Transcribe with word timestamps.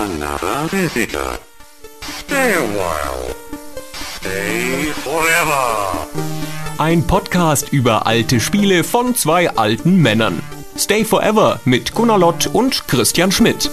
Another 0.00 0.66
visitor. 0.70 1.38
Stay 2.00 2.54
a 2.54 2.62
while. 2.72 3.34
Stay 4.16 4.94
forever. 4.94 6.06
Ein 6.78 7.06
Podcast 7.06 7.70
über 7.70 8.06
alte 8.06 8.40
Spiele 8.40 8.82
von 8.82 9.14
zwei 9.14 9.50
alten 9.50 9.96
Männern. 10.00 10.42
Stay 10.74 11.04
Forever 11.04 11.60
mit 11.66 11.94
Gunnar 11.94 12.16
Lott 12.16 12.48
und 12.50 12.88
Christian 12.88 13.30
Schmidt. 13.30 13.70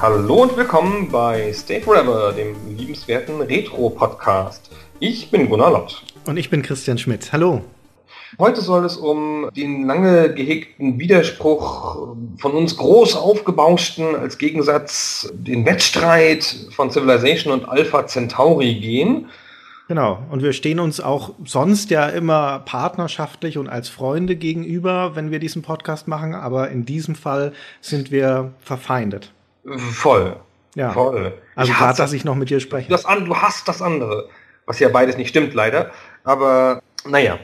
Hallo 0.00 0.42
und 0.42 0.56
willkommen 0.56 1.08
bei 1.10 1.52
Stay 1.52 1.80
Forever, 1.80 2.32
dem 2.32 2.54
liebenswerten 2.76 3.40
Retro-Podcast. 3.40 4.70
Ich 5.00 5.32
bin 5.32 5.48
Gunnar 5.48 5.72
Lott. 5.72 6.04
Und 6.26 6.36
ich 6.36 6.48
bin 6.48 6.62
Christian 6.62 6.96
Schmidt. 6.96 7.32
Hallo. 7.32 7.62
Heute 8.38 8.60
soll 8.60 8.84
es 8.84 8.96
um 8.96 9.50
den 9.54 9.86
lange 9.86 10.32
gehegten 10.32 10.98
Widerspruch 10.98 12.16
von 12.38 12.52
uns 12.52 12.76
groß 12.76 13.16
aufgebauschten 13.16 14.16
als 14.16 14.38
Gegensatz 14.38 15.30
den 15.34 15.66
Wettstreit 15.66 16.44
von 16.74 16.90
Civilization 16.90 17.52
und 17.52 17.68
Alpha 17.68 18.06
Centauri 18.06 18.74
gehen. 18.74 19.28
Genau. 19.88 20.18
Und 20.30 20.42
wir 20.42 20.54
stehen 20.54 20.80
uns 20.80 21.00
auch 21.00 21.34
sonst 21.44 21.90
ja 21.90 22.08
immer 22.08 22.60
partnerschaftlich 22.60 23.58
und 23.58 23.68
als 23.68 23.90
Freunde 23.90 24.36
gegenüber, 24.36 25.14
wenn 25.14 25.30
wir 25.30 25.38
diesen 25.38 25.60
Podcast 25.62 26.08
machen. 26.08 26.34
Aber 26.34 26.70
in 26.70 26.86
diesem 26.86 27.14
Fall 27.14 27.52
sind 27.82 28.10
wir 28.10 28.52
verfeindet. 28.60 29.32
Voll. 29.66 30.36
Ja. 30.74 30.92
Voll. 30.92 31.34
Also 31.54 31.72
Ich 31.72 31.78
gerade, 31.78 31.98
dass 31.98 32.12
ich 32.14 32.24
noch 32.24 32.34
mit 32.36 32.48
dir 32.48 32.60
spreche. 32.60 32.88
das 32.88 33.04
an, 33.04 33.26
du 33.26 33.36
hast 33.36 33.68
das 33.68 33.82
andere. 33.82 34.28
Was 34.64 34.78
ja 34.78 34.88
beides 34.88 35.18
nicht 35.18 35.28
stimmt, 35.28 35.52
leider. 35.52 35.90
Aber 36.24 36.80
naja. 37.06 37.38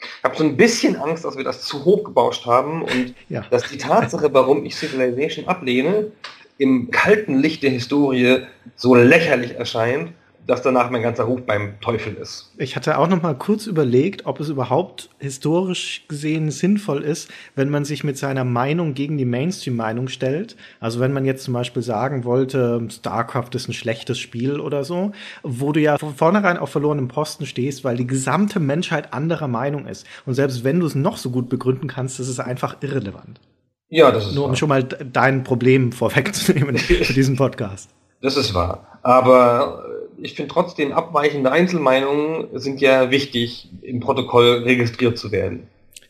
Ich 0.00 0.24
habe 0.24 0.36
so 0.36 0.44
ein 0.44 0.56
bisschen 0.56 0.96
Angst, 0.96 1.24
dass 1.24 1.36
wir 1.36 1.44
das 1.44 1.62
zu 1.62 1.84
hoch 1.84 2.04
gebauscht 2.04 2.46
haben 2.46 2.82
und 2.82 3.14
Ja. 3.28 3.44
dass 3.50 3.64
die 3.68 3.78
Tatsache, 3.78 4.32
warum 4.32 4.64
ich 4.64 4.76
Civilization 4.76 5.46
ablehne, 5.48 6.12
im 6.58 6.90
kalten 6.90 7.38
Licht 7.38 7.62
der 7.62 7.70
Historie 7.70 8.42
so 8.76 8.94
lächerlich 8.94 9.54
erscheint, 9.54 10.12
dass 10.50 10.62
danach 10.62 10.90
mein 10.90 11.02
ganzer 11.02 11.24
Ruf 11.24 11.42
beim 11.46 11.80
Teufel 11.80 12.14
ist. 12.14 12.50
Ich 12.58 12.74
hatte 12.74 12.98
auch 12.98 13.06
noch 13.06 13.22
mal 13.22 13.36
kurz 13.36 13.66
überlegt, 13.66 14.26
ob 14.26 14.40
es 14.40 14.48
überhaupt 14.48 15.08
historisch 15.20 16.04
gesehen 16.08 16.50
sinnvoll 16.50 17.02
ist, 17.02 17.30
wenn 17.54 17.70
man 17.70 17.84
sich 17.84 18.02
mit 18.02 18.18
seiner 18.18 18.44
Meinung 18.44 18.94
gegen 18.94 19.16
die 19.16 19.24
Mainstream-Meinung 19.24 20.08
stellt. 20.08 20.56
Also 20.80 20.98
wenn 20.98 21.12
man 21.12 21.24
jetzt 21.24 21.44
zum 21.44 21.54
Beispiel 21.54 21.82
sagen 21.82 22.24
wollte, 22.24 22.84
StarCraft 22.90 23.50
ist 23.54 23.68
ein 23.68 23.74
schlechtes 23.74 24.18
Spiel 24.18 24.58
oder 24.58 24.82
so, 24.82 25.12
wo 25.44 25.70
du 25.70 25.78
ja 25.78 25.96
von 25.98 26.16
vornherein 26.16 26.58
auf 26.58 26.70
verlorenem 26.70 27.06
Posten 27.06 27.46
stehst, 27.46 27.84
weil 27.84 27.96
die 27.96 28.08
gesamte 28.08 28.58
Menschheit 28.58 29.14
anderer 29.14 29.46
Meinung 29.46 29.86
ist. 29.86 30.04
Und 30.26 30.34
selbst 30.34 30.64
wenn 30.64 30.80
du 30.80 30.86
es 30.86 30.96
noch 30.96 31.16
so 31.16 31.30
gut 31.30 31.48
begründen 31.48 31.86
kannst, 31.86 32.18
ist 32.18 32.28
es 32.28 32.40
einfach 32.40 32.78
irrelevant. 32.80 33.40
Ja, 33.88 34.10
das 34.10 34.26
ist 34.26 34.34
Nur 34.34 34.46
um 34.46 34.50
wahr. 34.50 34.56
schon 34.56 34.68
mal 34.68 34.82
dein 34.82 35.44
Problem 35.44 35.92
vorwegzunehmen 35.92 36.76
für 36.78 37.12
diesen 37.12 37.36
Podcast. 37.36 37.90
Das 38.20 38.36
ist 38.36 38.52
wahr. 38.52 38.98
Aber 39.02 39.84
äh, 39.86 39.99
ich 40.22 40.34
finde 40.34 40.52
trotzdem, 40.52 40.92
abweichende 40.92 41.50
Einzelmeinungen 41.52 42.48
sind 42.58 42.80
ja 42.80 43.10
wichtig, 43.10 43.68
im 43.82 44.00
Protokoll 44.00 44.62
registriert 44.64 45.18
zu 45.18 45.32
werden. 45.32 45.66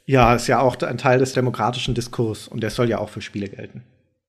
Ja, 0.06 0.34
ist 0.34 0.47
ja 0.48 0.61
auch 0.61 0.77
ein 0.83 0.98
Teil 0.98 1.19
des 1.19 1.33
demokratischen 1.34 1.94
Diskurs 1.94 2.48
und 2.48 2.62
der 2.62 2.70
soll 2.70 2.89
ja 2.89 2.98
auch 2.98 3.08
für 3.11 3.20
Spiele 3.20 3.48
gelten. 3.48 3.84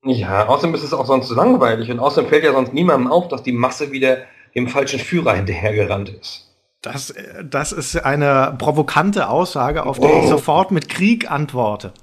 Ja, 0.06 0.48
außerdem 0.48 0.74
ist 0.76 0.84
es 0.84 0.94
auch 0.94 1.06
sonst 1.06 1.28
so 1.28 1.36
langweilig 1.36 1.90
und 1.92 2.00
außerdem 2.00 2.30
fällt 2.30 2.44
ja 2.44 2.54
sonst 2.54 2.74
niemandem 2.74 3.12
auf, 3.12 3.28
dass 3.28 3.44
die 3.44 3.52
Masse 3.52 3.92
wieder 3.92 4.18
dem 4.56 4.68
falschen 4.68 5.00
Führer 5.00 5.36
hinterhergerannt 5.36 6.10
ist. 6.10 6.48
Das, 6.82 7.12
äh, 7.12 7.44
das 7.46 7.72
ist 7.72 7.96
eine 8.04 8.56
provokante 8.58 9.30
Aussage, 9.30 9.86
auf 9.86 10.00
die 10.00 10.08
ich 10.08 10.26
Oh. 10.26 10.28
sofort 10.28 10.72
mit 10.72 10.90
Krieg 10.90 11.30
antworte. 11.30 11.94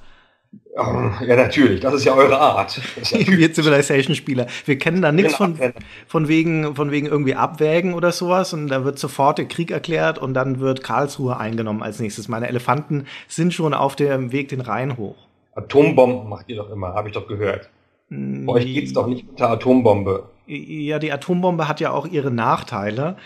Oh, 0.81 1.11
ja, 1.27 1.35
natürlich, 1.35 1.81
das 1.81 1.95
ist 1.95 2.05
ja 2.05 2.15
eure 2.15 2.39
Art. 2.39 2.81
Wir 3.11 3.53
Civilization-Spieler. 3.53 4.47
Wir 4.65 4.79
kennen 4.79 5.03
da 5.03 5.11
nichts 5.11 5.35
von, 5.35 5.55
Abwehren. 5.55 5.75
von, 6.07 6.29
wegen, 6.29 6.77
von 6.77 6.93
wegen 6.93 7.09
irgendwie 7.09 7.35
Abwägen 7.35 7.95
oder 7.95 8.13
sowas 8.13 8.53
und 8.53 8.69
da 8.69 8.85
wird 8.85 8.97
sofort 8.97 9.39
der 9.39 9.47
Krieg 9.47 9.73
erklärt 9.73 10.21
und 10.21 10.35
dann 10.35 10.61
wird 10.61 10.85
Karlsruhe 10.85 11.37
eingenommen 11.37 11.83
als 11.83 11.99
nächstes. 11.99 12.29
Meine 12.29 12.47
Elefanten 12.47 13.07
sind 13.27 13.53
schon 13.53 13.75
auf 13.75 13.97
dem 13.97 14.31
Weg 14.31 14.51
den 14.51 14.61
Rhein 14.61 14.97
hoch. 14.97 15.17
Atombomben 15.57 16.29
macht 16.29 16.49
ihr 16.49 16.55
doch 16.55 16.71
immer, 16.71 16.95
habe 16.95 17.09
ich 17.09 17.15
doch 17.15 17.27
gehört. 17.27 17.69
Bei 18.11 18.53
euch 18.53 18.65
geht's 18.65 18.93
doch 18.93 19.09
nicht 19.09 19.29
unter 19.29 19.51
Atombombe. 19.51 20.29
Ja, 20.47 21.01
die 21.01 21.13
Atombombe 21.13 21.67
hat 21.67 21.81
ja 21.81 21.91
auch 21.91 22.07
ihre 22.07 22.31
Nachteile. 22.31 23.17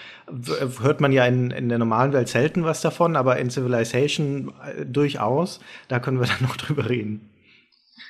Hört 0.80 1.02
man 1.02 1.12
ja 1.12 1.26
in, 1.26 1.50
in 1.50 1.68
der 1.68 1.78
normalen 1.78 2.14
Welt 2.14 2.28
selten 2.28 2.64
was 2.64 2.80
davon, 2.80 3.14
aber 3.14 3.36
in 3.36 3.50
Civilization 3.50 4.52
äh, 4.64 4.86
durchaus. 4.86 5.60
Da 5.88 6.00
können 6.00 6.18
wir 6.18 6.26
dann 6.26 6.42
noch 6.48 6.56
drüber 6.56 6.88
reden. 6.88 7.28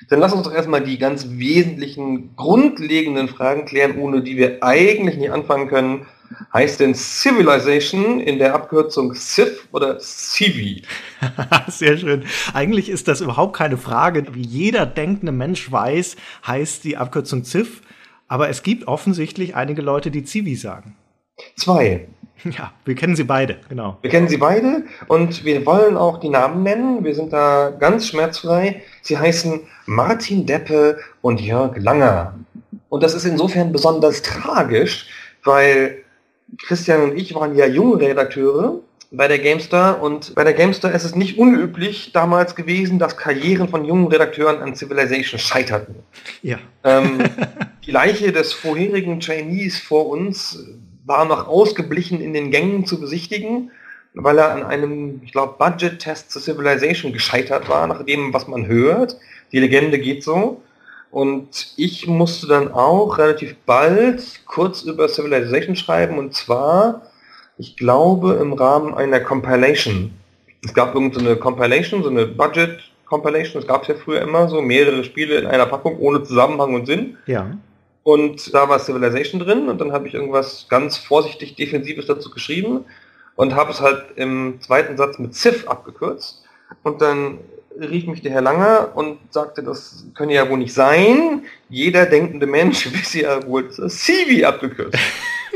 Dann 0.09 0.19
lass 0.19 0.33
uns 0.33 0.43
doch 0.43 0.53
erstmal 0.53 0.83
die 0.83 0.97
ganz 0.97 1.27
wesentlichen, 1.29 2.35
grundlegenden 2.35 3.27
Fragen 3.27 3.65
klären, 3.65 3.97
ohne 3.97 4.21
die 4.21 4.37
wir 4.37 4.63
eigentlich 4.63 5.17
nicht 5.17 5.31
anfangen 5.31 5.67
können. 5.67 6.05
Heißt 6.51 6.79
denn 6.79 6.95
Civilization 6.95 8.19
in 8.19 8.39
der 8.39 8.55
Abkürzung 8.55 9.13
Civ 9.13 9.67
oder 9.71 9.99
Civi? 9.99 10.83
Sehr 11.67 11.97
schön. 11.97 12.23
Eigentlich 12.53 12.89
ist 12.89 13.07
das 13.07 13.21
überhaupt 13.21 13.55
keine 13.55 13.77
Frage. 13.77 14.25
Wie 14.33 14.41
jeder 14.41 14.85
denkende 14.85 15.31
Mensch 15.31 15.71
weiß, 15.71 16.15
heißt 16.45 16.83
die 16.83 16.97
Abkürzung 16.97 17.43
CIV. 17.43 17.81
Aber 18.27 18.49
es 18.49 18.63
gibt 18.63 18.87
offensichtlich 18.87 19.55
einige 19.55 19.81
Leute, 19.81 20.09
die 20.09 20.25
Civi 20.25 20.55
sagen. 20.55 20.95
Zwei. 21.55 22.07
Ja, 22.43 22.73
wir 22.85 22.95
kennen 22.95 23.15
sie 23.15 23.23
beide, 23.23 23.57
genau. 23.69 23.97
Wir 24.01 24.09
kennen 24.09 24.27
sie 24.27 24.37
beide 24.37 24.83
und 25.07 25.45
wir 25.45 25.65
wollen 25.65 25.97
auch 25.97 26.19
die 26.19 26.29
Namen 26.29 26.63
nennen. 26.63 27.03
Wir 27.03 27.15
sind 27.15 27.31
da 27.31 27.69
ganz 27.69 28.07
schmerzfrei. 28.07 28.81
Sie 29.01 29.17
heißen 29.17 29.61
Martin 29.85 30.45
Deppe 30.45 30.97
und 31.21 31.39
Jörg 31.39 31.77
Langer. 31.77 32.35
Und 32.89 33.03
das 33.03 33.13
ist 33.13 33.25
insofern 33.25 33.71
besonders 33.71 34.21
tragisch, 34.21 35.07
weil 35.43 36.03
Christian 36.65 37.01
und 37.01 37.17
ich 37.17 37.33
waren 37.33 37.55
ja 37.55 37.65
junge 37.65 37.99
Redakteure 37.99 38.79
bei 39.11 39.27
der 39.27 39.39
GameStar 39.39 40.01
und 40.01 40.33
bei 40.33 40.43
der 40.43 40.53
GameStar 40.53 40.91
ist 40.91 41.03
es 41.03 41.15
nicht 41.15 41.37
unüblich 41.37 42.11
damals 42.13 42.55
gewesen, 42.55 42.97
dass 42.97 43.15
Karrieren 43.15 43.69
von 43.69 43.85
jungen 43.85 44.07
Redakteuren 44.07 44.61
an 44.61 44.75
Civilization 44.75 45.39
scheiterten. 45.39 45.95
Ja. 46.41 46.57
Ähm, 46.83 47.19
die 47.85 47.91
Leiche 47.91 48.31
des 48.31 48.53
vorherigen 48.53 49.19
Trainees 49.19 49.79
vor 49.79 50.07
uns 50.07 50.59
war 51.05 51.25
noch 51.25 51.47
ausgeblichen 51.47 52.21
in 52.21 52.33
den 52.33 52.51
Gängen 52.51 52.85
zu 52.85 52.99
besichtigen, 52.99 53.71
weil 54.13 54.37
er 54.37 54.51
an 54.51 54.63
einem, 54.63 55.21
ich 55.23 55.31
glaube, 55.31 55.55
Budget-Test 55.57 56.31
zu 56.31 56.39
Civilization 56.39 57.13
gescheitert 57.13 57.67
war, 57.67 57.87
nach 57.87 58.03
dem, 58.03 58.33
was 58.33 58.47
man 58.47 58.67
hört. 58.67 59.17
Die 59.51 59.59
Legende 59.59 59.99
geht 59.99 60.23
so. 60.23 60.61
Und 61.11 61.73
ich 61.77 62.07
musste 62.07 62.47
dann 62.47 62.71
auch 62.71 63.17
relativ 63.19 63.55
bald 63.65 64.45
kurz 64.45 64.81
über 64.81 65.07
Civilization 65.07 65.75
schreiben, 65.75 66.17
und 66.17 66.33
zwar, 66.33 67.03
ich 67.59 67.77
glaube, 67.77 68.33
im 68.41 68.53
Rahmen 68.53 68.95
einer 68.95 69.19
Compilation. 69.19 70.11
Es 70.63 70.73
gab 70.73 70.95
irgendeine 70.95 71.35
so 71.35 71.35
Compilation, 71.35 72.01
so 72.01 72.09
eine 72.09 72.25
Budget-Compilation, 72.25 73.61
das 73.61 73.67
gab 73.67 73.83
es 73.83 73.89
ja 73.89 73.95
früher 73.95 74.21
immer 74.21 74.47
so, 74.47 74.61
mehrere 74.61 75.03
Spiele 75.03 75.37
in 75.37 75.45
einer 75.45 75.67
Packung 75.67 75.99
ohne 75.99 76.23
Zusammenhang 76.23 76.73
und 76.73 76.87
Sinn. 76.87 77.17
Ja. 77.27 77.57
Und 78.03 78.53
da 78.53 78.67
war 78.67 78.79
Civilization 78.79 79.39
drin 79.39 79.69
und 79.69 79.79
dann 79.79 79.93
habe 79.93 80.07
ich 80.07 80.13
irgendwas 80.13 80.67
ganz 80.69 80.97
vorsichtig 80.97 81.55
Defensives 81.55 82.05
dazu 82.05 82.29
geschrieben 82.29 82.83
und 83.35 83.55
habe 83.55 83.71
es 83.71 83.79
halt 83.79 84.05
im 84.15 84.59
zweiten 84.61 84.97
Satz 84.97 85.19
mit 85.19 85.33
Civ 85.35 85.67
abgekürzt. 85.67 86.43
Und 86.83 87.01
dann 87.01 87.39
rief 87.79 88.05
mich 88.05 88.21
der 88.21 88.31
Herr 88.31 88.41
Langer 88.41 88.91
und 88.95 89.19
sagte, 89.31 89.63
das 89.63 90.05
könne 90.15 90.33
ja 90.33 90.49
wohl 90.49 90.57
nicht 90.57 90.73
sein. 90.73 91.43
Jeder 91.69 92.05
denkende 92.05 92.45
Mensch 92.45 92.91
wisse 92.93 93.21
ja 93.21 93.47
wohl, 93.47 93.63
dass 93.63 93.77
das 93.77 93.95
Civi 93.99 94.43
abgekürzt. 94.43 94.99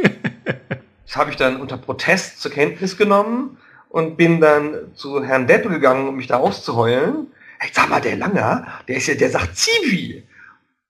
das 1.06 1.16
habe 1.16 1.32
ich 1.32 1.36
dann 1.36 1.60
unter 1.62 1.78
Protest 1.78 2.42
zur 2.42 2.52
Kenntnis 2.52 2.98
genommen 2.98 3.58
und 3.90 4.18
bin 4.18 4.42
dann 4.42 4.92
zu 4.96 5.24
Herrn 5.24 5.48
Deppe 5.48 5.70
gegangen, 5.70 6.08
um 6.08 6.16
mich 6.16 6.28
da 6.28 6.38
auszuheulen. 6.38 7.28
Hey, 7.60 7.72
sag 7.74 7.90
mal, 7.90 8.02
der 8.02 8.18
Langer, 8.18 8.68
der 8.88 8.98
ist 8.98 9.08
ja, 9.08 9.16
der 9.16 9.30
sagt 9.30 9.58
Civi. 9.58 10.24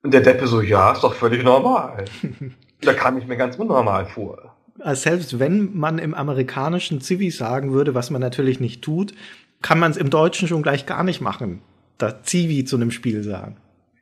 Und 0.03 0.13
der 0.13 0.21
Deppe 0.21 0.47
so, 0.47 0.61
ja, 0.61 0.91
ist 0.91 1.03
doch 1.03 1.13
völlig 1.13 1.43
normal. 1.43 2.05
da 2.81 2.93
kam 2.93 3.17
ich 3.17 3.27
mir 3.27 3.37
ganz 3.37 3.55
unnormal 3.57 4.05
vor. 4.05 4.55
Also 4.79 5.01
selbst 5.09 5.39
wenn 5.39 5.75
man 5.77 5.97
im 5.97 6.13
amerikanischen 6.13 7.01
Civi 7.01 7.31
sagen 7.31 7.73
würde, 7.73 7.95
was 7.95 8.11
man 8.11 8.21
natürlich 8.21 8.59
nicht 8.59 8.83
tut, 8.83 9.13
kann 9.61 9.79
man 9.79 9.91
es 9.91 9.97
im 9.97 10.09
Deutschen 10.09 10.47
schon 10.47 10.61
gleich 10.61 10.85
gar 10.85 11.03
nicht 11.03 11.19
machen. 11.19 11.61
Da 11.97 12.23
Civi 12.23 12.63
zu 12.63 12.75
einem 12.75 12.91
Spiel 12.91 13.23
sagen. 13.23 13.57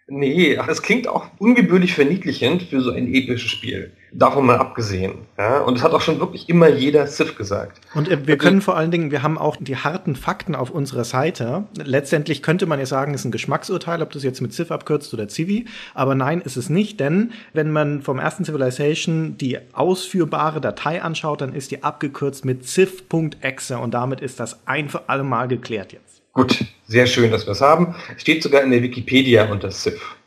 Nee, 0.08 0.56
das 0.56 0.84
klingt 0.84 1.08
auch 1.08 1.26
ungebührlich 1.40 1.96
verniedlichend 1.96 2.62
für 2.64 2.80
so 2.80 2.92
ein 2.92 3.12
episches 3.12 3.50
Spiel. 3.50 3.92
Davon 4.12 4.46
mal 4.46 4.58
abgesehen. 4.58 5.16
Ja? 5.36 5.62
Und 5.62 5.78
es 5.78 5.84
hat 5.84 5.94
auch 5.94 6.02
schon 6.02 6.20
wirklich 6.20 6.48
immer 6.48 6.70
jeder 6.70 7.08
Civ 7.08 7.36
gesagt. 7.36 7.82
Und 7.96 8.08
äh, 8.10 8.28
wir 8.28 8.38
können 8.38 8.62
vor 8.62 8.78
allen 8.78 8.92
Dingen, 8.92 9.10
wir 9.10 9.24
haben 9.24 9.40
auch 9.40 9.58
die 9.60 9.78
harten 9.78 10.16
Fakten 10.16 10.54
auf 10.54 10.70
unserer 10.70 11.06
Seite. 11.06 11.64
Letztendlich 11.84 12.44
könnte 12.44 12.68
man 12.68 12.78
ja 12.78 12.86
sagen, 12.86 13.16
es 13.16 13.22
ist 13.22 13.26
ein 13.26 13.32
Geschmacksurteil, 13.32 14.04
ob 14.04 14.12
das 14.12 14.22
jetzt 14.22 14.42
mit 14.42 14.54
Civ 14.54 14.70
abkürzt 14.70 15.12
oder 15.12 15.28
Civi. 15.28 15.66
Aber 15.96 16.14
nein, 16.14 16.40
ist 16.40 16.56
es 16.56 16.70
nicht, 16.70 17.00
denn 17.00 17.32
wenn 17.54 17.72
man 17.72 18.04
vom 18.04 18.20
ersten 18.20 18.46
Civilization 18.46 19.38
die 19.40 19.58
ausführbare 19.74 20.62
Datei 20.62 21.02
anschaut, 21.02 21.42
dann 21.42 21.54
ist 21.54 21.72
die 21.72 21.84
abgekürzt 21.84 22.46
mit 22.46 22.64
civ.exe 22.68 23.80
und 23.80 23.96
damit 23.96 24.22
ist 24.22 24.40
das 24.40 24.68
ein 24.68 24.88
für 24.88 25.10
alle 25.10 25.24
Mal 25.24 25.48
geklärt 25.48 25.94
jetzt. 25.94 26.05
Gut, 26.36 26.66
sehr 26.86 27.08
schön, 27.08 27.32
dass 27.32 27.48
wir 27.48 27.54
es 27.54 27.62
haben. 27.62 27.96
Steht 28.18 28.44
sogar 28.44 28.62
in 28.62 28.70
der 28.70 28.84
Wikipedia 28.84 29.50
unter 29.50 29.72
Civ. 29.72 30.18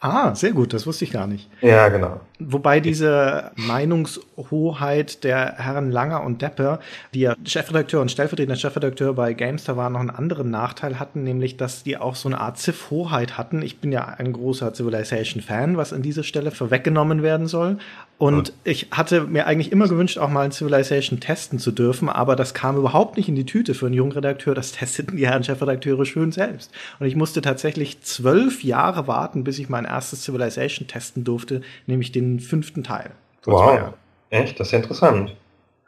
Ah, 0.00 0.34
sehr 0.34 0.52
gut, 0.52 0.72
das 0.72 0.86
wusste 0.86 1.04
ich 1.04 1.12
gar 1.12 1.26
nicht. 1.26 1.46
Ja, 1.60 1.90
genau. 1.90 2.22
Wobei 2.40 2.80
diese 2.80 3.50
Meinungshoheit 3.56 5.24
der 5.24 5.54
Herren 5.56 5.90
Langer 5.90 6.22
und 6.22 6.40
Deppe, 6.40 6.78
die 7.12 7.20
ja 7.20 7.34
Chefredakteur 7.44 8.00
und 8.00 8.10
stellvertretender 8.10 8.56
Chefredakteur 8.56 9.14
bei 9.14 9.32
GameStar 9.32 9.76
waren, 9.76 9.94
noch 9.94 10.00
einen 10.00 10.10
anderen 10.10 10.50
Nachteil 10.50 11.00
hatten, 11.00 11.24
nämlich 11.24 11.56
dass 11.56 11.82
die 11.82 11.96
auch 11.96 12.14
so 12.14 12.28
eine 12.28 12.40
Art 12.40 12.58
Ziff-Hoheit 12.58 13.38
hatten. 13.38 13.62
Ich 13.62 13.80
bin 13.80 13.90
ja 13.90 14.04
ein 14.04 14.32
großer 14.32 14.72
Civilization-Fan, 14.72 15.76
was 15.76 15.92
an 15.92 16.02
dieser 16.02 16.22
Stelle 16.22 16.50
vorweggenommen 16.50 17.22
werden 17.22 17.48
soll. 17.48 17.78
Und 18.18 18.52
ich 18.64 18.88
hatte 18.90 19.22
mir 19.22 19.46
eigentlich 19.46 19.70
immer 19.70 19.86
gewünscht, 19.86 20.18
auch 20.18 20.28
mal 20.28 20.44
ein 20.44 20.50
Civilization 20.50 21.20
testen 21.20 21.60
zu 21.60 21.70
dürfen, 21.70 22.08
aber 22.08 22.34
das 22.34 22.52
kam 22.52 22.76
überhaupt 22.76 23.16
nicht 23.16 23.28
in 23.28 23.36
die 23.36 23.46
Tüte 23.46 23.74
für 23.74 23.86
einen 23.86 23.94
jungen 23.94 24.10
Redakteur. 24.10 24.56
Das 24.56 24.72
testeten 24.72 25.16
die 25.16 25.26
Herren 25.28 25.44
Chefredakteure 25.44 26.04
schön 26.04 26.32
selbst. 26.32 26.72
Und 26.98 27.06
ich 27.06 27.14
musste 27.14 27.42
tatsächlich 27.42 28.00
zwölf 28.02 28.64
Jahre 28.64 29.06
warten, 29.06 29.44
bis 29.44 29.60
ich 29.60 29.68
mein 29.68 29.84
erstes 29.84 30.24
Civilization 30.24 30.88
testen 30.88 31.22
durfte, 31.22 31.62
nämlich 31.86 32.10
den 32.10 32.27
fünften 32.40 32.84
Teil. 32.84 33.10
Wow. 33.44 33.94
Echt? 34.30 34.58
Das 34.60 34.68
ist 34.68 34.72
ja 34.72 34.78
interessant. 34.78 35.34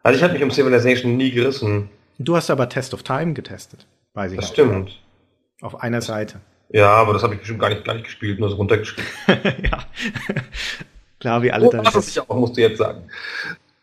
Also 0.03 0.17
ich 0.17 0.23
habe 0.23 0.33
mich 0.33 0.43
um 0.43 0.51
Civilization 0.51 1.17
nie 1.17 1.31
gerissen. 1.31 1.91
Du 2.19 2.37
hast 2.37 2.51
aber 2.51 2.69
Test 2.69 2.95
of 2.95 3.03
Time 3.03 3.33
getestet, 3.35 3.87
weiß 4.15 4.33
ich. 4.33 4.39
Das 4.39 4.49
auch. 4.49 4.53
stimmt. 4.53 4.99
Auf 5.61 5.83
einer 5.83 6.01
Seite. 6.01 6.41
Ja, 6.71 6.91
aber 6.93 7.13
das 7.13 7.23
habe 7.23 7.35
ich 7.35 7.41
bestimmt 7.41 7.61
gar 7.61 7.69
nicht, 7.69 7.85
gar 7.85 7.95
nicht 7.95 8.05
gespielt, 8.05 8.39
nur 8.41 8.49
so 8.49 8.57
runtergeschrieben. 8.57 9.11
ja. 9.71 9.85
Klar, 11.19 11.43
wie 11.43 11.53
alle 11.53 11.67
Oh, 11.67 11.71
dann. 11.71 11.85
das 11.85 11.95
ist 11.97 12.11
ich 12.11 12.21
auch, 12.21 12.35
musst 12.37 12.57
du 12.57 12.61
jetzt 12.63 12.79
sagen. 12.79 13.03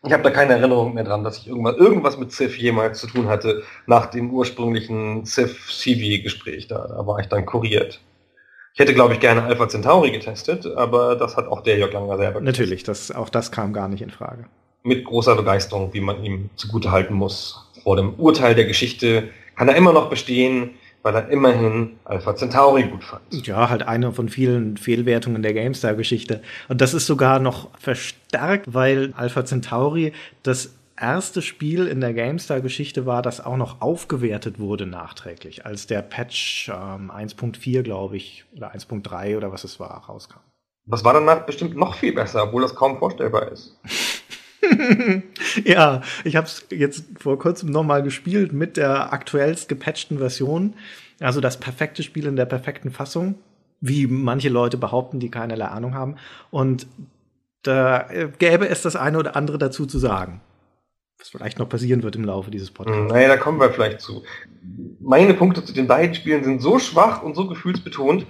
Ich 0.04 0.12
habe 0.12 0.22
da 0.22 0.30
keine 0.30 0.54
Erinnerung 0.54 0.94
mehr 0.94 1.04
dran, 1.04 1.22
dass 1.24 1.38
ich 1.38 1.48
irgendwas, 1.48 1.76
irgendwas 1.76 2.16
mit 2.18 2.32
Civ 2.32 2.56
jemals 2.56 3.00
zu 3.00 3.06
tun 3.08 3.28
hatte 3.28 3.62
nach 3.86 4.06
dem 4.06 4.30
ursprünglichen 4.30 5.24
Civ-CV-Gespräch. 5.26 6.66
Da, 6.68 6.86
da 6.88 7.06
war 7.06 7.18
ich 7.18 7.26
dann 7.26 7.44
kuriert. 7.46 8.00
Ich 8.74 8.80
hätte, 8.80 8.94
glaube 8.94 9.14
ich, 9.14 9.20
gerne 9.20 9.42
Alpha 9.42 9.68
Centauri 9.68 10.10
getestet, 10.10 10.66
aber 10.66 11.16
das 11.16 11.36
hat 11.36 11.48
auch 11.48 11.62
der 11.62 11.78
Jörg 11.78 11.92
Langer 11.92 12.16
selber 12.16 12.40
getestet. 12.40 12.44
Natürlich, 12.44 12.82
das, 12.84 13.10
auch 13.10 13.28
das 13.28 13.50
kam 13.50 13.72
gar 13.72 13.88
nicht 13.88 14.02
in 14.02 14.10
Frage. 14.10 14.44
Mit 14.84 15.04
großer 15.04 15.34
Begeisterung, 15.34 15.92
wie 15.92 16.00
man 16.00 16.24
ihm 16.24 16.50
zugutehalten 16.56 17.16
muss. 17.16 17.66
Vor 17.82 17.96
dem 17.96 18.14
Urteil 18.14 18.54
der 18.54 18.66
Geschichte 18.66 19.30
kann 19.56 19.68
er 19.68 19.76
immer 19.76 19.92
noch 19.92 20.08
bestehen, 20.08 20.70
weil 21.02 21.14
er 21.14 21.28
immerhin 21.28 21.96
Alpha 22.04 22.34
Centauri 22.34 22.84
gut 22.84 23.04
fand. 23.04 23.22
Ja, 23.46 23.68
halt 23.70 23.82
eine 23.82 24.12
von 24.12 24.28
vielen 24.28 24.76
Fehlwertungen 24.76 25.42
der 25.42 25.54
GameStar-Geschichte. 25.54 26.42
Und 26.68 26.80
das 26.80 26.94
ist 26.94 27.06
sogar 27.06 27.38
noch 27.38 27.68
verstärkt, 27.78 28.72
weil 28.72 29.12
Alpha 29.16 29.44
Centauri 29.44 30.12
das 30.42 30.74
erste 31.00 31.42
Spiel 31.42 31.86
in 31.86 32.00
der 32.00 32.14
GameStar-Geschichte 32.14 33.06
war, 33.06 33.22
das 33.22 33.44
auch 33.44 33.56
noch 33.56 33.80
aufgewertet 33.80 34.58
wurde 34.58 34.86
nachträglich, 34.86 35.64
als 35.66 35.86
der 35.86 36.02
Patch 36.02 36.68
ähm, 36.68 37.10
1.4, 37.10 37.82
glaube 37.82 38.16
ich, 38.16 38.44
oder 38.56 38.74
1.3 38.74 39.36
oder 39.36 39.52
was 39.52 39.64
es 39.64 39.78
war, 39.80 40.04
rauskam. 40.06 40.40
Das 40.86 41.04
war 41.04 41.12
danach 41.12 41.44
bestimmt 41.44 41.76
noch 41.76 41.94
viel 41.94 42.14
besser, 42.14 42.44
obwohl 42.44 42.62
das 42.62 42.74
kaum 42.74 42.98
vorstellbar 42.98 43.52
ist. 43.52 43.78
ja, 45.64 46.02
ich 46.24 46.36
habe 46.36 46.46
es 46.46 46.66
jetzt 46.70 47.04
vor 47.18 47.38
kurzem 47.38 47.70
nochmal 47.70 48.02
gespielt 48.02 48.52
mit 48.52 48.76
der 48.76 49.12
aktuellst 49.12 49.68
gepatchten 49.68 50.18
Version. 50.18 50.74
Also 51.20 51.40
das 51.40 51.58
perfekte 51.58 52.02
Spiel 52.02 52.26
in 52.26 52.36
der 52.36 52.46
perfekten 52.46 52.90
Fassung, 52.90 53.36
wie 53.80 54.06
manche 54.06 54.48
Leute 54.48 54.78
behaupten, 54.78 55.20
die 55.20 55.30
keinerlei 55.30 55.66
Ahnung 55.66 55.94
haben. 55.94 56.16
Und 56.50 56.86
da 57.62 58.08
äh, 58.10 58.30
gäbe 58.38 58.68
es 58.68 58.82
das 58.82 58.96
eine 58.96 59.18
oder 59.18 59.36
andere 59.36 59.58
dazu 59.58 59.84
zu 59.84 59.98
sagen. 59.98 60.40
Was 61.18 61.30
vielleicht 61.30 61.58
noch 61.58 61.68
passieren 61.68 62.02
wird 62.04 62.14
im 62.16 62.24
Laufe 62.24 62.50
dieses 62.50 62.68
Hm, 62.68 62.74
Podcasts. 62.74 63.12
Naja, 63.12 63.28
da 63.28 63.36
kommen 63.36 63.58
wir 63.60 63.70
vielleicht 63.70 64.00
zu. 64.00 64.22
Meine 65.00 65.34
Punkte 65.34 65.64
zu 65.64 65.72
den 65.72 65.86
beiden 65.88 66.14
Spielen 66.14 66.44
sind 66.44 66.60
so 66.62 66.78
schwach 66.78 67.22
und 67.22 67.34
so 67.34 67.48
gefühlsbetont, 67.48 68.24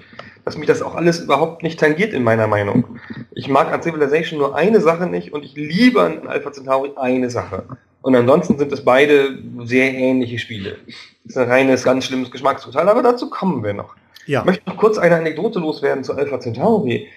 dass 0.44 0.56
mich 0.56 0.67
das 0.67 0.81
auch 0.81 0.94
alles 0.94 1.20
überhaupt 1.20 1.62
nicht 1.62 1.79
tangiert 1.79 2.12
in 2.14 2.23
meiner 2.23 2.46
Meinung. 2.46 2.99
Ich 3.32 3.49
mag 3.49 3.70
an 3.73 3.82
Civilization 3.82 4.38
nur 4.38 4.56
eine 4.56 4.81
Sache 4.81 5.06
nicht 5.06 5.32
und 5.35 5.44
ich 5.44 5.55
liebe 5.55 6.00
an 6.02 6.26
Alpha 6.26 6.50
Centauri 6.52 6.93
eine 6.96 7.29
Sache. 7.29 7.64
Und 8.00 8.14
ansonsten 8.14 8.56
sind 8.58 8.73
es 8.73 8.82
beide 8.85 9.38
sehr 9.64 9.93
ähnliche 9.93 10.38
Spiele. 10.38 10.79
Das 11.25 11.32
ist 11.32 11.37
ein 11.37 11.50
reines, 11.50 11.82
ganz 11.84 12.06
schlimmes 12.06 12.31
Geschmacksurteil, 12.31 12.88
aber 12.88 13.02
dazu 13.02 13.29
kommen 13.29 13.62
wir 13.62 13.75
noch. 13.75 13.96
Ja, 14.25 14.41
Ich 14.41 14.46
möchte 14.46 14.69
noch 14.70 14.76
kurz 14.79 14.96
eine 14.96 15.17
Anekdote 15.17 15.58
loswerden 15.58 16.05
zu 16.05 16.14
Alpha 16.14 16.41
Centauri. 16.41 17.08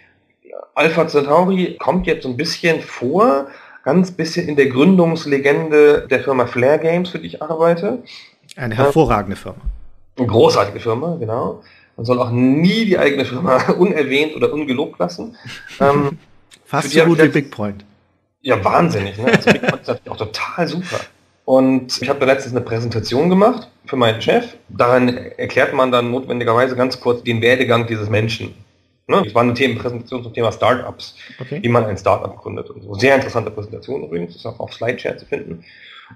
Alpha 0.75 1.07
Centauri 1.07 1.77
kommt 1.79 2.07
jetzt 2.07 2.24
so 2.24 2.29
ein 2.29 2.35
bisschen 2.35 2.81
vor, 2.81 3.47
ganz 3.83 4.11
bisschen 4.11 4.47
in 4.47 4.55
der 4.55 4.67
Gründungslegende 4.67 6.07
der 6.09 6.23
Firma 6.23 6.45
Flare 6.45 6.79
Games, 6.79 7.09
für 7.09 7.19
die 7.19 7.27
ich 7.27 7.41
arbeite. 7.41 8.03
eine 8.55 8.75
hervorragende 8.75 9.35
Firma. 9.35 9.61
Eine 10.17 10.27
großartige 10.27 10.79
Firma, 10.79 11.17
genau. 11.19 11.61
Man 11.97 12.05
soll 12.05 12.19
auch 12.19 12.31
nie 12.31 12.85
die 12.85 12.97
eigene 12.97 13.25
Firma 13.25 13.69
unerwähnt 13.77 14.35
oder 14.35 14.53
ungelobt 14.53 14.99
lassen. 14.99 15.35
Ähm, 15.79 16.17
Fast 16.65 16.91
so 16.91 17.03
gut 17.03 17.21
wie 17.21 17.27
Big 17.27 17.51
Point. 17.51 17.83
ja, 18.41 18.63
wahnsinnig. 18.63 19.17
Ne? 19.17 19.25
Also 19.25 19.51
Big 19.51 19.61
Point 19.61 19.81
ist 19.81 19.87
natürlich 19.87 20.11
auch 20.11 20.17
total 20.17 20.67
super. 20.67 20.99
Und 21.43 22.01
ich 22.01 22.07
habe 22.07 22.19
da 22.19 22.25
letztens 22.27 22.55
eine 22.55 22.63
Präsentation 22.63 23.29
gemacht 23.29 23.67
für 23.85 23.97
meinen 23.97 24.21
Chef. 24.21 24.55
Daran 24.69 25.09
erklärt 25.09 25.73
man 25.73 25.91
dann 25.91 26.11
notwendigerweise 26.11 26.75
ganz 26.75 26.99
kurz 26.99 27.23
den 27.23 27.41
Werdegang 27.41 27.87
dieses 27.87 28.09
Menschen. 28.09 28.53
Ne? 29.11 29.21
Das 29.23 29.35
war 29.35 29.43
eine 29.43 29.53
Themenpräsentation 29.53 30.23
zum 30.23 30.33
Thema 30.33 30.51
Startups. 30.51 31.15
wie 31.37 31.43
Okay. 31.57 31.69
man 31.69 31.85
ein 31.85 31.97
Startup 31.97 32.35
gründet 32.37 32.69
und 32.69 32.81
so. 32.81 32.93
Sehr 32.95 33.15
interessante 33.15 33.51
Präsentation 33.51 34.03
übrigens, 34.03 34.35
ist 34.35 34.45
auch 34.45 34.59
auf 34.59 34.73
Slideshare 34.73 35.17
zu 35.17 35.25
finden. 35.25 35.63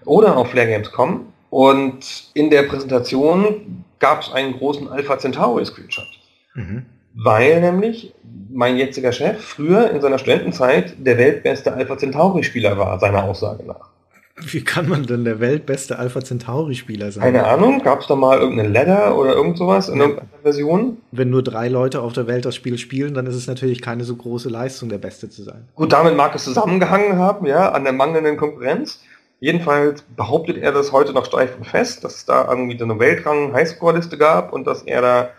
Oder 0.06 0.36
auf 0.38 0.50
FlareGames.com. 0.50 1.28
Und 1.50 2.30
in 2.34 2.50
der 2.50 2.64
Präsentation 2.64 3.86
gab 4.00 4.22
es 4.22 4.32
einen 4.32 4.58
großen 4.58 4.90
Alpha 4.90 5.18
Centauri 5.18 5.66
Screenshot. 5.66 6.08
Mhm. 6.56 6.86
Weil 7.14 7.62
nämlich 7.62 8.14
mein 8.52 8.76
jetziger 8.78 9.12
Chef 9.14 9.42
früher 9.42 9.90
in 9.92 10.02
seiner 10.02 10.18
Studentenzeit 10.18 10.96
der 10.98 11.18
weltbeste 11.18 11.72
Alpha 11.74 11.98
Centauri 11.98 12.44
Spieler 12.44 12.78
war, 12.78 13.00
seiner 13.00 13.24
Aussage 13.24 13.64
nach. 13.64 13.90
Wie 14.38 14.64
kann 14.66 14.90
man 14.90 15.06
denn 15.06 15.24
der 15.24 15.40
weltbeste 15.40 15.98
Alpha 15.98 16.20
Centauri-Spieler 16.20 17.10
sein? 17.14 17.24
Keine 17.24 17.48
Ahnung, 17.48 17.82
gab 17.82 18.02
es 18.02 18.08
da 18.08 18.18
mal 18.18 18.38
irgendeine 18.38 18.68
Ladder 18.68 19.18
oder 19.18 19.34
irgend 19.34 19.58
sowas 19.58 19.88
in 19.88 20.02
irgendeiner 20.02 20.28
Version? 20.42 20.98
Wenn 21.12 21.30
nur 21.30 21.42
drei 21.42 21.70
Leute 21.70 22.02
auf 22.02 22.12
der 22.12 22.28
Welt 22.28 22.44
das 22.44 22.54
Spiel 22.54 22.78
spielen, 22.78 23.14
dann 23.14 23.28
ist 23.28 23.36
es 23.36 23.48
natürlich 23.48 23.82
keine 23.82 24.04
so 24.04 24.14
große 24.14 24.50
Leistung, 24.50 24.90
der 24.90 24.98
Beste 24.98 25.30
zu 25.30 25.44
sein. 25.44 25.70
Gut, 25.76 25.94
damit 25.94 26.18
mag 26.18 26.36
es 26.36 26.44
zusammengehangen 26.44 27.18
haben, 27.18 27.46
ja, 27.46 27.72
an 27.72 27.86
der 27.86 27.94
mangelnden 27.94 28.36
Konkurrenz. 28.36 29.00
Jedenfalls 29.40 30.02
behauptet 30.02 30.58
er 30.58 30.74
das 30.74 30.92
heute 30.92 31.14
noch 31.14 31.26
steif 31.26 31.56
und 31.58 31.66
fest, 31.66 32.04
dass 32.04 32.16
es 32.16 32.26
da 32.26 32.50
irgendwie 32.50 32.78
so 32.78 32.84
eine 32.84 33.00
Weltrang-Highscore-Liste 33.00 34.18
gab 34.18 34.52
und 34.52 34.68
dass 34.68 34.84
er 34.84 35.02
da 35.02 35.30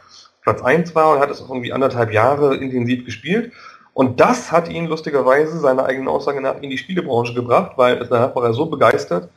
Platz 0.40 0.62
1 0.62 0.94
war 0.94 1.14
und 1.14 1.20
hat 1.20 1.30
es 1.30 1.42
auch 1.42 1.50
irgendwie 1.50 1.72
anderthalb 1.72 2.12
Jahre 2.12 2.56
intensiv 2.56 3.04
gespielt. 3.04 3.52
Und 3.96 4.20
das 4.20 4.52
hat 4.52 4.68
ihn 4.68 4.88
lustigerweise 4.88 5.58
seiner 5.58 5.86
eigenen 5.86 6.08
Aussage 6.08 6.42
nach 6.42 6.60
in 6.60 6.68
die 6.68 6.76
Spielebranche 6.76 7.32
gebracht, 7.32 7.72
weil 7.76 7.96
es 7.96 8.10
danach 8.10 8.36
war 8.36 8.44
er 8.44 8.52
so 8.52 8.66
begeistert, 8.66 9.30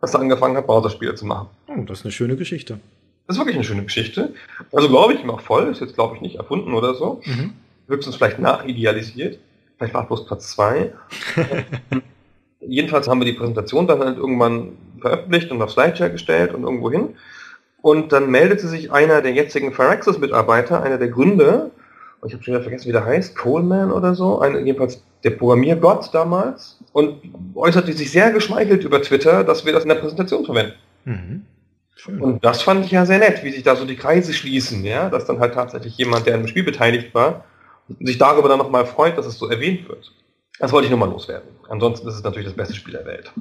dass 0.00 0.14
er 0.14 0.20
angefangen 0.20 0.56
hat, 0.56 0.68
Browserspiele 0.68 1.16
zu 1.16 1.26
machen. 1.26 1.48
Oh, 1.66 1.82
das 1.84 1.98
ist 1.98 2.04
eine 2.04 2.12
schöne 2.12 2.36
Geschichte. 2.36 2.78
Das 3.26 3.34
ist 3.34 3.40
wirklich 3.40 3.56
eine 3.56 3.64
schöne 3.64 3.82
Geschichte. 3.82 4.32
Also 4.72 4.88
glaube 4.88 5.14
ich 5.14 5.20
ihm 5.24 5.30
auch 5.30 5.40
voll, 5.40 5.66
ist 5.66 5.80
jetzt 5.80 5.96
glaube 5.96 6.14
ich 6.14 6.22
nicht 6.22 6.36
erfunden 6.36 6.74
oder 6.74 6.94
so 6.94 7.22
Mhm. 7.24 7.54
höchstens 7.88 8.14
vielleicht 8.14 8.38
nachidealisiert. 8.38 9.40
Vielleicht 9.78 9.94
war 9.94 10.02
es 10.02 10.06
bloß 10.06 10.26
Platz 10.28 10.52
zwei. 10.52 10.92
Jedenfalls 12.60 13.08
haben 13.08 13.18
wir 13.20 13.24
die 13.26 13.32
Präsentation 13.32 13.88
dann 13.88 13.98
halt 13.98 14.16
irgendwann 14.16 14.78
veröffentlicht 15.00 15.50
und 15.50 15.60
auf 15.60 15.72
Slideshare 15.72 16.12
gestellt 16.12 16.54
und 16.54 16.62
irgendwo 16.62 16.88
hin. 16.88 17.16
Und 17.82 18.12
dann 18.12 18.30
meldete 18.30 18.68
sich 18.68 18.92
einer 18.92 19.22
der 19.22 19.32
jetzigen 19.32 19.72
Firaxis-Mitarbeiter, 19.72 20.84
einer 20.84 20.98
der 20.98 21.08
Gründer, 21.08 21.70
ich 22.26 22.34
habe 22.34 22.42
schon 22.42 22.54
wieder 22.54 22.62
vergessen, 22.62 22.88
wie 22.88 22.92
der 22.92 23.04
heißt, 23.04 23.36
Coleman 23.36 23.90
oder 23.90 24.14
so, 24.14 24.38
ein, 24.40 24.66
jedenfalls 24.66 25.02
der 25.22 25.30
Programmiergott 25.30 26.12
damals, 26.12 26.78
und 26.92 27.16
äußerte 27.54 27.92
sich 27.92 28.10
sehr 28.10 28.30
geschmeichelt 28.30 28.84
über 28.84 29.02
Twitter, 29.02 29.44
dass 29.44 29.64
wir 29.64 29.72
das 29.72 29.82
in 29.82 29.88
der 29.88 29.96
Präsentation 29.96 30.44
verwenden. 30.44 30.74
Mhm. 31.04 31.42
Und 32.20 32.44
das 32.44 32.62
fand 32.62 32.84
ich 32.84 32.90
ja 32.90 33.06
sehr 33.06 33.18
nett, 33.18 33.42
wie 33.42 33.50
sich 33.50 33.62
da 33.62 33.76
so 33.76 33.84
die 33.84 33.96
Kreise 33.96 34.32
schließen, 34.32 34.84
ja, 34.84 35.08
dass 35.08 35.24
dann 35.24 35.40
halt 35.40 35.54
tatsächlich 35.54 35.96
jemand, 35.96 36.26
der 36.26 36.34
an 36.34 36.42
dem 36.42 36.48
Spiel 36.48 36.64
beteiligt 36.64 37.14
war, 37.14 37.44
sich 38.00 38.18
darüber 38.18 38.48
dann 38.48 38.58
nochmal 38.58 38.86
freut, 38.86 39.16
dass 39.16 39.26
es 39.26 39.38
so 39.38 39.48
erwähnt 39.48 39.88
wird. 39.88 40.12
Das 40.58 40.72
wollte 40.72 40.86
ich 40.86 40.90
nur 40.90 41.00
mal 41.00 41.10
loswerden. 41.10 41.48
Ansonsten 41.68 42.06
ist 42.08 42.14
es 42.14 42.22
natürlich 42.22 42.46
das 42.46 42.56
beste 42.56 42.74
Spiel 42.74 42.94
der 42.94 43.04
Welt. 43.06 43.32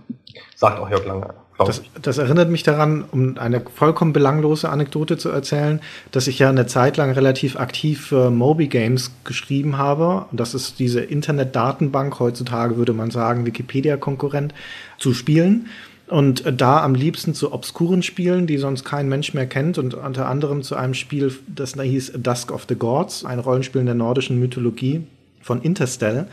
Sagt 0.55 0.79
auch 0.79 0.89
Jörg 0.89 1.03
glaub 1.03 1.35
Das, 1.57 1.83
das 2.01 2.17
erinnert 2.17 2.49
mich 2.49 2.63
daran, 2.63 3.05
um 3.11 3.37
eine 3.37 3.61
vollkommen 3.61 4.13
belanglose 4.13 4.69
Anekdote 4.69 5.17
zu 5.17 5.29
erzählen, 5.29 5.79
dass 6.11 6.27
ich 6.27 6.39
ja 6.39 6.49
eine 6.49 6.65
Zeit 6.65 6.97
lang 6.97 7.11
relativ 7.11 7.59
aktiv 7.59 8.07
für 8.07 8.31
Moby 8.31 8.67
Games 8.67 9.11
geschrieben 9.25 9.77
habe. 9.77 10.25
Das 10.31 10.55
ist 10.55 10.79
diese 10.79 11.01
Internetdatenbank, 11.01 12.19
heutzutage 12.19 12.77
würde 12.77 12.93
man 12.93 13.11
sagen, 13.11 13.45
Wikipedia-Konkurrent, 13.45 14.53
zu 14.97 15.13
Spielen. 15.13 15.67
Und 16.07 16.43
da 16.59 16.83
am 16.83 16.95
liebsten 16.95 17.33
zu 17.33 17.53
obskuren 17.53 18.03
Spielen, 18.03 18.47
die 18.47 18.57
sonst 18.57 18.83
kein 18.83 19.07
Mensch 19.07 19.33
mehr 19.33 19.47
kennt. 19.47 19.77
Und 19.77 19.93
unter 19.93 20.27
anderem 20.27 20.63
zu 20.63 20.75
einem 20.75 20.93
Spiel, 20.93 21.31
das 21.47 21.73
da 21.73 21.83
hieß 21.83 22.13
Dusk 22.17 22.51
of 22.51 22.65
the 22.67 22.75
Gods, 22.75 23.23
ein 23.23 23.39
Rollenspiel 23.39 23.81
in 23.81 23.85
der 23.85 23.95
nordischen 23.95 24.39
Mythologie 24.39 25.05
von 25.41 25.61
Interstell. 25.61 26.27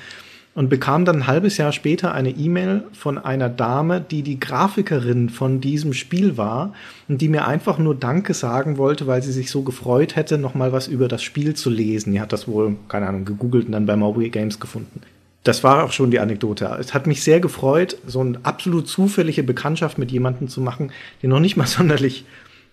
Und 0.55 0.69
bekam 0.69 1.05
dann 1.05 1.17
ein 1.17 1.27
halbes 1.27 1.57
Jahr 1.57 1.73
später 1.73 2.13
eine 2.13 2.31
E-Mail 2.31 2.83
von 2.93 3.19
einer 3.19 3.49
Dame, 3.49 4.01
die 4.01 4.23
die 4.23 4.41
Grafikerin 4.41 5.29
von 5.29 5.61
diesem 5.61 5.93
Spiel 5.93 6.37
war 6.37 6.75
und 7.09 7.21
die 7.21 7.29
mir 7.29 7.47
einfach 7.47 7.79
nur 7.79 7.95
Danke 7.95 8.35
sagen 8.35 8.77
wollte, 8.77 9.07
weil 9.07 9.23
sie 9.23 9.33
sich 9.33 9.51
so 9.51 9.63
gefreut 9.63 10.17
hätte, 10.17 10.39
nochmal 10.39 10.73
was 10.73 10.89
über 10.89 11.07
das 11.07 11.23
Spiel 11.23 11.55
zu 11.55 11.71
lesen. 11.71 12.13
Die 12.13 12.21
hat 12.21 12.33
das 12.33 12.49
wohl, 12.49 12.77
keine 12.89 13.07
Ahnung, 13.07 13.25
gegoogelt 13.25 13.67
und 13.67 13.73
dann 13.73 13.87
bei 13.87 13.97
Mobile 13.97 14.31
Games 14.31 14.59
gefunden. 14.59 15.01
Das 15.45 15.65
war 15.65 15.85
auch 15.85 15.93
schon 15.93 16.11
die 16.11 16.21
Anekdote. 16.21 16.77
Es 16.79 16.93
hat 16.93 17.07
mich 17.07 17.23
sehr 17.23 17.41
gefreut, 17.41 17.97
so 18.07 18.21
eine 18.21 18.41
absolut 18.43 18.89
zufällige 18.89 19.43
Bekanntschaft 19.43 19.99
mit 19.99 20.11
jemandem 20.11 20.49
zu 20.49 20.61
machen, 20.61 20.93
die 21.23 21.29
noch 21.29 21.41
nicht 21.41 21.57
mal 21.57 21.67
sonderlich 21.67 22.25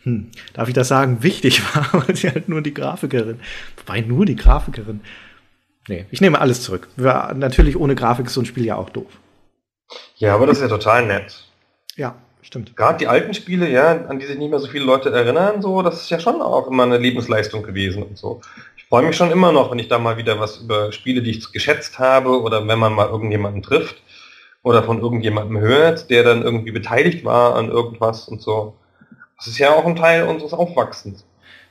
hm, 0.04 0.28
darf 0.54 0.68
ich 0.68 0.74
das 0.74 0.88
sagen, 0.88 1.18
wichtig 1.22 1.62
war, 1.76 1.90
weil 2.08 2.16
sie 2.16 2.30
halt 2.30 2.50
nur 2.50 2.62
die 2.62 2.74
Grafikerin, 2.74 3.40
wobei 3.78 4.02
nur 4.02 4.26
die 4.26 4.36
Grafikerin. 4.36 5.02
Nee, 5.88 6.06
ich 6.12 6.22
nehme 6.22 6.40
alles 6.40 6.62
zurück. 6.62 6.88
Wir, 6.96 7.34
natürlich 7.36 7.78
ohne 7.78 7.96
Grafik 7.96 8.28
ist 8.28 8.34
so 8.34 8.42
ein 8.42 8.46
Spiel 8.46 8.66
ja 8.66 8.76
auch 8.76 8.90
doof. 8.90 9.12
Ja, 10.18 10.36
aber 10.36 10.46
das 10.46 10.58
ist 10.58 10.64
ja 10.64 10.70
total 10.70 11.06
nett. 11.06 11.46
Ja, 11.96 12.16
stimmt. 12.42 12.76
Gerade 12.76 12.98
die 12.98 13.08
alten 13.08 13.34
Spiele, 13.34 13.70
ja, 13.70 14.06
an 14.08 14.20
die 14.20 14.26
sich 14.26 14.38
nicht 14.38 14.50
mehr 14.50 14.60
so 14.60 14.68
viele 14.68 14.84
Leute 14.84 15.12
erinnern, 15.12 15.62
so, 15.62 15.82
das 15.82 16.02
ist 16.02 16.10
ja 16.10 16.20
schon 16.20 16.42
auch 16.42 16.68
immer 16.68 16.84
eine 16.84 16.98
Lebensleistung 16.98 17.64
gewesen 17.64 18.04
und 18.04 18.18
so. 18.18 18.42
Ich 18.76 18.86
freue 18.86 19.06
mich 19.06 19.16
schon 19.16 19.32
immer 19.32 19.52
noch, 19.52 19.72
wenn 19.72 19.80
ich 19.80 19.88
da 19.88 19.98
mal 19.98 20.18
wieder 20.18 20.40
was 20.40 20.58
über 20.58 20.92
Spiele, 20.92 21.22
die 21.22 21.32
ich 21.32 21.52
geschätzt 21.52 22.00
habe, 22.00 22.42
oder 22.42 22.68
wenn 22.68 22.80
man 22.80 22.94
mal 22.94 23.08
irgendjemanden 23.08 23.64
trifft 23.64 23.96
oder 24.64 24.84
von 24.84 25.02
irgendjemandem 25.02 25.60
hört, 25.60 26.10
der 26.10 26.24
dann 26.24 26.42
irgendwie 26.42 26.72
beteiligt 26.72 27.24
war 27.24 27.56
an 27.56 27.70
irgendwas 27.70 28.28
und 28.28 28.42
so. 28.42 28.76
Das 29.38 29.48
ist 29.48 29.60
ja 29.60 29.74
auch 29.74 29.86
ein 29.86 29.96
Teil 29.96 30.28
unseres 30.28 30.54
Aufwachsens. 30.54 31.24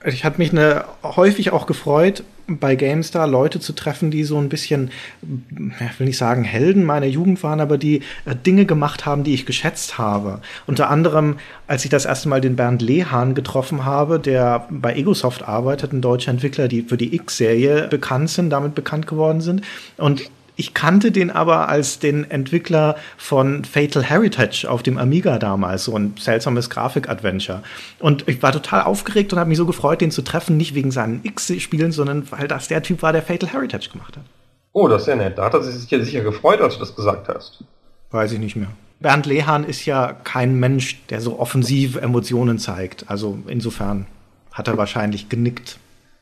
Ich 0.05 0.25
hatte 0.25 0.38
mich 0.38 0.53
eine, 0.53 0.85
häufig 1.03 1.53
auch 1.53 1.67
gefreut, 1.67 2.23
bei 2.49 2.76
GameStar 2.76 3.26
Leute 3.26 3.61
zu 3.61 3.73
treffen, 3.73 4.11
die 4.11 4.23
so 4.25 4.38
ein 4.38 4.49
bisschen, 4.49 4.91
ich 5.23 5.99
will 5.99 6.07
nicht 6.07 6.19
sagen 6.19 6.45
Helden 6.45 6.85
meiner 6.85 7.07
Jugend 7.07 7.43
waren, 7.43 7.61
aber 7.61 7.76
die 7.76 8.03
äh, 8.25 8.37
Dinge 8.37 8.67
gemacht 8.67 9.05
haben, 9.05 9.25
die 9.25 9.35
ich 9.35 9.47
geschätzt 9.47 9.99
habe. 9.99 10.41
Unter 10.67 10.88
anderem, 10.88 11.38
als 11.67 11.85
ich 11.85 11.91
das 11.91 12.05
erste 12.05 12.29
Mal 12.29 12.41
den 12.41 12.57
Bernd 12.57 12.83
Lehahn 12.83 13.35
getroffen 13.35 13.85
habe, 13.85 14.21
der 14.21 14.67
bei 14.71 14.95
Egosoft 14.95 15.43
arbeitet, 15.43 15.93
ein 15.93 16.03
deutscher 16.03 16.31
Entwickler, 16.31 16.69
die 16.69 16.83
für 16.83 16.97
die 16.97 17.15
X-Serie 17.15 17.88
bekannt 17.88 18.31
sind, 18.31 18.50
damit 18.50 18.75
bekannt 18.75 19.07
geworden 19.07 19.41
sind. 19.41 19.62
Und 19.97 20.31
ich 20.57 20.73
kannte 20.73 21.13
den 21.13 21.31
aber 21.31 21.69
als 21.69 21.99
den 21.99 22.31
Entwickler 22.31 22.97
von 23.19 23.65
Fatal 23.65 24.03
Heritage 24.03 24.67
auf 24.69 24.83
dem 24.83 24.97
Amiga 24.97 25.39
damals, 25.39 25.85
so 25.85 25.97
ein 25.97 26.15
seltsames 26.19 26.71
Grafik-Adventure. 26.71 27.63
Und 27.99 28.27
ich 28.27 28.43
war 28.43 28.53
total 28.53 28.83
aufgeregt 28.83 29.33
und 29.33 29.39
habe 29.39 29.49
mich 29.49 29.59
so 29.59 29.67
gefreut, 29.67 30.01
den 30.01 30.11
zu 30.11 30.23
treffen, 30.23 30.57
nicht 30.57 30.75
wegen 30.75 30.91
seinen 30.91 31.21
X-Spielen, 31.23 31.93
sondern 31.93 32.31
weil 32.31 32.49
das 32.49 32.69
der 32.69 32.83
Typ 32.83 33.03
war, 33.03 33.13
der 33.13 33.23
Fatal 33.23 33.53
Heritage 33.53 33.91
gemacht 33.91 34.17
hat. 34.17 34.25
Oh, 34.73 34.89
das 34.89 35.03
ist 35.03 35.09
ja 35.09 35.17
nett. 35.17 35.39
Da 35.39 35.45
hat 35.45 35.55
er 35.55 35.63
sich 35.63 35.89
sicher 35.89 36.23
gefreut, 36.23 36.61
als 36.61 36.75
du 36.75 36.81
das 36.81 36.97
gesagt 36.97 37.29
hast. 37.29 37.65
Weiß 38.11 38.33
ich 38.33 38.39
nicht 38.39 38.57
mehr. 38.57 38.69
Bernd 39.01 39.27
Lehahn 39.27 39.65
ist 39.65 39.85
ja 39.85 40.13
kein 40.13 40.59
Mensch, 40.59 41.05
der 41.11 41.21
so 41.21 41.39
offensiv 41.39 41.97
Emotionen 41.97 42.59
zeigt. 42.59 43.11
Also 43.11 43.39
insofern 43.47 44.07
hat 44.53 44.69
er 44.69 44.79
wahrscheinlich 44.79 45.29
genickt 45.29 45.79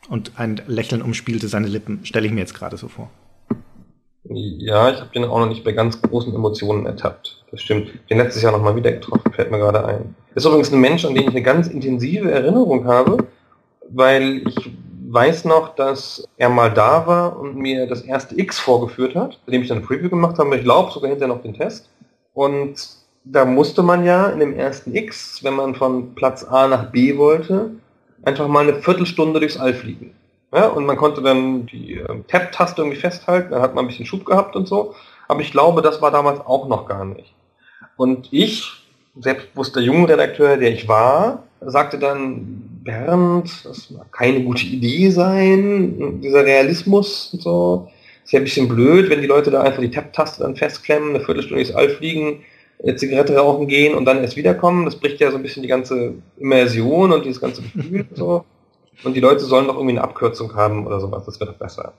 und 0.09 0.33
ein 0.37 0.61
Lächeln 0.67 1.03
umspielte 1.03 1.47
seine 1.47 1.69
Lippen, 1.69 2.05
stelle 2.05 2.27
ich 2.27 2.33
mir 2.33 2.41
jetzt 2.41 2.55
gerade 2.55 2.77
so 2.77 2.89
vor. 2.89 3.11
Ja, 4.25 4.91
ich 4.91 5.01
habe 5.01 5.11
den 5.15 5.25
auch 5.25 5.39
noch 5.39 5.49
nicht 5.49 5.65
bei 5.65 5.73
ganz 5.73 6.01
großen 6.01 6.35
Emotionen 6.35 6.87
ertappt. 6.87 7.45
Das 7.51 7.61
stimmt. 7.61 7.91
Den 8.09 8.19
letztes 8.19 8.43
Jahr 8.43 8.53
nochmal 8.53 8.75
wieder 8.75 8.93
getroffen, 8.93 9.33
fällt 9.33 9.51
mir 9.51 9.59
gerade 9.59 9.85
ein. 9.85 10.15
Ist 10.35 10.47
übrigens 10.47 10.73
ein 10.73 10.81
Mensch, 10.81 11.05
an 11.05 11.15
den 11.15 11.25
ich 11.25 11.31
eine 11.31 11.43
ganz 11.43 11.69
intensive 11.69 12.31
Erinnerung 12.31 12.87
habe, 12.87 13.19
weil 13.91 14.43
ich 14.49 14.71
weiß 15.11 15.45
noch, 15.45 15.75
dass 15.75 16.27
er 16.39 16.49
mal 16.49 16.73
da 16.73 17.07
war 17.07 17.39
und 17.39 17.57
mir 17.57 17.87
das 17.87 18.03
erste 18.03 18.39
X 18.39 18.59
vorgeführt 18.59 19.15
hat, 19.15 19.39
indem 19.47 19.63
ich 19.63 19.69
dann 19.69 19.79
ein 19.79 19.85
Preview 19.85 20.09
gemacht 20.09 20.39
habe. 20.39 20.57
Ich 20.57 20.65
glaube 20.65 20.91
sogar 20.91 21.11
hinterher 21.11 21.33
noch 21.33 21.43
den 21.43 21.55
Test. 21.55 21.91
Und 22.33 22.75
da 23.25 23.45
musste 23.45 23.83
man 23.83 24.05
ja 24.05 24.29
in 24.29 24.41
dem 24.41 24.55
ersten 24.59 24.95
X, 24.95 25.45
wenn 25.45 25.55
man 25.55 25.75
von 25.75 26.15
Platz 26.15 26.45
A 26.45 26.67
nach 26.67 26.91
B 26.91 27.17
wollte, 27.17 27.71
einfach 28.23 28.49
mal 28.49 28.69
eine 28.69 28.81
Viertelstunde 28.81 29.39
durchs 29.39 29.59
All 29.59 29.75
fliegen. 29.75 30.15
Ja, 30.55 30.69
und 30.69 30.87
man 30.87 30.97
konnte 30.97 31.21
dann 31.21 31.67
die 31.67 31.95
äh, 31.95 32.23
Tab-Taste 32.29 32.81
irgendwie 32.81 33.01
festhalten, 33.01 33.51
dann 33.51 33.61
hat 33.61 33.75
man 33.75 33.85
ein 33.85 33.89
bisschen 33.89 34.07
Schub 34.07 34.25
gehabt 34.25 34.55
und 34.55 34.69
so. 34.69 34.95
Aber 35.27 35.41
ich 35.41 35.51
glaube, 35.51 35.83
das 35.83 36.01
war 36.01 36.13
damals 36.13 36.41
auch 36.47 36.69
noch 36.69 36.87
gar 36.87 37.05
nicht. 37.05 37.35
Und 37.97 38.29
ich, 38.31 38.71
selbstbewusster 39.19 39.81
Redakteur, 39.81 40.57
der 40.57 40.73
ich 40.73 40.87
war, 40.87 41.43
sagte 41.61 41.99
dann, 41.99 42.81
Bernd, 42.85 43.65
das 43.65 43.91
mag 43.91 44.13
keine 44.13 44.45
gute 44.45 44.65
Idee 44.65 45.11
sein, 45.11 46.21
dieser 46.21 46.45
Realismus 46.45 47.31
und 47.33 47.43
so. 47.43 47.89
Ist 48.23 48.33
ja 48.33 48.39
ein 48.39 48.45
bisschen 48.45 48.69
blöd, 48.69 49.11
wenn 49.11 49.23
die 49.23 49.27
Leute 49.27 49.51
da 49.51 49.63
einfach 49.63 49.81
die 49.81 49.91
Tab-Taste 49.91 50.45
dann 50.45 50.55
festklemmen, 50.55 51.17
eine 51.17 51.25
Viertelstunde 51.25 51.63
ins 51.63 51.75
All 51.75 51.89
fliegen, 51.89 52.45
eine 52.81 52.95
Zigarette 52.95 53.37
rauchen 53.37 53.67
gehen 53.67 53.95
und 53.95 54.05
dann 54.05 54.19
erst 54.19 54.37
wiederkommen. 54.37 54.85
Das 54.85 54.97
bricht 54.97 55.19
ja 55.19 55.33
so 55.33 55.37
ein 55.37 55.43
bisschen 55.43 55.63
die 55.63 55.69
ganze 55.69 56.15
Immersion 56.39 57.13
und 57.13 57.25
dieses 57.25 57.41
ganze 57.41 57.63
Gefühl 57.63 58.07
und 58.09 58.17
so 58.17 58.45
und 59.03 59.15
die 59.15 59.21
Leute 59.21 59.45
sollen 59.45 59.67
doch 59.67 59.75
irgendwie 59.75 59.97
eine 59.97 60.05
Abkürzung 60.05 60.55
haben 60.55 60.87
oder 60.87 61.01
sowas, 61.01 61.25
das 61.27 61.41
wird 61.41 61.51
doch 61.51 61.57
besser. 61.57 61.95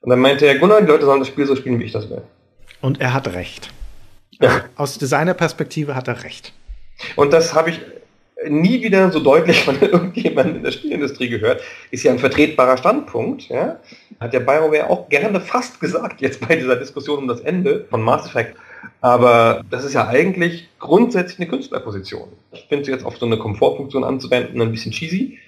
Und 0.00 0.10
dann 0.10 0.18
meinte 0.18 0.46
er, 0.46 0.58
Gunnar, 0.58 0.80
die 0.80 0.86
Leute 0.86 1.04
sollen 1.04 1.20
das 1.20 1.28
Spiel 1.28 1.46
so 1.46 1.56
spielen, 1.56 1.78
wie 1.80 1.84
ich 1.84 1.92
das 1.92 2.10
will. 2.10 2.22
Und 2.80 3.00
er 3.00 3.14
hat 3.14 3.28
recht. 3.28 3.70
Ja. 4.40 4.64
Aus 4.76 4.98
Designerperspektive 4.98 5.94
hat 5.94 6.08
er 6.08 6.24
recht. 6.24 6.52
Und 7.16 7.32
das 7.32 7.54
habe 7.54 7.70
ich 7.70 7.80
nie 8.48 8.82
wieder 8.82 9.10
so 9.10 9.20
deutlich 9.20 9.64
von 9.64 9.78
irgendjemandem 9.80 10.56
in 10.56 10.62
der 10.62 10.72
Spielindustrie 10.72 11.28
gehört. 11.28 11.62
Ist 11.90 12.02
ja 12.02 12.12
ein 12.12 12.18
vertretbarer 12.18 12.76
Standpunkt. 12.76 13.48
Ja? 13.48 13.80
Hat 14.20 14.32
der 14.32 14.40
BioWare 14.40 14.90
auch 14.90 15.08
gerne 15.08 15.40
fast 15.40 15.80
gesagt, 15.80 16.20
jetzt 16.20 16.46
bei 16.46 16.56
dieser 16.56 16.76
Diskussion 16.76 17.20
um 17.20 17.28
das 17.28 17.40
Ende 17.40 17.86
von 17.90 18.02
Mass 18.02 18.26
Effect. 18.26 18.56
Aber 19.00 19.62
das 19.70 19.84
ist 19.84 19.94
ja 19.94 20.08
eigentlich 20.08 20.68
grundsätzlich 20.78 21.40
eine 21.40 21.48
Künstlerposition. 21.48 22.28
Ich 22.52 22.66
finde 22.68 22.82
es 22.82 22.88
jetzt 22.88 23.04
auf 23.04 23.16
so 23.16 23.26
eine 23.26 23.38
Komfortfunktion 23.38 24.04
anzuwenden 24.04 24.60
ein 24.60 24.70
bisschen 24.70 24.92
cheesy. 24.92 25.38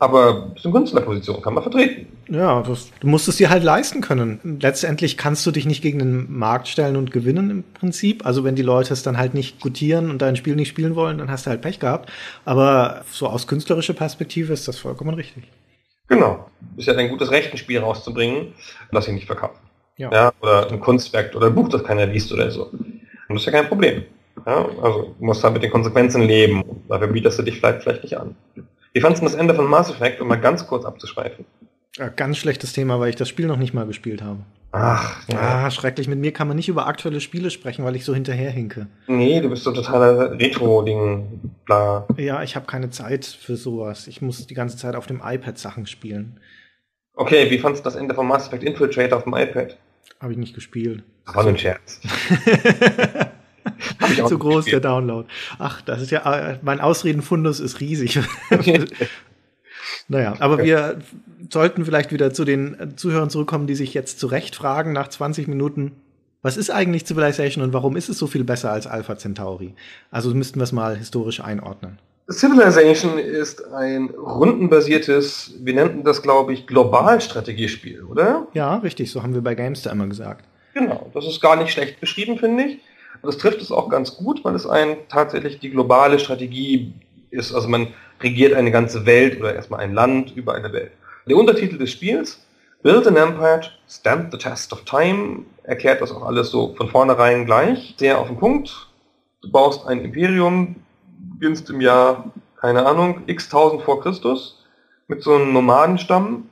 Aber 0.00 0.52
ist 0.56 0.64
eine 0.64 0.72
Künstlerposition, 0.72 1.42
kann 1.42 1.52
man 1.52 1.62
vertreten. 1.62 2.06
Ja, 2.30 2.62
das, 2.62 2.90
du 3.00 3.06
musst 3.06 3.28
es 3.28 3.36
dir 3.36 3.50
halt 3.50 3.62
leisten 3.62 4.00
können. 4.00 4.58
Letztendlich 4.60 5.18
kannst 5.18 5.44
du 5.44 5.50
dich 5.50 5.66
nicht 5.66 5.82
gegen 5.82 5.98
den 5.98 6.38
Markt 6.38 6.68
stellen 6.68 6.96
und 6.96 7.10
gewinnen 7.10 7.50
im 7.50 7.64
Prinzip. 7.74 8.24
Also 8.24 8.42
wenn 8.42 8.54
die 8.54 8.62
Leute 8.62 8.94
es 8.94 9.02
dann 9.02 9.18
halt 9.18 9.34
nicht 9.34 9.60
gutieren 9.60 10.10
und 10.10 10.22
dein 10.22 10.36
Spiel 10.36 10.56
nicht 10.56 10.68
spielen 10.68 10.96
wollen, 10.96 11.18
dann 11.18 11.30
hast 11.30 11.44
du 11.44 11.50
halt 11.50 11.60
Pech 11.60 11.80
gehabt. 11.80 12.10
Aber 12.46 13.04
so 13.10 13.26
aus 13.26 13.46
künstlerischer 13.46 13.92
Perspektive 13.92 14.54
ist 14.54 14.66
das 14.66 14.78
vollkommen 14.78 15.14
richtig. 15.14 15.44
Genau. 16.08 16.50
Ist 16.78 16.88
ja 16.88 16.94
ein 16.94 17.10
gutes 17.10 17.30
Recht, 17.30 17.52
ein 17.52 17.58
Spiel 17.58 17.80
rauszubringen, 17.80 18.54
das 18.92 19.06
ich 19.06 19.12
nicht 19.12 19.26
verkaufe. 19.26 19.58
Ja. 19.98 20.10
ja. 20.10 20.32
Oder 20.40 20.70
ein 20.70 20.80
Kunstwerk 20.80 21.36
oder 21.36 21.48
ein 21.48 21.54
Buch, 21.54 21.68
das 21.68 21.84
keiner 21.84 22.06
liest 22.06 22.32
oder 22.32 22.50
so. 22.50 22.70
Und 22.70 23.02
das 23.28 23.42
ist 23.42 23.46
ja 23.46 23.52
kein 23.52 23.68
Problem. 23.68 24.04
Ja, 24.46 24.66
also 24.82 25.14
du 25.18 25.24
musst 25.24 25.44
halt 25.44 25.52
mit 25.52 25.62
den 25.62 25.70
Konsequenzen 25.70 26.22
leben. 26.22 26.64
Dafür 26.88 27.08
bietest 27.08 27.38
du 27.38 27.42
dich 27.42 27.58
vielleicht, 27.58 27.82
vielleicht 27.82 28.02
nicht 28.02 28.18
an. 28.18 28.34
Wie 28.92 29.00
fandest 29.00 29.22
du 29.22 29.26
das 29.26 29.34
Ende 29.34 29.54
von 29.54 29.66
Mass 29.66 29.90
Effect, 29.90 30.20
um 30.20 30.28
mal 30.28 30.40
ganz 30.40 30.66
kurz 30.66 30.84
abzuschweifen? 30.84 31.44
Ja, 31.96 32.08
ganz 32.08 32.38
schlechtes 32.38 32.72
Thema, 32.72 32.98
weil 33.00 33.10
ich 33.10 33.16
das 33.16 33.28
Spiel 33.28 33.46
noch 33.46 33.56
nicht 33.56 33.74
mal 33.74 33.86
gespielt 33.86 34.22
habe. 34.22 34.40
Ach, 34.72 35.28
ja. 35.28 35.38
Ah, 35.38 35.70
schrecklich. 35.70 36.06
Mit 36.06 36.20
mir 36.20 36.32
kann 36.32 36.46
man 36.46 36.56
nicht 36.56 36.68
über 36.68 36.86
aktuelle 36.86 37.20
Spiele 37.20 37.50
sprechen, 37.50 37.84
weil 37.84 37.96
ich 37.96 38.04
so 38.04 38.14
hinterherhinke. 38.14 38.86
Nee, 39.08 39.40
du 39.40 39.50
bist 39.50 39.64
so 39.64 39.72
totaler 39.72 40.38
Retro-Ding, 40.38 41.40
bla. 41.64 42.06
Ja, 42.16 42.42
ich 42.42 42.54
habe 42.54 42.66
keine 42.66 42.90
Zeit 42.90 43.24
für 43.24 43.56
sowas. 43.56 44.06
Ich 44.06 44.22
muss 44.22 44.46
die 44.46 44.54
ganze 44.54 44.76
Zeit 44.76 44.94
auf 44.94 45.06
dem 45.06 45.20
iPad 45.24 45.58
Sachen 45.58 45.86
spielen. 45.86 46.38
Okay, 47.14 47.50
wie 47.50 47.58
fandest 47.58 47.84
du 47.84 47.88
das 47.90 47.96
Ende 47.96 48.14
von 48.14 48.26
Mass 48.28 48.46
Effect 48.46 48.62
Infiltrate 48.62 49.16
auf 49.16 49.24
dem 49.24 49.34
iPad? 49.34 49.76
Habe 50.20 50.32
ich 50.32 50.38
nicht 50.38 50.54
gespielt. 50.54 51.02
War 51.26 51.42
nur 51.42 51.52
ein 51.52 51.58
Scherz. 51.58 52.00
Zu 54.26 54.38
groß 54.38 54.66
der 54.66 54.80
Download. 54.80 55.28
Ach, 55.58 55.80
das 55.82 56.02
ist 56.02 56.10
ja, 56.10 56.58
mein 56.62 56.80
Ausredenfundus 56.80 57.60
ist 57.60 57.80
riesig. 57.80 58.20
naja, 60.08 60.34
aber 60.38 60.62
wir 60.62 60.98
sollten 61.50 61.84
vielleicht 61.84 62.12
wieder 62.12 62.32
zu 62.32 62.44
den 62.44 62.94
Zuhörern 62.96 63.30
zurückkommen, 63.30 63.66
die 63.66 63.74
sich 63.74 63.94
jetzt 63.94 64.20
zu 64.20 64.26
Recht 64.26 64.56
fragen 64.56 64.92
nach 64.92 65.08
20 65.08 65.48
Minuten, 65.48 65.92
was 66.42 66.56
ist 66.56 66.70
eigentlich 66.70 67.04
Civilization 67.06 67.62
und 67.62 67.72
warum 67.72 67.96
ist 67.96 68.08
es 68.08 68.18
so 68.18 68.26
viel 68.26 68.44
besser 68.44 68.72
als 68.72 68.86
Alpha 68.86 69.18
Centauri? 69.18 69.74
Also 70.10 70.34
müssten 70.34 70.58
wir 70.58 70.64
es 70.64 70.72
mal 70.72 70.96
historisch 70.96 71.40
einordnen. 71.40 71.98
Civilization 72.30 73.18
ist 73.18 73.64
ein 73.72 74.08
rundenbasiertes, 74.10 75.54
wir 75.60 75.74
nannten 75.74 76.04
das, 76.04 76.22
glaube 76.22 76.52
ich, 76.52 76.66
Globalstrategiespiel, 76.66 78.04
oder? 78.04 78.46
Ja, 78.54 78.76
richtig, 78.76 79.10
so 79.10 79.22
haben 79.22 79.34
wir 79.34 79.42
bei 79.42 79.54
Gamester 79.54 79.90
immer 79.90 80.06
gesagt. 80.06 80.46
Genau, 80.72 81.10
das 81.12 81.26
ist 81.26 81.40
gar 81.40 81.56
nicht 81.56 81.72
schlecht 81.72 82.00
beschrieben, 82.00 82.38
finde 82.38 82.64
ich. 82.64 82.78
Und 83.22 83.26
das 83.26 83.38
trifft 83.38 83.60
es 83.60 83.70
auch 83.70 83.88
ganz 83.88 84.16
gut, 84.16 84.44
weil 84.44 84.54
es 84.54 84.66
ein 84.66 84.96
tatsächlich 85.08 85.58
die 85.58 85.70
globale 85.70 86.18
Strategie 86.18 86.92
ist. 87.30 87.54
Also 87.54 87.68
man 87.68 87.88
regiert 88.20 88.54
eine 88.54 88.70
ganze 88.70 89.06
Welt 89.06 89.38
oder 89.40 89.54
erstmal 89.54 89.80
ein 89.80 89.94
Land 89.94 90.36
über 90.36 90.54
eine 90.54 90.72
Welt. 90.72 90.92
Der 91.26 91.36
Untertitel 91.36 91.78
des 91.78 91.90
Spiels, 91.90 92.44
Build 92.82 93.06
an 93.06 93.16
Empire, 93.16 93.60
Stand 93.88 94.32
the 94.32 94.38
Test 94.38 94.72
of 94.72 94.84
Time, 94.84 95.44
erklärt 95.64 96.00
das 96.00 96.12
auch 96.12 96.22
alles 96.22 96.50
so 96.50 96.74
von 96.76 96.88
vornherein 96.88 97.44
gleich. 97.44 97.94
Sehr 97.98 98.18
auf 98.18 98.28
den 98.28 98.38
Punkt. 98.38 98.88
Du 99.42 99.50
baust 99.50 99.86
ein 99.86 100.02
Imperium, 100.02 100.76
beginnst 101.34 101.68
im 101.70 101.80
Jahr, 101.80 102.32
keine 102.58 102.86
Ahnung, 102.86 103.22
x 103.26 103.48
tausend 103.48 103.82
vor 103.82 104.00
Christus 104.00 104.64
mit 105.08 105.22
so 105.22 105.34
einem 105.34 105.52
Nomadenstamm 105.52 106.48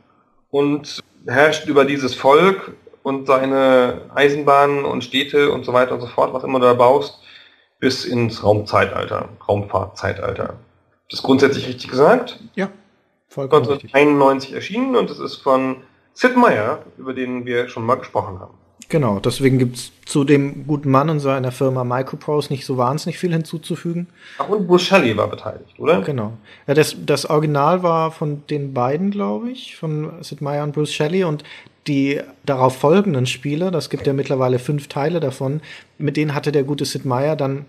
und 0.50 1.00
herrscht 1.26 1.66
über 1.66 1.84
dieses 1.84 2.14
Volk 2.14 2.72
und 3.08 3.26
seine 3.26 4.02
Eisenbahnen 4.14 4.84
und 4.84 5.02
Städte 5.02 5.50
und 5.50 5.64
so 5.64 5.72
weiter 5.72 5.94
und 5.94 6.00
so 6.00 6.06
fort, 6.06 6.32
was 6.32 6.44
immer 6.44 6.60
du 6.60 6.66
da 6.66 6.74
baust, 6.74 7.18
bis 7.80 8.04
ins 8.04 8.44
Raumzeitalter, 8.44 9.30
Raumfahrtzeitalter. 9.48 10.54
Das 11.10 11.20
ist 11.20 11.22
grundsätzlich 11.22 11.66
richtig 11.66 11.88
gesagt. 11.88 12.38
Ja, 12.54 12.68
vollkommen 13.28 13.62
1991 13.62 14.52
erschienen 14.52 14.94
und 14.94 15.10
es 15.10 15.18
ist 15.18 15.36
von 15.36 15.76
Sid 16.12 16.36
Meier, 16.36 16.82
über 16.98 17.14
den 17.14 17.46
wir 17.46 17.68
schon 17.68 17.84
mal 17.84 17.96
gesprochen 17.96 18.40
haben. 18.40 18.54
Genau, 18.90 19.20
deswegen 19.20 19.58
gibt 19.58 19.76
es 19.76 19.92
zu 20.06 20.24
dem 20.24 20.66
guten 20.66 20.90
Mann 20.90 21.10
und 21.10 21.20
seiner 21.20 21.52
Firma 21.52 21.84
Microprose 21.84 22.50
nicht 22.50 22.64
so 22.64 22.78
wahnsinnig 22.78 23.18
viel 23.18 23.32
hinzuzufügen. 23.32 24.06
Ach, 24.38 24.48
und 24.48 24.66
Bruce 24.66 24.82
Shelley 24.82 25.14
war 25.14 25.28
beteiligt, 25.28 25.78
oder? 25.78 26.00
Genau. 26.00 26.32
Ja, 26.66 26.72
das, 26.72 26.96
das 27.04 27.26
Original 27.28 27.82
war 27.82 28.10
von 28.12 28.46
den 28.48 28.72
beiden, 28.72 29.10
glaube 29.10 29.50
ich, 29.50 29.76
von 29.76 30.22
Sid 30.22 30.40
Meier 30.40 30.64
und 30.64 30.72
Bruce 30.72 30.92
Shelley 30.92 31.24
und 31.24 31.44
die 31.88 32.20
darauf 32.44 32.76
folgenden 32.76 33.26
Spiele, 33.26 33.70
das 33.70 33.90
gibt 33.90 34.06
ja 34.06 34.12
mittlerweile 34.12 34.58
fünf 34.58 34.88
Teile 34.88 35.20
davon, 35.20 35.60
mit 35.98 36.16
denen 36.16 36.34
hatte 36.34 36.52
der 36.52 36.64
gute 36.64 36.84
Sid 36.84 37.04
Meier 37.04 37.34
dann 37.34 37.64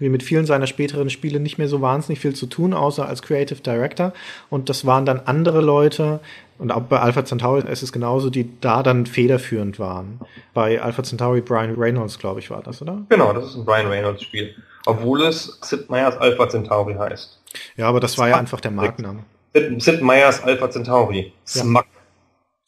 wie 0.00 0.08
mit 0.08 0.22
vielen 0.22 0.46
seiner 0.46 0.66
späteren 0.66 1.10
Spiele 1.10 1.40
nicht 1.40 1.58
mehr 1.58 1.68
so 1.68 1.80
wahnsinnig 1.80 2.20
viel 2.20 2.34
zu 2.34 2.46
tun, 2.46 2.72
außer 2.72 3.06
als 3.06 3.22
Creative 3.22 3.60
Director. 3.60 4.12
Und 4.48 4.68
das 4.68 4.86
waren 4.86 5.04
dann 5.04 5.20
andere 5.24 5.60
Leute, 5.60 6.20
und 6.58 6.72
auch 6.72 6.82
bei 6.82 6.98
Alpha 6.98 7.24
Centauri 7.24 7.62
ist 7.70 7.82
es 7.82 7.92
genauso, 7.92 8.30
die 8.30 8.50
da 8.60 8.82
dann 8.82 9.06
federführend 9.06 9.78
waren. 9.78 10.20
Bei 10.54 10.80
Alpha 10.82 11.02
Centauri 11.04 11.40
Brian 11.40 11.74
Reynolds, 11.76 12.18
glaube 12.18 12.40
ich, 12.40 12.50
war 12.50 12.62
das, 12.62 12.82
oder? 12.82 13.04
Genau, 13.08 13.32
das 13.32 13.50
ist 13.50 13.56
ein 13.56 13.64
Brian 13.64 13.86
Reynolds 13.86 14.22
Spiel. 14.22 14.54
Obwohl 14.86 15.22
es 15.22 15.58
Sid 15.62 15.88
Meier's 15.88 16.16
Alpha 16.16 16.48
Centauri 16.48 16.94
heißt. 16.94 17.40
Ja, 17.76 17.88
aber 17.88 18.00
das 18.00 18.18
war 18.18 18.28
ja 18.28 18.36
einfach 18.36 18.60
der 18.60 18.72
Markenname. 18.72 19.24
Sid, 19.54 19.82
Sid 19.82 20.02
Meier's 20.02 20.42
Alpha 20.42 20.68
Centauri. 20.68 21.32
Smack. 21.46 21.86
Ja. 21.86 22.00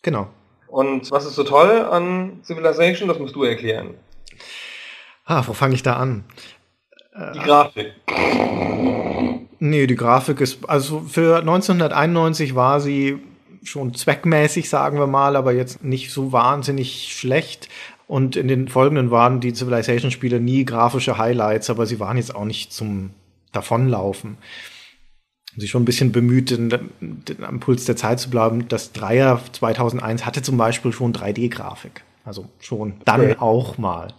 Genau. 0.02 0.28
Und 0.71 1.11
was 1.11 1.27
ist 1.27 1.35
so 1.35 1.43
toll 1.43 1.83
an 1.91 2.41
Civilization? 2.45 3.09
Das 3.09 3.19
musst 3.19 3.35
du 3.35 3.43
erklären. 3.43 3.95
Ah, 5.25 5.43
wo 5.47 5.53
fange 5.53 5.75
ich 5.75 5.83
da 5.83 5.97
an? 5.97 6.25
Die 7.35 7.41
Grafik. 7.41 7.93
Nee, 9.59 9.87
die 9.87 9.97
Grafik 9.97 10.41
ist, 10.41 10.69
also 10.69 11.00
für 11.00 11.39
1991 11.39 12.55
war 12.55 12.81
sie 12.81 13.19
schon 13.62 13.95
zweckmäßig, 13.95 14.71
sagen 14.71 14.99
wir 14.99 15.07
mal, 15.07 15.37
aber 15.37 15.53
jetzt 15.53 15.85
nicht 15.85 16.12
so 16.12 16.33
wahnsinnig 16.33 17.15
schlecht. 17.15 17.69
Und 18.07 18.37
in 18.37 18.49
den 18.49 18.69
folgenden 18.69 19.11
waren 19.11 19.41
die 19.41 19.53
Civilization-Spiele 19.53 20.41
nie 20.41 20.65
grafische 20.65 21.19
Highlights, 21.19 21.69
aber 21.69 21.87
sie 21.87 22.00
waren 22.00 22.17
jetzt 22.17 22.35
auch 22.35 22.45
nicht 22.45 22.73
zum 22.73 23.11
Davonlaufen. 23.53 24.39
Sie 25.57 25.69
schon 25.69 25.83
ein 25.83 25.87
bisschen 25.87 26.12
bemüht, 26.12 26.50
den, 26.50 26.71
den, 27.00 27.45
am 27.45 27.61
Puls 27.61 27.85
der 27.85 27.97
Zeit 27.97 28.21
zu 28.21 28.30
bleiben. 28.30 28.69
Das 28.69 28.92
Dreier 28.92 29.40
2001 29.52 30.25
hatte 30.25 30.42
zum 30.42 30.57
Beispiel 30.57 30.92
schon 30.92 31.12
3D-Grafik. 31.12 32.02
Also 32.25 32.49
schon 32.61 32.95
dann 33.04 33.23
okay. 33.23 33.37
auch 33.38 33.78
mal. 33.78 34.14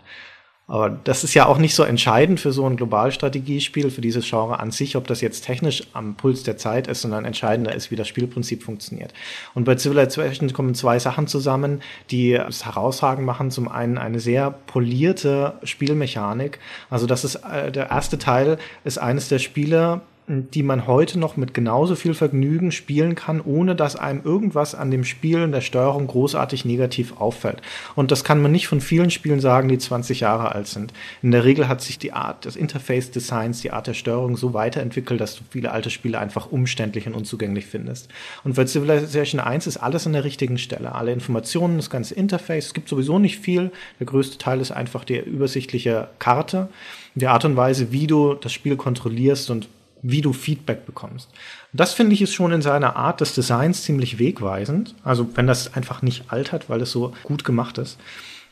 Aber 0.71 0.89
das 0.89 1.25
ist 1.25 1.33
ja 1.33 1.47
auch 1.47 1.57
nicht 1.57 1.75
so 1.75 1.83
entscheidend 1.83 2.39
für 2.39 2.53
so 2.53 2.65
ein 2.65 2.77
Globalstrategiespiel, 2.77 3.91
für 3.91 3.99
dieses 3.99 4.29
Genre 4.29 4.57
an 4.57 4.71
sich, 4.71 4.95
ob 4.95 5.05
das 5.05 5.19
jetzt 5.19 5.41
technisch 5.45 5.83
am 5.91 6.15
Puls 6.15 6.43
der 6.43 6.55
Zeit 6.55 6.87
ist, 6.87 7.01
sondern 7.01 7.25
entscheidender 7.25 7.75
ist, 7.75 7.91
wie 7.91 7.97
das 7.97 8.07
Spielprinzip 8.07 8.63
funktioniert. 8.63 9.13
Und 9.53 9.65
bei 9.65 9.75
Civilization 9.75 10.53
kommen 10.53 10.73
zwei 10.73 10.97
Sachen 10.97 11.27
zusammen, 11.27 11.81
die 12.09 12.35
es 12.35 12.65
herausragend 12.65 13.25
machen. 13.25 13.51
Zum 13.51 13.67
einen 13.67 13.97
eine 13.97 14.21
sehr 14.21 14.49
polierte 14.49 15.55
Spielmechanik. 15.63 16.59
Also 16.89 17.05
das 17.05 17.25
ist 17.25 17.35
äh, 17.35 17.69
der 17.69 17.89
erste 17.89 18.17
Teil 18.17 18.57
ist 18.85 18.97
eines 18.97 19.27
der 19.27 19.39
Spiele, 19.39 19.99
die 20.31 20.63
man 20.63 20.87
heute 20.87 21.19
noch 21.19 21.37
mit 21.37 21.53
genauso 21.53 21.95
viel 21.95 22.13
Vergnügen 22.13 22.71
spielen 22.71 23.15
kann, 23.15 23.41
ohne 23.41 23.75
dass 23.75 23.95
einem 23.95 24.21
irgendwas 24.23 24.75
an 24.75 24.91
dem 24.91 25.03
Spielen 25.03 25.51
der 25.51 25.61
Steuerung 25.61 26.07
großartig 26.07 26.65
negativ 26.65 27.19
auffällt. 27.19 27.61
Und 27.95 28.11
das 28.11 28.23
kann 28.23 28.41
man 28.41 28.51
nicht 28.51 28.67
von 28.67 28.81
vielen 28.81 29.11
Spielen 29.11 29.39
sagen, 29.39 29.67
die 29.67 29.77
20 29.77 30.21
Jahre 30.21 30.53
alt 30.53 30.67
sind. 30.67 30.93
In 31.21 31.31
der 31.31 31.43
Regel 31.43 31.67
hat 31.67 31.81
sich 31.81 31.99
die 31.99 32.13
Art 32.13 32.45
des 32.45 32.55
Interface-Designs, 32.55 33.61
die 33.61 33.71
Art 33.71 33.87
der 33.87 33.93
Steuerung 33.93 34.37
so 34.37 34.53
weiterentwickelt, 34.53 35.19
dass 35.19 35.35
du 35.35 35.43
viele 35.49 35.71
alte 35.71 35.89
Spiele 35.89 36.19
einfach 36.19 36.51
umständlich 36.51 37.07
und 37.07 37.13
unzugänglich 37.13 37.65
findest. 37.65 38.09
Und 38.43 38.55
bei 38.55 38.65
Civilization 38.65 39.41
1 39.41 39.67
ist 39.67 39.77
alles 39.77 40.07
an 40.07 40.13
der 40.13 40.23
richtigen 40.23 40.57
Stelle. 40.57 40.95
Alle 40.95 41.11
Informationen, 41.11 41.77
das 41.77 41.89
ganze 41.89 42.15
Interface, 42.15 42.67
es 42.67 42.73
gibt 42.73 42.87
sowieso 42.87 43.19
nicht 43.19 43.39
viel. 43.39 43.71
Der 43.99 44.07
größte 44.07 44.37
Teil 44.37 44.61
ist 44.61 44.71
einfach 44.71 45.03
die 45.03 45.17
übersichtliche 45.19 46.09
Karte, 46.19 46.69
die 47.15 47.27
Art 47.27 47.43
und 47.45 47.57
Weise, 47.57 47.91
wie 47.91 48.07
du 48.07 48.35
das 48.35 48.53
Spiel 48.53 48.77
kontrollierst 48.77 49.49
und 49.49 49.67
wie 50.03 50.21
du 50.21 50.33
Feedback 50.33 50.85
bekommst. 50.85 51.29
Das 51.73 51.93
finde 51.93 52.13
ich 52.13 52.21
ist 52.21 52.33
schon 52.33 52.51
in 52.51 52.61
seiner 52.61 52.95
Art 52.95 53.21
des 53.21 53.33
Designs 53.33 53.83
ziemlich 53.83 54.19
wegweisend. 54.19 54.95
Also 55.03 55.29
wenn 55.35 55.47
das 55.47 55.73
einfach 55.73 56.01
nicht 56.01 56.25
altert, 56.31 56.69
weil 56.69 56.81
es 56.81 56.91
so 56.91 57.13
gut 57.23 57.43
gemacht 57.43 57.77
ist. 57.77 57.97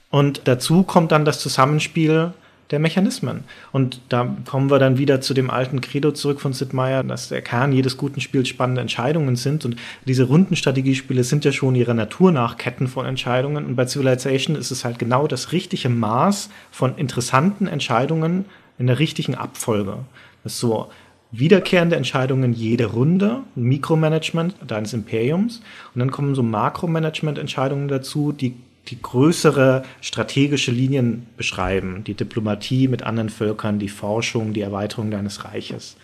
Und 0.10 0.42
dazu 0.46 0.84
kommt 0.84 1.12
dann 1.12 1.26
das 1.26 1.40
Zusammenspiel 1.40 2.34
der 2.72 2.80
Mechanismen. 2.80 3.44
Und 3.72 4.00
da 4.10 4.36
kommen 4.48 4.70
wir 4.70 4.78
dann 4.78 4.98
wieder 4.98 5.22
zu 5.22 5.34
dem 5.34 5.50
alten 5.50 5.82
Credo 5.82 6.12
zurück 6.12 6.40
von 6.40 6.54
Sid 6.54 6.74
Meier, 6.74 7.04
dass 7.04 7.30
der 7.30 7.42
Kern 7.42 7.72
jedes 7.72 7.98
guten 7.98 8.22
Spiels 8.22 8.48
spannende 8.48 8.82
Entscheidungen 8.82 9.36
sind. 9.36 9.66
Und 9.66 9.76
diese 10.06 10.26
Rundenstrategiespiele 10.26 11.24
sind 11.24 11.46
ja 11.46 11.52
schon 11.52 11.76
ihrer 11.76 11.96
Natur 11.96 12.32
nach 12.32 12.58
Ketten 12.58 12.88
von 12.88 13.06
Entscheidungen. 13.06 13.66
Und 13.66 13.76
bei 13.76 13.88
Civilization 13.88 14.56
ist 14.56 14.72
es 14.72 14.86
halt 14.86 15.00
genau 15.00 15.28
das 15.28 15.52
richtige 15.52 15.90
Maß 15.90 16.50
von 16.72 16.96
interessanten 16.96 17.68
Entscheidungen 17.68 18.46
in 18.78 18.88
der 18.88 19.00
richtigen 19.00 19.36
Abfolge. 19.36 19.98
Das 20.44 20.54
ist 20.54 20.60
so 20.60 20.90
wiederkehrende 21.32 21.96
Entscheidungen 21.96 22.54
jede 22.54 22.86
Runde, 22.86 23.42
Mikromanagement 23.56 24.56
deines 24.66 24.94
Imperiums 24.94 25.62
und 25.94 26.00
dann 26.00 26.12
kommen 26.12 26.36
so 26.36 26.44
Makromanagement-Entscheidungen 26.44 27.88
dazu, 27.88 28.32
die 28.32 28.56
die 28.88 29.02
größere 29.02 29.84
strategische 30.02 30.72
Linien 30.72 31.28
beschreiben, 31.38 32.04
die 32.06 32.16
Diplomatie 32.16 32.88
mit 32.88 33.04
anderen 33.04 33.30
Völkern, 33.30 33.78
die 33.78 33.90
Forschung, 33.90 34.54
die 34.54 34.62
Erweiterung 34.62 35.12
deines 35.12 35.46
Reiches. 35.46 35.96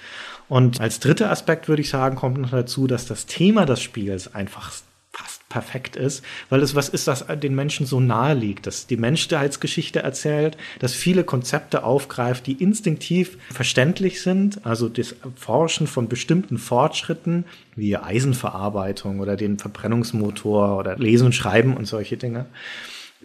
Und 0.48 0.80
als 0.80 1.00
dritter 1.00 1.32
Aspekt 1.32 1.68
würde 1.68 1.82
ich 1.82 1.90
sagen, 1.90 2.16
kommt 2.16 2.38
noch 2.38 2.52
dazu, 2.52 2.86
dass 2.86 3.08
das 3.08 3.26
Thema 3.26 3.66
des 3.66 3.82
Spiels 3.82 4.36
einfach 4.36 4.72
perfekt 5.50 5.96
ist, 5.96 6.24
weil 6.50 6.62
es 6.62 6.76
was 6.76 6.90
ist, 6.90 7.08
das 7.08 7.26
den 7.28 7.56
Menschen 7.56 7.86
so 7.86 8.00
nahe 8.00 8.34
liegt, 8.34 8.68
dass 8.68 8.88
die 8.88 8.98
Menschheitsgeschichte 8.98 10.00
erzählt, 10.00 10.58
dass 10.80 10.94
viele 10.94 11.24
Konzepte 11.24 11.84
aufgreift, 11.84 12.48
die 12.48 12.54
instinktiv 12.54 13.38
verständlich 13.52 14.22
sind, 14.22 14.66
also 14.66 14.90
das 14.90 15.16
Forschen 15.36 15.88
von 15.88 16.08
bestimmten 16.08 16.58
Fortschritten 16.58 17.46
wie 17.76 17.96
Eisenverarbeitung 17.96 19.20
oder 19.20 19.36
den 19.36 19.60
Verbrennungsmotor 19.60 20.78
oder 20.78 20.98
Lesen 20.98 21.28
und 21.28 21.36
Schreiben 21.36 21.78
und 21.78 21.86
solche 21.86 22.18
Dinge. 22.18 22.48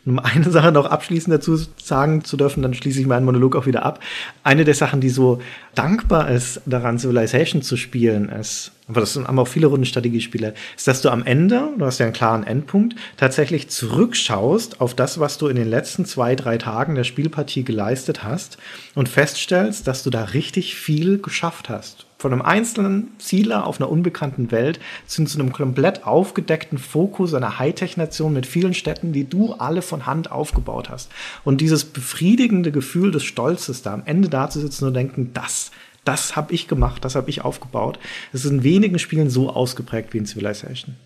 Um 0.06 0.18
eine 0.18 0.50
Sache 0.50 0.72
noch 0.72 0.86
abschließend 0.86 1.34
dazu 1.34 1.56
sagen 1.82 2.24
zu 2.24 2.36
dürfen, 2.36 2.62
dann 2.62 2.74
schließe 2.74 3.00
ich 3.00 3.06
meinen 3.06 3.24
Monolog 3.24 3.56
auch 3.56 3.66
wieder 3.66 3.84
ab. 3.84 4.00
Eine 4.42 4.64
der 4.64 4.74
Sachen, 4.74 5.00
die 5.00 5.10
so 5.10 5.40
dankbar 5.74 6.30
ist, 6.30 6.62
daran 6.66 6.98
Civilization 6.98 7.62
zu 7.62 7.76
spielen, 7.76 8.28
ist, 8.28 8.72
aber 8.88 9.00
das 9.00 9.16
haben 9.16 9.38
auch 9.38 9.46
viele 9.46 9.68
Rundenstrategiespiele, 9.68 10.54
ist, 10.76 10.88
dass 10.88 11.00
du 11.00 11.10
am 11.10 11.24
Ende, 11.24 11.68
du 11.78 11.84
hast 11.84 11.98
ja 11.98 12.06
einen 12.06 12.12
klaren 12.12 12.44
Endpunkt, 12.44 12.96
tatsächlich 13.16 13.68
zurückschaust 13.68 14.80
auf 14.80 14.94
das, 14.94 15.20
was 15.20 15.38
du 15.38 15.46
in 15.46 15.56
den 15.56 15.68
letzten 15.68 16.04
zwei, 16.04 16.34
drei 16.34 16.58
Tagen 16.58 16.96
der 16.96 17.04
Spielpartie 17.04 17.62
geleistet 17.62 18.24
hast 18.24 18.58
und 18.94 19.08
feststellst, 19.08 19.86
dass 19.86 20.02
du 20.02 20.10
da 20.10 20.24
richtig 20.24 20.74
viel 20.74 21.18
geschafft 21.18 21.68
hast 21.68 22.06
von 22.20 22.34
einem 22.34 22.42
einzelnen 22.42 23.12
Zieler 23.18 23.66
auf 23.66 23.80
einer 23.80 23.90
unbekannten 23.90 24.50
Welt 24.50 24.78
zu 25.06 25.22
einem 25.22 25.54
komplett 25.54 26.06
aufgedeckten 26.06 26.76
Fokus 26.76 27.32
einer 27.32 27.58
Hightech-Nation 27.58 28.34
mit 28.34 28.44
vielen 28.44 28.74
Städten, 28.74 29.14
die 29.14 29.24
du 29.24 29.54
alle 29.54 29.80
von 29.80 30.04
Hand 30.04 30.30
aufgebaut 30.30 30.90
hast. 30.90 31.10
Und 31.44 31.62
dieses 31.62 31.86
befriedigende 31.86 32.72
Gefühl 32.72 33.10
des 33.10 33.24
Stolzes, 33.24 33.80
da 33.80 33.94
am 33.94 34.02
Ende 34.04 34.28
da 34.28 34.50
zu 34.50 34.60
sitzen 34.60 34.84
und 34.86 34.92
denken, 34.92 35.30
das, 35.32 35.70
das 36.04 36.36
habe 36.36 36.52
ich 36.52 36.68
gemacht, 36.68 37.06
das 37.06 37.14
habe 37.14 37.30
ich 37.30 37.42
aufgebaut. 37.42 37.98
Es 38.34 38.44
ist 38.44 38.50
in 38.50 38.64
wenigen 38.64 38.98
Spielen 38.98 39.30
so 39.30 39.48
ausgeprägt 39.48 40.12
wie 40.12 40.18
in 40.18 40.26
Civilization. 40.26 40.96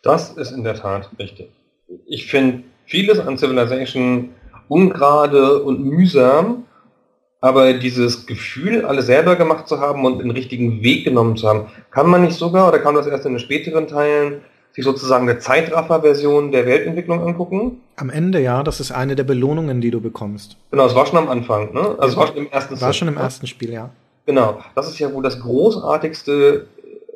Das 0.00 0.30
ist 0.30 0.52
in 0.52 0.64
der 0.64 0.74
Tat 0.74 1.10
richtig. 1.18 1.50
Ich 2.06 2.30
finde 2.30 2.62
vieles 2.86 3.18
an 3.18 3.36
Civilization 3.36 4.30
ungerade 4.68 5.62
und 5.62 5.84
mühsam, 5.84 6.64
aber 7.42 7.72
dieses 7.72 8.26
Gefühl, 8.26 8.84
alles 8.84 9.06
selber 9.06 9.34
gemacht 9.34 9.68
zu 9.68 9.80
haben 9.80 10.06
und 10.06 10.20
den 10.20 10.30
richtigen 10.30 10.82
Weg 10.82 11.04
genommen 11.04 11.36
zu 11.36 11.48
haben, 11.48 11.66
kann 11.90 12.08
man 12.08 12.22
nicht 12.22 12.36
sogar, 12.36 12.68
oder 12.68 12.78
kann 12.78 12.94
man 12.94 13.02
das 13.02 13.12
erst 13.12 13.26
in 13.26 13.32
den 13.32 13.40
späteren 13.40 13.88
Teilen, 13.88 14.42
sich 14.70 14.84
sozusagen 14.84 15.28
eine 15.28 15.40
Zeitraffer-Version 15.40 16.52
der 16.52 16.66
Weltentwicklung 16.66 17.20
angucken? 17.20 17.80
Am 17.96 18.10
Ende, 18.10 18.40
ja, 18.40 18.62
das 18.62 18.78
ist 18.78 18.92
eine 18.92 19.16
der 19.16 19.24
Belohnungen, 19.24 19.80
die 19.80 19.90
du 19.90 20.00
bekommst. 20.00 20.56
Genau, 20.70 20.86
es 20.86 20.94
war 20.94 21.04
schon 21.04 21.18
am 21.18 21.28
Anfang, 21.28 21.74
ne? 21.74 21.96
Also 21.98 22.12
es 22.12 22.16
war 22.16 22.28
schon 22.28 22.36
im 22.36 22.50
ersten 22.50 22.80
War 22.80 22.88
Set, 22.88 22.96
schon 22.96 23.08
im 23.08 23.14
ne? 23.14 23.20
ersten 23.20 23.46
Spiel, 23.48 23.72
ja. 23.72 23.90
Genau, 24.24 24.60
das 24.76 24.88
ist 24.88 25.00
ja 25.00 25.12
wohl 25.12 25.24
das 25.24 25.40
großartigste, 25.40 26.66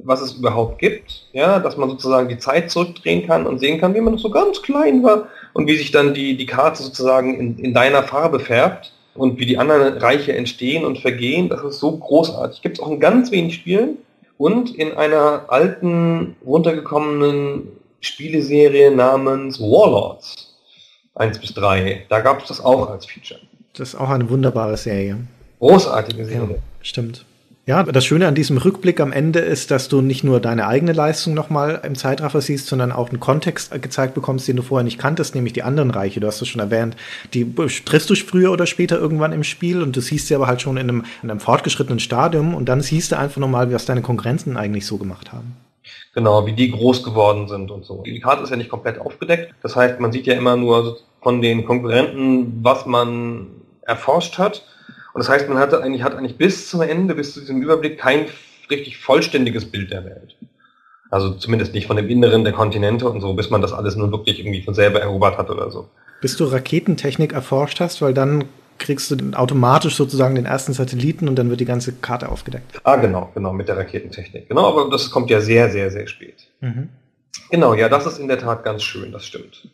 was 0.02 0.20
es 0.22 0.34
überhaupt 0.34 0.80
gibt, 0.80 1.28
ja, 1.32 1.60
dass 1.60 1.76
man 1.76 1.88
sozusagen 1.88 2.28
die 2.28 2.38
Zeit 2.38 2.72
zurückdrehen 2.72 3.28
kann 3.28 3.46
und 3.46 3.60
sehen 3.60 3.80
kann, 3.80 3.94
wie 3.94 4.00
man 4.00 4.14
noch 4.14 4.20
so 4.20 4.30
ganz 4.30 4.60
klein 4.60 5.04
war 5.04 5.28
und 5.52 5.68
wie 5.68 5.76
sich 5.76 5.92
dann 5.92 6.14
die, 6.14 6.36
die 6.36 6.46
Karte 6.46 6.82
sozusagen 6.82 7.38
in, 7.38 7.58
in 7.58 7.72
deiner 7.72 8.02
Farbe 8.02 8.40
färbt 8.40 8.92
und 9.16 9.38
wie 9.38 9.46
die 9.46 9.58
anderen 9.58 9.98
Reiche 9.98 10.36
entstehen 10.36 10.84
und 10.84 10.98
vergehen, 10.98 11.48
das 11.48 11.62
ist 11.62 11.78
so 11.78 11.96
großartig. 11.96 12.62
Gibt 12.62 12.78
es 12.78 12.82
auch 12.82 12.90
in 12.90 13.00
ganz 13.00 13.30
wenig 13.30 13.54
Spielen 13.54 13.98
und 14.38 14.74
in 14.74 14.92
einer 14.92 15.44
alten, 15.48 16.36
runtergekommenen 16.44 17.68
Spieleserie 18.00 18.90
namens 18.90 19.60
Warlords. 19.60 20.54
1 21.14 21.38
bis 21.38 21.54
3. 21.54 22.06
Da 22.08 22.20
gab 22.20 22.42
es 22.42 22.48
das 22.48 22.60
auch 22.60 22.90
als 22.90 23.06
Feature. 23.06 23.40
Das 23.72 23.88
ist 23.88 23.94
auch 23.94 24.10
eine 24.10 24.28
wunderbare 24.28 24.76
Serie. 24.76 25.18
Großartige 25.58 26.24
Serie. 26.24 26.56
Ja, 26.56 26.62
stimmt. 26.82 27.24
Ja, 27.68 27.82
das 27.82 28.04
Schöne 28.04 28.28
an 28.28 28.36
diesem 28.36 28.58
Rückblick 28.58 29.00
am 29.00 29.10
Ende 29.10 29.40
ist, 29.40 29.72
dass 29.72 29.88
du 29.88 30.00
nicht 30.00 30.22
nur 30.22 30.38
deine 30.38 30.68
eigene 30.68 30.92
Leistung 30.92 31.34
nochmal 31.34 31.80
im 31.82 31.96
Zeitraffer 31.96 32.40
siehst, 32.40 32.68
sondern 32.68 32.92
auch 32.92 33.08
einen 33.08 33.18
Kontext 33.18 33.82
gezeigt 33.82 34.14
bekommst, 34.14 34.46
den 34.46 34.54
du 34.54 34.62
vorher 34.62 34.84
nicht 34.84 35.00
kanntest, 35.00 35.34
nämlich 35.34 35.52
die 35.52 35.64
anderen 35.64 35.90
Reiche. 35.90 36.20
Du 36.20 36.28
hast 36.28 36.40
es 36.40 36.46
schon 36.46 36.60
erwähnt. 36.60 36.94
Die 37.34 37.44
triffst 37.84 38.08
du 38.08 38.14
früher 38.14 38.52
oder 38.52 38.66
später 38.66 39.00
irgendwann 39.00 39.32
im 39.32 39.42
Spiel 39.42 39.82
und 39.82 39.96
du 39.96 40.00
siehst 40.00 40.28
sie 40.28 40.36
aber 40.36 40.46
halt 40.46 40.62
schon 40.62 40.76
in 40.76 40.88
einem, 40.88 41.04
in 41.24 41.30
einem 41.30 41.40
fortgeschrittenen 41.40 41.98
Stadium 41.98 42.54
und 42.54 42.68
dann 42.68 42.82
siehst 42.82 43.10
du 43.10 43.18
einfach 43.18 43.40
nochmal, 43.40 43.72
was 43.72 43.84
deine 43.84 44.02
Konkurrenzen 44.02 44.56
eigentlich 44.56 44.86
so 44.86 44.96
gemacht 44.96 45.32
haben. 45.32 45.56
Genau, 46.14 46.46
wie 46.46 46.52
die 46.52 46.70
groß 46.70 47.02
geworden 47.02 47.48
sind 47.48 47.72
und 47.72 47.84
so. 47.84 48.04
Die 48.06 48.20
Karte 48.20 48.44
ist 48.44 48.50
ja 48.50 48.56
nicht 48.56 48.70
komplett 48.70 49.00
aufgedeckt. 49.00 49.52
Das 49.64 49.74
heißt, 49.74 49.98
man 49.98 50.12
sieht 50.12 50.28
ja 50.28 50.34
immer 50.34 50.54
nur 50.56 50.98
von 51.20 51.42
den 51.42 51.64
Konkurrenten, 51.64 52.60
was 52.62 52.86
man 52.86 53.48
erforscht 53.82 54.38
hat 54.38 54.62
und 55.16 55.20
das 55.20 55.30
heißt, 55.30 55.48
man 55.48 55.56
hatte 55.56 55.82
eigentlich, 55.82 56.02
hat 56.02 56.14
eigentlich 56.14 56.36
bis 56.36 56.68
zum 56.68 56.82
Ende, 56.82 57.14
bis 57.14 57.32
zu 57.32 57.40
diesem 57.40 57.62
Überblick 57.62 57.96
kein 57.98 58.26
richtig 58.70 58.98
vollständiges 58.98 59.64
Bild 59.64 59.90
der 59.90 60.04
Welt. 60.04 60.36
Also 61.10 61.30
zumindest 61.30 61.72
nicht 61.72 61.86
von 61.86 61.96
dem 61.96 62.06
Inneren 62.10 62.44
der 62.44 62.52
Kontinente 62.52 63.08
und 63.08 63.22
so, 63.22 63.32
bis 63.32 63.48
man 63.48 63.62
das 63.62 63.72
alles 63.72 63.96
nun 63.96 64.12
wirklich 64.12 64.38
irgendwie 64.38 64.60
von 64.60 64.74
selber 64.74 65.00
erobert 65.00 65.38
hat 65.38 65.48
oder 65.48 65.70
so. 65.70 65.88
Bis 66.20 66.36
du 66.36 66.44
Raketentechnik 66.44 67.32
erforscht 67.32 67.80
hast, 67.80 68.02
weil 68.02 68.12
dann 68.12 68.44
kriegst 68.76 69.10
du 69.10 69.16
automatisch 69.32 69.96
sozusagen 69.96 70.34
den 70.34 70.44
ersten 70.44 70.74
Satelliten 70.74 71.30
und 71.30 71.36
dann 71.36 71.48
wird 71.48 71.60
die 71.60 71.64
ganze 71.64 71.94
Karte 71.94 72.28
aufgedeckt. 72.28 72.78
Ah, 72.84 72.96
genau, 72.96 73.30
genau, 73.32 73.54
mit 73.54 73.68
der 73.68 73.78
Raketentechnik. 73.78 74.50
Genau, 74.50 74.66
aber 74.68 74.90
das 74.90 75.10
kommt 75.10 75.30
ja 75.30 75.40
sehr, 75.40 75.70
sehr, 75.70 75.90
sehr 75.90 76.08
spät. 76.08 76.46
Mhm. 76.60 76.90
Genau, 77.50 77.72
ja, 77.72 77.88
das 77.88 78.04
ist 78.04 78.18
in 78.18 78.28
der 78.28 78.38
Tat 78.38 78.64
ganz 78.64 78.82
schön, 78.82 79.12
das 79.12 79.24
stimmt. 79.24 79.66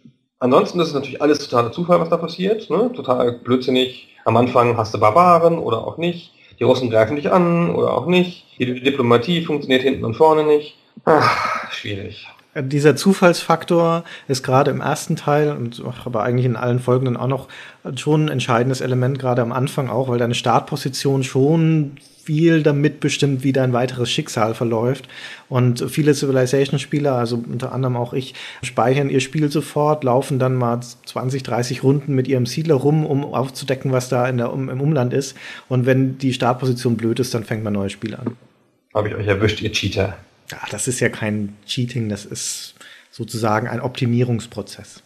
Ansonsten 0.43 0.81
ist 0.81 0.89
es 0.89 0.95
natürlich 0.95 1.23
alles 1.23 1.39
totaler 1.39 1.71
Zufall, 1.71 2.01
was 2.01 2.09
da 2.09 2.17
passiert, 2.17 2.69
ne? 2.69 2.91
total 2.97 3.31
blödsinnig 3.31 4.09
am 4.25 4.37
Anfang 4.37 4.77
hast 4.77 4.93
du 4.93 4.99
Barbaren 4.99 5.57
oder 5.57 5.87
auch 5.87 5.99
nicht. 5.99 6.33
Die 6.59 6.65
Russen 6.65 6.91
greifen 6.91 7.15
dich 7.15 7.31
an 7.31 7.73
oder 7.73 7.95
auch 7.95 8.07
nicht. 8.07 8.45
Die 8.59 8.81
Diplomatie 8.81 9.45
funktioniert 9.45 9.83
hinten 9.83 10.05
und 10.05 10.15
vorne 10.15 10.43
nicht. 10.43 10.75
Ach, 11.05 11.71
schwierig. 11.71 12.27
Dieser 12.57 12.97
Zufallsfaktor 12.97 14.03
ist 14.27 14.43
gerade 14.43 14.73
im 14.73 14.81
ersten 14.81 15.15
Teil 15.15 15.57
und 15.57 15.81
aber 16.05 16.25
eigentlich 16.25 16.47
in 16.47 16.57
allen 16.57 16.81
folgenden 16.81 17.17
auch 17.17 17.29
noch 17.29 17.47
schon 17.95 18.25
ein 18.25 18.29
entscheidendes 18.29 18.81
Element, 18.81 19.21
gerade 19.21 19.43
am 19.43 19.53
Anfang 19.53 19.89
auch, 19.91 20.09
weil 20.09 20.19
deine 20.19 20.35
Startposition 20.35 21.23
schon 21.23 21.99
viel 22.25 22.63
damit 22.63 23.01
bestimmt, 23.01 23.43
wie 23.43 23.53
dein 23.53 23.73
weiteres 23.73 24.11
Schicksal 24.11 24.55
verläuft. 24.55 25.09
Und 25.49 25.91
viele 25.91 26.15
Civilization-Spieler, 26.15 27.15
also 27.15 27.37
unter 27.37 27.73
anderem 27.73 27.97
auch 27.97 28.13
ich, 28.13 28.35
speichern 28.63 29.11
ihr 29.11 29.21
Spiel 29.21 29.51
sofort, 29.51 30.05
laufen 30.05 30.39
dann 30.39 30.55
mal 30.55 30.81
20, 30.81 31.43
30 31.43 31.83
Runden 31.83 32.15
mit 32.15 32.29
ihrem 32.29 32.47
Siedler 32.47 32.77
rum, 32.77 33.05
um 33.05 33.25
aufzudecken, 33.25 33.93
was 33.93 34.09
da 34.09 34.29
in 34.29 34.39
der, 34.39 34.53
um, 34.53 34.69
im 34.69 34.81
Umland 34.81 35.13
ist. 35.13 35.37
Und 35.69 35.87
wenn 35.87 36.19
die 36.19 36.33
Startposition 36.33 36.97
blöd 36.97 37.21
ist, 37.21 37.35
dann 37.35 37.45
fängt 37.45 37.65
man 37.65 37.73
neues 37.73 37.93
Spiel 37.93 38.15
an. 38.15 38.37
Habe 38.95 39.09
ich 39.09 39.15
euch 39.15 39.27
erwischt, 39.27 39.63
ihr 39.63 39.73
Cheater. 39.73 40.17
Ja, 40.51 40.59
das 40.71 40.87
ist 40.87 41.01
ja 41.01 41.09
kein 41.09 41.57
Cheating, 41.67 42.09
das 42.09 42.25
ist 42.25 42.75
sozusagen 43.11 43.69
ein 43.69 43.81
Optimierungsprozess. 43.81 45.03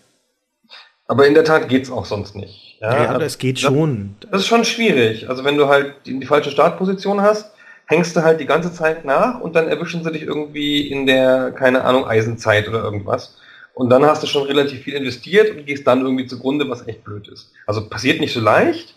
Aber 1.07 1.27
in 1.27 1.35
der 1.35 1.45
Tat 1.45 1.69
geht 1.69 1.85
es 1.85 1.91
auch 1.91 2.05
sonst 2.05 2.35
nicht. 2.35 2.66
Ja, 2.81 3.05
ja 3.05 3.19
das 3.19 3.39
geht 3.39 3.59
schon. 3.59 4.17
Das 4.31 4.43
ist 4.43 4.47
schon 4.47 4.65
schwierig. 4.65 5.29
Also 5.29 5.45
wenn 5.45 5.57
du 5.57 5.69
halt 5.69 5.95
die, 6.05 6.19
die, 6.19 6.27
falsche 6.27 6.51
Startposition 6.51 7.21
hast, 7.21 7.53
hängst 7.87 8.17
du 8.17 8.23
halt 8.23 8.41
die 8.41 8.47
ganze 8.47 8.73
Zeit 8.73 9.05
nach 9.05 9.41
und 9.41 9.57
dann 9.57 9.69
erwischen 9.69 10.05
sie 10.05 10.13
dich 10.13 10.23
irgendwie 10.23 10.89
in 10.89 11.07
der, 11.07 11.53
keine 11.53 11.85
Ahnung, 11.85 12.07
Eisenzeit 12.07 12.69
oder 12.69 12.83
irgendwas. 12.83 13.37
Und 13.75 13.91
dann 13.91 14.05
hast 14.05 14.23
du 14.23 14.27
schon 14.27 14.47
relativ 14.47 14.83
viel 14.83 14.95
investiert 14.95 15.55
und 15.55 15.67
gehst 15.67 15.87
dann 15.87 16.01
irgendwie 16.01 16.27
zugrunde, 16.27 16.69
was 16.69 16.87
echt 16.89 17.05
blöd 17.05 17.29
ist. 17.29 17.53
Also 17.67 17.89
passiert 17.89 18.21
nicht 18.21 18.33
so 18.33 18.41
leicht, 18.41 18.95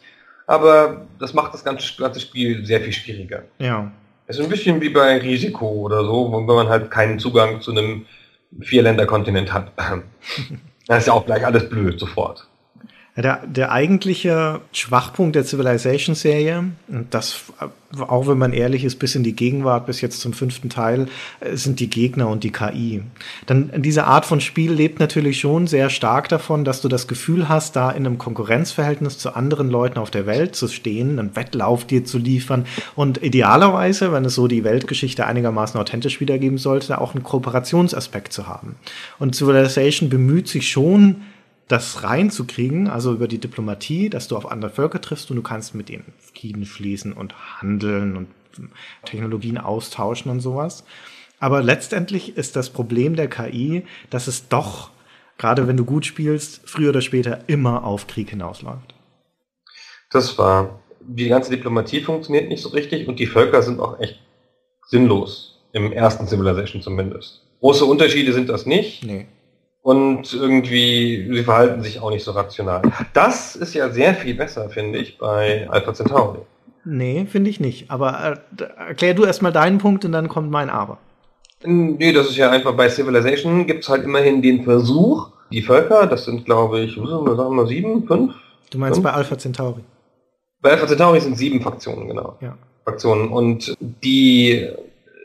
aber 0.47 1.05
das 1.19 1.33
macht 1.33 1.53
das 1.53 1.63
ganze, 1.63 1.85
ganze 1.97 2.19
Spiel 2.19 2.65
sehr 2.65 2.81
viel 2.81 2.93
schwieriger. 2.93 3.43
Ja. 3.59 3.91
Es 4.25 4.37
ist 4.37 4.43
ein 4.43 4.49
bisschen 4.49 4.79
wie 4.81 4.89
bei 4.89 5.17
Risiko 5.17 5.67
oder 5.67 6.03
so, 6.03 6.31
wenn 6.31 6.45
man 6.45 6.69
halt 6.69 6.91
keinen 6.91 7.19
Zugang 7.19 7.61
zu 7.61 7.71
einem 7.71 8.05
Vierländer-Kontinent 8.59 9.53
hat. 9.53 9.71
dann 10.87 10.97
ist 10.97 11.07
ja 11.07 11.13
auch 11.13 11.25
gleich 11.25 11.45
alles 11.45 11.69
blöd 11.69 11.99
sofort. 11.99 12.48
Der, 13.21 13.41
der 13.45 13.73
eigentliche 13.73 14.61
Schwachpunkt 14.71 15.35
der 15.35 15.43
Civilization-Serie, 15.43 16.71
und 16.87 17.13
das, 17.13 17.41
auch 17.99 18.27
wenn 18.27 18.37
man 18.37 18.53
ehrlich 18.53 18.85
ist, 18.85 18.95
bis 18.95 19.13
in 19.13 19.23
die 19.23 19.35
Gegenwart, 19.35 19.87
bis 19.87 19.99
jetzt 19.99 20.21
zum 20.21 20.31
fünften 20.31 20.69
Teil, 20.69 21.07
äh, 21.41 21.57
sind 21.57 21.81
die 21.81 21.89
Gegner 21.89 22.29
und 22.29 22.45
die 22.45 22.51
KI. 22.51 23.03
Dann 23.45 23.71
diese 23.75 24.05
Art 24.05 24.25
von 24.25 24.39
Spiel 24.39 24.71
lebt 24.71 25.01
natürlich 25.01 25.41
schon 25.41 25.67
sehr 25.67 25.89
stark 25.89 26.29
davon, 26.29 26.63
dass 26.63 26.79
du 26.79 26.87
das 26.87 27.09
Gefühl 27.09 27.49
hast, 27.49 27.75
da 27.75 27.91
in 27.91 28.05
einem 28.05 28.19
Konkurrenzverhältnis 28.19 29.17
zu 29.17 29.35
anderen 29.35 29.69
Leuten 29.69 29.99
auf 29.99 30.11
der 30.11 30.25
Welt 30.25 30.55
zu 30.55 30.69
stehen, 30.69 31.19
einen 31.19 31.35
Wettlauf 31.35 31.83
dir 31.85 32.05
zu 32.05 32.19
liefern 32.19 32.65
und 32.95 33.21
idealerweise, 33.21 34.13
wenn 34.13 34.23
es 34.23 34.35
so 34.35 34.47
die 34.47 34.63
Weltgeschichte 34.63 35.25
einigermaßen 35.25 35.77
authentisch 35.77 36.21
wiedergeben 36.21 36.57
sollte, 36.57 37.01
auch 37.01 37.15
einen 37.15 37.23
Kooperationsaspekt 37.23 38.31
zu 38.31 38.47
haben. 38.47 38.75
Und 39.17 39.35
Civilization 39.35 40.09
bemüht 40.09 40.47
sich 40.47 40.69
schon, 40.69 41.17
das 41.69 42.03
reinzukriegen, 42.03 42.87
also 42.87 43.13
über 43.13 43.27
die 43.27 43.37
Diplomatie, 43.37 44.09
dass 44.09 44.27
du 44.27 44.35
auf 44.35 44.51
andere 44.51 44.71
Völker 44.71 44.99
triffst 44.99 45.29
und 45.29 45.37
du 45.37 45.43
kannst 45.43 45.75
mit 45.75 45.89
ihnen 45.89 46.13
Frieden 46.17 46.65
schließen 46.65 47.13
und 47.13 47.35
handeln 47.61 48.17
und 48.17 48.27
Technologien 49.05 49.59
austauschen 49.59 50.31
und 50.31 50.41
sowas. 50.41 50.83
Aber 51.39 51.61
letztendlich 51.61 52.35
ist 52.35 52.55
das 52.55 52.71
Problem 52.71 53.15
der 53.15 53.29
KI, 53.29 53.83
dass 54.09 54.27
es 54.27 54.49
doch, 54.49 54.89
gerade 55.37 55.67
wenn 55.67 55.77
du 55.77 55.85
gut 55.85 56.07
spielst, 56.07 56.61
früher 56.65 56.89
oder 56.89 57.01
später 57.01 57.47
immer 57.47 57.85
auf 57.85 58.07
Krieg 58.07 58.31
hinausläuft. 58.31 58.95
Das 60.11 60.37
war. 60.37 60.79
Die 61.01 61.29
ganze 61.29 61.51
Diplomatie 61.51 62.01
funktioniert 62.01 62.49
nicht 62.49 62.61
so 62.61 62.69
richtig 62.69 63.07
und 63.07 63.19
die 63.19 63.27
Völker 63.27 63.61
sind 63.61 63.79
auch 63.79 63.99
echt 63.99 64.19
sinnlos. 64.87 65.61
Im 65.71 65.93
ersten 65.93 66.27
Civilization 66.27 66.81
zumindest. 66.81 67.43
Große 67.61 67.85
Unterschiede 67.85 68.33
sind 68.33 68.49
das 68.49 68.65
nicht. 68.65 69.03
Nee 69.05 69.27
und 69.81 70.33
irgendwie, 70.33 71.29
sie 71.31 71.43
verhalten 71.43 71.81
sich 71.81 72.01
auch 72.01 72.11
nicht 72.11 72.23
so 72.23 72.31
rational. 72.31 72.81
Das 73.13 73.55
ist 73.55 73.73
ja 73.73 73.89
sehr 73.89 74.13
viel 74.13 74.35
besser, 74.35 74.69
finde 74.69 74.99
ich, 74.99 75.17
bei 75.17 75.67
Alpha 75.69 75.93
Centauri. 75.93 76.39
Nee, 76.85 77.25
finde 77.29 77.49
ich 77.49 77.59
nicht. 77.59 77.91
Aber 77.91 78.39
äh, 78.57 78.63
erklär 78.87 79.13
du 79.13 79.25
erstmal 79.25 79.51
deinen 79.51 79.77
Punkt 79.77 80.05
und 80.05 80.11
dann 80.11 80.27
kommt 80.27 80.49
mein 80.49 80.69
Aber. 80.69 80.97
Nee, 81.63 82.13
das 82.13 82.29
ist 82.29 82.37
ja 82.37 82.49
einfach 82.51 82.73
bei 82.73 82.89
Civilization 82.89 83.67
gibt 83.67 83.83
es 83.83 83.89
halt 83.89 84.03
immerhin 84.03 84.41
den 84.41 84.63
Versuch, 84.63 85.31
die 85.51 85.61
Völker, 85.61 86.07
das 86.07 86.25
sind 86.25 86.45
glaube 86.45 86.79
ich, 86.81 86.95
sagen 86.95 87.55
wir 87.55 87.67
sieben, 87.67 88.07
fünf? 88.07 88.33
Du 88.69 88.77
meinst 88.77 88.97
fünf? 88.97 89.03
bei 89.03 89.13
Alpha 89.13 89.37
Centauri? 89.37 89.81
Bei 90.61 90.71
Alpha 90.71 90.87
Centauri 90.87 91.19
sind 91.19 91.37
sieben 91.37 91.61
Faktionen, 91.61 92.07
genau. 92.07 92.37
Ja. 92.41 92.57
Faktionen. 92.85 93.29
Und 93.29 93.75
die 93.79 94.67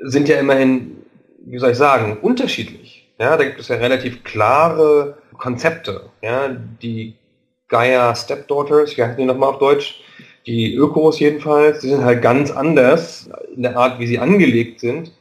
sind 0.03 0.29
ja 0.29 0.39
immerhin, 0.39 0.97
wie 1.45 1.59
soll 1.59 1.71
ich 1.71 1.79
sagen, 1.79 2.19
unterschiedlich. 2.21 2.94
Ja, 3.19 3.37
da 3.37 3.45
gibt 3.45 3.61
es 3.61 3.69
ja 3.69 3.77
relativ 3.77 4.25
klare 4.25 5.19
Konzepte. 5.39 6.11
Ja, 6.23 6.49
die 6.49 7.17
Gaia 7.69 8.15
Stepdaughters, 8.15 8.97
wie 8.97 9.03
heißen 9.03 9.17
die 9.17 9.25
nochmal 9.25 9.51
auf 9.51 9.59
Deutsch? 9.59 10.03
Die 10.47 10.75
Ökos 10.75 11.19
jedenfalls, 11.21 11.81
die 11.81 11.89
sind 11.89 12.05
halt 12.05 12.21
ganz 12.21 12.51
anders 12.51 13.31
in 13.55 13.63
der 13.63 13.77
Art, 13.77 13.99
wie 13.99 14.07
sie 14.07 14.19
angelegt 14.19 14.81
sind, 14.81 15.13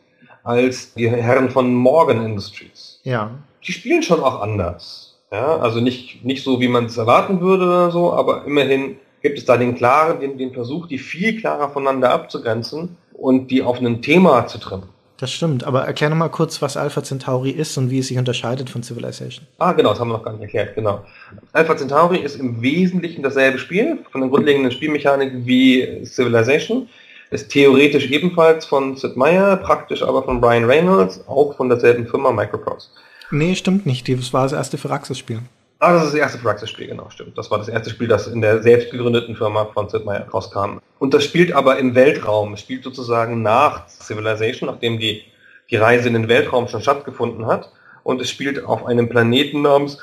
als 0.43 0.93
die 0.93 1.10
Herren 1.10 1.49
von 1.49 1.73
Morgan 1.73 2.25
Industries. 2.25 2.99
Ja. 3.03 3.32
Die 3.65 3.71
spielen 3.71 4.03
schon 4.03 4.19
auch 4.19 4.41
anders. 4.41 5.21
Ja, 5.32 5.58
also 5.58 5.79
nicht, 5.79 6.23
nicht 6.23 6.43
so, 6.43 6.60
wie 6.60 6.67
man 6.67 6.86
es 6.86 6.97
erwarten 6.97 7.41
würde 7.41 7.63
oder 7.63 7.91
so, 7.91 8.13
aber 8.13 8.45
immerhin 8.45 8.97
gibt 9.21 9.39
es 9.39 9.45
da 9.45 9.58
den 9.58 9.73
klaren, 9.73 10.19
den, 10.19 10.38
den 10.38 10.53
Versuch, 10.53 10.88
die 10.88 10.99
viel 10.99 11.39
klarer 11.39 11.69
voneinander 11.69 12.12
abzugrenzen 12.12 12.97
und 13.13 13.49
die 13.49 13.63
auf 13.63 13.79
ein 13.79 14.01
Thema 14.01 14.45
zu 14.45 14.60
trimmen. 14.60 14.89
Das 15.17 15.32
stimmt, 15.32 15.63
aber 15.63 15.84
erklär 15.84 16.10
noch 16.10 16.17
mal 16.17 16.30
kurz, 16.30 16.62
was 16.62 16.76
Alpha 16.76 17.04
Centauri 17.04 17.52
ist 17.52 17.78
und 17.78 17.89
wie 17.91 17.99
es 17.99 18.08
sich 18.08 18.17
unterscheidet 18.17 18.69
von 18.69 18.84
Civilization. 18.84 19.45
Ah, 19.60 19.71
genau, 19.73 19.89
das 19.91 19.99
haben 19.99 20.10
wir 20.10 20.17
noch 20.17 20.23
gar 20.23 20.34
nicht 20.34 20.41
erklärt, 20.41 20.76
genau. 20.76 21.06
Alpha 21.54 21.78
Centauri 21.78 22.17
ist 22.17 22.36
im 22.36 22.62
Wesentlichen 22.62 23.21
dasselbe 23.21 23.60
Spiel, 23.60 23.99
von 24.12 24.21
der 24.21 24.30
grundlegenden 24.30 24.71
Spielmechanik 24.71 25.32
wie 25.45 26.04
Civilization. 26.04 26.89
Ist 27.30 27.49
theoretisch 27.49 28.12
ebenfalls 28.12 28.65
von 28.65 28.95
Sid 28.95 29.15
Meier, 29.15 29.56
praktisch 29.58 30.04
aber 30.04 30.23
von 30.23 30.41
Brian 30.41 30.65
Reynolds, 30.65 31.23
auch 31.28 31.56
von 31.56 31.69
derselben 31.69 32.08
Firma 32.08 32.32
Microprose. 32.32 32.89
Nee, 33.32 33.56
stimmt 33.56 33.86
nicht. 33.86 34.08
Das 34.08 34.34
war 34.34 34.43
das 34.43 34.54
erste 34.54 34.78
Firaxis-Spiel. 34.78 35.39
Ah, 35.84 35.91
das 35.91 36.04
ist 36.06 36.13
das 36.13 36.19
erste 36.22 36.38
Praxisspiel, 36.38 36.88
genau, 36.88 37.10
stimmt. 37.10 37.38
Das 37.38 37.52
war 37.52 37.58
das 37.58 37.67
erste 37.67 37.89
Spiel, 37.89 38.08
das 38.08 38.28
in 38.28 38.39
der 38.39 38.63
selbst 38.63 38.89
gegründeten 38.89 39.36
Firma 39.36 39.65
von 39.65 39.89
Sid 39.89 40.06
Meier 40.06 40.26
rauskam. 40.30 40.78
Und 40.98 41.13
das 41.13 41.26
spielt 41.26 41.52
aber 41.52 41.78
im 41.78 41.93
Weltraum. 41.93 42.54
Es 42.54 42.62
spielt 42.62 42.86
sozusagen 42.86 43.41
nach 43.41 43.89
Civilization, 43.89 44.69
nachdem 44.69 44.98
die, 44.98 45.26
die 45.69 45.76
Reise 45.76 46.08
in 46.08 46.13
den 46.13 46.30
Weltraum 46.30 46.69
schon 46.69 46.82
stattgefunden 46.82 47.48
hat. 47.48 47.69
Und 48.04 48.22
es 48.22 48.30
spielt 48.30 48.63
auf 48.63 48.86
einem 48.86 49.10
Planeten 49.10 49.62
namens 49.63 49.98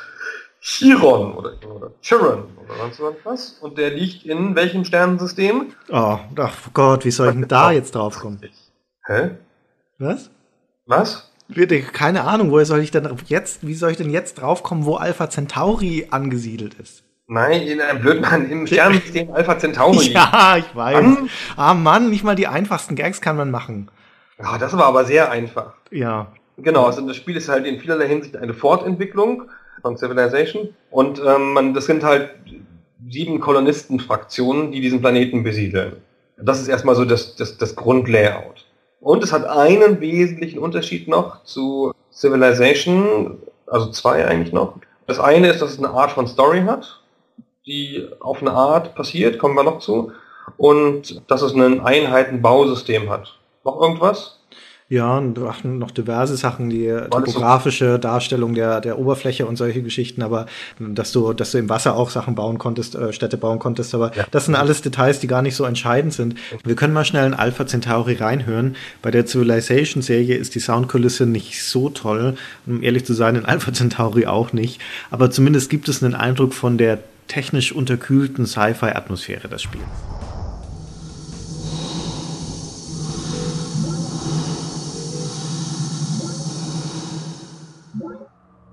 Chiron 0.61 1.33
oder, 1.33 1.53
oder 1.75 1.93
Chiron 2.03 2.45
oder 2.62 2.90
sonst 2.99 3.25
was. 3.25 3.59
Und 3.62 3.79
der 3.79 3.88
liegt 3.88 4.27
in 4.27 4.55
welchem 4.57 4.85
Sternensystem? 4.85 5.73
Oh, 5.88 6.19
ach 6.37 6.57
Gott, 6.75 7.07
wie 7.07 7.11
soll 7.11 7.29
ich 7.29 7.35
denn 7.37 7.49
da 7.49 7.71
jetzt 7.73 7.95
drauf 7.95 8.19
kommen? 8.19 8.38
Hä? 9.07 9.31
Was? 9.97 10.29
Was? 10.85 11.30
Bitte, 11.54 11.80
keine 11.80 12.24
Ahnung, 12.24 12.50
woher 12.50 12.64
soll 12.64 12.80
ich 12.80 12.90
denn 12.90 13.08
jetzt, 13.26 13.66
wie 13.66 13.74
soll 13.74 13.90
ich 13.90 13.96
denn 13.96 14.10
jetzt 14.10 14.40
draufkommen, 14.40 14.84
wo 14.84 14.94
Alpha 14.94 15.28
Centauri 15.28 16.06
angesiedelt 16.10 16.74
ist? 16.74 17.02
Nein, 17.26 17.62
in 17.62 17.80
einem 17.80 18.00
Blödmann 18.00 18.50
im 18.50 18.66
Sternensystem 18.66 19.30
Alpha 19.32 19.58
Centauri. 19.58 20.12
Ja, 20.12 20.56
ich 20.58 20.74
weiß. 20.74 21.02
Mann. 21.02 21.30
Ah 21.56 21.74
Mann, 21.74 22.10
nicht 22.10 22.24
mal 22.24 22.34
die 22.34 22.48
einfachsten 22.48 22.96
Gags 22.96 23.20
kann 23.20 23.36
man 23.36 23.50
machen. 23.50 23.88
Ja, 24.38 24.58
das 24.58 24.76
war 24.76 24.86
aber 24.86 25.04
sehr 25.04 25.30
einfach. 25.30 25.74
Ja. 25.90 26.32
Genau, 26.56 26.86
also 26.86 27.06
das 27.06 27.16
Spiel 27.16 27.36
ist 27.36 27.48
halt 27.48 27.66
in 27.66 27.78
vielerlei 27.78 28.08
Hinsicht 28.08 28.36
eine 28.36 28.54
Fortentwicklung 28.54 29.44
von 29.80 29.96
Civilization 29.96 30.74
und 30.90 31.20
ähm, 31.24 31.52
man, 31.52 31.74
das 31.74 31.86
sind 31.86 32.02
halt 32.02 32.30
sieben 33.08 33.40
Kolonistenfraktionen, 33.40 34.72
die 34.72 34.80
diesen 34.80 35.00
Planeten 35.00 35.42
besiedeln. 35.42 35.96
Das 36.36 36.60
ist 36.60 36.68
erstmal 36.68 36.94
so 36.94 37.04
das, 37.04 37.36
das, 37.36 37.58
das 37.58 37.76
Grundlayout. 37.76 38.66
Und 39.00 39.24
es 39.24 39.32
hat 39.32 39.46
einen 39.46 40.00
wesentlichen 40.00 40.58
Unterschied 40.58 41.08
noch 41.08 41.42
zu 41.44 41.92
Civilization, 42.12 43.38
also 43.66 43.90
zwei 43.90 44.26
eigentlich 44.26 44.52
noch. 44.52 44.74
Das 45.06 45.18
eine 45.18 45.48
ist, 45.48 45.62
dass 45.62 45.72
es 45.72 45.78
eine 45.78 45.90
Art 45.90 46.12
von 46.12 46.26
Story 46.26 46.62
hat 46.62 47.00
die 47.66 48.08
auf 48.20 48.40
eine 48.40 48.52
Art 48.52 48.94
passiert, 48.94 49.38
kommen 49.38 49.54
wir 49.54 49.62
noch 49.62 49.78
zu, 49.78 50.12
und 50.56 51.22
dass 51.30 51.42
es 51.42 51.54
ein 51.54 51.80
Einheitenbausystem 51.80 53.10
hat. 53.10 53.38
Noch 53.64 53.80
irgendwas? 53.80 54.39
Ja, 54.90 55.18
und 55.18 55.38
noch 55.79 55.92
diverse 55.92 56.37
Sachen, 56.37 56.68
die 56.68 56.92
topografische 57.12 58.00
Darstellung 58.00 58.57
der, 58.57 58.81
der 58.81 58.98
Oberfläche 58.98 59.46
und 59.46 59.55
solche 59.55 59.83
Geschichten, 59.83 60.20
aber 60.20 60.46
dass 60.81 61.12
du, 61.12 61.33
dass 61.33 61.53
du 61.53 61.59
im 61.59 61.68
Wasser 61.68 61.94
auch 61.94 62.11
Sachen 62.11 62.35
bauen 62.35 62.59
konntest, 62.59 62.96
äh, 62.96 63.12
Städte 63.12 63.37
bauen 63.37 63.61
konntest, 63.61 63.94
aber 63.94 64.12
ja. 64.16 64.26
das 64.33 64.46
sind 64.46 64.57
alles 64.57 64.83
Details, 64.83 65.20
die 65.20 65.29
gar 65.29 65.42
nicht 65.42 65.55
so 65.55 65.62
entscheidend 65.62 66.12
sind. 66.12 66.35
Wir 66.64 66.74
können 66.74 66.92
mal 66.92 67.05
schnell 67.05 67.24
in 67.24 67.35
Alpha 67.35 67.68
Centauri 67.68 68.14
reinhören. 68.14 68.74
Bei 69.00 69.12
der 69.12 69.26
Civilization-Serie 69.26 70.35
ist 70.35 70.57
die 70.57 70.61
Soundkulisse 70.61 71.24
nicht 71.24 71.62
so 71.62 71.90
toll, 71.90 72.35
um 72.66 72.83
ehrlich 72.83 73.05
zu 73.05 73.14
sein, 73.14 73.37
in 73.37 73.44
Alpha 73.44 73.72
Centauri 73.72 74.26
auch 74.26 74.53
nicht, 74.53 74.81
aber 75.12 75.31
zumindest 75.31 75.70
gibt 75.70 75.88
es 75.88 76.03
einen 76.03 76.16
Eindruck 76.16 76.53
von 76.53 76.79
der 76.79 76.98
technisch 77.29 77.70
unterkühlten 77.70 78.44
Sci-Fi-Atmosphäre 78.44 79.46
des 79.46 79.62
Spiels. 79.62 79.87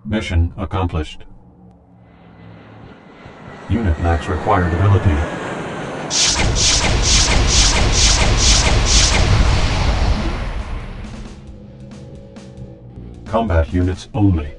Mission 0.08 0.54
accomplished. 0.56 1.26
Unit 3.70 4.00
max 4.00 4.30
required 4.30 4.74
ability. 4.74 5.10
Combat 13.26 13.74
units 13.74 14.08
only. 14.14 14.54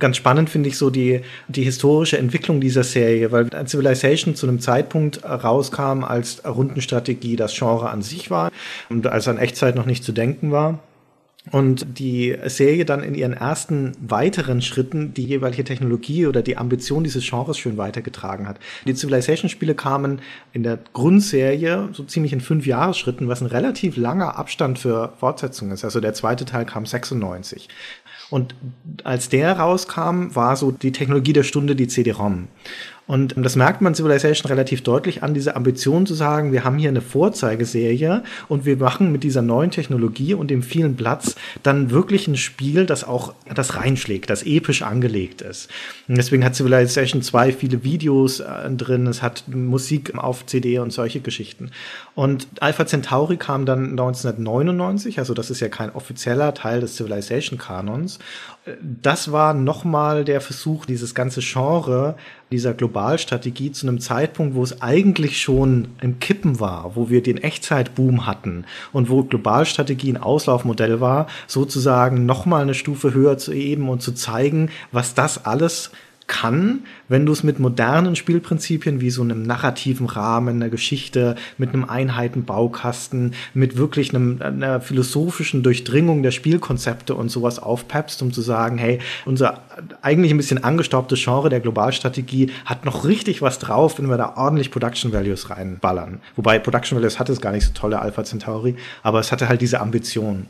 Ganz 0.00 0.16
spannend 0.16 0.50
finde 0.50 0.68
ich 0.68 0.76
so 0.76 0.90
die, 0.90 1.20
die 1.48 1.62
historische 1.62 2.18
Entwicklung 2.18 2.60
dieser 2.60 2.82
Serie, 2.84 3.30
weil 3.30 3.48
Civilization 3.66 4.34
zu 4.34 4.48
einem 4.48 4.60
Zeitpunkt 4.60 5.24
rauskam, 5.24 6.02
als 6.04 6.42
Rundenstrategie 6.44 7.36
das 7.36 7.54
Genre 7.54 7.90
an 7.90 8.02
sich 8.02 8.30
war 8.30 8.50
und 8.88 9.06
als 9.06 9.28
an 9.28 9.38
Echtzeit 9.38 9.76
noch 9.76 9.86
nicht 9.86 10.02
zu 10.02 10.12
denken 10.12 10.50
war. 10.50 10.80
Und 11.50 11.98
die 11.98 12.36
Serie 12.44 12.84
dann 12.84 13.02
in 13.02 13.14
ihren 13.14 13.32
ersten 13.32 13.92
weiteren 13.98 14.60
Schritten 14.60 15.14
die 15.14 15.24
jeweilige 15.24 15.64
Technologie 15.64 16.26
oder 16.26 16.42
die 16.42 16.58
Ambition 16.58 17.02
dieses 17.02 17.28
Genres 17.28 17.56
schön 17.56 17.78
weitergetragen 17.78 18.46
hat. 18.46 18.58
Die 18.86 18.94
Civilization-Spiele 18.94 19.74
kamen 19.74 20.20
in 20.52 20.62
der 20.62 20.78
Grundserie 20.92 21.88
so 21.92 22.04
ziemlich 22.04 22.34
in 22.34 22.42
fünf 22.42 22.66
Jahresschritten, 22.66 23.26
was 23.26 23.40
ein 23.40 23.46
relativ 23.46 23.96
langer 23.96 24.36
Abstand 24.38 24.78
für 24.78 25.14
Fortsetzungen 25.18 25.72
ist. 25.72 25.82
Also 25.82 26.00
der 26.00 26.12
zweite 26.12 26.44
Teil 26.44 26.66
kam 26.66 26.84
96. 26.84 27.68
Und 28.30 28.54
als 29.04 29.28
der 29.28 29.58
rauskam, 29.58 30.34
war 30.34 30.56
so 30.56 30.70
die 30.70 30.92
Technologie 30.92 31.32
der 31.32 31.42
Stunde 31.42 31.74
die 31.76 31.88
CD-ROM. 31.88 32.48
Und 33.10 33.34
das 33.36 33.56
merkt 33.56 33.80
man 33.80 33.92
Civilization 33.92 34.48
relativ 34.48 34.84
deutlich 34.84 35.24
an, 35.24 35.34
diese 35.34 35.56
Ambition 35.56 36.06
zu 36.06 36.14
sagen, 36.14 36.52
wir 36.52 36.62
haben 36.62 36.78
hier 36.78 36.90
eine 36.90 37.00
Vorzeigeserie 37.00 38.22
und 38.46 38.66
wir 38.66 38.76
machen 38.76 39.10
mit 39.10 39.24
dieser 39.24 39.42
neuen 39.42 39.72
Technologie 39.72 40.32
und 40.32 40.48
dem 40.48 40.62
vielen 40.62 40.94
Platz 40.94 41.34
dann 41.64 41.90
wirklich 41.90 42.28
ein 42.28 42.36
Spiel, 42.36 42.86
das 42.86 43.02
auch 43.02 43.34
das 43.52 43.74
reinschlägt, 43.74 44.30
das 44.30 44.44
episch 44.44 44.82
angelegt 44.82 45.42
ist. 45.42 45.68
Und 46.06 46.18
deswegen 46.18 46.44
hat 46.44 46.54
Civilization 46.54 47.20
2 47.20 47.52
viele 47.52 47.82
Videos 47.82 48.38
äh, 48.38 48.70
drin, 48.70 49.08
es 49.08 49.22
hat 49.22 49.42
Musik 49.48 50.16
auf 50.16 50.46
CD 50.46 50.78
und 50.78 50.92
solche 50.92 51.18
Geschichten. 51.18 51.72
Und 52.14 52.46
Alpha 52.60 52.86
Centauri 52.86 53.38
kam 53.38 53.66
dann 53.66 53.90
1999, 53.90 55.18
also 55.18 55.34
das 55.34 55.50
ist 55.50 55.58
ja 55.58 55.68
kein 55.68 55.90
offizieller 55.90 56.54
Teil 56.54 56.80
des 56.80 56.94
Civilization-Kanons 56.94 58.20
das 58.80 59.32
war 59.32 59.54
nochmal 59.54 60.24
der 60.24 60.40
Versuch, 60.40 60.84
dieses 60.84 61.14
ganze 61.14 61.40
Genre 61.40 62.16
dieser 62.52 62.74
Globalstrategie 62.74 63.72
zu 63.72 63.86
einem 63.86 64.00
Zeitpunkt, 64.00 64.54
wo 64.54 64.62
es 64.62 64.82
eigentlich 64.82 65.40
schon 65.40 65.88
im 66.02 66.18
Kippen 66.18 66.60
war, 66.60 66.94
wo 66.94 67.08
wir 67.08 67.22
den 67.22 67.38
Echtzeitboom 67.38 68.26
hatten 68.26 68.64
und 68.92 69.08
wo 69.08 69.22
Globalstrategie 69.22 70.12
ein 70.12 70.22
Auslaufmodell 70.22 71.00
war, 71.00 71.26
sozusagen 71.46 72.26
nochmal 72.26 72.62
eine 72.62 72.74
Stufe 72.74 73.14
höher 73.14 73.38
zu 73.38 73.52
heben 73.52 73.88
und 73.88 74.02
zu 74.02 74.12
zeigen, 74.12 74.70
was 74.92 75.14
das 75.14 75.46
alles 75.46 75.90
kann, 76.30 76.84
wenn 77.08 77.26
du 77.26 77.32
es 77.32 77.42
mit 77.42 77.58
modernen 77.58 78.14
Spielprinzipien 78.14 79.00
wie 79.00 79.10
so 79.10 79.20
einem 79.20 79.42
narrativen 79.42 80.06
Rahmen, 80.06 80.56
einer 80.56 80.68
Geschichte, 80.68 81.34
mit 81.58 81.70
einem 81.70 81.84
Einheitenbaukasten, 81.84 83.34
mit 83.52 83.76
wirklich 83.76 84.14
einem, 84.14 84.40
einer 84.40 84.80
philosophischen 84.80 85.64
Durchdringung 85.64 86.22
der 86.22 86.30
Spielkonzepte 86.30 87.16
und 87.16 87.30
sowas 87.30 87.58
aufpeppst, 87.58 88.22
um 88.22 88.32
zu 88.32 88.42
sagen, 88.42 88.78
hey, 88.78 89.00
unser 89.24 89.64
eigentlich 90.02 90.32
ein 90.32 90.36
bisschen 90.36 90.62
angestaubtes 90.62 91.20
Genre 91.20 91.48
der 91.48 91.58
Globalstrategie 91.58 92.52
hat 92.64 92.84
noch 92.84 93.04
richtig 93.04 93.42
was 93.42 93.58
drauf, 93.58 93.98
wenn 93.98 94.08
wir 94.08 94.16
da 94.16 94.34
ordentlich 94.36 94.70
Production 94.70 95.12
Values 95.12 95.50
reinballern. 95.50 96.20
Wobei 96.36 96.60
Production 96.60 96.96
Values 96.96 97.18
hatte 97.18 97.32
es 97.32 97.40
gar 97.40 97.50
nicht 97.50 97.66
so 97.66 97.72
tolle 97.74 97.98
Alpha 97.98 98.22
Centauri, 98.22 98.76
aber 99.02 99.18
es 99.18 99.32
hatte 99.32 99.48
halt 99.48 99.60
diese 99.62 99.80
Ambition. 99.80 100.46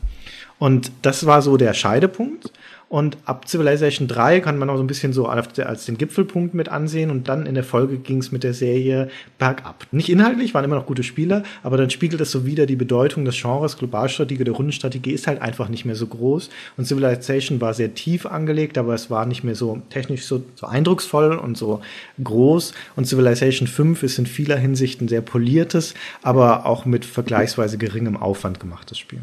Und 0.61 0.91
das 1.01 1.25
war 1.25 1.41
so 1.41 1.57
der 1.57 1.73
Scheidepunkt. 1.73 2.51
Und 2.91 3.19
ab 3.23 3.47
Civilization 3.47 4.09
3 4.09 4.41
kann 4.41 4.57
man 4.57 4.69
auch 4.69 4.75
so 4.75 4.83
ein 4.83 4.87
bisschen 4.87 5.13
so 5.13 5.25
als 5.25 5.85
den 5.85 5.97
Gipfelpunkt 5.97 6.53
mit 6.53 6.67
ansehen. 6.67 7.09
Und 7.09 7.29
dann 7.29 7.45
in 7.45 7.55
der 7.55 7.63
Folge 7.63 7.95
ging 7.95 8.17
es 8.17 8.33
mit 8.33 8.43
der 8.43 8.53
Serie 8.53 9.07
bergab. 9.39 9.87
Nicht 9.93 10.09
inhaltlich, 10.09 10.53
waren 10.53 10.65
immer 10.65 10.75
noch 10.75 10.87
gute 10.87 11.01
Spiele, 11.01 11.43
aber 11.63 11.77
dann 11.77 11.89
spiegelt 11.89 12.19
das 12.19 12.31
so 12.31 12.45
wieder 12.45 12.65
die 12.65 12.75
Bedeutung 12.75 13.23
des 13.23 13.41
Genres. 13.41 13.77
Globalstrategie 13.77 14.43
der 14.43 14.53
Rundenstrategie 14.53 15.13
ist 15.13 15.25
halt 15.25 15.41
einfach 15.41 15.69
nicht 15.69 15.85
mehr 15.85 15.95
so 15.95 16.05
groß. 16.05 16.49
Und 16.75 16.83
Civilization 16.83 17.61
war 17.61 17.73
sehr 17.73 17.93
tief 17.93 18.25
angelegt, 18.25 18.77
aber 18.77 18.93
es 18.93 19.09
war 19.09 19.25
nicht 19.25 19.45
mehr 19.45 19.55
so 19.55 19.81
technisch 19.89 20.25
so, 20.25 20.43
so 20.55 20.67
eindrucksvoll 20.67 21.37
und 21.37 21.57
so 21.57 21.79
groß. 22.21 22.73
Und 22.97 23.07
Civilization 23.07 23.69
5 23.69 24.03
ist 24.03 24.19
in 24.19 24.25
vieler 24.25 24.57
Hinsicht 24.57 24.99
ein 24.99 25.07
sehr 25.07 25.21
poliertes, 25.21 25.93
aber 26.23 26.65
auch 26.65 26.83
mit 26.83 27.05
vergleichsweise 27.05 27.77
geringem 27.77 28.17
Aufwand 28.17 28.59
gemachtes 28.59 28.99
Spiel. 28.99 29.21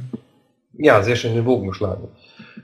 Ja, 0.79 1.03
sehr 1.03 1.17
schön 1.17 1.35
den 1.35 1.45
Bogen 1.45 1.67
geschlagen. 1.67 2.09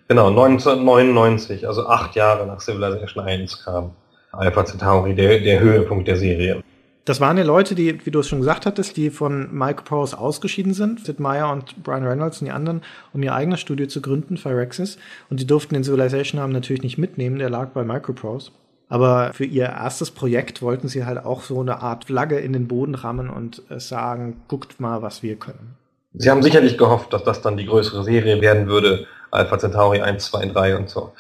Genau, 0.07 0.29
1999, 0.29 1.67
also 1.67 1.87
acht 1.87 2.15
Jahre 2.15 2.47
nach 2.47 2.61
Civilization 2.61 3.25
1 3.25 3.65
kam 3.65 3.91
Alpha 4.31 4.65
Centauri, 4.65 5.15
der, 5.15 5.41
der 5.41 5.59
Höhepunkt 5.61 6.07
der 6.07 6.17
Serie. 6.17 6.63
Das 7.05 7.21
waren 7.21 7.37
ja 7.37 7.45
Leute, 7.45 7.75
die, 7.75 8.07
wie 8.07 8.11
du 8.11 8.21
es 8.21 8.29
schon 8.29 8.39
gesagt 8.39 8.67
hattest, 8.67 8.97
die 8.97 9.11
von 9.11 9.53
Microprose 9.53 10.17
ausgeschieden 10.17 10.73
sind, 10.73 11.05
Sid 11.05 11.21
Meier 11.21 11.53
und 11.53 11.83
Brian 11.83 12.07
Reynolds 12.07 12.41
und 12.41 12.47
die 12.47 12.53
anderen, 12.53 12.83
um 13.13 13.23
ihr 13.23 13.35
eigenes 13.35 13.61
Studio 13.61 13.89
zu 13.89 14.01
gründen, 14.01 14.37
Phyrexis. 14.37 14.97
Und 15.29 15.41
die 15.41 15.47
durften 15.47 15.75
den 15.75 15.85
Civilization-Namen 15.85 16.53
natürlich 16.53 16.83
nicht 16.83 16.97
mitnehmen, 16.97 17.39
der 17.39 17.51
lag 17.51 17.71
bei 17.71 17.85
Microprose. 17.85 18.53
Aber 18.89 19.33
für 19.35 19.45
ihr 19.45 19.65
erstes 19.65 20.13
Projekt 20.13 20.63
wollten 20.63 20.89
sie 20.89 21.05
halt 21.05 21.25
auch 21.25 21.43
so 21.43 21.61
eine 21.61 21.83
Art 21.83 22.05
Flagge 22.05 22.39
in 22.39 22.53
den 22.53 22.69
Boden 22.69 22.95
rammen 22.95 23.29
und 23.29 23.63
sagen, 23.77 24.43
guckt 24.47 24.79
mal, 24.79 25.03
was 25.03 25.23
wir 25.23 25.37
können. 25.37 25.77
Sie 26.15 26.31
haben 26.31 26.43
sicherlich 26.43 26.79
gehofft, 26.79 27.13
dass 27.13 27.25
das 27.25 27.43
dann 27.43 27.57
die 27.57 27.67
größere 27.67 28.05
Serie 28.05 28.41
werden 28.41 28.69
würde, 28.69 29.07
Alpha 29.33 29.59
Centauri 29.59 30.01
1, 30.01 30.25
2, 30.27 30.47
3 30.47 30.77
und 30.77 30.89
so. 30.89 31.13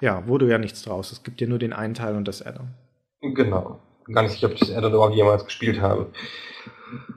Ja, 0.00 0.26
wurde 0.26 0.46
ja 0.48 0.58
nichts 0.58 0.82
draus. 0.82 1.12
Es 1.12 1.22
gibt 1.22 1.40
ja 1.40 1.46
nur 1.46 1.58
den 1.58 1.72
einen 1.72 1.94
Teil 1.94 2.14
und 2.14 2.28
das 2.28 2.42
Addon. 2.42 2.68
Genau. 3.22 3.78
Gar 4.12 4.24
nicht 4.24 4.32
sicher, 4.32 4.48
ob 4.48 4.52
ich 4.52 4.60
das 4.60 4.70
Addon 4.70 4.92
überhaupt 4.92 5.14
jemals 5.14 5.46
gespielt 5.46 5.80
habe. 5.80 6.08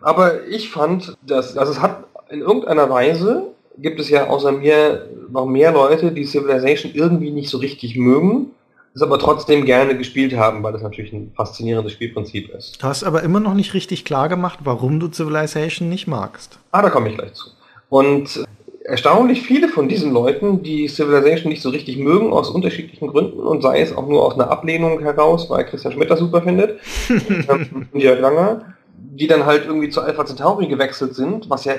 Aber 0.02 0.46
ich 0.46 0.70
fand, 0.70 1.18
dass, 1.22 1.58
also 1.58 1.74
es 1.74 1.82
hat 1.82 2.06
in 2.30 2.40
irgendeiner 2.40 2.90
Weise 2.90 3.44
gibt 3.78 4.00
es 4.00 4.10
ja 4.10 4.28
außer 4.28 4.54
mir 4.54 5.10
noch 5.30 5.46
mehr 5.46 5.72
Leute, 5.72 6.12
die 6.12 6.26
Civilization 6.26 6.94
irgendwie 6.96 7.32
nicht 7.32 7.50
so 7.50 7.58
richtig 7.58 7.96
mögen 7.98 8.52
es 8.94 9.02
aber 9.02 9.20
trotzdem 9.20 9.66
gerne 9.66 9.98
gespielt 9.98 10.36
haben, 10.36 10.64
weil 10.64 10.74
das 10.74 10.82
natürlich 10.82 11.14
ein 11.14 11.32
faszinierendes 11.36 11.94
Spielprinzip 11.94 12.50
ist. 12.50 12.82
Du 12.82 12.88
hast 12.88 13.04
aber 13.04 13.24
immer 13.24 13.40
noch 13.40 13.54
nicht 13.54 13.74
richtig 13.74 14.06
klar 14.06 14.30
gemacht, 14.30 14.60
warum 14.64 15.00
du 15.00 15.08
Civilization 15.08 15.90
nicht 15.90 16.08
magst. 16.08 16.60
Ah, 16.72 16.82
da 16.82 16.90
komme 16.90 17.10
ich 17.10 17.18
gleich 17.18 17.34
zu. 17.34 17.50
Und 17.90 18.46
erstaunlich 18.88 19.42
viele 19.42 19.68
von 19.68 19.90
diesen 19.90 20.14
Leuten, 20.14 20.64
die 20.64 20.88
Civilization 20.88 21.50
nicht 21.50 21.62
so 21.62 21.70
richtig 21.70 21.98
mögen, 21.98 22.32
aus 22.32 22.50
unterschiedlichen 22.50 23.10
Gründen 23.10 23.40
und 23.40 23.62
sei 23.62 23.82
es 23.82 23.96
auch 23.96 24.08
nur 24.08 24.26
aus 24.26 24.36
einer 24.36 24.50
Ablehnung 24.50 25.02
heraus, 25.02 25.50
weil 25.50 25.66
Christian 25.66 25.94
Schmidt 25.94 26.10
das 26.10 26.20
super 26.20 26.42
findet, 26.42 26.80
und 27.10 27.90
Jörg 27.94 28.20
Langer, 28.20 28.74
die 28.96 29.28
dann 29.28 29.46
halt 29.46 29.66
irgendwie 29.66 29.90
zu 29.90 30.02
Alpha 30.02 30.26
Centauri 30.26 30.68
gewechselt 30.68 31.16
sind, 31.16 31.50
was 31.50 31.66
ja, 31.66 31.74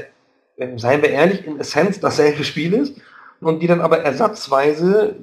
äh, 0.56 0.76
seien 0.76 1.00
wir 1.00 1.08
ehrlich, 1.08 1.46
in 1.46 1.58
Essenz 1.58 1.98
dasselbe 1.98 2.44
Spiel 2.44 2.74
ist, 2.74 2.94
und 3.40 3.62
die 3.62 3.66
dann 3.66 3.80
aber 3.80 4.00
ersatzweise 4.00 5.16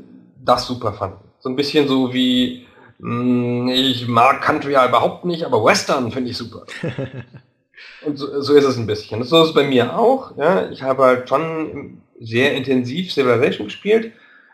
das 0.43 0.65
super 0.65 0.93
fanden. 0.93 1.24
So 1.45 1.51
ein 1.51 1.55
bisschen 1.55 1.88
so 1.88 2.12
wie, 2.12 2.65
mh, 2.97 3.71
ich 3.71 4.08
mag 4.08 4.41
Country 4.41 4.71
ja 4.71 4.88
überhaupt 4.88 5.25
nicht, 5.25 5.43
aber 5.43 5.63
Western 5.63 6.12
finde 6.12 6.31
ich 6.31 6.38
super. 6.38 6.65
und 8.03 8.17
so, 8.17 8.41
so, 8.41 8.55
ist 8.55 8.63
es 8.63 8.77
ein 8.77 8.88
bisschen. 8.88 9.21
So 9.21 9.43
ist 9.43 9.49
es 9.49 9.53
bei 9.53 9.67
mir 9.67 9.95
auch. 9.95 10.36
Ja. 10.38 10.71
Ich 10.71 10.81
habe 10.81 11.03
halt 11.03 11.29
schon 11.29 12.01
sehr 12.19 12.55
intensiv 12.55 13.13
Civilization 13.13 13.67
gespielt, 13.67 14.12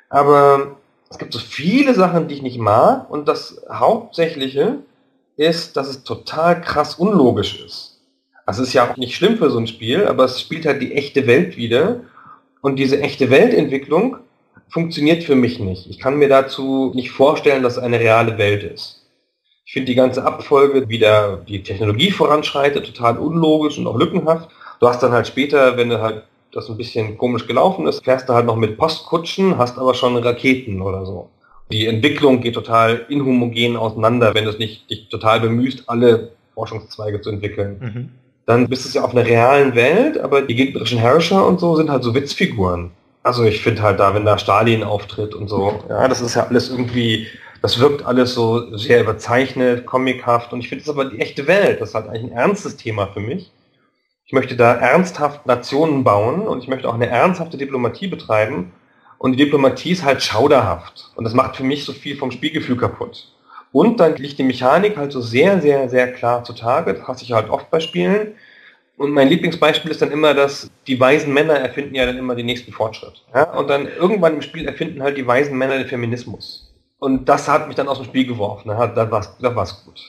aber 0.09 0.75
es 1.09 1.17
gibt 1.17 1.31
so 1.31 1.39
viele 1.39 1.95
Sachen, 1.95 2.27
die 2.27 2.35
ich 2.35 2.41
nicht 2.41 2.59
mag 2.59 3.09
und 3.09 3.29
das 3.29 3.65
Hauptsächliche 3.71 4.79
ist, 5.37 5.77
dass 5.77 5.87
es 5.87 6.03
total 6.03 6.59
krass 6.59 6.95
unlogisch 6.95 7.63
ist. 7.63 8.01
Also 8.45 8.63
es 8.63 8.67
ist 8.67 8.73
ja 8.73 8.91
auch 8.91 8.97
nicht 8.97 9.15
schlimm 9.15 9.37
für 9.37 9.49
so 9.49 9.59
ein 9.59 9.67
Spiel, 9.67 10.07
aber 10.07 10.25
es 10.25 10.41
spielt 10.41 10.65
halt 10.65 10.81
die 10.81 10.93
echte 10.93 11.25
Welt 11.25 11.55
wieder 11.55 12.01
und 12.59 12.75
diese 12.75 12.99
echte 12.99 13.29
Weltentwicklung 13.29 14.17
funktioniert 14.69 15.23
für 15.23 15.35
mich 15.35 15.59
nicht. 15.59 15.87
Ich 15.89 15.99
kann 15.99 16.17
mir 16.17 16.29
dazu 16.29 16.91
nicht 16.95 17.11
vorstellen, 17.11 17.63
dass 17.63 17.77
es 17.77 17.83
eine 17.83 17.99
reale 17.99 18.37
Welt 18.37 18.63
ist. 18.63 19.05
Ich 19.65 19.73
finde 19.73 19.87
die 19.87 19.95
ganze 19.95 20.23
Abfolge, 20.25 20.89
wie 20.89 20.99
der, 20.99 21.37
die 21.47 21.63
Technologie 21.63 22.11
voranschreitet, 22.11 22.85
total 22.85 23.17
unlogisch 23.17 23.77
und 23.77 23.87
auch 23.87 23.97
lückenhaft. 23.97 24.49
Du 24.79 24.87
hast 24.87 25.01
dann 25.03 25.11
halt 25.11 25.27
später, 25.27 25.77
wenn 25.77 25.89
du 25.89 26.01
halt 26.01 26.23
das 26.51 26.69
ein 26.69 26.77
bisschen 26.77 27.17
komisch 27.17 27.47
gelaufen 27.47 27.87
ist, 27.87 28.03
fährst 28.03 28.27
du 28.27 28.33
halt 28.33 28.45
noch 28.45 28.57
mit 28.57 28.77
Postkutschen, 28.77 29.57
hast 29.57 29.77
aber 29.77 29.93
schon 29.93 30.17
Raketen 30.17 30.81
oder 30.81 31.05
so. 31.05 31.29
Die 31.71 31.85
Entwicklung 31.85 32.41
geht 32.41 32.55
total 32.55 33.05
inhomogen 33.07 33.77
auseinander, 33.77 34.33
wenn 34.33 34.43
du 34.43 34.49
es 34.51 34.59
nicht 34.59 34.89
dich 34.89 35.07
total 35.07 35.39
bemühst, 35.39 35.83
alle 35.87 36.31
Forschungszweige 36.53 37.21
zu 37.21 37.29
entwickeln. 37.29 37.77
Mhm. 37.79 38.09
Dann 38.45 38.67
bist 38.67 38.85
du 38.85 38.99
ja 38.99 39.05
auf 39.05 39.11
einer 39.15 39.25
realen 39.25 39.75
Welt, 39.75 40.19
aber 40.19 40.41
die 40.41 40.55
gegnerischen 40.55 40.97
Herrscher 40.97 41.47
und 41.47 41.59
so 41.59 41.75
sind 41.77 41.89
halt 41.89 42.03
so 42.03 42.13
Witzfiguren. 42.13 42.91
Also 43.23 43.43
ich 43.43 43.61
finde 43.61 43.83
halt 43.83 43.99
da, 43.99 44.13
wenn 44.13 44.25
da 44.25 44.37
Stalin 44.37 44.83
auftritt 44.83 45.35
und 45.35 45.47
so, 45.47 45.83
ja, 45.89 46.07
das 46.07 46.21
ist 46.21 46.35
ja 46.35 46.47
alles 46.47 46.69
irgendwie, 46.69 47.27
das 47.61 47.79
wirkt 47.79 48.05
alles 48.05 48.33
so 48.33 48.75
sehr 48.75 49.01
überzeichnet, 49.01 49.85
comichaft 49.85 50.53
und 50.53 50.59
ich 50.59 50.69
finde 50.69 50.83
es 50.83 50.89
aber 50.89 51.05
die 51.05 51.19
echte 51.19 51.45
Welt, 51.47 51.81
das 51.81 51.89
ist 51.89 51.95
halt 51.95 52.07
eigentlich 52.07 52.31
ein 52.31 52.37
ernstes 52.37 52.77
Thema 52.77 53.07
für 53.07 53.19
mich. 53.19 53.51
Ich 54.31 54.33
möchte 54.33 54.55
da 54.55 54.73
ernsthaft 54.73 55.45
Nationen 55.45 56.05
bauen 56.05 56.47
und 56.47 56.63
ich 56.63 56.69
möchte 56.69 56.87
auch 56.87 56.93
eine 56.93 57.07
ernsthafte 57.07 57.57
Diplomatie 57.57 58.07
betreiben. 58.07 58.71
Und 59.17 59.33
die 59.33 59.43
Diplomatie 59.43 59.91
ist 59.91 60.05
halt 60.05 60.23
schauderhaft. 60.23 61.11
Und 61.15 61.25
das 61.25 61.33
macht 61.33 61.57
für 61.57 61.65
mich 61.65 61.83
so 61.83 61.91
viel 61.91 62.15
vom 62.15 62.31
Spielgefühl 62.31 62.77
kaputt. 62.77 63.27
Und 63.73 63.99
dann 63.99 64.15
liegt 64.15 64.39
die 64.39 64.43
Mechanik 64.43 64.95
halt 64.95 65.11
so 65.11 65.19
sehr, 65.19 65.59
sehr, 65.59 65.89
sehr 65.89 66.13
klar 66.13 66.45
zutage. 66.45 66.93
Das 66.93 67.07
hasse 67.07 67.25
ich 67.25 67.33
halt 67.33 67.49
oft 67.49 67.69
bei 67.69 67.81
Spielen. 67.81 68.35
Und 69.01 69.13
mein 69.13 69.29
Lieblingsbeispiel 69.29 69.89
ist 69.89 70.03
dann 70.03 70.11
immer, 70.11 70.35
dass 70.35 70.69
die 70.85 70.99
weisen 70.99 71.33
Männer 71.33 71.55
erfinden 71.55 71.95
ja 71.95 72.05
dann 72.05 72.19
immer 72.19 72.35
den 72.35 72.45
nächsten 72.45 72.71
Fortschritt. 72.71 73.23
Ja? 73.33 73.51
Und 73.57 73.67
dann 73.67 73.87
irgendwann 73.87 74.35
im 74.35 74.43
Spiel 74.43 74.67
erfinden 74.67 75.01
halt 75.01 75.17
die 75.17 75.25
weisen 75.25 75.57
Männer 75.57 75.79
den 75.79 75.87
Feminismus. 75.87 76.71
Und 76.99 77.27
das 77.27 77.47
hat 77.47 77.65
mich 77.65 77.75
dann 77.75 77.87
aus 77.87 77.97
dem 77.97 78.05
Spiel 78.05 78.27
geworfen. 78.27 78.67
Da 78.69 79.09
war 79.09 79.19
es 79.21 79.35
da 79.41 79.55
war's 79.55 79.83
gut. 79.83 79.99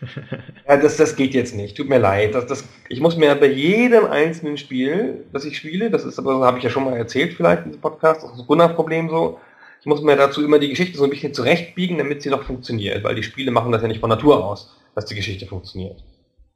ja, 0.68 0.76
das, 0.76 0.96
das 0.96 1.16
geht 1.16 1.34
jetzt 1.34 1.56
nicht. 1.56 1.76
Tut 1.76 1.88
mir 1.88 1.98
leid. 1.98 2.36
Das, 2.36 2.46
das, 2.46 2.64
ich 2.88 3.00
muss 3.00 3.16
mir 3.16 3.34
bei 3.34 3.48
jedem 3.48 4.04
einzelnen 4.04 4.58
Spiel, 4.58 5.24
das 5.32 5.44
ich 5.44 5.56
spiele, 5.56 5.90
das 5.90 6.04
ist 6.04 6.20
aber, 6.20 6.46
habe 6.46 6.58
ich 6.58 6.62
ja 6.62 6.70
schon 6.70 6.84
mal 6.84 6.96
erzählt 6.96 7.34
vielleicht 7.34 7.64
in 7.64 7.70
diesem 7.70 7.80
Podcast, 7.80 8.22
das 8.22 8.30
ist 8.30 8.38
ein 8.38 8.46
Gunnar-Problem 8.46 9.10
so, 9.10 9.40
ich 9.80 9.86
muss 9.86 10.02
mir 10.02 10.14
dazu 10.14 10.44
immer 10.44 10.60
die 10.60 10.68
Geschichte 10.68 10.96
so 10.96 11.02
ein 11.02 11.10
bisschen 11.10 11.34
zurechtbiegen, 11.34 11.98
damit 11.98 12.22
sie 12.22 12.30
noch 12.30 12.44
funktioniert, 12.44 13.02
weil 13.02 13.16
die 13.16 13.24
Spiele 13.24 13.50
machen 13.50 13.72
das 13.72 13.82
ja 13.82 13.88
nicht 13.88 14.00
von 14.00 14.10
Natur 14.10 14.44
aus, 14.44 14.72
dass 14.94 15.06
die 15.06 15.16
Geschichte 15.16 15.46
funktioniert. 15.46 16.00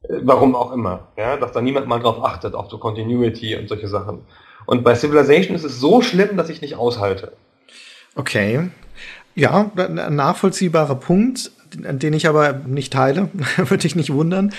Warum 0.08 0.54
auch 0.54 0.72
immer, 0.72 1.08
ja, 1.16 1.36
dass 1.36 1.52
da 1.52 1.60
niemand 1.60 1.86
mal 1.86 1.98
drauf 1.98 2.22
achtet, 2.22 2.54
auf 2.54 2.70
so 2.70 2.78
Continuity 2.78 3.56
und 3.56 3.68
solche 3.68 3.88
Sachen. 3.88 4.20
Und 4.66 4.84
bei 4.84 4.94
Civilization 4.94 5.56
ist 5.56 5.64
es 5.64 5.80
so 5.80 6.02
schlimm, 6.02 6.36
dass 6.36 6.48
ich 6.48 6.60
nicht 6.60 6.76
aushalte. 6.76 7.32
Okay. 8.14 8.70
Ja, 9.34 9.70
ein 9.76 10.14
nachvollziehbarer 10.14 10.94
Punkt 10.94 11.50
den 11.76 12.12
ich 12.12 12.28
aber 12.28 12.52
nicht 12.66 12.92
teile, 12.92 13.28
würde 13.56 13.86
ich 13.86 13.96
nicht 13.96 14.12
wundern, 14.12 14.52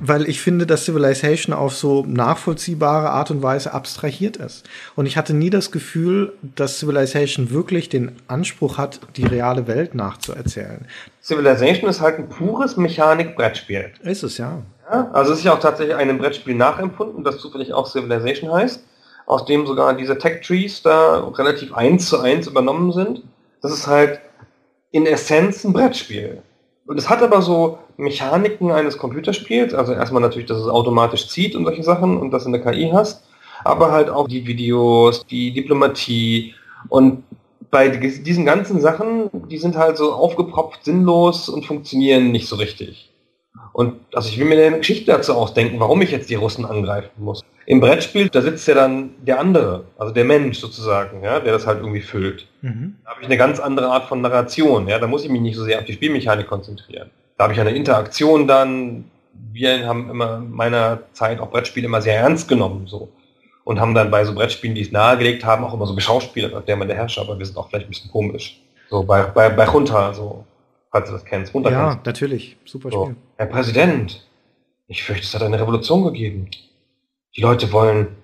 weil 0.00 0.28
ich 0.28 0.40
finde, 0.40 0.66
dass 0.66 0.86
Civilization 0.86 1.54
auf 1.54 1.76
so 1.76 2.04
nachvollziehbare 2.04 3.10
Art 3.10 3.30
und 3.30 3.42
Weise 3.42 3.72
abstrahiert 3.72 4.36
ist. 4.36 4.68
Und 4.96 5.06
ich 5.06 5.16
hatte 5.16 5.34
nie 5.34 5.50
das 5.50 5.70
Gefühl, 5.70 6.32
dass 6.42 6.80
Civilization 6.80 7.50
wirklich 7.50 7.88
den 7.88 8.12
Anspruch 8.26 8.76
hat, 8.76 9.00
die 9.16 9.24
reale 9.24 9.68
Welt 9.68 9.94
nachzuerzählen. 9.94 10.86
Civilization 11.22 11.88
ist 11.88 12.00
halt 12.00 12.18
ein 12.18 12.28
pures 12.28 12.76
Mechanik-Brettspiel. 12.76 13.92
Ist 14.02 14.24
es, 14.24 14.38
ja. 14.38 14.62
Ja. 14.90 15.10
Also 15.12 15.32
es 15.32 15.38
ist 15.38 15.44
ja 15.44 15.54
auch 15.54 15.60
tatsächlich 15.60 15.96
einem 15.96 16.18
Brettspiel 16.18 16.54
nachempfunden, 16.54 17.24
das 17.24 17.38
zufällig 17.38 17.72
auch 17.72 17.86
Civilization 17.86 18.52
heißt, 18.52 18.84
aus 19.26 19.44
dem 19.44 19.66
sogar 19.66 19.94
diese 19.94 20.18
Tech-Trees 20.18 20.82
da 20.82 21.28
relativ 21.28 21.74
eins 21.74 22.08
zu 22.08 22.20
eins 22.20 22.46
übernommen 22.46 22.92
sind. 22.92 23.22
Das 23.62 23.72
ist 23.72 23.86
halt 23.86 24.20
in 24.90 25.06
Essenz 25.06 25.64
ein 25.64 25.72
Brettspiel. 25.72 26.42
Und 26.86 26.98
es 26.98 27.08
hat 27.08 27.22
aber 27.22 27.40
so 27.40 27.78
Mechaniken 27.96 28.70
eines 28.70 28.98
Computerspiels, 28.98 29.72
also 29.74 29.92
erstmal 29.92 30.20
natürlich, 30.20 30.46
dass 30.46 30.58
es 30.58 30.68
automatisch 30.68 31.28
zieht 31.28 31.56
und 31.56 31.64
solche 31.64 31.82
Sachen 31.82 32.18
und 32.18 32.30
das 32.30 32.44
in 32.44 32.52
der 32.52 32.62
KI 32.62 32.90
hast, 32.92 33.24
aber 33.64 33.92
halt 33.92 34.10
auch 34.10 34.28
die 34.28 34.46
Videos, 34.46 35.24
die 35.26 35.52
Diplomatie 35.52 36.54
und 36.88 37.24
bei 37.70 37.88
diesen 37.88 38.44
ganzen 38.44 38.80
Sachen, 38.80 39.30
die 39.48 39.58
sind 39.58 39.76
halt 39.76 39.96
so 39.96 40.12
aufgepropft, 40.12 40.84
sinnlos 40.84 41.48
und 41.48 41.66
funktionieren 41.66 42.30
nicht 42.30 42.46
so 42.46 42.56
richtig. 42.56 43.13
Und 43.74 43.94
also 44.14 44.28
ich 44.28 44.38
will 44.38 44.46
mir 44.46 44.66
eine 44.66 44.78
Geschichte 44.78 45.10
dazu 45.10 45.34
ausdenken, 45.34 45.80
warum 45.80 46.00
ich 46.00 46.12
jetzt 46.12 46.30
die 46.30 46.36
Russen 46.36 46.64
angreifen 46.64 47.10
muss. 47.16 47.42
Im 47.66 47.80
Brettspiel, 47.80 48.28
da 48.28 48.40
sitzt 48.40 48.68
ja 48.68 48.74
dann 48.74 49.10
der 49.26 49.40
andere, 49.40 49.86
also 49.98 50.14
der 50.14 50.24
Mensch 50.24 50.58
sozusagen, 50.58 51.24
ja, 51.24 51.40
der 51.40 51.52
das 51.52 51.66
halt 51.66 51.80
irgendwie 51.80 52.00
füllt. 52.00 52.46
Mhm. 52.62 52.94
Da 53.02 53.10
habe 53.10 53.22
ich 53.22 53.26
eine 53.26 53.36
ganz 53.36 53.58
andere 53.58 53.88
Art 53.88 54.04
von 54.04 54.20
Narration, 54.20 54.86
ja, 54.86 55.00
da 55.00 55.08
muss 55.08 55.24
ich 55.24 55.30
mich 55.30 55.40
nicht 55.40 55.56
so 55.56 55.64
sehr 55.64 55.80
auf 55.80 55.84
die 55.86 55.92
Spielmechanik 55.92 56.46
konzentrieren. 56.46 57.10
Da 57.36 57.44
habe 57.44 57.54
ich 57.54 57.60
eine 57.60 57.74
Interaktion 57.74 58.46
dann, 58.46 59.10
wir 59.52 59.88
haben 59.88 60.08
immer 60.08 60.36
in 60.36 60.52
meiner 60.52 61.00
Zeit 61.12 61.40
auch 61.40 61.50
Brettspiele 61.50 61.86
immer 61.86 62.00
sehr 62.00 62.16
ernst 62.16 62.48
genommen, 62.48 62.86
so. 62.86 63.08
Und 63.64 63.80
haben 63.80 63.94
dann 63.94 64.08
bei 64.10 64.24
so 64.24 64.34
Brettspielen, 64.34 64.76
die 64.76 64.82
es 64.82 64.92
nahegelegt 64.92 65.44
haben, 65.44 65.64
auch 65.64 65.74
immer 65.74 65.86
so 65.86 65.96
geschauspielert, 65.96 66.54
als 66.54 66.66
der 66.66 66.76
man 66.76 66.86
der 66.86 66.96
Herrscher, 66.96 67.22
aber 67.22 67.36
wir 67.36 67.46
sind 67.46 67.56
auch 67.56 67.70
vielleicht 67.70 67.86
ein 67.86 67.90
bisschen 67.90 68.12
komisch. 68.12 68.60
So 68.88 69.02
bei, 69.02 69.22
bei, 69.22 69.48
bei 69.48 69.64
Junta, 69.64 70.12
so, 70.12 70.44
falls 70.94 71.08
du 71.08 71.12
das 71.12 71.24
kennst. 71.24 71.52
Runter 71.52 71.72
ja, 71.72 71.90
kennst. 71.90 72.06
natürlich, 72.06 72.56
super 72.64 72.88
Spiel. 72.88 73.00
So. 73.00 73.14
Herr 73.36 73.46
Präsident, 73.46 74.24
ich 74.86 75.02
fürchte, 75.02 75.24
es 75.24 75.34
hat 75.34 75.42
eine 75.42 75.58
Revolution 75.60 76.04
gegeben. 76.04 76.48
Die 77.36 77.40
Leute 77.40 77.72
wollen 77.72 78.14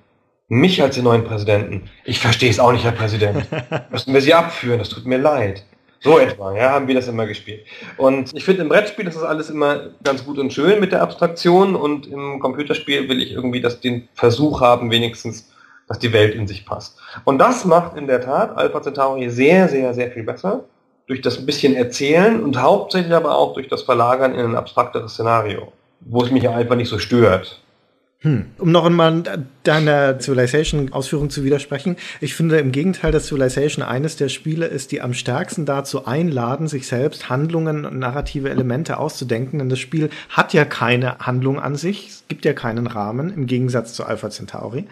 mich 0.47 0.81
als 0.81 0.95
den 0.95 1.03
neuen 1.03 1.25
Präsidenten. 1.25 1.91
Ich 2.05 2.21
verstehe 2.21 2.49
es 2.49 2.61
auch 2.61 2.71
nicht, 2.71 2.85
Herr 2.85 2.93
Präsident. 2.93 3.45
Müssen 3.91 4.15
wir 4.15 4.21
sie 4.21 4.35
abführen, 4.35 4.79
das 4.79 4.89
tut 4.89 5.05
mir 5.05 5.19
leid. 5.19 5.65
So 5.99 6.21
etwa, 6.21 6.57
ja, 6.57 6.71
haben 6.71 6.87
wir 6.87 6.95
das 6.95 7.09
immer 7.09 7.27
gespielt. 7.27 7.67
Und 7.97 8.33
ich 8.37 8.45
finde 8.45 8.63
im 8.63 8.69
Brettspiel 8.69 9.07
ist 9.09 9.17
das 9.17 9.25
alles 9.25 9.51
immer 9.51 9.91
ganz 10.05 10.25
gut 10.25 10.39
und 10.39 10.53
schön 10.53 10.79
mit 10.79 10.93
der 10.93 11.03
Abstraktion 11.03 11.75
und 11.75 12.07
im 12.07 12.39
Computerspiel 12.39 13.09
will 13.09 13.21
ich 13.21 13.33
irgendwie 13.33 13.61
das, 13.61 13.81
den 13.81 14.09
Versuch 14.15 14.61
haben, 14.61 14.93
wenigstens, 14.93 15.51
dass 15.89 15.99
die 15.99 16.13
Welt 16.13 16.37
in 16.37 16.47
sich 16.47 16.65
passt. 16.65 17.01
Und 17.25 17.39
das 17.39 17.65
macht 17.65 17.97
in 17.97 18.07
der 18.07 18.21
Tat 18.21 18.57
Alpha 18.57 18.81
Centauri 18.81 19.29
sehr, 19.29 19.69
sehr, 19.69 19.93
sehr 19.93 20.13
viel 20.13 20.23
besser. 20.23 20.65
Durch 21.11 21.23
das 21.23 21.39
ein 21.39 21.45
bisschen 21.47 21.75
Erzählen 21.75 22.41
und 22.41 22.57
hauptsächlich 22.57 23.13
aber 23.13 23.37
auch 23.37 23.55
durch 23.55 23.67
das 23.67 23.83
Verlagern 23.83 24.33
in 24.33 24.47
ein 24.47 24.55
abstrakteres 24.55 25.15
Szenario, 25.15 25.73
wo 25.99 26.23
es 26.23 26.31
mich 26.31 26.49
einfach 26.49 26.77
nicht 26.77 26.89
so 26.89 27.01
stört. 27.01 27.61
Hm. 28.23 28.45
Um 28.59 28.71
noch 28.71 28.85
einmal 28.85 29.25
deiner 29.65 30.21
Civilization-Ausführung 30.21 31.31
zu 31.31 31.43
widersprechen, 31.43 31.97
ich 32.21 32.35
finde 32.35 32.59
im 32.59 32.71
Gegenteil, 32.71 33.11
dass 33.11 33.27
Civilization 33.27 33.85
eines 33.85 34.15
der 34.15 34.29
Spiele 34.29 34.67
ist, 34.67 34.93
die 34.93 35.01
am 35.01 35.13
stärksten 35.13 35.67
dazu 35.67 36.07
einladen, 36.07 36.69
sich 36.69 36.87
selbst 36.87 37.29
Handlungen 37.29 37.85
und 37.85 37.99
narrative 37.99 38.49
Elemente 38.49 38.99
auszudenken. 38.99 39.59
Denn 39.59 39.69
das 39.69 39.81
Spiel 39.81 40.11
hat 40.29 40.53
ja 40.55 40.65
keine 40.65 41.19
Handlung 41.19 41.59
an 41.59 41.75
sich, 41.75 42.07
es 42.07 42.25
gibt 42.29 42.45
ja 42.45 42.53
keinen 42.53 42.87
Rahmen, 42.87 43.35
im 43.35 43.47
Gegensatz 43.47 43.95
zu 43.95 44.05
Alpha 44.05 44.31
Centauri. 44.31 44.85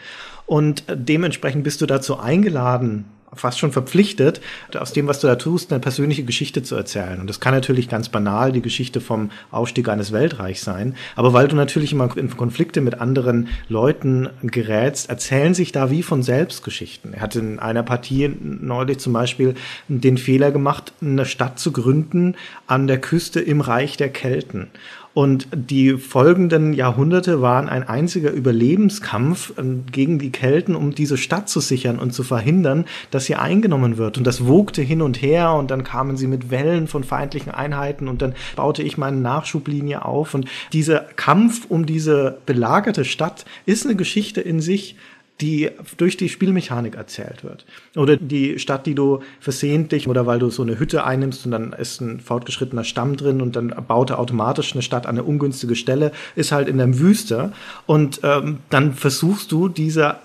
Und 0.46 0.82
dementsprechend 0.90 1.62
bist 1.62 1.80
du 1.80 1.86
dazu 1.86 2.18
eingeladen, 2.18 3.04
fast 3.34 3.58
schon 3.58 3.72
verpflichtet, 3.72 4.40
aus 4.76 4.92
dem, 4.92 5.06
was 5.06 5.20
du 5.20 5.26
da 5.26 5.36
tust, 5.36 5.72
eine 5.72 5.80
persönliche 5.80 6.24
Geschichte 6.24 6.62
zu 6.62 6.74
erzählen. 6.74 7.20
Und 7.20 7.28
das 7.28 7.40
kann 7.40 7.54
natürlich 7.54 7.88
ganz 7.88 8.08
banal 8.08 8.52
die 8.52 8.62
Geschichte 8.62 9.00
vom 9.00 9.30
Aufstieg 9.50 9.88
eines 9.88 10.12
Weltreichs 10.12 10.62
sein. 10.62 10.94
Aber 11.16 11.32
weil 11.32 11.48
du 11.48 11.56
natürlich 11.56 11.92
immer 11.92 12.16
in 12.16 12.34
Konflikte 12.36 12.80
mit 12.80 13.00
anderen 13.00 13.48
Leuten 13.68 14.28
gerätst, 14.42 15.10
erzählen 15.10 15.54
sich 15.54 15.72
da 15.72 15.90
wie 15.90 16.02
von 16.02 16.22
Selbstgeschichten. 16.22 17.14
Er 17.14 17.20
hat 17.22 17.36
in 17.36 17.58
einer 17.58 17.82
Partie 17.82 18.34
neulich 18.40 18.98
zum 18.98 19.12
Beispiel 19.12 19.54
den 19.88 20.18
Fehler 20.18 20.50
gemacht, 20.50 20.92
eine 21.00 21.24
Stadt 21.24 21.58
zu 21.58 21.72
gründen 21.72 22.34
an 22.66 22.86
der 22.86 23.00
Küste 23.00 23.40
im 23.40 23.60
Reich 23.60 23.96
der 23.96 24.10
Kelten. 24.10 24.68
Und 25.14 25.48
die 25.52 25.94
folgenden 25.94 26.72
Jahrhunderte 26.72 27.42
waren 27.42 27.68
ein 27.68 27.82
einziger 27.82 28.30
Überlebenskampf 28.30 29.52
ähm, 29.58 29.84
gegen 29.90 30.18
die 30.18 30.30
Kelten, 30.30 30.76
um 30.76 30.94
diese 30.94 31.16
Stadt 31.16 31.48
zu 31.48 31.60
sichern 31.60 31.98
und 31.98 32.12
zu 32.12 32.22
verhindern, 32.22 32.84
dass 33.10 33.24
sie 33.24 33.34
eingenommen 33.34 33.96
wird. 33.96 34.18
Und 34.18 34.26
das 34.26 34.46
wogte 34.46 34.82
hin 34.82 35.02
und 35.02 35.20
her 35.20 35.52
und 35.54 35.70
dann 35.70 35.82
kamen 35.82 36.16
sie 36.16 36.26
mit 36.26 36.50
Wellen 36.50 36.86
von 36.86 37.04
feindlichen 37.04 37.52
Einheiten 37.52 38.06
und 38.06 38.22
dann 38.22 38.34
baute 38.54 38.82
ich 38.82 38.98
meine 38.98 39.16
Nachschublinie 39.16 40.04
auf. 40.04 40.34
Und 40.34 40.46
dieser 40.72 41.00
Kampf 41.00 41.66
um 41.68 41.86
diese 41.86 42.38
belagerte 42.46 43.04
Stadt 43.04 43.44
ist 43.66 43.86
eine 43.86 43.96
Geschichte 43.96 44.40
in 44.40 44.60
sich, 44.60 44.96
die 45.40 45.70
durch 45.96 46.16
die 46.16 46.28
Spielmechanik 46.28 46.96
erzählt 46.96 47.44
wird. 47.44 47.64
Oder 47.96 48.16
die 48.16 48.58
Stadt, 48.58 48.86
die 48.86 48.94
du 48.94 49.20
versehentlich 49.40 50.08
oder 50.08 50.26
weil 50.26 50.38
du 50.38 50.50
so 50.50 50.62
eine 50.62 50.78
Hütte 50.78 51.04
einnimmst 51.04 51.44
und 51.46 51.52
dann 51.52 51.72
ist 51.72 52.00
ein 52.00 52.20
fortgeschrittener 52.20 52.84
Stamm 52.84 53.16
drin 53.16 53.40
und 53.40 53.54
dann 53.54 53.72
baut 53.86 54.10
er 54.10 54.18
automatisch 54.18 54.72
eine 54.72 54.82
Stadt 54.82 55.06
an 55.06 55.16
eine 55.16 55.24
ungünstige 55.24 55.76
Stelle, 55.76 56.12
ist 56.34 56.50
halt 56.50 56.68
in 56.68 56.78
der 56.78 56.98
Wüste. 56.98 57.52
Und 57.86 58.20
ähm, 58.24 58.58
dann 58.70 58.94
versuchst 58.94 59.52
du 59.52 59.68
diese 59.68 60.16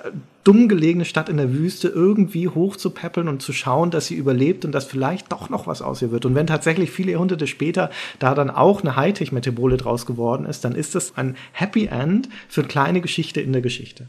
dumm 0.43 0.67
gelegene 0.67 1.05
Stadt 1.05 1.29
in 1.29 1.37
der 1.37 1.53
Wüste 1.53 1.87
irgendwie 1.87 2.49
hochzupäppeln 2.49 3.27
und 3.27 3.41
zu 3.41 3.53
schauen, 3.53 3.91
dass 3.91 4.07
sie 4.07 4.15
überlebt 4.15 4.65
und 4.65 4.73
dass 4.73 4.85
vielleicht 4.85 5.31
doch 5.31 5.49
noch 5.49 5.67
was 5.67 5.81
aus 5.81 6.01
ihr 6.01 6.11
wird. 6.11 6.25
Und 6.25 6.35
wenn 6.35 6.47
tatsächlich 6.47 6.91
viele 6.91 7.13
Jahrhunderte 7.13 7.47
später 7.47 7.89
da 8.19 8.35
dann 8.35 8.49
auch 8.49 8.81
eine 8.81 8.95
Hightech-Metropole 8.95 9.77
draus 9.77 10.05
geworden 10.05 10.45
ist, 10.45 10.65
dann 10.65 10.75
ist 10.75 10.95
das 10.95 11.15
ein 11.17 11.35
Happy 11.53 11.85
End 11.85 12.29
für 12.49 12.61
eine 12.61 12.67
kleine 12.67 13.01
Geschichte 13.01 13.39
in 13.39 13.53
der 13.53 13.61
Geschichte. 13.61 14.07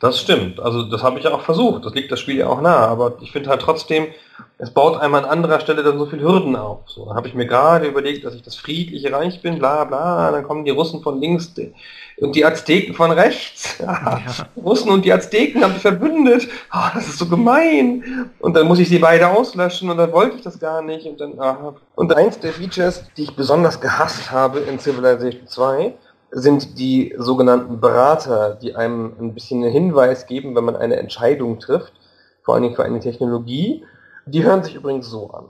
Das 0.00 0.20
stimmt. 0.20 0.60
Also 0.60 0.82
das 0.82 1.02
habe 1.02 1.18
ich 1.18 1.24
ja 1.24 1.32
auch 1.32 1.40
versucht. 1.40 1.84
Das 1.84 1.94
liegt 1.94 2.12
das 2.12 2.20
Spiel 2.20 2.36
ja 2.36 2.48
auch 2.48 2.60
nahe. 2.60 2.88
Aber 2.88 3.16
ich 3.20 3.32
finde 3.32 3.48
halt 3.48 3.62
trotzdem, 3.62 4.08
es 4.58 4.70
baut 4.70 5.00
einmal 5.00 5.24
an 5.24 5.30
anderer 5.30 5.60
Stelle 5.60 5.82
dann 5.82 5.98
so 5.98 6.06
viel 6.06 6.20
Hürden 6.20 6.56
auf. 6.56 6.80
So, 6.86 7.06
dann 7.06 7.16
habe 7.16 7.28
ich 7.28 7.34
mir 7.34 7.46
gerade 7.46 7.86
überlegt, 7.86 8.24
dass 8.24 8.34
ich 8.34 8.42
das 8.42 8.54
friedliche 8.54 9.12
Reich 9.12 9.40
bin, 9.40 9.58
bla 9.58 9.84
bla. 9.84 10.30
Dann 10.30 10.44
kommen 10.44 10.64
die 10.64 10.70
Russen 10.70 11.02
von 11.02 11.20
links 11.20 11.54
und 12.18 12.36
die 12.36 12.44
Azteken 12.44 12.94
von 12.94 13.10
rechts. 13.10 13.78
Ja. 13.82 14.20
Russen 14.56 14.90
und 14.90 15.04
die 15.04 15.12
Azteken 15.12 15.62
haben 15.62 15.72
sich 15.72 15.82
verbündet. 15.82 16.48
Oh, 16.72 16.88
das 16.94 17.08
ist 17.08 17.18
so 17.18 17.26
gemein. 17.26 18.30
Und 18.38 18.54
dann 18.54 18.68
muss 18.68 18.78
ich 18.78 18.88
sie 18.88 18.98
beide 18.98 19.28
auslöschen 19.28 19.90
und 19.90 19.96
dann 19.96 20.12
wollte 20.12 20.36
ich 20.36 20.42
das 20.42 20.58
gar 20.58 20.82
nicht. 20.82 21.06
Und 21.06 21.20
dann. 21.20 21.32
Und 21.94 22.14
eins 22.14 22.38
der 22.38 22.52
Features, 22.52 23.04
die 23.16 23.24
ich 23.24 23.34
besonders 23.34 23.80
gehasst 23.80 24.30
habe 24.30 24.60
in 24.60 24.78
Civilization 24.78 25.46
2, 25.46 25.94
sind 26.32 26.78
die 26.78 27.14
sogenannten 27.18 27.78
Berater, 27.80 28.54
die 28.54 28.74
einem 28.74 29.12
ein 29.20 29.34
bisschen 29.34 29.62
einen 29.62 29.72
Hinweis 29.72 30.26
geben, 30.26 30.56
wenn 30.56 30.64
man 30.64 30.76
eine 30.76 30.96
Entscheidung 30.96 31.60
trifft, 31.60 31.92
vor 32.42 32.54
allen 32.54 32.62
Dingen 32.62 32.74
für 32.74 32.84
eine 32.84 33.00
Technologie. 33.00 33.84
Die 34.26 34.42
hören 34.42 34.64
sich 34.64 34.74
übrigens 34.74 35.08
so 35.08 35.30
an. 35.30 35.44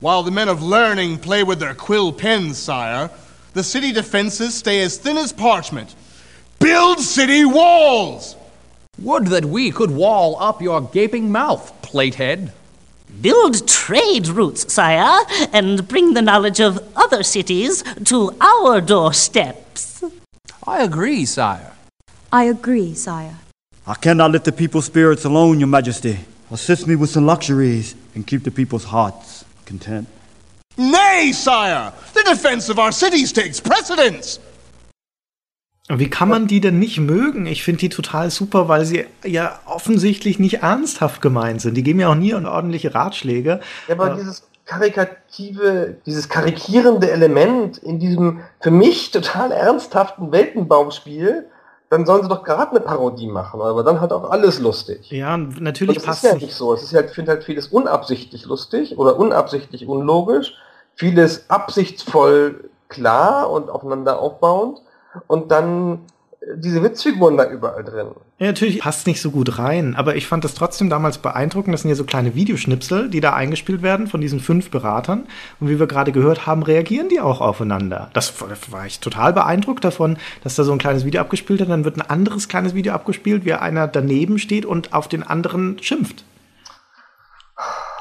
While 0.00 0.24
the 0.24 0.30
men 0.30 0.48
of 0.48 0.60
learning 0.62 1.18
play 1.18 1.42
with 1.46 1.58
their 1.58 1.74
quill 1.74 2.12
pens, 2.12 2.58
sire, 2.58 3.10
the 3.54 3.62
city 3.62 3.92
defenses 3.92 4.58
stay 4.58 4.84
as 4.84 4.98
thin 4.98 5.16
as 5.16 5.32
parchment. 5.32 5.94
Build 6.58 6.98
city 7.00 7.44
walls! 7.44 8.36
Would 9.00 9.28
that 9.28 9.44
we 9.44 9.70
could 9.70 9.92
wall 9.92 10.36
up 10.40 10.60
your 10.60 10.80
gaping 10.80 11.30
mouth, 11.30 11.72
platehead. 11.82 12.50
Build 13.20 13.66
trade 13.66 14.28
routes, 14.28 14.72
sire, 14.72 15.24
and 15.52 15.86
bring 15.86 16.14
the 16.14 16.22
knowledge 16.22 16.60
of 16.60 16.82
other 16.96 17.22
cities 17.22 17.82
to 18.04 18.34
our 18.40 18.80
doorsteps. 19.78 20.14
I 20.66 20.82
agree, 20.82 21.24
sire. 21.24 21.72
I 22.32 22.44
agree, 22.44 22.94
sire. 22.94 23.36
I 23.86 23.94
cannot 23.94 24.32
let 24.32 24.44
the 24.44 24.52
people's 24.52 24.86
spirits 24.86 25.24
alone, 25.24 25.60
your 25.60 25.68
majesty. 25.68 26.18
Assist 26.50 26.86
me 26.86 26.96
with 26.96 27.10
some 27.10 27.26
luxuries 27.26 27.94
and 28.14 28.26
keep 28.26 28.44
the 28.44 28.50
people's 28.50 28.84
hearts 28.84 29.44
content. 29.66 30.08
Nay, 30.76 31.32
sire! 31.32 31.92
The 32.14 32.22
defense 32.22 32.68
of 32.68 32.78
our 32.78 32.92
cities 32.92 33.32
takes 33.32 33.60
precedence! 33.60 34.38
Wie 35.90 36.10
kann 36.10 36.28
man 36.28 36.46
die 36.46 36.60
denn 36.60 36.78
nicht 36.78 36.98
mögen? 36.98 37.46
Ich 37.46 37.62
finde 37.62 37.80
die 37.80 37.88
total 37.88 38.30
super, 38.30 38.68
weil 38.68 38.84
sie 38.84 39.06
ja 39.24 39.58
offensichtlich 39.64 40.38
nicht 40.38 40.62
ernsthaft 40.62 41.22
gemeint 41.22 41.62
sind. 41.62 41.74
Die 41.74 41.82
geben 41.82 42.00
ja 42.00 42.10
auch 42.10 42.14
nie 42.14 42.34
ordentliche 42.34 42.94
Ratschläge. 42.94 43.60
Ja, 43.88 43.94
aber 43.94 44.12
äh, 44.12 44.16
dieses 44.16 44.42
karikative, 44.68 45.96
dieses 46.04 46.28
karikierende 46.28 47.10
Element 47.10 47.78
in 47.78 47.98
diesem 47.98 48.40
für 48.60 48.70
mich 48.70 49.10
total 49.10 49.50
ernsthaften 49.50 50.30
Weltenbaumspiel, 50.30 51.46
dann 51.88 52.04
sollen 52.04 52.22
sie 52.22 52.28
doch 52.28 52.44
gerade 52.44 52.72
eine 52.72 52.80
Parodie 52.80 53.28
machen, 53.28 53.62
aber 53.62 53.82
dann 53.82 54.00
halt 54.00 54.12
auch 54.12 54.28
alles 54.30 54.58
lustig. 54.58 55.10
Ja, 55.10 55.38
natürlich 55.38 55.96
das 55.96 56.04
passt 56.04 56.24
ist 56.24 56.30
ja 56.30 56.36
nicht 56.36 56.54
so. 56.54 56.74
Es 56.74 56.82
ist 56.82 56.92
halt, 56.92 57.08
ich 57.08 57.14
finde 57.14 57.32
halt 57.32 57.44
vieles 57.44 57.68
unabsichtlich 57.68 58.44
lustig 58.44 58.98
oder 58.98 59.18
unabsichtlich 59.18 59.88
unlogisch, 59.88 60.54
vieles 60.94 61.48
absichtsvoll 61.48 62.68
klar 62.88 63.50
und 63.50 63.70
aufeinander 63.70 64.18
aufbauend 64.20 64.82
und 65.28 65.50
dann 65.50 66.00
diese 66.56 66.82
Witzfiguren 66.82 67.38
da 67.38 67.48
überall 67.48 67.84
drin. 67.84 68.08
Ja, 68.40 68.46
natürlich 68.46 68.78
passt 68.78 69.08
nicht 69.08 69.20
so 69.20 69.32
gut 69.32 69.58
rein, 69.58 69.96
aber 69.96 70.14
ich 70.14 70.28
fand 70.28 70.44
das 70.44 70.54
trotzdem 70.54 70.88
damals 70.88 71.18
beeindruckend. 71.18 71.74
Das 71.74 71.82
sind 71.82 71.88
ja 71.88 71.96
so 71.96 72.04
kleine 72.04 72.36
Videoschnipsel, 72.36 73.10
die 73.10 73.20
da 73.20 73.32
eingespielt 73.32 73.82
werden 73.82 74.06
von 74.06 74.20
diesen 74.20 74.38
fünf 74.38 74.70
Beratern. 74.70 75.26
Und 75.58 75.68
wie 75.68 75.80
wir 75.80 75.88
gerade 75.88 76.12
gehört 76.12 76.46
haben, 76.46 76.62
reagieren 76.62 77.08
die 77.08 77.20
auch 77.20 77.40
aufeinander. 77.40 78.10
Das 78.12 78.32
war 78.70 78.86
ich 78.86 79.00
total 79.00 79.32
beeindruckt 79.32 79.84
davon, 79.84 80.18
dass 80.44 80.54
da 80.54 80.62
so 80.62 80.70
ein 80.70 80.78
kleines 80.78 81.04
Video 81.04 81.20
abgespielt 81.20 81.58
wird. 81.58 81.68
Dann 81.68 81.84
wird 81.84 81.96
ein 81.96 82.08
anderes 82.08 82.46
kleines 82.46 82.74
Video 82.74 82.92
abgespielt, 82.92 83.44
wie 83.44 83.54
einer 83.54 83.88
daneben 83.88 84.38
steht 84.38 84.64
und 84.64 84.92
auf 84.92 85.08
den 85.08 85.24
anderen 85.24 85.82
schimpft. 85.82 86.24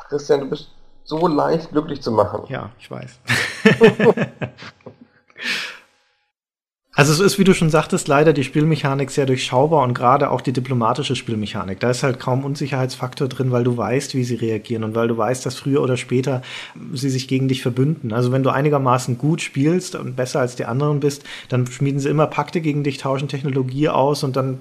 Christian, 0.10 0.42
du 0.42 0.50
bist 0.52 0.70
so 1.04 1.28
leicht 1.28 1.72
glücklich 1.72 2.04
zu 2.04 2.12
machen. 2.12 2.44
Ja, 2.48 2.70
ich 2.78 2.92
weiß. 2.92 3.20
Also 6.98 7.14
es 7.14 7.20
ist, 7.20 7.38
wie 7.38 7.44
du 7.44 7.54
schon 7.54 7.70
sagtest, 7.70 8.08
leider 8.08 8.34
die 8.34 8.44
Spielmechanik 8.44 9.12
sehr 9.12 9.28
durchschaubar 9.28 9.84
und 9.84 9.94
gerade 9.94 10.32
auch 10.32 10.42
die 10.42 10.52
diplomatische 10.52 11.16
Spielmechanik. 11.16 11.80
Da 11.80 11.92
ist 11.92 12.02
halt 12.02 12.20
kaum 12.20 12.44
Unsicherheitsfaktor 12.44 13.28
drin, 13.28 13.52
weil 13.52 13.64
du 13.64 13.78
weißt, 13.78 14.16
wie 14.16 14.24
sie 14.24 14.34
reagieren 14.34 14.84
und 14.84 14.96
weil 14.96 15.08
du 15.08 15.16
weißt, 15.16 15.46
dass 15.46 15.54
früher 15.54 15.84
oder 15.84 15.96
später 15.96 16.42
sie 16.94 17.12
sich 17.12 17.28
gegen 17.28 17.50
dich 17.50 17.62
verbünden. 17.62 18.14
Also 18.14 18.32
wenn 18.32 18.42
du 18.42 18.50
einigermaßen 18.50 19.20
gut 19.20 19.42
spielst 19.42 19.94
und 19.94 20.16
besser 20.16 20.40
als 20.40 20.56
die 20.56 20.66
anderen 20.66 21.00
bist, 21.00 21.24
dann 21.50 21.68
schmieden 21.68 22.00
sie 22.00 22.10
immer 22.10 22.26
Pakte 22.26 22.62
gegen 22.62 22.84
dich, 22.84 22.98
tauschen 22.98 23.28
Technologie 23.28 23.90
aus 23.90 24.24
und 24.24 24.36
dann 24.36 24.58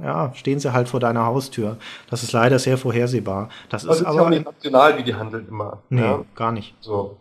ja, 0.00 0.32
stehen 0.36 0.60
sie 0.60 0.72
halt 0.72 0.88
vor 0.88 1.00
deiner 1.00 1.26
Haustür. 1.26 1.76
Das 2.08 2.22
ist 2.22 2.30
leider 2.30 2.60
sehr 2.60 2.78
vorhersehbar. 2.78 3.48
Das, 3.68 3.82
das 3.82 3.96
ist, 3.96 4.02
ist 4.02 4.06
aber 4.06 4.16
ja 4.16 4.22
auch 4.22 4.30
nicht 4.30 4.44
national, 4.44 4.96
wie 4.96 5.02
die 5.02 5.16
handeln 5.16 5.48
immer. 5.48 5.82
Nee, 5.88 6.02
ja? 6.02 6.24
gar 6.36 6.52
nicht. 6.52 6.72
So. 6.78 7.16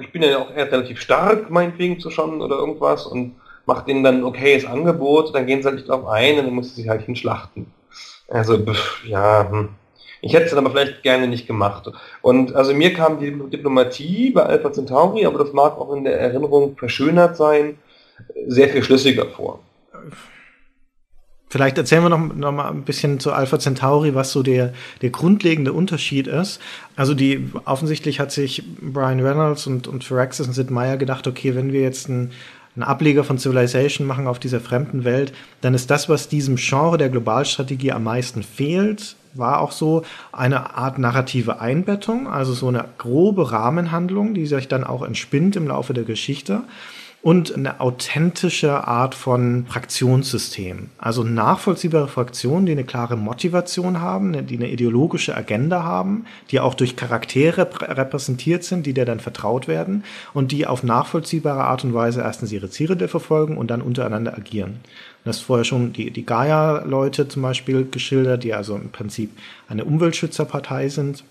Ich 0.00 0.10
bin 0.10 0.22
ja 0.22 0.38
auch 0.38 0.48
relativ 0.48 1.02
stark, 1.02 1.50
meinetwegen 1.50 2.00
zu 2.00 2.08
schauen 2.08 2.40
oder 2.40 2.56
irgendwas 2.56 3.04
und 3.04 3.34
macht 3.66 3.88
ihnen 3.88 4.02
dann 4.02 4.18
ein 4.18 4.24
okayes 4.24 4.64
Angebot, 4.64 5.34
dann 5.34 5.46
gehen 5.46 5.60
sie 5.60 5.66
halt 5.66 5.76
nicht 5.76 5.88
drauf 5.88 6.06
ein 6.06 6.38
und 6.38 6.46
dann 6.46 6.54
muss 6.54 6.74
sie 6.74 6.88
halt 6.88 7.02
hinschlachten. 7.02 7.66
Also, 8.28 8.58
ja, 9.06 9.48
hm. 9.50 9.68
ich 10.20 10.32
hätte 10.32 10.44
es 10.44 10.50
dann 10.50 10.64
aber 10.64 10.70
vielleicht 10.70 11.02
gerne 11.02 11.28
nicht 11.28 11.46
gemacht. 11.46 11.90
Und 12.22 12.54
also 12.54 12.74
mir 12.74 12.92
kam 12.94 13.20
die 13.20 13.30
Diplomatie 13.50 14.30
bei 14.30 14.42
Alpha 14.42 14.72
Centauri, 14.72 15.26
aber 15.26 15.38
das 15.38 15.52
mag 15.52 15.78
auch 15.78 15.92
in 15.94 16.04
der 16.04 16.18
Erinnerung 16.18 16.76
verschönert 16.76 17.36
sein, 17.36 17.78
sehr 18.46 18.68
viel 18.68 18.82
schlüssiger 18.82 19.26
vor. 19.26 19.60
Vielleicht 21.48 21.78
erzählen 21.78 22.02
wir 22.02 22.08
noch, 22.08 22.34
noch 22.34 22.50
mal 22.50 22.68
ein 22.68 22.82
bisschen 22.82 23.20
zu 23.20 23.32
Alpha 23.32 23.58
Centauri, 23.60 24.16
was 24.16 24.32
so 24.32 24.42
der, 24.42 24.74
der 25.00 25.10
grundlegende 25.10 25.72
Unterschied 25.72 26.26
ist. 26.26 26.60
Also 26.96 27.14
die, 27.14 27.50
offensichtlich 27.64 28.18
hat 28.18 28.32
sich 28.32 28.64
Brian 28.80 29.20
Reynolds 29.20 29.68
und, 29.68 29.86
und 29.86 30.02
Firaxis 30.02 30.48
und 30.48 30.54
Sid 30.54 30.70
Meier 30.70 30.96
gedacht, 30.96 31.28
okay, 31.28 31.54
wenn 31.54 31.72
wir 31.72 31.82
jetzt 31.82 32.08
ein 32.08 32.32
einen 32.76 32.84
Ableger 32.84 33.24
von 33.24 33.38
Civilization 33.38 34.06
machen 34.06 34.26
auf 34.26 34.38
dieser 34.38 34.60
fremden 34.60 35.04
Welt, 35.04 35.32
dann 35.62 35.74
ist 35.74 35.90
das, 35.90 36.08
was 36.08 36.28
diesem 36.28 36.56
Genre 36.56 36.98
der 36.98 37.08
Globalstrategie 37.08 37.92
am 37.92 38.04
meisten 38.04 38.42
fehlt, 38.42 39.16
war 39.34 39.60
auch 39.60 39.72
so 39.72 40.02
eine 40.32 40.76
Art 40.76 40.98
narrative 40.98 41.60
Einbettung, 41.60 42.28
also 42.28 42.52
so 42.52 42.68
eine 42.68 42.84
grobe 42.98 43.50
Rahmenhandlung, 43.50 44.34
die 44.34 44.46
sich 44.46 44.68
dann 44.68 44.84
auch 44.84 45.02
entspinnt 45.02 45.56
im 45.56 45.68
Laufe 45.68 45.94
der 45.94 46.04
Geschichte 46.04 46.62
und 47.26 47.52
eine 47.52 47.80
authentische 47.80 48.86
Art 48.86 49.16
von 49.16 49.66
Fraktionssystem. 49.66 50.90
Also 50.96 51.24
nachvollziehbare 51.24 52.06
Fraktionen, 52.06 52.66
die 52.66 52.70
eine 52.70 52.84
klare 52.84 53.16
Motivation 53.16 54.00
haben, 54.00 54.46
die 54.46 54.54
eine 54.54 54.70
ideologische 54.70 55.36
Agenda 55.36 55.82
haben, 55.82 56.26
die 56.52 56.60
auch 56.60 56.74
durch 56.74 56.94
Charaktere 56.94 57.68
repräsentiert 57.80 58.62
sind, 58.62 58.86
die 58.86 58.94
dir 58.94 59.04
dann 59.04 59.18
vertraut 59.18 59.66
werden 59.66 60.04
und 60.34 60.52
die 60.52 60.68
auf 60.68 60.84
nachvollziehbare 60.84 61.64
Art 61.64 61.82
und 61.82 61.94
Weise 61.94 62.20
erstens 62.20 62.52
ihre 62.52 62.70
Ziele 62.70 63.08
verfolgen 63.08 63.56
und 63.56 63.72
dann 63.72 63.82
untereinander 63.82 64.38
agieren. 64.38 64.76
Das 65.24 65.38
ist 65.38 65.42
vorher 65.42 65.64
schon 65.64 65.92
die, 65.92 66.12
die 66.12 66.24
Gaia-Leute 66.24 67.26
zum 67.26 67.42
Beispiel 67.42 67.88
geschildert, 67.90 68.44
die 68.44 68.54
also 68.54 68.76
im 68.76 68.90
Prinzip 68.90 69.32
eine 69.68 69.84
Umweltschützerpartei 69.84 70.90
sind 70.90 71.24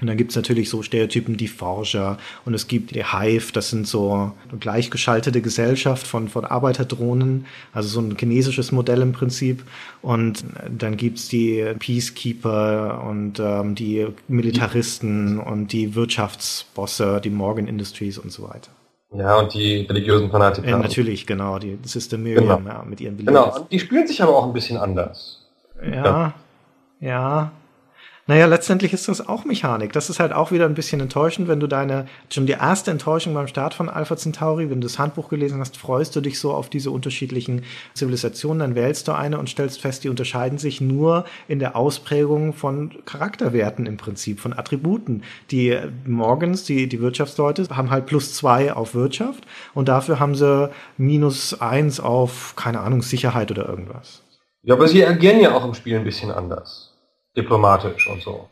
und 0.00 0.08
dann 0.08 0.16
gibt's 0.16 0.34
natürlich 0.34 0.68
so 0.70 0.82
Stereotypen, 0.82 1.36
die 1.36 1.46
Forscher 1.46 2.18
und 2.44 2.52
es 2.52 2.66
gibt 2.66 2.94
die 2.96 3.04
Hive, 3.04 3.52
das 3.52 3.70
sind 3.70 3.86
so 3.86 4.32
eine 4.50 4.58
gleichgeschaltete 4.58 5.40
Gesellschaft 5.40 6.04
von, 6.06 6.28
von 6.28 6.44
Arbeiterdrohnen, 6.44 7.46
also 7.72 7.88
so 7.88 8.00
ein 8.00 8.16
chinesisches 8.18 8.72
Modell 8.72 9.02
im 9.02 9.12
Prinzip. 9.12 9.62
Und 10.02 10.44
dann 10.68 10.96
gibt's 10.96 11.28
die 11.28 11.64
Peacekeeper 11.78 13.04
und 13.08 13.38
ähm, 13.38 13.76
die 13.76 14.06
Militaristen 14.26 15.38
und 15.38 15.72
die 15.72 15.94
Wirtschaftsbosse, 15.94 17.20
die 17.22 17.30
Morgan 17.30 17.66
Industries 17.68 18.18
und 18.18 18.32
so 18.32 18.48
weiter. 18.48 18.70
Ja, 19.16 19.36
und 19.38 19.54
die 19.54 19.82
religiösen 19.82 20.28
Fanatiker. 20.30 20.68
Ja, 20.68 20.76
natürlich, 20.78 21.24
genau, 21.24 21.60
die 21.60 21.78
Sister 21.84 22.18
Miriam 22.18 22.64
Genau. 22.64 22.68
ja, 22.78 22.84
mit 22.84 23.00
ihren 23.00 23.16
Genau, 23.16 23.42
Believers. 23.44 23.60
und 23.60 23.70
die 23.72 23.78
spielen 23.78 24.06
sich 24.08 24.20
aber 24.20 24.36
auch 24.36 24.44
ein 24.46 24.52
bisschen 24.52 24.76
anders. 24.76 25.46
Ja, 25.88 26.34
ja. 26.98 27.52
Naja, 28.26 28.46
letztendlich 28.46 28.94
ist 28.94 29.06
das 29.08 29.28
auch 29.28 29.44
Mechanik. 29.44 29.92
Das 29.92 30.08
ist 30.08 30.18
halt 30.18 30.32
auch 30.32 30.50
wieder 30.50 30.64
ein 30.64 30.72
bisschen 30.72 30.98
enttäuschend, 31.00 31.46
wenn 31.46 31.60
du 31.60 31.66
deine, 31.66 32.06
schon 32.32 32.46
die 32.46 32.52
erste 32.52 32.90
Enttäuschung 32.90 33.34
beim 33.34 33.48
Start 33.48 33.74
von 33.74 33.90
Alpha 33.90 34.16
Centauri, 34.16 34.70
wenn 34.70 34.80
du 34.80 34.86
das 34.86 34.98
Handbuch 34.98 35.28
gelesen 35.28 35.60
hast, 35.60 35.76
freust 35.76 36.16
du 36.16 36.22
dich 36.22 36.40
so 36.40 36.54
auf 36.54 36.70
diese 36.70 36.90
unterschiedlichen 36.90 37.64
Zivilisationen, 37.92 38.60
dann 38.60 38.74
wählst 38.74 39.08
du 39.08 39.12
eine 39.12 39.38
und 39.38 39.50
stellst 39.50 39.78
fest, 39.78 40.04
die 40.04 40.08
unterscheiden 40.08 40.56
sich 40.56 40.80
nur 40.80 41.26
in 41.48 41.58
der 41.58 41.76
Ausprägung 41.76 42.54
von 42.54 42.92
Charakterwerten 43.04 43.84
im 43.84 43.98
Prinzip, 43.98 44.40
von 44.40 44.54
Attributen. 44.54 45.22
Die 45.50 45.78
Morgans, 46.06 46.64
die, 46.64 46.88
die 46.88 47.02
Wirtschaftsleute, 47.02 47.66
haben 47.76 47.90
halt 47.90 48.06
plus 48.06 48.32
zwei 48.32 48.72
auf 48.72 48.94
Wirtschaft 48.94 49.44
und 49.74 49.88
dafür 49.88 50.18
haben 50.18 50.34
sie 50.34 50.70
minus 50.96 51.60
eins 51.60 52.00
auf, 52.00 52.54
keine 52.56 52.80
Ahnung, 52.80 53.02
Sicherheit 53.02 53.50
oder 53.50 53.68
irgendwas. 53.68 54.22
Ja, 54.62 54.76
aber 54.76 54.88
sie 54.88 55.04
agieren 55.04 55.40
ja 55.40 55.54
auch 55.54 55.66
im 55.66 55.74
Spiel 55.74 55.98
ein 55.98 56.04
bisschen 56.04 56.30
anders. 56.30 56.93
Diplomatisch 57.36 58.06
und 58.08 58.22
so. 58.22 58.48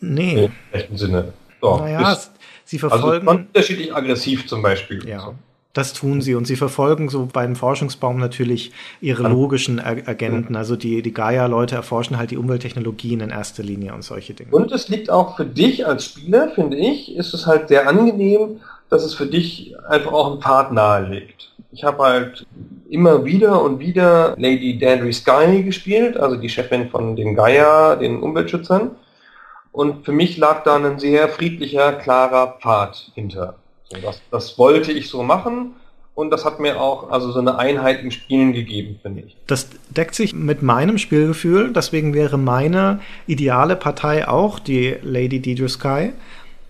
Nee. 0.00 0.44
Im 0.46 0.52
echten 0.72 0.96
Sinne. 0.96 1.32
Doch, 1.60 1.80
Naja, 1.80 2.12
ist- 2.12 2.32
sie 2.64 2.76
also 2.76 2.88
verfolgen. 2.90 3.26
schon 3.26 3.36
unterschiedlich 3.46 3.94
aggressiv 3.94 4.46
zum 4.46 4.60
Beispiel. 4.62 5.06
Ja, 5.08 5.32
das 5.72 5.92
tun 5.94 6.20
sie. 6.20 6.34
Und 6.34 6.46
sie 6.46 6.56
verfolgen 6.56 7.08
so 7.08 7.26
beim 7.32 7.56
Forschungsbaum 7.56 8.18
natürlich 8.18 8.72
ihre 9.00 9.26
logischen 9.28 9.80
Ag- 9.80 10.06
Agenten. 10.06 10.56
Also 10.56 10.76
die, 10.76 11.00
die 11.00 11.14
Gaia-Leute 11.14 11.74
erforschen 11.76 12.18
halt 12.18 12.30
die 12.30 12.36
Umwelttechnologien 12.36 13.20
in 13.20 13.30
erster 13.30 13.62
Linie 13.62 13.94
und 13.94 14.02
solche 14.02 14.34
Dinge. 14.34 14.50
Und 14.50 14.70
es 14.72 14.88
liegt 14.88 15.10
auch 15.10 15.36
für 15.36 15.46
dich 15.46 15.86
als 15.86 16.04
Spieler, 16.04 16.50
finde 16.50 16.76
ich, 16.76 17.16
ist 17.16 17.32
es 17.32 17.46
halt 17.46 17.68
sehr 17.68 17.88
angenehm, 17.88 18.60
dass 18.90 19.02
es 19.04 19.14
für 19.14 19.26
dich 19.26 19.74
einfach 19.88 20.12
auch 20.12 20.32
einen 20.32 20.42
Pfad 20.42 20.72
nahelegt. 20.72 21.52
Ich 21.72 21.82
habe 21.84 22.02
halt 22.02 22.46
immer 22.88 23.24
wieder 23.24 23.62
und 23.62 23.80
wieder 23.80 24.34
Lady 24.38 24.78
Dandry 24.78 25.12
Sky 25.12 25.62
gespielt, 25.62 26.16
also 26.16 26.36
die 26.36 26.48
Chefin 26.48 26.88
von 26.88 27.16
den 27.16 27.34
Gaia, 27.34 27.96
den 27.96 28.20
Umweltschützern. 28.20 28.92
Und 29.72 30.04
für 30.04 30.12
mich 30.12 30.36
lag 30.36 30.62
da 30.62 30.76
ein 30.76 30.98
sehr 30.98 31.28
friedlicher, 31.28 31.94
klarer 31.94 32.58
Pfad 32.60 33.10
hinter. 33.14 33.56
So, 33.84 33.98
das, 34.00 34.22
das 34.30 34.58
wollte 34.58 34.92
ich 34.92 35.08
so 35.08 35.22
machen 35.22 35.74
und 36.14 36.30
das 36.30 36.44
hat 36.44 36.60
mir 36.60 36.80
auch 36.80 37.10
also 37.10 37.32
so 37.32 37.40
eine 37.40 37.58
Einheit 37.58 38.00
im 38.02 38.12
Spielen 38.12 38.52
gegeben, 38.52 39.00
finde 39.02 39.22
ich. 39.22 39.36
Das 39.48 39.68
deckt 39.90 40.14
sich 40.14 40.32
mit 40.32 40.62
meinem 40.62 40.98
Spielgefühl. 40.98 41.72
Deswegen 41.72 42.14
wäre 42.14 42.38
meine 42.38 43.00
ideale 43.26 43.74
Partei 43.74 44.28
auch 44.28 44.60
die 44.60 44.96
Lady 45.02 45.40
Deidre 45.42 45.68
Sky. 45.68 46.12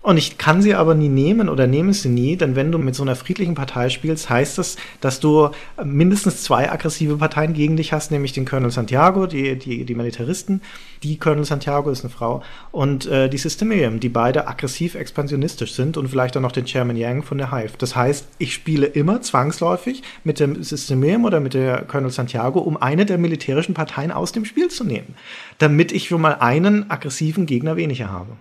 Und 0.05 0.17
ich 0.17 0.37
kann 0.37 0.61
sie 0.61 0.75
aber 0.75 0.93
nie 0.93 1.09
nehmen 1.09 1.49
oder 1.49 1.65
nehme 1.65 1.91
sie 1.91 2.09
nie, 2.09 2.35
denn 2.35 2.55
wenn 2.55 2.71
du 2.71 2.77
mit 2.77 2.93
so 2.93 3.01
einer 3.01 3.15
friedlichen 3.15 3.55
Partei 3.55 3.89
spielst, 3.89 4.29
heißt 4.29 4.59
das, 4.59 4.75
dass 5.01 5.19
du 5.19 5.49
mindestens 5.83 6.43
zwei 6.43 6.71
aggressive 6.71 7.17
Parteien 7.17 7.53
gegen 7.53 7.75
dich 7.75 7.91
hast, 7.91 8.11
nämlich 8.11 8.31
den 8.31 8.45
Colonel 8.45 8.69
Santiago, 8.69 9.25
die, 9.25 9.57
die, 9.57 9.83
die 9.83 9.95
Militaristen. 9.95 10.61
Die 11.01 11.17
Colonel 11.17 11.43
Santiago 11.43 11.89
ist 11.89 12.01
eine 12.01 12.11
Frau 12.11 12.43
und 12.71 13.07
äh, 13.07 13.29
die 13.29 13.39
Sister 13.39 13.65
Miriam, 13.65 13.99
die 13.99 14.09
beide 14.09 14.47
aggressiv 14.47 14.93
expansionistisch 14.93 15.73
sind 15.73 15.97
und 15.97 16.07
vielleicht 16.07 16.37
auch 16.37 16.41
noch 16.41 16.51
den 16.51 16.65
Chairman 16.65 16.97
Yang 16.97 17.23
von 17.23 17.39
der 17.39 17.51
Hive. 17.51 17.73
Das 17.79 17.95
heißt, 17.95 18.27
ich 18.37 18.53
spiele 18.53 18.85
immer 18.85 19.23
zwangsläufig 19.23 20.03
mit 20.23 20.39
dem 20.39 20.61
Sister 20.61 20.95
Miriam 20.95 21.25
oder 21.25 21.39
mit 21.39 21.55
der 21.55 21.81
Colonel 21.81 22.11
Santiago, 22.11 22.59
um 22.59 22.77
eine 22.77 23.07
der 23.07 23.17
militärischen 23.17 23.73
Parteien 23.73 24.11
aus 24.11 24.31
dem 24.31 24.45
Spiel 24.45 24.67
zu 24.67 24.83
nehmen, 24.83 25.15
damit 25.57 25.91
ich 25.91 26.09
schon 26.09 26.21
mal 26.21 26.35
einen 26.35 26.91
aggressiven 26.91 27.47
Gegner 27.47 27.75
weniger 27.75 28.11
habe. 28.11 28.33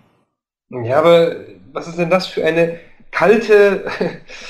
Ja, 0.70 0.98
aber 0.98 1.36
was 1.72 1.88
ist 1.88 1.98
denn 1.98 2.10
das 2.10 2.26
für 2.26 2.44
eine 2.44 2.78
kalte, 3.14 3.84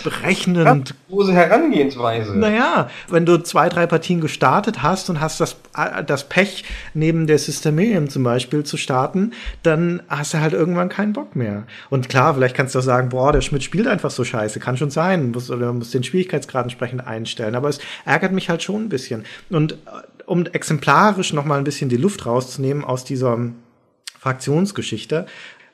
berechnend, 0.02 0.94
große 1.08 1.32
Herangehensweise? 1.32 2.36
Naja, 2.36 2.88
wenn 3.08 3.26
du 3.26 3.38
zwei, 3.38 3.68
drei 3.68 3.86
Partien 3.86 4.20
gestartet 4.20 4.82
hast 4.82 5.10
und 5.10 5.20
hast 5.20 5.40
das, 5.40 5.56
äh, 5.76 6.02
das 6.02 6.28
Pech, 6.28 6.64
neben 6.94 7.26
der 7.26 7.38
Systemilium 7.38 8.08
zum 8.08 8.22
Beispiel 8.24 8.64
zu 8.64 8.76
starten, 8.76 9.32
dann 9.62 10.02
hast 10.08 10.32
du 10.34 10.40
halt 10.40 10.54
irgendwann 10.54 10.88
keinen 10.88 11.12
Bock 11.12 11.36
mehr. 11.36 11.64
Und 11.90 12.08
klar, 12.08 12.34
vielleicht 12.34 12.56
kannst 12.56 12.74
du 12.74 12.78
auch 12.78 12.82
sagen, 12.82 13.10
boah, 13.10 13.32
der 13.32 13.42
Schmidt 13.42 13.62
spielt 13.62 13.86
einfach 13.86 14.10
so 14.10 14.24
scheiße. 14.24 14.60
Kann 14.60 14.78
schon 14.78 14.90
sein. 14.90 15.30
Muss, 15.30 15.50
oder 15.50 15.72
muss 15.72 15.90
den 15.90 16.02
Schwierigkeitsgrad 16.02 16.64
entsprechend 16.64 17.06
einstellen. 17.06 17.54
Aber 17.54 17.68
es 17.68 17.80
ärgert 18.06 18.32
mich 18.32 18.48
halt 18.48 18.62
schon 18.62 18.84
ein 18.84 18.88
bisschen. 18.88 19.24
Und 19.50 19.72
äh, 19.72 19.76
um 20.26 20.46
exemplarisch 20.46 21.34
noch 21.34 21.44
mal 21.44 21.58
ein 21.58 21.64
bisschen 21.64 21.90
die 21.90 21.98
Luft 21.98 22.24
rauszunehmen 22.24 22.82
aus 22.82 23.04
dieser 23.04 23.38
Fraktionsgeschichte, 24.24 25.26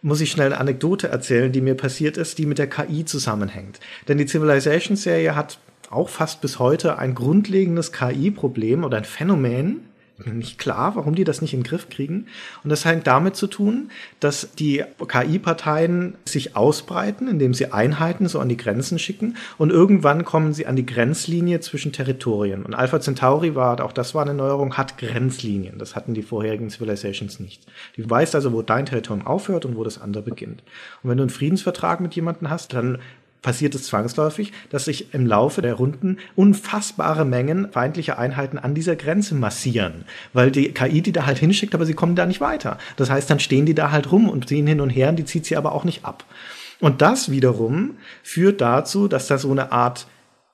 muss 0.02 0.20
ich 0.20 0.30
schnell 0.30 0.46
eine 0.46 0.58
Anekdote 0.58 1.08
erzählen, 1.08 1.52
die 1.52 1.60
mir 1.60 1.74
passiert 1.74 2.16
ist, 2.16 2.38
die 2.38 2.46
mit 2.46 2.58
der 2.58 2.68
KI 2.68 3.04
zusammenhängt. 3.04 3.80
Denn 4.08 4.18
die 4.18 4.26
Civilization-Serie 4.26 5.36
hat 5.36 5.58
auch 5.90 6.08
fast 6.08 6.40
bis 6.40 6.58
heute 6.58 6.98
ein 6.98 7.14
grundlegendes 7.14 7.92
KI-Problem 7.92 8.84
oder 8.84 8.98
ein 8.98 9.04
Phänomen. 9.04 9.89
Nicht 10.24 10.58
klar, 10.58 10.96
warum 10.96 11.14
die 11.14 11.24
das 11.24 11.40
nicht 11.40 11.54
in 11.54 11.60
den 11.60 11.66
Griff 11.66 11.88
kriegen. 11.88 12.26
Und 12.62 12.70
das 12.70 12.84
hängt 12.84 13.06
damit 13.06 13.36
zu 13.36 13.46
tun, 13.46 13.90
dass 14.20 14.52
die 14.54 14.84
KI-Parteien 15.06 16.14
sich 16.24 16.56
ausbreiten, 16.56 17.28
indem 17.28 17.54
sie 17.54 17.72
Einheiten 17.72 18.28
so 18.28 18.38
an 18.40 18.48
die 18.48 18.56
Grenzen 18.56 18.98
schicken. 18.98 19.36
Und 19.56 19.70
irgendwann 19.70 20.24
kommen 20.24 20.52
sie 20.52 20.66
an 20.66 20.76
die 20.76 20.86
Grenzlinie 20.86 21.60
zwischen 21.60 21.92
Territorien. 21.92 22.64
Und 22.64 22.74
Alpha 22.74 23.00
Centauri 23.00 23.54
war, 23.54 23.82
auch 23.82 23.92
das 23.92 24.14
war 24.14 24.22
eine 24.22 24.34
Neuerung, 24.34 24.76
hat 24.76 24.98
Grenzlinien. 24.98 25.78
Das 25.78 25.96
hatten 25.96 26.14
die 26.14 26.22
vorherigen 26.22 26.70
Civilizations 26.70 27.40
nicht. 27.40 27.66
Du 27.96 28.08
weißt 28.08 28.34
also, 28.34 28.52
wo 28.52 28.62
dein 28.62 28.86
Territorium 28.86 29.26
aufhört 29.26 29.64
und 29.64 29.76
wo 29.76 29.84
das 29.84 30.00
andere 30.00 30.22
beginnt. 30.22 30.62
Und 31.02 31.10
wenn 31.10 31.16
du 31.16 31.22
einen 31.22 31.30
Friedensvertrag 31.30 32.00
mit 32.00 32.14
jemandem 32.14 32.50
hast, 32.50 32.74
dann 32.74 32.98
passiert 33.42 33.74
es 33.74 33.84
zwangsläufig, 33.84 34.52
dass 34.70 34.84
sich 34.84 35.14
im 35.14 35.26
Laufe 35.26 35.62
der 35.62 35.74
Runden 35.74 36.18
unfassbare 36.36 37.24
Mengen 37.24 37.70
feindlicher 37.72 38.18
Einheiten 38.18 38.58
an 38.58 38.74
dieser 38.74 38.96
Grenze 38.96 39.34
massieren, 39.34 40.04
weil 40.32 40.50
die 40.50 40.72
KI 40.72 41.02
die 41.02 41.12
da 41.12 41.26
halt 41.26 41.38
hinschickt, 41.38 41.74
aber 41.74 41.86
sie 41.86 41.94
kommen 41.94 42.16
da 42.16 42.26
nicht 42.26 42.40
weiter. 42.40 42.78
Das 42.96 43.10
heißt, 43.10 43.30
dann 43.30 43.40
stehen 43.40 43.66
die 43.66 43.74
da 43.74 43.90
halt 43.90 44.12
rum 44.12 44.28
und 44.28 44.48
ziehen 44.48 44.66
hin 44.66 44.80
und 44.80 44.90
her 44.90 45.08
und 45.08 45.16
die 45.16 45.24
zieht 45.24 45.46
sie 45.46 45.56
aber 45.56 45.72
auch 45.72 45.84
nicht 45.84 46.04
ab. 46.04 46.24
Und 46.80 47.02
das 47.02 47.30
wiederum 47.30 47.96
führt 48.22 48.60
dazu, 48.60 49.06
dass 49.06 49.26
da 49.26 49.38
so 49.38 49.50
eine 49.50 49.70
Art 49.72 50.06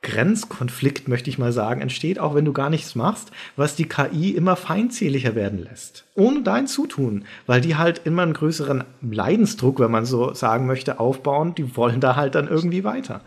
Grenzkonflikt, 0.07 1.09
möchte 1.09 1.29
ich 1.29 1.37
mal 1.37 1.53
sagen, 1.53 1.81
entsteht, 1.81 2.21
auch 2.21 2.37
wenn 2.37 2.45
du 2.45 2.53
gar 2.53 2.71
nichts 2.71 2.95
machst, 2.95 3.33
was 3.57 3.75
die 3.75 3.89
KI 3.89 4.31
immer 4.31 4.55
feindseliger 4.55 5.35
werden 5.35 5.59
lässt. 5.59 6.05
Ohne 6.15 6.43
dein 6.43 6.69
Zutun, 6.69 7.25
weil 7.47 7.61
die 7.61 7.75
halt 7.75 8.03
immer 8.05 8.23
einen 8.23 8.33
größeren 8.33 8.85
Leidensdruck, 9.03 9.81
wenn 9.81 9.91
man 9.91 10.07
so 10.07 10.33
sagen 10.33 10.67
möchte, 10.67 11.01
aufbauen. 11.01 11.57
Die 11.57 11.77
wollen 11.77 12.01
da 12.01 12.15
halt 12.15 12.37
dann 12.37 12.47
irgendwie 12.47 12.85
weiter. 12.85 13.23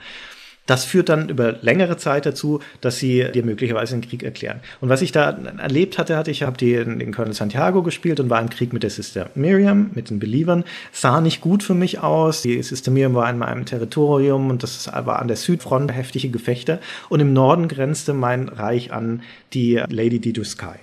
Das 0.70 0.86
führt 0.86 1.10
dann 1.10 1.30
über 1.30 1.56
längere 1.62 1.98
Zeit 1.98 2.28
dazu, 2.28 2.60
dass 2.80 3.00
sie 3.00 3.26
dir 3.34 3.44
möglicherweise 3.44 3.96
einen 3.96 4.04
Krieg 4.04 4.22
erklären. 4.22 4.60
Und 4.82 4.90
was 4.90 5.02
ich 5.02 5.12
da 5.12 5.32
erlebt 5.58 5.98
hatte, 5.98 6.16
hatte 6.16 6.30
ich 6.30 6.44
habe 6.44 6.60
den, 6.60 7.00
den 7.00 7.12
Colonel 7.12 7.34
Santiago 7.34 7.82
gespielt 7.82 8.20
und 8.20 8.30
war 8.30 8.40
im 8.40 8.52
Krieg 8.52 8.72
mit 8.72 8.84
der 8.84 8.92
Sister 8.92 9.32
Miriam, 9.34 9.90
mit 9.96 10.12
den 10.12 10.20
Believern. 10.20 10.64
Sah 10.92 11.22
nicht 11.22 11.42
gut 11.42 11.64
für 11.64 11.74
mich 11.74 12.02
aus. 12.02 12.44
Die 12.44 12.62
Sister 12.62 12.92
Miriam 12.92 13.16
war 13.16 13.28
in 13.32 13.40
meinem 13.40 13.66
Territorium 13.66 14.52
und 14.52 14.62
das 14.62 14.86
war 14.94 15.18
an 15.18 15.28
der 15.28 15.38
Südfront 15.38 15.92
heftige 15.92 16.30
Gefechte. 16.30 16.78
Und 17.10 17.20
im 17.20 17.34
Norden 17.34 17.68
grenzte 17.68 18.14
mein 18.14 18.48
Reich 18.48 18.94
an 18.94 19.24
die 19.54 19.82
Lady 19.90 20.20
Dido 20.20 20.44
Sky, 20.44 20.78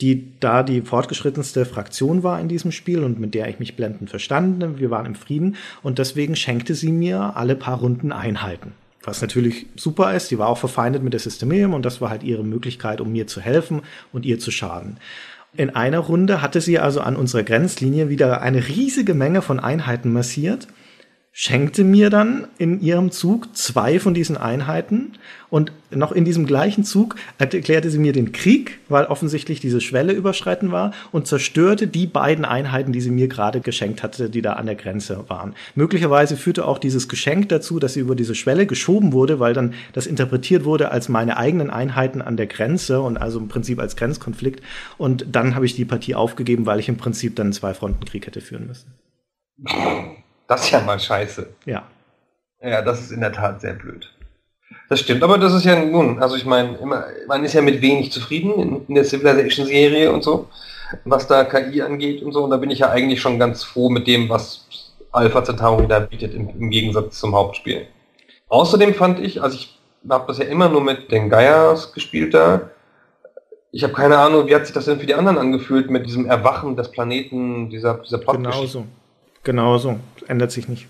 die 0.00 0.28
da 0.38 0.62
die 0.62 0.82
fortgeschrittenste 0.82 1.64
Fraktion 1.66 2.22
war 2.22 2.40
in 2.40 2.46
diesem 2.46 2.70
Spiel 2.70 3.02
und 3.02 3.18
mit 3.18 3.34
der 3.34 3.48
ich 3.48 3.58
mich 3.58 3.74
blendend 3.74 4.08
verstanden. 4.08 4.78
Wir 4.78 4.92
waren 4.92 5.06
im 5.06 5.16
Frieden 5.16 5.56
und 5.82 5.98
deswegen 5.98 6.36
schenkte 6.36 6.76
sie 6.76 6.92
mir 6.92 7.32
alle 7.34 7.56
paar 7.56 7.80
Runden 7.80 8.12
Einheiten. 8.12 8.74
Was 9.04 9.20
natürlich 9.20 9.66
super 9.76 10.14
ist, 10.14 10.30
die 10.30 10.38
war 10.38 10.48
auch 10.48 10.58
verfeindet 10.58 11.02
mit 11.02 11.12
der 11.12 11.20
Systemium 11.20 11.74
und 11.74 11.84
das 11.84 12.00
war 12.00 12.10
halt 12.10 12.22
ihre 12.22 12.44
Möglichkeit, 12.44 13.00
um 13.00 13.10
mir 13.10 13.26
zu 13.26 13.40
helfen 13.40 13.82
und 14.12 14.24
ihr 14.24 14.38
zu 14.38 14.50
schaden. 14.50 14.98
In 15.54 15.70
einer 15.70 15.98
Runde 15.98 16.40
hatte 16.40 16.60
sie 16.60 16.78
also 16.78 17.00
an 17.00 17.16
unserer 17.16 17.42
Grenzlinie 17.42 18.08
wieder 18.08 18.40
eine 18.40 18.68
riesige 18.68 19.12
Menge 19.12 19.42
von 19.42 19.60
Einheiten 19.60 20.12
massiert, 20.12 20.68
schenkte 21.34 21.82
mir 21.82 22.10
dann 22.10 22.46
in 22.58 22.82
ihrem 22.82 23.10
Zug 23.10 23.56
zwei 23.56 23.98
von 23.98 24.12
diesen 24.12 24.36
Einheiten 24.36 25.12
und 25.48 25.72
noch 25.90 26.12
in 26.12 26.26
diesem 26.26 26.46
gleichen 26.46 26.84
Zug 26.84 27.16
erklärte 27.38 27.90
sie 27.90 27.98
mir 27.98 28.12
den 28.12 28.32
Krieg, 28.32 28.80
weil 28.90 29.06
offensichtlich 29.06 29.58
diese 29.58 29.80
Schwelle 29.80 30.12
überschreiten 30.12 30.72
war 30.72 30.92
und 31.10 31.26
zerstörte 31.26 31.86
die 31.86 32.06
beiden 32.06 32.44
Einheiten, 32.44 32.92
die 32.92 33.00
sie 33.00 33.10
mir 33.10 33.28
gerade 33.28 33.60
geschenkt 33.60 34.02
hatte, 34.02 34.28
die 34.28 34.42
da 34.42 34.54
an 34.54 34.66
der 34.66 34.74
Grenze 34.74 35.24
waren. 35.28 35.54
Möglicherweise 35.74 36.36
führte 36.36 36.66
auch 36.66 36.78
dieses 36.78 37.08
Geschenk 37.08 37.48
dazu, 37.48 37.78
dass 37.78 37.94
sie 37.94 38.00
über 38.00 38.14
diese 38.14 38.34
Schwelle 38.34 38.66
geschoben 38.66 39.12
wurde, 39.12 39.40
weil 39.40 39.54
dann 39.54 39.72
das 39.94 40.06
interpretiert 40.06 40.64
wurde 40.64 40.90
als 40.90 41.08
meine 41.08 41.38
eigenen 41.38 41.70
Einheiten 41.70 42.20
an 42.20 42.36
der 42.36 42.46
Grenze 42.46 43.00
und 43.00 43.16
also 43.16 43.38
im 43.38 43.48
Prinzip 43.48 43.78
als 43.78 43.96
Grenzkonflikt. 43.96 44.62
Und 44.98 45.26
dann 45.32 45.54
habe 45.54 45.64
ich 45.64 45.74
die 45.74 45.86
Partie 45.86 46.14
aufgegeben, 46.14 46.66
weil 46.66 46.78
ich 46.78 46.90
im 46.90 46.98
Prinzip 46.98 47.36
dann 47.36 47.46
einen 47.46 47.52
Zwei-Fronten-Krieg 47.54 48.26
hätte 48.26 48.42
führen 48.42 48.66
müssen. 48.66 48.92
Das 50.52 50.64
ist 50.64 50.70
ja 50.70 50.80
mal 50.80 51.00
scheiße. 51.00 51.46
Ja. 51.64 51.82
Ja, 52.62 52.82
das 52.82 53.00
ist 53.00 53.10
in 53.10 53.20
der 53.20 53.32
Tat 53.32 53.62
sehr 53.62 53.72
blöd. 53.72 54.06
Das 54.90 55.00
stimmt, 55.00 55.22
aber 55.22 55.38
das 55.38 55.54
ist 55.54 55.64
ja 55.64 55.82
nun, 55.82 56.22
also 56.22 56.36
ich 56.36 56.44
meine, 56.44 56.76
immer, 56.76 57.06
man 57.26 57.42
ist 57.42 57.54
ja 57.54 57.62
mit 57.62 57.80
wenig 57.80 58.12
zufrieden 58.12 58.52
in, 58.60 58.86
in 58.86 58.94
der 58.94 59.04
Civilization-Serie 59.04 60.12
und 60.12 60.22
so, 60.22 60.50
was 61.06 61.26
da 61.26 61.44
KI 61.44 61.80
angeht 61.80 62.22
und 62.22 62.32
so, 62.32 62.44
und 62.44 62.50
da 62.50 62.58
bin 62.58 62.68
ich 62.68 62.80
ja 62.80 62.90
eigentlich 62.90 63.22
schon 63.22 63.38
ganz 63.38 63.64
froh 63.64 63.88
mit 63.88 64.06
dem, 64.06 64.28
was 64.28 64.92
Alpha 65.10 65.42
Centauri 65.42 65.88
da 65.88 66.00
bietet, 66.00 66.34
im, 66.34 66.50
im 66.50 66.68
Gegensatz 66.68 67.18
zum 67.18 67.34
Hauptspiel. 67.34 67.86
Außerdem 68.48 68.92
fand 68.92 69.20
ich, 69.20 69.42
also 69.42 69.56
ich 69.56 69.78
habe 70.10 70.26
das 70.26 70.36
ja 70.36 70.44
immer 70.44 70.68
nur 70.68 70.82
mit 70.82 71.10
den 71.10 71.30
Geiers 71.30 71.94
gespielt 71.94 72.34
da. 72.34 72.68
Ich 73.70 73.84
habe 73.84 73.94
keine 73.94 74.18
Ahnung, 74.18 74.46
wie 74.46 74.54
hat 74.54 74.66
sich 74.66 74.74
das 74.74 74.84
denn 74.84 75.00
für 75.00 75.06
die 75.06 75.14
anderen 75.14 75.38
angefühlt 75.38 75.90
mit 75.90 76.04
diesem 76.04 76.26
Erwachen 76.26 76.76
des 76.76 76.90
Planeten, 76.90 77.70
dieser, 77.70 77.94
dieser 77.94 78.18
Plot 78.18 78.36
Genauso. 78.36 78.84
Genauso. 79.42 79.98
Ändert 80.28 80.52
sich 80.52 80.68
nicht. 80.68 80.86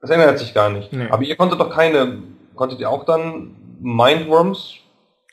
Das 0.00 0.10
ändert 0.10 0.38
sich 0.38 0.54
gar 0.54 0.70
nicht. 0.70 0.92
Nee. 0.92 1.08
Aber 1.10 1.22
ihr 1.22 1.36
konntet 1.36 1.60
doch 1.60 1.70
keine, 1.70 2.22
konntet 2.54 2.80
ihr 2.80 2.90
auch 2.90 3.04
dann 3.04 3.54
Mindworms 3.80 4.74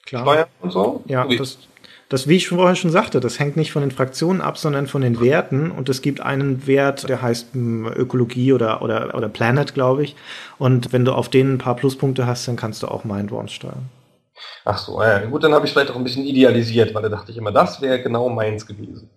Klar. 0.05 0.23
steuern 0.23 0.47
und 0.61 0.71
so? 0.71 1.03
Ja, 1.05 1.25
So 1.29 1.37
das, 1.37 1.57
das, 2.09 2.27
wie 2.27 2.35
ich 2.35 2.49
vorher 2.49 2.75
schon 2.75 2.91
sagte, 2.91 3.19
das 3.19 3.39
hängt 3.39 3.55
nicht 3.55 3.71
von 3.71 3.81
den 3.81 3.91
Fraktionen 3.91 4.41
ab, 4.41 4.57
sondern 4.57 4.87
von 4.87 5.01
den 5.01 5.21
Werten. 5.21 5.71
Und 5.71 5.89
es 5.89 6.01
gibt 6.01 6.21
einen 6.21 6.67
Wert, 6.67 7.07
der 7.07 7.21
heißt 7.21 7.53
hm, 7.53 7.87
Ökologie 7.87 8.53
oder, 8.53 8.81
oder, 8.81 9.15
oder 9.15 9.29
Planet, 9.29 9.73
glaube 9.73 10.03
ich. 10.03 10.15
Und 10.57 10.91
wenn 10.93 11.05
du 11.05 11.13
auf 11.13 11.29
den 11.29 11.53
ein 11.53 11.57
paar 11.57 11.75
Pluspunkte 11.75 12.27
hast, 12.27 12.47
dann 12.47 12.55
kannst 12.55 12.83
du 12.83 12.87
auch 12.87 13.03
Mindworms 13.03 13.51
steuern. 13.51 13.89
Ach 14.65 14.77
so, 14.77 15.01
ja, 15.01 15.25
gut, 15.25 15.43
dann 15.43 15.53
habe 15.53 15.65
ich 15.65 15.71
vielleicht 15.71 15.91
auch 15.91 15.95
ein 15.95 16.03
bisschen 16.03 16.25
idealisiert, 16.25 16.93
weil 16.93 17.03
da 17.03 17.09
dachte 17.09 17.31
ich 17.31 17.37
immer, 17.37 17.51
das 17.51 17.81
wäre 17.81 18.01
genau 18.01 18.29
meins 18.29 18.65
gewesen. 18.65 19.09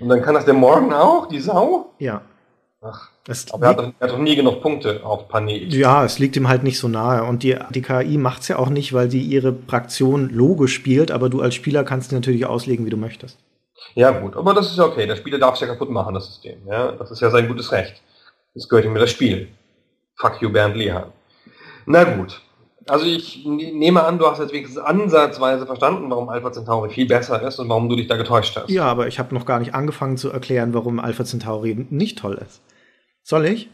Und 0.00 0.08
dann 0.08 0.22
kann 0.22 0.34
das 0.34 0.44
der 0.44 0.54
Morgen 0.54 0.92
auch, 0.92 1.28
die 1.28 1.40
Sau? 1.40 1.94
Ja. 1.98 2.22
Ach, 2.84 3.08
Es 3.28 3.52
aber 3.52 3.64
er 3.66 3.68
hat, 3.70 3.78
doch- 3.78 3.92
er 4.00 4.08
hat 4.08 4.14
doch 4.14 4.18
nie 4.18 4.34
genug 4.34 4.60
Punkte 4.60 5.04
auf 5.04 5.28
Panet. 5.28 5.72
Ja, 5.72 6.04
es 6.04 6.18
liegt 6.18 6.34
ihm 6.36 6.48
halt 6.48 6.64
nicht 6.64 6.78
so 6.78 6.88
nahe. 6.88 7.22
Und 7.24 7.44
die, 7.44 7.56
die 7.70 7.82
KI 7.82 8.18
macht's 8.18 8.48
ja 8.48 8.58
auch 8.58 8.70
nicht, 8.70 8.92
weil 8.92 9.08
die 9.08 9.20
ihre 9.22 9.54
Fraktion 9.68 10.28
logisch 10.30 10.74
spielt, 10.74 11.10
aber 11.12 11.28
du 11.30 11.40
als 11.40 11.54
Spieler 11.54 11.84
kannst 11.84 12.10
die 12.10 12.16
natürlich 12.16 12.44
auslegen, 12.46 12.84
wie 12.84 12.90
du 12.90 12.96
möchtest. 12.96 13.38
Ja 13.94 14.10
gut, 14.10 14.36
aber 14.36 14.52
das 14.54 14.70
ist 14.70 14.78
ja 14.78 14.84
okay. 14.84 15.06
Der 15.06 15.16
Spieler 15.16 15.38
darf 15.38 15.54
es 15.54 15.60
ja 15.60 15.66
kaputt 15.68 15.90
machen, 15.90 16.14
das 16.14 16.26
System. 16.26 16.58
Ja? 16.66 16.92
Das 16.92 17.10
ist 17.10 17.20
ja 17.20 17.30
sein 17.30 17.46
gutes 17.46 17.70
Recht. 17.72 18.02
Das 18.54 18.68
gehört 18.68 18.84
ihm 18.84 18.94
das 18.94 19.10
Spiel. 19.10 19.48
Fuck 20.16 20.40
you, 20.42 20.50
Bernd 20.50 20.76
Lehan. 20.76 21.04
Na 21.86 22.04
gut. 22.04 22.40
Also 22.88 23.06
ich 23.06 23.44
ne- 23.46 23.72
nehme 23.72 24.02
an, 24.04 24.18
du 24.18 24.26
hast 24.26 24.40
jetzt 24.40 24.52
wenigstens 24.52 24.82
ansatzweise 24.82 25.66
verstanden, 25.66 26.10
warum 26.10 26.28
Alpha 26.28 26.50
Centauri 26.52 26.90
viel 26.90 27.06
besser 27.06 27.40
ist 27.46 27.60
und 27.60 27.68
warum 27.68 27.88
du 27.88 27.94
dich 27.94 28.08
da 28.08 28.16
getäuscht 28.16 28.56
hast. 28.56 28.70
Ja, 28.70 28.84
aber 28.86 29.06
ich 29.06 29.20
habe 29.20 29.32
noch 29.34 29.46
gar 29.46 29.60
nicht 29.60 29.74
angefangen 29.74 30.16
zu 30.16 30.30
erklären, 30.30 30.74
warum 30.74 30.98
Alpha 30.98 31.24
Centauri 31.24 31.86
nicht 31.90 32.18
toll 32.18 32.40
ist. 32.44 32.60
Soll 33.22 33.46
ich? 33.46 33.70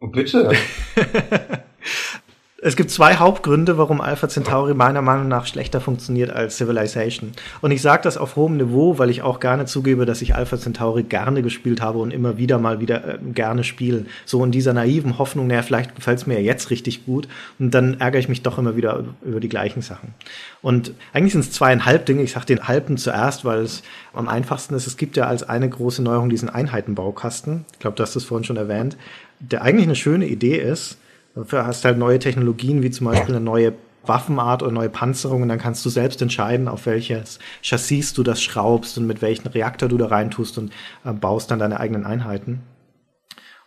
Bitte. 0.00 0.50
Es 2.62 2.76
gibt 2.76 2.90
zwei 2.90 3.16
Hauptgründe, 3.16 3.78
warum 3.78 4.02
Alpha 4.02 4.28
Centauri 4.28 4.74
meiner 4.74 5.00
Meinung 5.00 5.28
nach 5.28 5.46
schlechter 5.46 5.80
funktioniert 5.80 6.30
als 6.30 6.58
Civilization. 6.58 7.32
Und 7.62 7.70
ich 7.70 7.80
sage 7.80 8.02
das 8.02 8.18
auf 8.18 8.36
hohem 8.36 8.58
Niveau, 8.58 8.98
weil 8.98 9.08
ich 9.08 9.22
auch 9.22 9.40
gerne 9.40 9.64
zugebe, 9.64 10.04
dass 10.04 10.20
ich 10.20 10.34
Alpha 10.34 10.58
Centauri 10.58 11.04
gerne 11.04 11.40
gespielt 11.40 11.80
habe 11.80 12.00
und 12.00 12.10
immer 12.10 12.36
wieder 12.36 12.58
mal 12.58 12.78
wieder 12.78 13.14
äh, 13.14 13.18
gerne 13.32 13.64
spiele. 13.64 14.04
So 14.26 14.44
in 14.44 14.50
dieser 14.50 14.74
naiven 14.74 15.18
Hoffnung, 15.18 15.46
naja, 15.46 15.62
vielleicht 15.62 15.96
gefällt 15.96 16.18
es 16.18 16.26
mir 16.26 16.34
ja 16.34 16.40
jetzt 16.40 16.68
richtig 16.68 17.06
gut. 17.06 17.28
Und 17.58 17.72
dann 17.72 17.98
ärgere 17.98 18.20
ich 18.20 18.28
mich 18.28 18.42
doch 18.42 18.58
immer 18.58 18.76
wieder 18.76 19.04
über 19.22 19.40
die 19.40 19.48
gleichen 19.48 19.80
Sachen. 19.80 20.12
Und 20.60 20.92
eigentlich 21.14 21.32
sind 21.32 21.46
es 21.46 21.52
zweieinhalb 21.52 22.04
Dinge. 22.04 22.22
Ich 22.22 22.32
sage 22.32 22.44
den 22.44 22.68
halben 22.68 22.98
zuerst, 22.98 23.46
weil 23.46 23.60
es 23.60 23.82
am 24.12 24.28
einfachsten 24.28 24.74
ist. 24.74 24.86
Es 24.86 24.98
gibt 24.98 25.16
ja 25.16 25.24
als 25.24 25.48
eine 25.48 25.70
große 25.70 26.02
Neuerung 26.02 26.28
diesen 26.28 26.50
Einheitenbaukasten. 26.50 27.64
Ich 27.72 27.78
glaube, 27.78 27.96
du 27.96 28.02
hast 28.02 28.16
das 28.16 28.24
vorhin 28.24 28.44
schon 28.44 28.58
erwähnt, 28.58 28.98
der 29.38 29.62
eigentlich 29.62 29.86
eine 29.86 29.96
schöne 29.96 30.26
Idee 30.26 30.58
ist. 30.58 30.98
Dafür 31.34 31.66
hast 31.66 31.84
halt 31.84 31.98
neue 31.98 32.18
Technologien, 32.18 32.82
wie 32.82 32.90
zum 32.90 33.06
Beispiel 33.06 33.34
eine 33.34 33.44
neue 33.44 33.74
Waffenart 34.04 34.62
oder 34.62 34.72
neue 34.72 34.88
Panzerung 34.88 35.42
und 35.42 35.48
dann 35.48 35.58
kannst 35.58 35.84
du 35.84 35.90
selbst 35.90 36.22
entscheiden, 36.22 36.68
auf 36.68 36.86
welches 36.86 37.38
Chassis 37.62 38.14
du 38.14 38.22
das 38.22 38.42
schraubst 38.42 38.96
und 38.98 39.06
mit 39.06 39.22
welchem 39.22 39.48
Reaktor 39.48 39.88
du 39.88 39.98
da 39.98 40.06
reintust 40.06 40.58
und 40.58 40.72
äh, 41.04 41.12
baust 41.12 41.50
dann 41.50 41.58
deine 41.58 41.78
eigenen 41.78 42.04
Einheiten. 42.04 42.62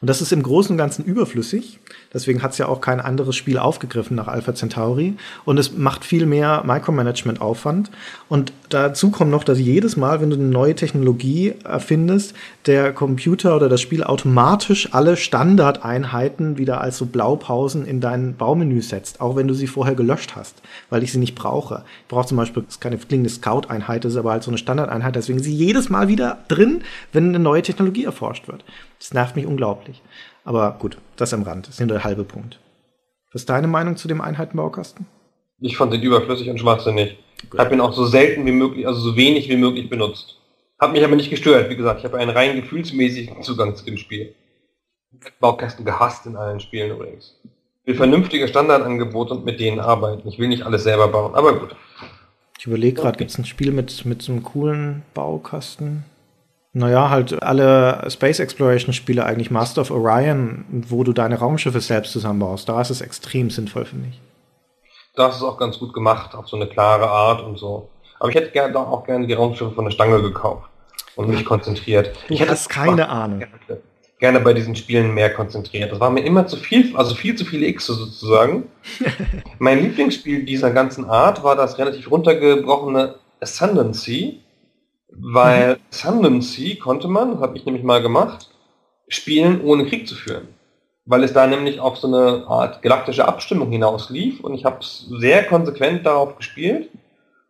Und 0.02 0.10
das 0.10 0.22
ist 0.22 0.34
im 0.34 0.44
Großen 0.44 0.74
und 0.74 0.78
Ganzen 0.78 1.06
überflüssig. 1.06 1.80
Deswegen 2.14 2.44
hat 2.44 2.52
es 2.52 2.58
ja 2.58 2.68
auch 2.68 2.82
kein 2.82 3.00
anderes 3.00 3.36
Spiel 3.36 3.58
aufgegriffen 3.58 4.16
nach 4.16 4.28
Alpha 4.28 4.54
Centauri. 4.54 5.16
Und 5.46 5.58
es 5.58 5.76
macht 5.76 6.06
viel 6.06 6.26
mehr 6.26 6.64
Micromanagement-Aufwand. 6.66 7.90
Und 8.30 8.54
dazu 8.70 9.10
kommt 9.10 9.32
noch, 9.32 9.44
dass 9.44 9.60
jedes 9.60 9.98
Mal, 9.98 10.22
wenn 10.22 10.30
du 10.30 10.36
eine 10.36 10.46
neue 10.46 10.76
Technologie 10.76 11.56
erfindest, 11.64 12.36
der 12.66 12.94
Computer 12.94 13.56
oder 13.56 13.70
das 13.70 13.82
Spiel 13.82 14.04
automatisch 14.04 14.94
alle 14.94 15.18
Standardeinheiten 15.18 16.58
wieder 16.58 16.82
als 16.82 16.98
so 16.98 17.06
Blaupausen 17.06 17.86
in 17.86 18.00
dein 18.00 18.36
Baumenü 18.36 18.82
setzt. 18.82 19.20
Auch 19.20 19.36
wenn 19.36 19.48
du 19.48 19.54
sie 19.54 19.68
vorher 19.68 19.96
gelöscht 19.96 20.36
hast, 20.36 20.62
weil 20.90 21.04
ich 21.04 21.12
sie 21.12 21.20
nicht 21.20 21.36
brauche. 21.36 21.84
Ich 22.02 22.08
brauche 22.08 22.28
zum 22.28 22.38
Beispiel, 22.38 22.64
das 22.64 22.76
ist 22.76 22.82
keine 22.82 22.98
fliegende 22.98 23.30
Scout-Einheit, 23.30 24.06
das 24.06 24.14
ist 24.14 24.18
aber 24.20 24.32
halt 24.32 24.44
so 24.44 24.52
eine 24.52 24.58
Standardeinheit. 24.58 25.16
Deswegen 25.16 25.40
ist 25.40 25.46
sie 25.46 25.56
jedes 25.56 25.90
Mal 25.90 26.08
wieder 26.08 26.44
drin, 26.48 26.84
wenn 27.12 27.30
eine 27.30 27.40
neue 27.40 27.62
Technologie 27.64 28.06
erforscht 28.06 28.48
wird. 28.48 28.64
Das 29.00 29.14
nervt 29.14 29.36
mich 29.36 29.46
unglaublich. 29.46 30.02
Aber 30.44 30.76
gut, 30.80 30.98
das 31.16 31.34
am 31.34 31.44
Rand. 31.44 31.68
Das 31.68 31.76
ist 31.76 31.80
nur 31.80 31.88
der 31.90 32.04
halbe 32.04 32.24
Punkt. 32.24 32.60
Was 33.32 33.44
ist 33.44 33.50
deine 33.50 33.68
Meinung 33.68 33.98
zu 33.98 34.08
dem 34.08 34.22
Einheitenbaukasten? 34.22 35.06
Ich 35.60 35.78
fand 35.78 35.94
den 35.94 36.02
überflüssig 36.02 36.50
und 36.50 36.60
schwachsinnig. 36.60 37.18
Hab 37.58 37.72
ihn 37.72 37.82
auch 37.82 37.94
so 37.94 38.06
selten 38.06 38.46
wie 38.46 38.52
möglich, 38.52 38.88
also 38.88 39.00
so 39.00 39.16
wenig 39.16 39.50
wie 39.50 39.58
möglich 39.58 39.90
benutzt. 39.90 40.38
Hat 40.80 40.92
mich 40.92 41.04
aber 41.04 41.16
nicht 41.16 41.30
gestört. 41.30 41.70
Wie 41.70 41.76
gesagt, 41.76 42.00
ich 42.00 42.06
habe 42.06 42.18
einen 42.18 42.32
rein 42.32 42.56
gefühlsmäßigen 42.56 43.42
Zugang 43.44 43.76
zu 43.76 43.86
dem 43.86 43.98
Spiel. 43.98 44.36
Baukästen 45.40 45.86
gehasst 45.86 46.26
in 46.26 46.36
allen 46.36 46.60
Spielen 46.60 46.92
übrigens. 46.92 47.40
Ich 47.84 47.88
will 47.88 47.96
vernünftige 47.96 48.48
Standardangebote 48.48 49.34
und 49.34 49.46
mit 49.46 49.60
denen 49.60 49.80
arbeiten. 49.80 50.28
Ich 50.28 50.40
will 50.40 50.48
nicht 50.48 50.64
alles 50.64 50.84
selber 50.84 51.08
bauen, 51.08 51.36
aber 51.36 51.60
gut. 51.60 51.76
Ich 52.58 52.66
überlege 52.66 53.02
gerade, 53.02 53.18
gibt 53.18 53.32
es 53.32 53.38
ein 53.38 53.46
Spiel 53.46 53.72
mit, 53.72 54.06
mit 54.06 54.22
so 54.22 54.32
einem 54.32 54.44
coolen 54.44 55.04
Baukasten? 55.14 56.06
Naja, 56.76 57.12
halt 57.12 57.44
alle 57.44 58.10
Space 58.10 58.40
Exploration 58.40 58.94
Spiele 58.94 59.26
eigentlich 59.26 59.52
Master 59.52 59.82
of 59.82 59.92
Orion, 59.92 60.66
wo 60.90 61.04
du 61.04 61.14
deine 61.14 61.38
Raumschiffe 61.38 61.80
selbst 61.80 62.12
zusammenbaust. 62.12 62.68
Da 62.68 62.82
ist 62.82 62.90
es 62.90 63.02
extrem 63.02 63.52
sinnvoll, 63.52 63.86
finde 63.86 64.10
ich. 64.10 64.20
Das 65.16 65.36
ist 65.36 65.44
auch 65.44 65.60
ganz 65.60 65.78
gut 65.78 65.94
gemacht, 65.94 66.34
auf 66.34 66.48
so 66.48 66.56
eine 66.56 66.66
klare 66.66 67.08
Art 67.08 67.44
und 67.44 67.60
so. 67.60 67.90
Aber 68.20 68.30
ich 68.30 68.36
hätte 68.36 68.50
gerne 68.50 68.76
auch 68.76 69.06
gerne 69.06 69.28
die 69.28 69.34
Raumschiffe 69.34 69.72
von 69.72 69.86
der 69.86 69.92
Stange 69.92 70.20
gekauft 70.24 70.68
und 71.16 71.30
mich 71.30 71.46
konzentriert. 71.46 72.12
Du 72.28 72.34
ich 72.34 72.40
hätte 72.40 72.52
hast 72.52 72.70
keine 72.70 73.08
Ahnung. 73.08 73.40
Gerne, 73.40 73.82
gerne 74.18 74.40
bei 74.40 74.54
diesen 74.54 74.76
Spielen 74.76 75.14
mehr 75.14 75.32
konzentriert. 75.32 75.92
Das 75.92 76.00
war 76.00 76.10
mir 76.10 76.22
immer 76.22 76.48
zu 76.48 76.58
viel, 76.58 76.96
also 76.98 77.14
viel 77.14 77.36
zu 77.36 77.46
viele 77.46 77.68
X 77.68 77.86
sozusagen. 77.86 78.64
mein 79.60 79.80
Lieblingsspiel 79.80 80.44
dieser 80.44 80.72
ganzen 80.72 81.08
Art 81.08 81.44
war 81.44 81.56
das 81.56 81.78
relativ 81.78 82.10
runtergebrochene 82.10 83.16
Ascendancy, 83.40 84.43
weil 85.18 85.78
Ascendancy 85.92 86.76
konnte 86.76 87.08
man, 87.08 87.40
habe 87.40 87.58
ich 87.58 87.66
nämlich 87.66 87.84
mal 87.84 88.02
gemacht, 88.02 88.50
spielen 89.08 89.62
ohne 89.62 89.86
Krieg 89.86 90.08
zu 90.08 90.16
führen. 90.16 90.48
Weil 91.06 91.24
es 91.24 91.34
da 91.34 91.48
nämlich 91.48 91.80
auf 91.80 91.98
so 91.98 92.08
eine 92.08 92.48
Art 92.48 92.82
galaktische 92.82 93.28
Abstimmung 93.28 93.72
hinauslief 93.72 94.40
und 94.40 94.54
ich 94.54 94.64
habe 94.64 94.78
es 94.80 95.06
sehr 95.20 95.44
konsequent 95.44 96.06
darauf 96.06 96.38
gespielt 96.38 96.90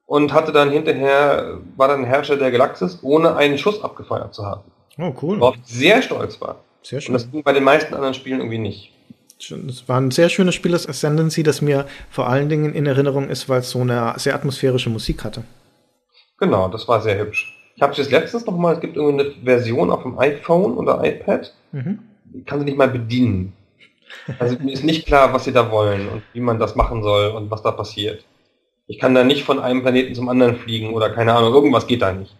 und 0.05 0.33
hatte 0.33 0.51
dann 0.51 0.71
hinterher, 0.71 1.59
war 1.77 1.87
dann 1.87 2.03
Herrscher 2.03 2.37
der 2.37 2.51
Galaxis, 2.51 2.99
ohne 3.03 3.35
einen 3.35 3.57
Schuss 3.57 3.83
abgefeuert 3.83 4.33
zu 4.33 4.45
haben. 4.45 4.61
Oh, 4.97 5.13
cool. 5.21 5.39
Worauf 5.39 5.55
ich 5.55 5.65
sehr 5.65 6.01
stolz 6.01 6.41
war. 6.41 6.57
Sehr 6.81 6.97
Und 6.97 7.03
schön. 7.03 7.13
das 7.13 7.31
ging 7.31 7.43
bei 7.43 7.53
den 7.53 7.63
meisten 7.63 7.93
anderen 7.93 8.13
Spielen 8.13 8.39
irgendwie 8.39 8.59
nicht. 8.59 8.91
Es 9.39 9.87
war 9.87 9.99
ein 9.99 10.11
sehr 10.11 10.29
schönes 10.29 10.55
Spiel, 10.55 10.71
das 10.71 10.87
Ascendancy, 10.87 11.43
das 11.43 11.61
mir 11.61 11.85
vor 12.09 12.27
allen 12.27 12.49
Dingen 12.49 12.73
in 12.73 12.85
Erinnerung 12.85 13.29
ist, 13.29 13.49
weil 13.49 13.59
es 13.59 13.69
so 13.69 13.81
eine 13.81 14.13
sehr 14.17 14.35
atmosphärische 14.35 14.89
Musik 14.89 15.23
hatte. 15.23 15.43
Genau, 16.43 16.67
das 16.67 16.87
war 16.89 16.99
sehr 17.01 17.17
hübsch. 17.17 17.57
Ich 17.75 17.81
habe 17.81 17.93
es 17.93 17.97
jetzt 17.97 18.11
letztens 18.11 18.45
noch 18.45 18.57
mal, 18.57 18.73
es 18.75 18.81
gibt 18.81 18.97
irgendwie 18.97 19.23
eine 19.23 19.31
Version 19.45 19.89
auf 19.91 20.03
dem 20.03 20.19
iPhone 20.19 20.73
oder 20.77 21.01
iPad, 21.03 21.53
Mhm. 21.71 21.99
die 22.25 22.43
kann 22.43 22.59
sie 22.59 22.65
nicht 22.65 22.77
mal 22.77 22.89
bedienen. 22.89 23.53
Also 24.39 24.57
mir 24.59 24.73
ist 24.73 24.83
nicht 24.83 25.05
klar, 25.07 25.33
was 25.33 25.45
sie 25.45 25.53
da 25.53 25.71
wollen 25.71 26.07
und 26.09 26.21
wie 26.33 26.41
man 26.41 26.59
das 26.59 26.75
machen 26.75 27.01
soll 27.01 27.31
und 27.31 27.49
was 27.49 27.63
da 27.63 27.71
passiert. 27.71 28.25
Ich 28.87 28.99
kann 28.99 29.15
da 29.15 29.23
nicht 29.23 29.43
von 29.45 29.59
einem 29.59 29.81
Planeten 29.81 30.13
zum 30.13 30.27
anderen 30.27 30.57
fliegen 30.57 30.93
oder 30.93 31.09
keine 31.09 31.33
Ahnung, 31.33 31.53
irgendwas 31.53 31.87
geht 31.87 32.01
da 32.01 32.11
nicht. 32.11 32.35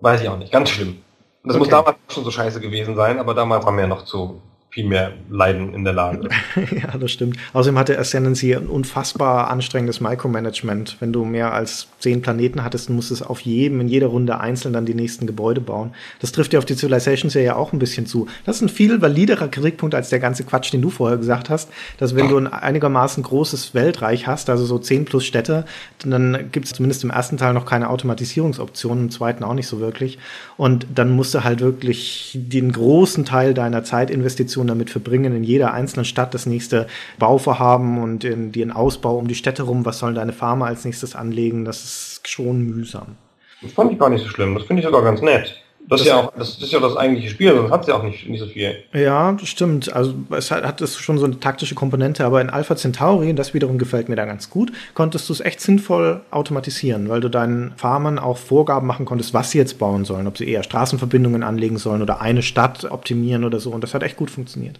Weiß 0.00 0.22
ich 0.22 0.28
auch 0.28 0.38
nicht, 0.38 0.52
ganz 0.52 0.70
schlimm. 0.70 0.98
Und 1.42 1.48
das 1.50 1.58
muss 1.58 1.66
Okay. 1.66 1.76
damals 1.76 1.96
schon 2.08 2.22
so 2.24 2.30
scheiße 2.30 2.60
gewesen 2.60 2.94
sein, 2.94 3.18
aber 3.18 3.34
damals 3.34 3.64
war 3.66 3.72
mir 3.72 3.88
noch 3.88 4.04
zu 4.04 4.40
viel 4.78 4.88
mehr 4.88 5.12
Leiden 5.28 5.74
in 5.74 5.82
der 5.82 5.92
Lage. 5.92 6.28
ja, 6.56 6.96
das 6.96 7.10
stimmt. 7.10 7.36
Außerdem 7.52 7.78
hatte 7.78 7.98
Ascendancy 7.98 8.54
ein 8.54 8.68
unfassbar 8.68 9.50
anstrengendes 9.50 10.00
Micromanagement. 10.00 10.98
Wenn 11.00 11.12
du 11.12 11.24
mehr 11.24 11.52
als 11.52 11.88
zehn 11.98 12.22
Planeten 12.22 12.62
hattest, 12.62 12.88
musstest 12.88 13.22
du 13.22 13.24
auf 13.24 13.40
jedem, 13.40 13.80
in 13.80 13.88
jeder 13.88 14.06
Runde 14.06 14.38
einzeln 14.38 14.72
dann 14.72 14.86
die 14.86 14.94
nächsten 14.94 15.26
Gebäude 15.26 15.60
bauen. 15.60 15.94
Das 16.20 16.30
trifft 16.30 16.52
ja 16.52 16.60
auf 16.60 16.64
die 16.64 16.76
Civilization-Serie 16.76 17.56
auch 17.56 17.72
ein 17.72 17.80
bisschen 17.80 18.06
zu. 18.06 18.28
Das 18.46 18.56
ist 18.56 18.62
ein 18.62 18.68
viel 18.68 19.02
validerer 19.02 19.48
Kritikpunkt 19.48 19.96
als 19.96 20.10
der 20.10 20.20
ganze 20.20 20.44
Quatsch, 20.44 20.72
den 20.72 20.80
du 20.80 20.90
vorher 20.90 21.18
gesagt 21.18 21.50
hast, 21.50 21.70
dass 21.98 22.14
wenn 22.14 22.28
du 22.28 22.36
ein 22.36 22.46
einigermaßen 22.46 23.24
großes 23.24 23.74
Weltreich 23.74 24.28
hast, 24.28 24.48
also 24.48 24.64
so 24.64 24.78
zehn 24.78 25.04
plus 25.04 25.24
Städte, 25.24 25.64
dann 26.04 26.50
gibt 26.52 26.66
es 26.66 26.72
zumindest 26.72 27.02
im 27.02 27.10
ersten 27.10 27.36
Teil 27.36 27.52
noch 27.52 27.66
keine 27.66 27.90
Automatisierungsoptionen, 27.90 29.04
im 29.04 29.10
zweiten 29.10 29.42
auch 29.42 29.54
nicht 29.54 29.66
so 29.66 29.80
wirklich. 29.80 30.18
Und 30.56 30.86
dann 30.94 31.10
musst 31.10 31.34
du 31.34 31.42
halt 31.42 31.60
wirklich 31.60 32.38
den 32.40 32.70
großen 32.70 33.24
Teil 33.24 33.54
deiner 33.54 33.82
Zeitinvestition 33.82 34.67
damit 34.68 34.90
verbringen, 34.90 35.34
in 35.34 35.44
jeder 35.44 35.72
einzelnen 35.72 36.04
Stadt 36.04 36.34
das 36.34 36.46
nächste 36.46 36.86
Bauvorhaben 37.18 37.98
und 38.02 38.24
in 38.24 38.52
den 38.52 38.70
Ausbau 38.70 39.16
um 39.16 39.28
die 39.28 39.34
Städte 39.34 39.64
rum, 39.64 39.84
was 39.84 39.98
sollen 39.98 40.14
deine 40.14 40.32
Farmer 40.32 40.66
als 40.66 40.84
nächstes 40.84 41.16
anlegen, 41.16 41.64
das 41.64 41.84
ist 41.84 42.28
schon 42.28 42.62
mühsam. 42.62 43.16
Das 43.62 43.72
fand 43.72 43.92
ich 43.92 43.98
gar 43.98 44.10
nicht 44.10 44.22
so 44.22 44.28
schlimm, 44.28 44.54
das 44.54 44.64
finde 44.64 44.80
ich 44.80 44.86
sogar 44.86 45.02
ganz 45.02 45.20
nett. 45.20 45.62
Das, 45.88 46.02
ist 46.02 46.06
ja 46.06 46.16
auch 46.16 46.32
das 46.36 46.58
ist 46.58 46.72
ja 46.72 46.80
das 46.80 46.96
eigentliche 46.96 47.30
Spiel, 47.30 47.54
sonst 47.54 47.70
hat 47.70 47.82
es 47.82 47.86
ja 47.86 47.94
auch 47.94 48.02
nicht, 48.02 48.28
nicht 48.28 48.40
so 48.40 48.46
viel. 48.46 48.76
Ja, 48.92 49.32
das 49.32 49.48
stimmt. 49.48 49.92
Also 49.92 50.14
es 50.30 50.50
hat, 50.50 50.64
hat 50.64 50.80
es 50.80 50.98
schon 50.98 51.18
so 51.18 51.24
eine 51.24 51.40
taktische 51.40 51.74
Komponente, 51.74 52.24
aber 52.24 52.40
in 52.40 52.50
Alpha 52.50 52.76
Centauri, 52.76 53.34
das 53.34 53.54
wiederum 53.54 53.78
gefällt 53.78 54.08
mir 54.08 54.16
da 54.16 54.24
ganz 54.24 54.50
gut, 54.50 54.72
konntest 54.94 55.28
du 55.28 55.32
es 55.32 55.40
echt 55.40 55.60
sinnvoll 55.60 56.20
automatisieren, 56.30 57.08
weil 57.08 57.20
du 57.20 57.28
deinen 57.28 57.72
Farmern 57.76 58.18
auch 58.18 58.36
Vorgaben 58.36 58.86
machen 58.86 59.06
konntest, 59.06 59.32
was 59.34 59.50
sie 59.50 59.58
jetzt 59.58 59.78
bauen 59.78 60.04
sollen, 60.04 60.26
ob 60.26 60.36
sie 60.36 60.48
eher 60.48 60.62
Straßenverbindungen 60.62 61.42
anlegen 61.42 61.78
sollen 61.78 62.02
oder 62.02 62.20
eine 62.20 62.42
Stadt 62.42 62.84
optimieren 62.84 63.44
oder 63.44 63.60
so. 63.60 63.70
Und 63.70 63.82
das 63.82 63.94
hat 63.94 64.02
echt 64.02 64.16
gut 64.16 64.30
funktioniert. 64.30 64.78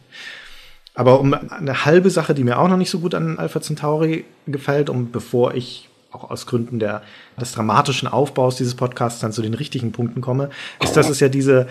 Aber 0.95 1.21
um 1.21 1.33
eine 1.33 1.85
halbe 1.85 2.11
Sache, 2.11 2.35
die 2.35 2.43
mir 2.43 2.59
auch 2.59 2.69
noch 2.69 2.77
nicht 2.77 2.91
so 2.91 2.99
gut 2.99 3.15
an 3.15 3.39
Alpha 3.39 3.61
Centauri 3.61 4.25
gefällt, 4.47 4.91
um 4.91 5.13
bevor 5.13 5.55
ich 5.55 5.88
auch 6.13 6.31
aus 6.31 6.47
Gründen 6.47 6.79
der, 6.79 7.03
des 7.41 7.53
dramatischen 7.53 8.09
Aufbaus 8.09 8.57
dieses 8.57 8.75
Podcasts 8.75 9.21
dann 9.21 9.33
zu 9.33 9.43
den 9.43 9.55
richtigen 9.55 9.93
Punkten 9.93 10.21
komme, 10.21 10.51
ist, 10.83 10.97
dass 10.97 11.09
es 11.09 11.21
ja 11.21 11.29
diese, 11.29 11.67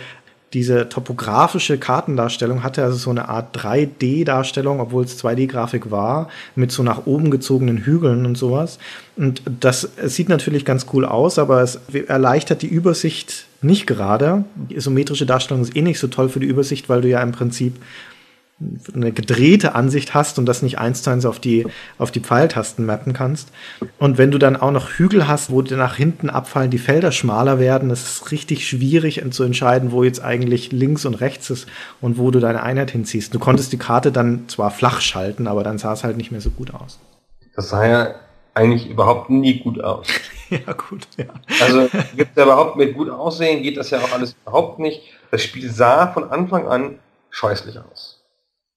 diese 0.54 0.88
topografische 0.90 1.78
Kartendarstellung 1.78 2.64
hatte, 2.64 2.84
also 2.84 2.98
so 2.98 3.10
eine 3.10 3.30
Art 3.30 3.58
3D-Darstellung, 3.58 4.80
obwohl 4.80 5.04
es 5.04 5.22
2D-Grafik 5.22 5.92
war, 5.92 6.30
mit 6.56 6.72
so 6.72 6.84
nach 6.84 7.06
oben 7.06 7.32
gezogenen 7.32 7.80
Hügeln 7.80 8.26
und 8.26 8.38
sowas. 8.38 8.80
Und 9.18 9.42
das 9.60 9.90
sieht 10.06 10.30
natürlich 10.30 10.64
ganz 10.64 10.86
cool 10.94 11.04
aus, 11.04 11.40
aber 11.40 11.62
es 11.62 11.80
erleichtert 12.08 12.62
die 12.62 12.68
Übersicht 12.68 13.46
nicht 13.62 13.88
gerade. 13.88 14.46
Die 14.56 14.76
isometrische 14.76 15.26
Darstellung 15.26 15.64
ist 15.64 15.76
eh 15.76 15.82
nicht 15.82 16.00
so 16.00 16.08
toll 16.08 16.30
für 16.30 16.40
die 16.40 16.48
Übersicht, 16.48 16.90
weil 16.90 17.02
du 17.02 17.10
ja 17.10 17.22
im 17.22 17.32
Prinzip 17.32 17.76
eine 18.93 19.12
gedrehte 19.12 19.76
Ansicht 19.76 20.16
hast 20.16 20.39
und 20.39 20.47
das 20.47 20.64
nicht 20.64 20.80
eins 20.80 21.03
zu 21.03 21.12
eins 21.12 21.26
auf 21.26 21.39
die, 21.39 21.68
auf 21.99 22.10
die 22.10 22.22
Pfeiltasten 22.22 22.86
mappen 22.86 23.14
kannst. 23.14 23.49
Und 23.99 24.18
wenn 24.18 24.32
du 24.32 24.39
dann 24.39 24.55
auch 24.55 24.72
noch 24.72 24.89
Hügel 24.89 25.28
hast, 25.28 25.51
wo 25.51 25.62
dir 25.62 25.78
nach 25.78 25.95
hinten 25.95 26.32
abfallen, 26.32 26.72
die 26.72 26.80
Felder 26.80 27.12
schmaler 27.12 27.60
werden, 27.60 27.89
das 27.89 28.03
ist 28.03 28.32
richtig 28.32 28.68
schwierig 28.68 29.24
zu 29.30 29.43
entscheiden, 29.43 29.91
wo 29.91 30.03
jetzt 30.03 30.22
eigentlich 30.22 30.72
links 30.72 31.05
und 31.05 31.14
rechts 31.16 31.51
ist 31.51 31.68
und 32.01 32.18
wo 32.18 32.32
du 32.32 32.39
deine 32.39 32.64
Einheit 32.64 32.89
hinziehst. 32.89 33.34
Du 33.34 33.39
konntest 33.39 33.72
die 33.74 33.78
Karte 33.78 34.12
dann 34.12 34.49
zwar 34.49 34.72
flach 34.72 35.01
schalten, 35.01 35.47
aber 35.47 35.64
dann 35.64 35.78
sah 35.78 35.93
es 35.93 36.03
halt 36.03 36.18
nicht 36.18 36.32
mehr 36.32 36.41
so 36.41 36.49
gut 36.49 36.74
aus. 36.74 36.99
Das 37.55 37.70
sah 37.70 37.86
ja 37.86 38.16
eigentlich 38.55 38.89
überhaupt 38.89 39.30
nie 39.30 39.60
gut 39.60 39.84
aus. 39.84 40.08
ja, 40.49 40.74
gut, 40.74 41.08
ja. 41.18 41.26
Also 41.62 41.88
gibt 42.16 42.32
es 42.32 42.36
ja 42.36 42.43
überhaupt 42.43 42.76
mit 42.76 42.95
gut 42.95 43.10
aussehen, 43.10 43.62
geht 43.62 43.78
das 43.78 43.91
ja 43.91 43.99
auch 43.99 44.12
alles 44.14 44.36
überhaupt 44.41 44.80
nicht. 44.80 45.03
Das 45.30 45.43
Spiel 45.43 45.70
sah 45.72 46.08
von 46.08 46.32
Anfang 46.32 46.68
an 46.68 46.97
scheußlich 47.30 47.78
aus. 47.80 48.16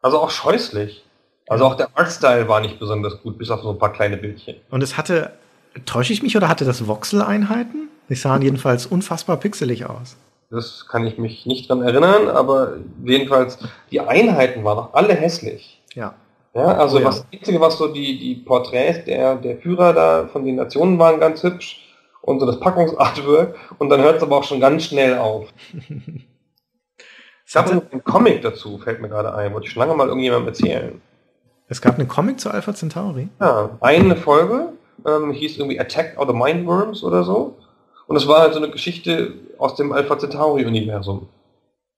Also 0.03 0.19
auch 0.19 0.31
scheußlich. 0.31 1.05
Also 1.49 1.65
auch 1.65 1.75
der 1.75 1.89
Artstyle 1.95 2.49
war 2.49 2.61
nicht 2.61 2.79
besonders 2.79 3.21
gut, 3.23 3.37
bis 3.39 3.51
auf 3.51 3.63
so 3.63 3.71
ein 3.71 3.79
paar 3.79 3.93
kleine 3.93 4.17
Bildchen. 4.17 4.57
Und 4.71 4.83
es 4.83 4.97
hatte, 4.97 5.33
täusche 5.85 6.13
ich 6.13 6.23
mich 6.23 6.37
oder 6.37 6.49
hatte 6.49 6.65
das 6.65 6.87
Voxel-Einheiten? 6.87 7.89
Die 8.09 8.15
sahen 8.15 8.43
jedenfalls 8.43 8.87
unfassbar 8.87 9.37
pixelig 9.37 9.87
aus. 9.87 10.17
Das 10.51 10.87
kann 10.89 11.07
ich 11.07 11.19
mich 11.19 11.47
nicht 11.47 11.69
dran 11.69 11.83
erinnern, 11.83 12.29
aber 12.29 12.79
jedenfalls, 13.05 13.59
die 13.91 14.01
Einheiten 14.01 14.65
waren 14.65 14.77
doch 14.79 14.95
alle 14.95 15.15
hässlich. 15.15 15.81
Ja. 15.95 16.15
Ja, 16.55 16.67
also 16.67 16.97
Oh 16.97 17.01
ja. 17.01 17.07
was, 17.07 17.19
das 17.19 17.27
Einzige, 17.33 17.61
was 17.61 17.79
so 17.79 17.87
die, 17.89 18.19
die 18.19 18.35
Porträts 18.35 19.05
der, 19.05 19.37
der 19.37 19.59
Führer 19.59 19.93
da 19.93 20.29
von 20.33 20.45
den 20.45 20.57
Nationen 20.57 20.99
waren 20.99 21.21
ganz 21.21 21.45
hübsch 21.45 21.81
und 22.23 22.41
so 22.41 22.47
das 22.47 22.59
Packungsartwork 22.59 23.55
und 23.79 23.89
dann 23.89 24.01
hört 24.03 24.17
es 24.17 24.23
aber 24.23 24.39
auch 24.39 24.45
schon 24.45 24.61
ganz 24.61 24.85
schnell 24.85 25.19
auf. 25.19 25.49
Es 27.51 27.55
gab 27.55 27.75
noch 27.75 27.83
einen 27.91 28.05
Comic 28.05 28.43
dazu, 28.43 28.79
fällt 28.79 29.01
mir 29.01 29.09
gerade 29.09 29.35
ein, 29.35 29.53
wollte 29.53 29.67
ich 29.67 29.73
schon 29.73 29.81
lange 29.81 29.93
mal 29.97 30.07
irgendjemandem 30.07 30.47
erzählen. 30.47 31.03
Es 31.67 31.81
gab 31.83 31.99
einen 31.99 32.07
Comic 32.07 32.39
zu 32.39 32.49
Alpha 32.49 32.73
Centauri. 32.73 33.29
Ja, 33.41 33.71
eine 33.81 34.15
Folge 34.15 34.69
ähm, 35.05 35.33
hieß 35.33 35.59
irgendwie 35.59 35.81
Attack 35.81 36.17
of 36.17 36.29
the 36.29 36.33
Mindworms 36.33 37.03
oder 37.03 37.25
so. 37.25 37.57
Und 38.07 38.15
es 38.15 38.29
war 38.29 38.43
halt 38.43 38.53
so 38.55 38.61
eine 38.61 38.71
Geschichte 38.71 39.33
aus 39.59 39.75
dem 39.75 39.93
Alpha 39.93 40.17
Centauri-Universum. 40.17 41.27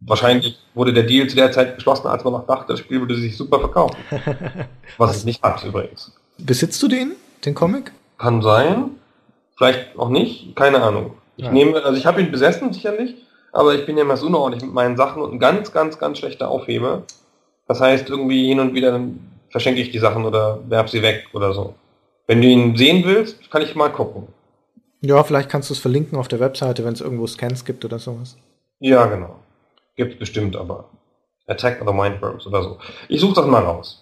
Wahrscheinlich 0.00 0.58
wurde 0.72 0.94
der 0.94 1.02
Deal 1.02 1.26
zu 1.28 1.36
der 1.36 1.52
Zeit 1.52 1.74
geschlossen, 1.74 2.06
als 2.06 2.24
man 2.24 2.32
noch 2.32 2.46
dachte, 2.46 2.72
das 2.72 2.78
Spiel 2.80 3.00
würde 3.00 3.16
sich 3.16 3.36
super 3.36 3.58
verkaufen. 3.60 3.96
Was 4.96 5.16
es 5.16 5.26
nicht 5.26 5.42
hat 5.42 5.62
übrigens. 5.64 6.12
Besitzt 6.38 6.82
du 6.82 6.88
den, 6.88 7.12
den 7.44 7.54
Comic? 7.54 7.92
Kann 8.16 8.40
sein, 8.40 8.92
vielleicht 9.58 9.98
auch 9.98 10.08
nicht, 10.08 10.56
keine 10.56 10.82
Ahnung. 10.82 11.12
Ich 11.36 11.44
Ja. 11.44 11.52
nehme, 11.52 11.84
also 11.84 11.98
ich 11.98 12.06
habe 12.06 12.22
ihn 12.22 12.32
besessen 12.32 12.72
sicherlich, 12.72 13.16
aber 13.52 13.74
ich 13.74 13.86
bin 13.86 13.96
ja 13.96 14.02
immer 14.02 14.16
so 14.16 14.26
unordentlich 14.26 14.64
mit 14.64 14.74
meinen 14.74 14.96
Sachen 14.96 15.22
und 15.22 15.32
ein 15.32 15.38
ganz, 15.38 15.72
ganz, 15.72 15.98
ganz 15.98 16.18
schlechter 16.18 16.48
Aufheber. 16.48 17.02
Das 17.68 17.80
heißt, 17.80 18.08
irgendwie 18.08 18.48
hin 18.48 18.60
und 18.60 18.74
wieder 18.74 19.00
verschenke 19.50 19.80
ich 19.80 19.90
die 19.90 19.98
Sachen 19.98 20.24
oder 20.24 20.58
werf 20.68 20.88
sie 20.88 21.02
weg 21.02 21.28
oder 21.32 21.52
so. 21.52 21.74
Wenn 22.26 22.40
du 22.40 22.48
ihn 22.48 22.76
sehen 22.76 23.04
willst, 23.04 23.50
kann 23.50 23.62
ich 23.62 23.74
mal 23.74 23.90
gucken. 23.90 24.28
Ja, 25.02 25.22
vielleicht 25.24 25.50
kannst 25.50 25.68
du 25.68 25.74
es 25.74 25.80
verlinken 25.80 26.16
auf 26.18 26.28
der 26.28 26.40
Webseite, 26.40 26.84
wenn 26.84 26.94
es 26.94 27.00
irgendwo 27.00 27.26
Scans 27.26 27.64
gibt 27.64 27.84
oder 27.84 27.98
sowas. 27.98 28.36
Ja, 28.78 29.06
genau. 29.06 29.36
Gibt's 29.96 30.18
bestimmt, 30.18 30.56
aber 30.56 30.88
Attack 31.46 31.80
of 31.82 31.88
the 31.88 31.94
Mindworms 31.94 32.46
oder 32.46 32.62
so. 32.62 32.78
Ich 33.08 33.20
suche 33.20 33.34
das 33.34 33.46
mal 33.46 33.62
raus. 33.62 34.01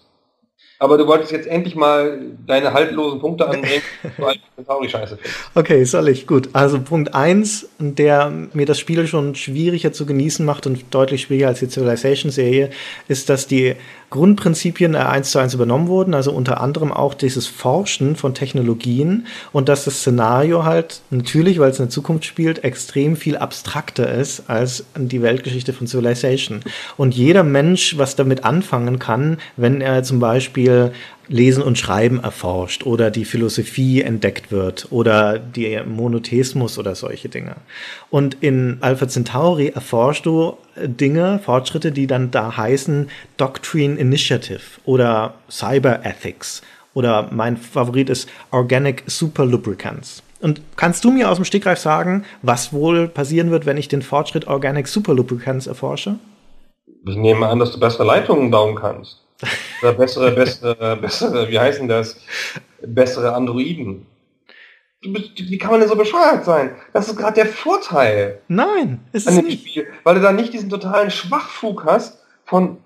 Aber 0.81 0.97
du 0.97 1.05
wolltest 1.05 1.31
jetzt 1.31 1.45
endlich 1.45 1.75
mal 1.75 2.19
deine 2.47 2.73
haltlosen 2.73 3.19
Punkte 3.19 3.47
anbringen, 3.47 3.83
Centauri-Scheiße 4.55 5.15
findest. 5.15 5.39
Okay, 5.53 5.83
soll 5.83 6.09
ich. 6.09 6.25
Gut. 6.25 6.49
Also 6.53 6.81
Punkt 6.81 7.13
eins, 7.13 7.69
der 7.77 8.31
mir 8.53 8.65
das 8.65 8.79
Spiel 8.79 9.05
schon 9.05 9.35
schwieriger 9.35 9.93
zu 9.93 10.07
genießen 10.07 10.43
macht 10.43 10.65
und 10.65 10.83
deutlich 10.89 11.21
schwieriger 11.21 11.49
als 11.49 11.59
die 11.59 11.69
Civilization-Serie, 11.69 12.71
ist, 13.07 13.29
dass 13.29 13.45
die 13.45 13.75
Grundprinzipien 14.11 14.93
äh, 14.93 14.99
eins 14.99 15.31
zu 15.31 15.39
eins 15.39 15.55
übernommen 15.55 15.87
wurden, 15.87 16.13
also 16.13 16.31
unter 16.31 16.61
anderem 16.61 16.91
auch 16.91 17.15
dieses 17.15 17.47
Forschen 17.47 18.15
von 18.15 18.35
Technologien 18.35 19.25
und 19.51 19.69
dass 19.69 19.85
das 19.85 20.01
Szenario 20.01 20.65
halt 20.65 21.01
natürlich, 21.09 21.59
weil 21.59 21.71
es 21.71 21.79
in 21.79 21.85
der 21.85 21.89
Zukunft 21.89 22.25
spielt, 22.25 22.63
extrem 22.63 23.15
viel 23.15 23.37
abstrakter 23.37 24.11
ist 24.11 24.43
als 24.49 24.83
die 24.95 25.21
Weltgeschichte 25.21 25.73
von 25.73 25.87
Civilization. 25.87 26.59
Und 26.97 27.15
jeder 27.15 27.43
Mensch, 27.43 27.97
was 27.97 28.15
damit 28.15 28.43
anfangen 28.43 28.99
kann, 28.99 29.37
wenn 29.57 29.81
er 29.81 30.03
zum 30.03 30.19
Beispiel 30.19 30.91
Lesen 31.31 31.63
und 31.63 31.77
Schreiben 31.77 32.19
erforscht 32.21 32.85
oder 32.85 33.09
die 33.09 33.23
Philosophie 33.23 34.01
entdeckt 34.01 34.51
wird 34.51 34.87
oder 34.89 35.39
der 35.39 35.85
Monotheismus 35.85 36.77
oder 36.77 36.93
solche 36.93 37.29
Dinge. 37.29 37.55
Und 38.09 38.37
in 38.41 38.77
Alpha 38.81 39.07
Centauri 39.07 39.69
erforschst 39.69 40.25
du 40.25 40.57
äh, 40.75 40.89
Dinge, 40.89 41.39
Fortschritte, 41.39 41.93
die 41.93 42.05
dann 42.05 42.31
da 42.31 42.57
heißen 42.57 43.09
Doctrine 43.37 43.97
Initiative 43.97 44.59
oder 44.83 45.35
Cyber 45.49 46.05
Ethics 46.05 46.61
oder 46.93 47.29
mein 47.31 47.55
Favorit 47.55 48.09
ist 48.09 48.27
Organic 48.51 49.03
Super 49.07 49.45
Lubricants. 49.45 50.23
Und 50.41 50.61
kannst 50.75 51.05
du 51.05 51.11
mir 51.11 51.29
aus 51.29 51.37
dem 51.37 51.45
Stegreif 51.45 51.79
sagen, 51.79 52.25
was 52.41 52.73
wohl 52.73 53.07
passieren 53.07 53.51
wird, 53.51 53.65
wenn 53.65 53.77
ich 53.77 53.87
den 53.87 54.01
Fortschritt 54.01 54.47
Organic 54.47 54.87
Super 54.87 55.13
Lubricants 55.13 55.67
erforsche? 55.67 56.19
Ich 57.05 57.15
nehme 57.15 57.47
an, 57.47 57.59
dass 57.59 57.71
du 57.71 57.79
bessere 57.79 58.03
Leitungen 58.03 58.51
bauen 58.51 58.75
kannst. 58.75 59.21
Oder 59.81 59.93
bessere, 59.93 60.31
bessere, 60.31 60.97
bessere, 60.97 61.49
wie 61.49 61.59
heißen 61.59 61.87
das? 61.87 62.17
Bessere 62.81 63.33
Androiden. 63.33 64.05
Wie 65.01 65.57
kann 65.57 65.71
man 65.71 65.79
denn 65.79 65.89
so 65.89 65.95
bescheuert 65.95 66.45
sein? 66.45 66.75
Das 66.93 67.07
ist 67.07 67.17
gerade 67.17 67.33
der 67.33 67.47
Vorteil 67.47 68.39
Nein, 68.47 68.99
ist 69.13 69.27
an 69.27 69.33
es 69.33 69.39
dem 69.39 69.47
nicht. 69.47 69.67
Spiel, 69.67 69.87
weil 70.03 70.15
du 70.15 70.21
da 70.21 70.31
nicht 70.31 70.53
diesen 70.53 70.69
totalen 70.69 71.09
Schwachfug 71.09 71.85
hast 71.85 72.19
von 72.45 72.77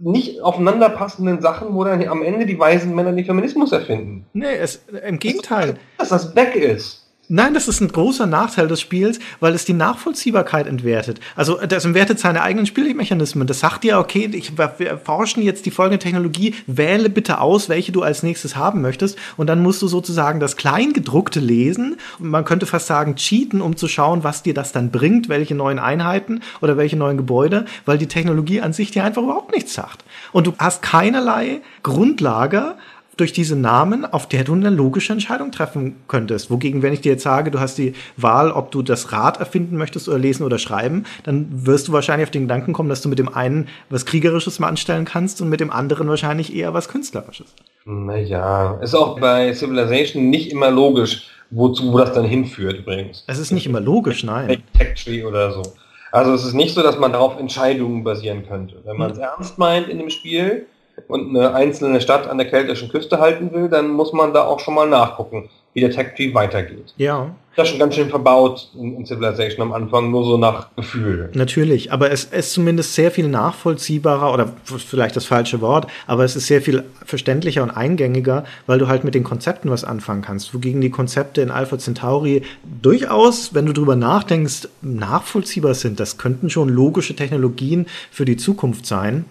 nicht 0.00 0.40
aufeinander 0.40 0.88
passenden 0.88 1.40
Sachen, 1.40 1.74
wo 1.74 1.82
dann 1.82 2.06
am 2.06 2.22
Ende 2.22 2.46
die 2.46 2.58
weisen 2.58 2.94
Männer 2.94 3.12
den 3.12 3.24
Feminismus 3.24 3.72
erfinden. 3.72 4.26
Nee, 4.32 4.54
es, 4.54 4.84
im 5.04 5.18
Gegenteil. 5.18 5.76
Dass 5.98 6.10
das 6.10 6.36
weg 6.36 6.54
ist. 6.54 7.01
Nein, 7.34 7.54
das 7.54 7.66
ist 7.66 7.80
ein 7.80 7.88
großer 7.88 8.26
Nachteil 8.26 8.68
des 8.68 8.82
Spiels, 8.82 9.18
weil 9.40 9.54
es 9.54 9.64
die 9.64 9.72
Nachvollziehbarkeit 9.72 10.66
entwertet. 10.66 11.18
Also 11.34 11.58
das 11.66 11.86
entwertet 11.86 12.18
seine 12.18 12.42
eigenen 12.42 12.66
Spielmechanismen. 12.66 13.46
Das 13.46 13.60
sagt 13.60 13.84
dir, 13.84 13.98
okay, 13.98 14.28
ich, 14.34 14.58
wir 14.58 14.86
erforschen 14.86 15.42
jetzt 15.42 15.64
die 15.64 15.70
folgende 15.70 15.98
Technologie, 15.98 16.54
wähle 16.66 17.08
bitte 17.08 17.40
aus, 17.40 17.70
welche 17.70 17.90
du 17.90 18.02
als 18.02 18.22
nächstes 18.22 18.54
haben 18.54 18.82
möchtest. 18.82 19.16
Und 19.38 19.46
dann 19.46 19.62
musst 19.62 19.80
du 19.80 19.88
sozusagen 19.88 20.40
das 20.40 20.58
Kleingedruckte 20.58 21.40
lesen. 21.40 21.96
Und 22.18 22.28
man 22.28 22.44
könnte 22.44 22.66
fast 22.66 22.86
sagen, 22.86 23.16
cheaten, 23.16 23.62
um 23.62 23.78
zu 23.78 23.88
schauen, 23.88 24.24
was 24.24 24.42
dir 24.42 24.52
das 24.52 24.72
dann 24.72 24.90
bringt, 24.90 25.30
welche 25.30 25.54
neuen 25.54 25.78
Einheiten 25.78 26.42
oder 26.60 26.76
welche 26.76 26.98
neuen 26.98 27.16
Gebäude, 27.16 27.64
weil 27.86 27.96
die 27.96 28.08
Technologie 28.08 28.60
an 28.60 28.74
sich 28.74 28.90
dir 28.90 29.04
einfach 29.04 29.22
überhaupt 29.22 29.54
nichts 29.54 29.72
sagt. 29.72 30.04
Und 30.32 30.46
du 30.46 30.52
hast 30.58 30.82
keinerlei 30.82 31.62
Grundlage, 31.82 32.74
durch 33.22 33.32
diese 33.32 33.54
Namen, 33.54 34.04
auf 34.04 34.26
der 34.26 34.42
du 34.42 34.52
eine 34.52 34.68
logische 34.68 35.12
Entscheidung 35.12 35.52
treffen 35.52 35.94
könntest. 36.08 36.50
Wogegen, 36.50 36.82
wenn 36.82 36.92
ich 36.92 37.02
dir 37.02 37.12
jetzt 37.12 37.22
sage, 37.22 37.52
du 37.52 37.60
hast 37.60 37.78
die 37.78 37.92
Wahl, 38.16 38.50
ob 38.50 38.72
du 38.72 38.82
das 38.82 39.12
Rad 39.12 39.38
erfinden 39.38 39.76
möchtest 39.76 40.08
oder 40.08 40.18
lesen 40.18 40.42
oder 40.42 40.58
schreiben, 40.58 41.04
dann 41.22 41.46
wirst 41.64 41.86
du 41.86 41.92
wahrscheinlich 41.92 42.26
auf 42.26 42.32
den 42.32 42.42
Gedanken 42.42 42.72
kommen, 42.72 42.88
dass 42.88 43.00
du 43.00 43.08
mit 43.08 43.20
dem 43.20 43.32
einen 43.32 43.68
was 43.90 44.06
Kriegerisches 44.06 44.58
mal 44.58 44.66
anstellen 44.66 45.04
kannst 45.04 45.40
und 45.40 45.50
mit 45.50 45.60
dem 45.60 45.70
anderen 45.70 46.08
wahrscheinlich 46.08 46.52
eher 46.52 46.74
was 46.74 46.88
Künstlerisches. 46.88 47.54
Naja, 47.84 48.80
ist 48.82 48.96
auch 48.96 49.20
bei 49.20 49.54
Civilization 49.54 50.28
nicht 50.28 50.50
immer 50.50 50.72
logisch, 50.72 51.28
wozu 51.52 51.92
wo 51.92 51.98
das 51.98 52.12
dann 52.14 52.24
hinführt 52.24 52.80
übrigens. 52.80 53.22
Es 53.28 53.38
ist 53.38 53.52
nicht 53.52 53.66
immer 53.66 53.80
logisch, 53.80 54.24
nein. 54.24 54.64
Tree 55.00 55.22
oder 55.22 55.52
so. 55.52 55.62
Also 56.10 56.34
es 56.34 56.44
ist 56.44 56.54
nicht 56.54 56.74
so, 56.74 56.82
dass 56.82 56.98
man 56.98 57.12
darauf 57.12 57.38
Entscheidungen 57.38 58.02
basieren 58.02 58.44
könnte. 58.48 58.80
Wenn 58.84 58.96
man 58.96 59.12
es 59.12 59.18
ernst 59.18 59.58
meint 59.58 59.88
in 59.88 59.98
dem 59.98 60.10
Spiel, 60.10 60.66
und 61.12 61.28
eine 61.28 61.54
einzelne 61.54 62.00
Stadt 62.00 62.26
an 62.26 62.38
der 62.38 62.48
keltischen 62.48 62.88
Küste 62.88 63.20
halten 63.20 63.52
will, 63.52 63.68
dann 63.68 63.90
muss 63.90 64.12
man 64.14 64.32
da 64.32 64.44
auch 64.44 64.60
schon 64.60 64.74
mal 64.74 64.88
nachgucken, 64.88 65.50
wie 65.74 65.80
der 65.80 65.90
Tech-Tree 65.90 66.32
weitergeht. 66.32 66.94
Ja. 66.96 67.34
Das 67.54 67.66
ist 67.66 67.72
schon 67.72 67.80
ganz 67.80 67.94
schön 67.94 68.08
verbaut 68.08 68.70
in, 68.78 69.04
Civilization 69.04 69.60
am 69.60 69.72
Anfang, 69.74 70.10
nur 70.10 70.24
so 70.24 70.38
nach 70.38 70.74
Gefühl. 70.74 71.28
Natürlich, 71.34 71.92
aber 71.92 72.10
es 72.10 72.24
ist 72.24 72.52
zumindest 72.52 72.94
sehr 72.94 73.10
viel 73.10 73.28
nachvollziehbarer 73.28 74.32
oder 74.32 74.50
vielleicht 74.64 75.16
das 75.16 75.26
falsche 75.26 75.60
Wort, 75.60 75.86
aber 76.06 76.24
es 76.24 76.34
ist 76.34 76.46
sehr 76.46 76.62
viel 76.62 76.84
verständlicher 77.04 77.62
und 77.62 77.70
eingängiger, 77.70 78.44
weil 78.66 78.78
du 78.78 78.88
halt 78.88 79.04
mit 79.04 79.14
den 79.14 79.22
Konzepten 79.22 79.68
was 79.68 79.84
anfangen 79.84 80.22
kannst. 80.22 80.54
Wogegen 80.54 80.80
die 80.80 80.88
Konzepte 80.88 81.42
in 81.42 81.50
Alpha 81.50 81.76
Centauri 81.78 82.40
durchaus, 82.80 83.52
wenn 83.52 83.66
du 83.66 83.74
drüber 83.74 83.96
nachdenkst, 83.96 84.68
nachvollziehbar 84.80 85.74
sind. 85.74 86.00
Das 86.00 86.16
könnten 86.16 86.48
schon 86.48 86.70
logische 86.70 87.14
Technologien 87.14 87.86
für 88.10 88.24
die 88.24 88.38
Zukunft 88.38 88.86
sein. 88.86 89.26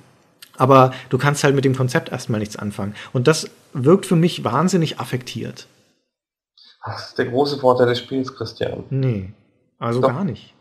Aber 0.61 0.93
du 1.09 1.17
kannst 1.17 1.43
halt 1.43 1.55
mit 1.55 1.65
dem 1.65 1.75
Konzept 1.75 2.09
erstmal 2.11 2.39
nichts 2.39 2.55
anfangen. 2.55 2.93
Und 3.13 3.27
das 3.27 3.49
wirkt 3.73 4.05
für 4.05 4.15
mich 4.15 4.43
wahnsinnig 4.43 4.99
affektiert. 4.99 5.65
Das 6.85 7.09
ist 7.09 7.17
der 7.17 7.25
große 7.25 7.57
Vorteil 7.57 7.87
des 7.87 7.97
Spiels, 7.97 8.35
Christian. 8.35 8.83
Nee, 8.91 9.31
also 9.79 10.01
Doch. 10.01 10.09
gar 10.09 10.23
nicht. 10.23 10.53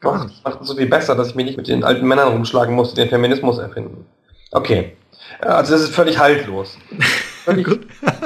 Doch, 0.00 0.12
Gar 0.12 0.28
das 0.28 0.32
macht 0.44 0.60
es 0.62 0.68
so 0.68 0.76
viel 0.76 0.86
besser, 0.86 1.16
dass 1.16 1.30
ich 1.30 1.34
mich 1.34 1.46
nicht 1.46 1.56
mit 1.56 1.66
den 1.66 1.82
alten 1.82 2.06
Männern 2.06 2.28
rumschlagen 2.28 2.76
muss, 2.76 2.90
die 2.94 3.00
den 3.00 3.08
Feminismus 3.08 3.58
erfinden. 3.58 4.06
Okay. 4.52 4.96
Äh, 5.40 5.46
Also 5.46 5.72
das 5.72 5.82
ist 5.82 5.94
völlig 5.96 6.16
haltlos. 6.20 6.78
Völlig, 7.44 7.66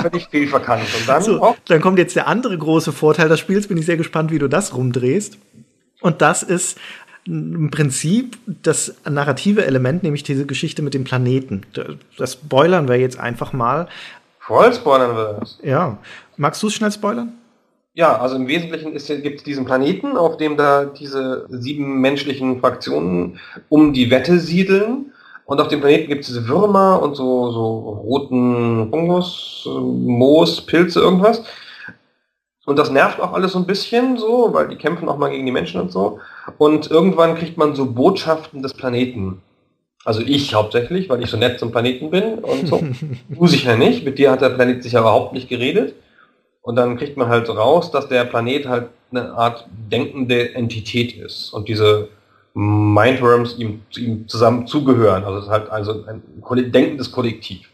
völlig 0.02 0.26
fehlverkannt. 0.26 0.82
Und 0.98 1.08
dann 1.08 1.22
So, 1.22 1.54
dann 1.68 1.80
kommt 1.80 1.98
jetzt 1.98 2.16
der 2.16 2.26
andere 2.26 2.58
große 2.58 2.90
Vorteil 2.90 3.28
des 3.28 3.38
Spiels. 3.38 3.68
Bin 3.68 3.78
ich 3.78 3.86
sehr 3.86 3.96
gespannt, 3.96 4.32
wie 4.32 4.40
du 4.40 4.48
das 4.48 4.74
rumdrehst. 4.74 5.38
Und 6.00 6.20
das 6.20 6.42
ist 6.42 6.78
im 7.26 7.70
Prinzip 7.70 8.38
das 8.46 8.94
narrative 9.08 9.64
Element, 9.64 10.02
nämlich 10.02 10.22
diese 10.22 10.46
Geschichte 10.46 10.82
mit 10.82 10.94
dem 10.94 11.04
Planeten. 11.04 11.62
Das 12.18 12.34
spoilern 12.34 12.88
wir 12.88 12.96
jetzt 12.96 13.18
einfach 13.18 13.52
mal. 13.52 13.88
voll 14.38 14.72
spoilern 14.72 15.16
wir 15.16 15.36
das. 15.40 15.58
Ja. 15.62 15.98
Magst 16.36 16.62
du 16.62 16.66
es 16.66 16.74
schnell 16.74 16.92
spoilern? 16.92 17.32
Ja, 17.94 18.18
also 18.18 18.34
im 18.34 18.48
Wesentlichen 18.48 18.92
gibt 19.22 19.38
es 19.38 19.44
diesen 19.44 19.64
Planeten, 19.64 20.16
auf 20.16 20.36
dem 20.36 20.56
da 20.56 20.84
diese 20.84 21.46
sieben 21.48 22.00
menschlichen 22.00 22.58
Fraktionen 22.60 23.38
um 23.68 23.92
die 23.92 24.10
Wette 24.10 24.40
siedeln. 24.40 25.12
Und 25.46 25.60
auf 25.60 25.68
dem 25.68 25.80
Planeten 25.80 26.08
gibt 26.08 26.22
es 26.22 26.28
diese 26.28 26.48
Würmer 26.48 27.00
und 27.02 27.14
so, 27.14 27.52
so 27.52 27.78
roten 28.04 28.90
Fungus, 28.90 29.64
äh, 29.66 29.70
Moos, 29.70 30.60
Pilze, 30.62 31.00
irgendwas. 31.00 31.44
Und 32.66 32.78
das 32.78 32.90
nervt 32.90 33.20
auch 33.20 33.32
alles 33.32 33.52
so 33.52 33.58
ein 33.58 33.66
bisschen 33.66 34.16
so, 34.16 34.50
weil 34.52 34.68
die 34.68 34.76
kämpfen 34.76 35.08
auch 35.08 35.18
mal 35.18 35.30
gegen 35.30 35.44
die 35.44 35.52
Menschen 35.52 35.80
und 35.80 35.92
so. 35.92 36.20
Und 36.56 36.90
irgendwann 36.90 37.36
kriegt 37.36 37.58
man 37.58 37.74
so 37.74 37.86
Botschaften 37.92 38.62
des 38.62 38.72
Planeten. 38.72 39.42
Also 40.04 40.20
ich 40.20 40.54
hauptsächlich, 40.54 41.08
weil 41.08 41.22
ich 41.22 41.30
so 41.30 41.36
nett 41.36 41.58
zum 41.58 41.72
Planeten 41.72 42.10
bin 42.10 42.38
und 42.38 42.66
so. 42.66 42.82
du 43.28 43.46
sicher 43.46 43.76
nicht. 43.76 44.04
Mit 44.04 44.18
dir 44.18 44.30
hat 44.30 44.40
der 44.40 44.50
Planet 44.50 44.82
sicher 44.82 45.00
überhaupt 45.00 45.34
nicht 45.34 45.48
geredet. 45.48 45.94
Und 46.62 46.76
dann 46.76 46.96
kriegt 46.96 47.18
man 47.18 47.28
halt 47.28 47.46
so 47.46 47.52
raus, 47.52 47.90
dass 47.90 48.08
der 48.08 48.24
Planet 48.24 48.66
halt 48.66 48.88
eine 49.10 49.32
Art 49.34 49.66
denkende 49.90 50.54
Entität 50.54 51.14
ist. 51.16 51.52
Und 51.52 51.68
diese 51.68 52.08
Mindworms 52.54 53.58
ihm, 53.58 53.82
ihm 53.96 54.28
zusammen 54.28 54.66
zugehören. 54.66 55.24
Also 55.24 55.38
es 55.38 55.44
ist 55.44 55.50
halt 55.50 55.70
also 55.70 56.04
ein 56.06 56.22
denkendes 56.72 57.12
Kollektiv. 57.12 57.68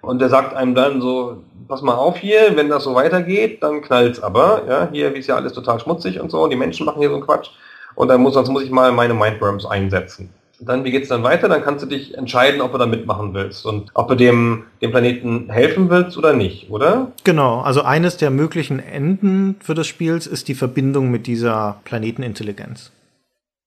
Und 0.00 0.20
der 0.20 0.28
sagt 0.28 0.54
einem 0.54 0.74
dann 0.74 1.00
so, 1.00 1.42
pass 1.68 1.82
mal 1.82 1.94
auf 1.94 2.16
hier, 2.18 2.56
wenn 2.56 2.68
das 2.68 2.84
so 2.84 2.94
weitergeht, 2.94 3.62
dann 3.62 3.82
knallt's 3.82 4.22
aber. 4.22 4.62
Ja, 4.68 4.88
hier 4.90 5.14
ist 5.14 5.26
ja 5.26 5.36
alles 5.36 5.52
total 5.52 5.80
schmutzig 5.80 6.20
und 6.20 6.30
so, 6.30 6.42
und 6.42 6.50
die 6.50 6.56
Menschen 6.56 6.86
machen 6.86 7.00
hier 7.00 7.10
so 7.10 7.16
einen 7.16 7.24
Quatsch. 7.24 7.50
Und 7.94 8.08
dann 8.08 8.20
muss, 8.20 8.34
sonst 8.34 8.48
muss 8.48 8.62
ich 8.62 8.70
mal 8.70 8.92
meine 8.92 9.14
Mindworms 9.14 9.66
einsetzen. 9.66 10.30
Und 10.60 10.68
dann, 10.68 10.84
wie 10.84 10.90
geht's 10.90 11.08
dann 11.08 11.22
weiter? 11.22 11.48
Dann 11.48 11.62
kannst 11.62 11.84
du 11.84 11.88
dich 11.88 12.16
entscheiden, 12.16 12.60
ob 12.60 12.72
du 12.72 12.78
da 12.78 12.86
mitmachen 12.86 13.32
willst 13.32 13.64
und 13.64 13.90
ob 13.94 14.08
du 14.08 14.16
dem, 14.16 14.64
dem 14.82 14.90
Planeten 14.90 15.50
helfen 15.50 15.88
willst 15.88 16.16
oder 16.16 16.32
nicht, 16.32 16.70
oder? 16.70 17.12
Genau, 17.24 17.60
also 17.60 17.82
eines 17.82 18.16
der 18.16 18.30
möglichen 18.30 18.80
Enden 18.80 19.56
für 19.60 19.74
das 19.74 19.86
Spiels 19.86 20.26
ist 20.26 20.48
die 20.48 20.54
Verbindung 20.54 21.10
mit 21.10 21.26
dieser 21.26 21.80
Planetenintelligenz. 21.84 22.90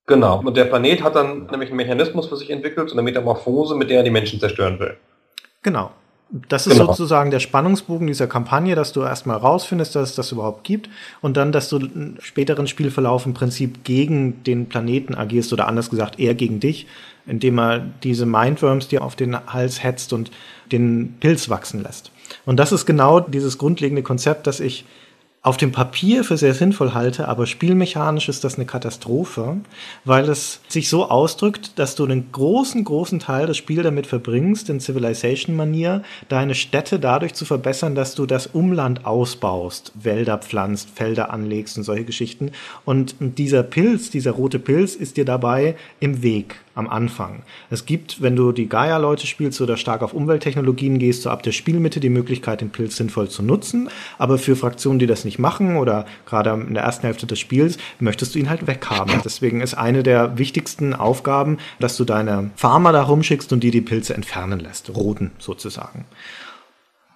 Genau. 0.08 0.42
Und 0.44 0.58
der 0.58 0.66
Planet 0.66 1.04
hat 1.04 1.16
dann 1.16 1.48
nämlich 1.52 1.70
einen 1.70 1.78
Mechanismus 1.78 2.28
für 2.28 2.36
sich 2.36 2.50
entwickelt, 2.50 2.90
so 2.90 2.96
eine 2.96 3.04
Metamorphose, 3.04 3.76
mit 3.76 3.90
der 3.90 3.98
er 3.98 4.04
die 4.04 4.10
Menschen 4.10 4.40
zerstören 4.40 4.78
will. 4.80 4.98
Genau. 5.62 5.92
Das 6.32 6.66
ist 6.66 6.74
Genau. 6.78 6.88
sozusagen 6.88 7.30
der 7.30 7.42
Spannungsbogen 7.42 8.08
dieser 8.08 8.26
Kampagne, 8.28 8.74
dass 8.74 8.94
du 8.94 9.02
erstmal 9.02 9.36
rausfindest, 9.38 9.96
dass 9.96 10.12
es 10.12 10.16
das 10.16 10.32
überhaupt 10.32 10.64
gibt 10.64 10.90
und 11.20 11.36
dann, 11.36 11.52
dass 11.52 11.68
du 11.68 11.78
im 11.78 12.16
späteren 12.22 12.68
Spielverlauf 12.68 13.26
im 13.26 13.34
Prinzip 13.34 13.84
gegen 13.84 14.42
den 14.44 14.70
Planeten 14.70 15.14
agierst 15.14 15.52
oder 15.52 15.68
anders 15.68 15.90
gesagt 15.90 16.20
eher 16.20 16.34
gegen 16.34 16.62
dich, 16.62 16.88
indem 17.26 17.60
er 17.60 17.80
diese 18.04 18.26
Mindworms 18.26 18.88
dir 18.88 19.04
auf 19.04 19.18
den 19.18 19.36
Hals 19.46 19.84
hetzt 19.84 20.14
und 20.14 20.32
den 20.72 21.18
Pilz 21.20 21.50
wachsen 21.50 21.84
lässt. 21.84 22.12
Und 22.46 22.58
das 22.58 22.72
ist 22.72 22.86
genau 22.86 23.20
dieses 23.20 23.58
grundlegende 23.58 24.02
Konzept, 24.02 24.48
das 24.48 24.62
ich 24.62 24.86
auf 25.44 25.58
dem 25.58 25.72
Papier 25.72 26.24
für 26.24 26.38
sehr 26.38 26.54
sinnvoll 26.54 26.94
halte, 26.94 27.28
aber 27.28 27.48
spielmechanisch 27.48 28.30
ist 28.30 28.44
das 28.44 28.56
eine 28.56 28.66
Katastrophe, 28.66 29.58
weil 30.06 30.30
es 30.30 30.60
sich 30.68 30.88
so 30.88 31.10
ausdrückt, 31.10 31.80
dass 31.80 31.96
du 31.96 32.04
einen 32.04 32.32
großen, 32.32 32.84
großen 32.84 33.18
Teil 33.18 33.48
des 33.48 33.58
Spiels 33.58 33.84
damit 33.84 34.06
verbringst, 34.06 34.70
in 34.70 34.80
Civilization-Manier, 34.80 36.04
deine 36.30 36.54
Städte 36.54 37.00
dadurch 37.00 37.34
zu 37.34 37.46
verbessern, 37.46 37.96
dass 37.96 38.14
du 38.14 38.28
das 38.28 38.48
Umland 38.48 39.06
ausbaust, 39.08 39.94
Wälder 39.96 40.38
pflanzt, 40.38 40.90
Felder 40.94 41.34
anlegst 41.34 41.76
und 41.76 41.86
solche 41.86 42.06
Geschichten. 42.06 42.52
Und 42.86 43.16
dieser 43.20 43.64
Pilz, 43.64 44.12
dieser 44.12 44.32
rote 44.32 44.60
Pilz 44.60 44.94
ist 44.94 45.18
dir 45.18 45.26
dabei 45.26 45.76
im 46.00 46.22
Weg 46.22 46.60
am 46.76 46.88
Anfang. 46.90 47.44
Es 47.70 47.86
gibt, 47.86 48.22
wenn 48.22 48.36
du 48.36 48.52
die 48.52 48.70
Gaia-Leute 48.70 49.28
spielst 49.28 49.60
oder 49.62 49.78
stark 49.78 50.02
auf 50.02 50.14
Umwelttechnologien 50.14 51.00
gehst, 51.00 51.24
so 51.24 51.30
ab 51.30 51.44
der 51.44 51.52
Spielmitte 51.52 52.00
die 52.00 52.10
Möglichkeit, 52.10 52.62
den 52.62 52.70
Pilz 52.70 52.96
sinnvoll 52.96 53.30
zu 53.30 53.44
nutzen. 53.44 53.90
Aber 54.18 54.38
für 54.38 54.56
Fraktionen, 54.56 55.00
die 55.00 55.08
das 55.08 55.26
nicht 55.26 55.40
machen 55.40 55.78
oder 55.78 56.06
gerade 56.26 56.52
in 56.52 56.74
der 56.74 56.84
ersten 56.84 57.06
Hälfte 57.06 57.28
des 57.28 57.40
Spiels, 57.40 57.78
möchtest 58.00 58.36
du 58.36 58.40
ihn 58.40 58.50
halt 58.50 58.68
weghaben. 58.68 59.22
Deswegen 59.24 59.62
ist 59.62 59.74
eine 59.74 60.04
der 60.04 60.38
wichtigsten 60.38 60.94
Aufgaben, 60.94 61.58
dass 61.80 61.98
du 61.98 62.06
deine 62.06 62.52
Farmer 62.56 62.92
da 62.92 63.04
rumschickst 63.04 63.52
und 63.54 63.62
die 63.64 63.72
die 63.72 63.82
Pilze 63.82 64.14
entfernen 64.14 64.60
lässt. 64.60 64.96
Roten 64.96 65.32
sozusagen. 65.40 66.06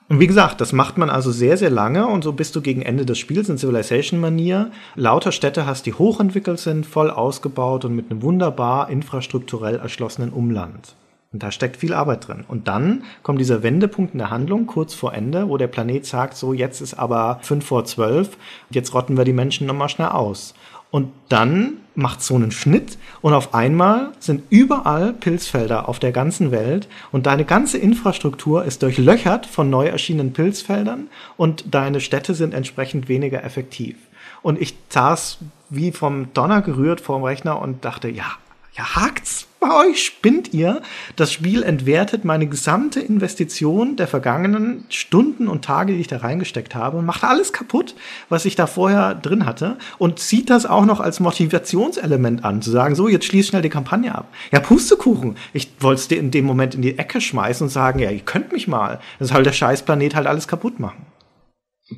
Und 0.07 0.19
wie 0.19 0.27
gesagt, 0.27 0.61
das 0.61 0.71
macht 0.71 0.99
man 0.99 1.09
also 1.09 1.31
sehr, 1.31 1.57
sehr 1.57 1.71
lange 1.71 2.05
und 2.05 2.23
so 2.23 2.31
bist 2.31 2.55
du 2.55 2.61
gegen 2.61 2.83
Ende 2.83 3.07
des 3.07 3.17
Spiels 3.17 3.49
in 3.49 3.57
Civilization-Manier 3.57 4.69
lauter 4.95 5.31
Städte 5.31 5.65
hast, 5.65 5.87
die 5.87 5.93
hochentwickelt 5.93 6.59
sind, 6.59 6.85
voll 6.85 7.09
ausgebaut 7.09 7.85
und 7.85 7.95
mit 7.95 8.11
einem 8.11 8.21
wunderbar 8.21 8.89
infrastrukturell 8.89 9.77
erschlossenen 9.77 10.31
Umland. 10.31 10.95
Und 11.33 11.41
da 11.41 11.51
steckt 11.51 11.77
viel 11.77 11.93
Arbeit 11.93 12.27
drin. 12.27 12.45
Und 12.47 12.67
dann 12.67 13.03
kommt 13.23 13.41
dieser 13.41 13.63
Wendepunkt 13.63 14.13
in 14.13 14.19
der 14.19 14.29
Handlung 14.29 14.67
kurz 14.67 14.93
vor 14.93 15.13
Ende, 15.13 15.49
wo 15.49 15.57
der 15.57 15.67
Planet 15.67 16.05
sagt, 16.05 16.37
so 16.37 16.53
jetzt 16.53 16.81
ist 16.81 16.93
aber 16.93 17.39
fünf 17.41 17.65
vor 17.65 17.83
zwölf, 17.83 18.37
jetzt 18.69 18.93
rotten 18.93 19.17
wir 19.17 19.25
die 19.25 19.33
Menschen 19.33 19.65
nochmal 19.65 19.89
schnell 19.89 20.09
aus. 20.09 20.53
Und 20.91 21.11
dann 21.29 21.77
macht 21.95 22.21
so 22.21 22.35
einen 22.35 22.51
Schnitt 22.51 22.97
und 23.21 23.33
auf 23.33 23.53
einmal 23.53 24.11
sind 24.19 24.43
überall 24.49 25.13
Pilzfelder 25.13 25.87
auf 25.89 25.99
der 25.99 26.11
ganzen 26.11 26.51
Welt 26.51 26.87
und 27.11 27.25
deine 27.25 27.45
ganze 27.45 27.77
Infrastruktur 27.77 28.65
ist 28.65 28.83
durchlöchert 28.83 29.45
von 29.45 29.69
neu 29.69 29.87
erschienenen 29.87 30.33
Pilzfeldern 30.33 31.07
und 31.37 31.73
deine 31.73 32.01
Städte 32.01 32.33
sind 32.33 32.53
entsprechend 32.53 33.07
weniger 33.07 33.43
effektiv. 33.43 33.95
Und 34.41 34.61
ich 34.61 34.75
saß 34.89 35.39
wie 35.69 35.91
vom 35.91 36.33
Donner 36.33 36.61
gerührt 36.61 37.01
vor 37.01 37.17
dem 37.17 37.23
Rechner 37.23 37.59
und 37.61 37.83
dachte, 37.83 38.09
ja, 38.09 38.25
ja, 38.73 38.95
hakt's 38.95 39.47
bei 39.67 39.87
euch? 39.87 40.03
Spinnt 40.03 40.53
ihr? 40.53 40.81
Das 41.15 41.31
Spiel 41.31 41.63
entwertet 41.63 42.25
meine 42.25 42.47
gesamte 42.47 42.99
Investition 42.99 43.95
der 43.95 44.07
vergangenen 44.07 44.85
Stunden 44.89 45.47
und 45.47 45.65
Tage, 45.65 45.93
die 45.93 45.99
ich 45.99 46.07
da 46.07 46.17
reingesteckt 46.17 46.75
habe 46.75 46.97
und 46.97 47.05
macht 47.05 47.23
alles 47.23 47.53
kaputt, 47.53 47.95
was 48.29 48.45
ich 48.45 48.55
da 48.55 48.67
vorher 48.67 49.15
drin 49.15 49.45
hatte 49.45 49.77
und 49.97 50.19
zieht 50.19 50.49
das 50.49 50.65
auch 50.65 50.85
noch 50.85 50.99
als 50.99 51.19
Motivationselement 51.19 52.43
an, 52.43 52.61
zu 52.61 52.71
sagen, 52.71 52.95
so, 52.95 53.07
jetzt 53.07 53.25
schließ 53.25 53.47
schnell 53.47 53.61
die 53.61 53.69
Kampagne 53.69 54.13
ab. 54.13 54.27
Ja, 54.51 54.59
Pustekuchen. 54.59 55.37
Ich 55.53 55.69
wollte 55.79 56.01
es 56.01 56.07
dir 56.07 56.19
in 56.19 56.31
dem 56.31 56.45
Moment 56.45 56.75
in 56.75 56.81
die 56.81 56.97
Ecke 56.97 57.21
schmeißen 57.21 57.65
und 57.65 57.71
sagen, 57.71 57.99
ja, 57.99 58.11
ihr 58.11 58.19
könnt 58.19 58.51
mich 58.51 58.67
mal. 58.67 58.99
Das 59.19 59.29
soll 59.29 59.43
der 59.43 59.53
Scheißplanet 59.53 60.15
halt 60.15 60.27
alles 60.27 60.47
kaputt 60.47 60.79
machen. 60.79 61.05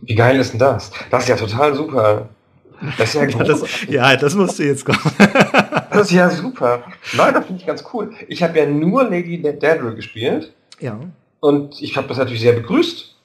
Wie 0.04 0.16
geil 0.16 0.38
ist 0.40 0.52
denn 0.52 0.60
das? 0.60 0.92
Das 1.10 1.24
ist 1.24 1.30
ja 1.30 1.36
total 1.36 1.74
super. 1.74 2.30
Das 2.98 3.16
ist 3.16 3.16
ja, 3.16 3.24
Ja, 3.28 3.44
das, 3.44 3.64
ja, 3.88 4.16
das 4.16 4.36
musst 4.36 4.60
du 4.60 4.64
jetzt 4.64 4.86
kommen. 4.86 5.00
Das 5.92 6.08
ist 6.08 6.12
ja 6.12 6.30
super. 6.30 6.84
Nein, 7.14 7.34
das 7.34 7.46
finde 7.46 7.62
ich 7.62 7.68
ganz 7.68 7.84
cool. 7.94 8.12
Ich 8.28 8.42
habe 8.44 8.58
ja 8.60 8.66
nur 8.66 9.04
Lady 9.04 9.42
Daedra 9.42 9.92
gespielt 9.92 10.54
Ja. 10.80 10.98
und 11.40 11.82
ich 11.82 11.96
habe 11.98 12.08
das 12.08 12.18
natürlich 12.18 12.42
sehr 12.42 12.54
begrüßt, 12.54 13.16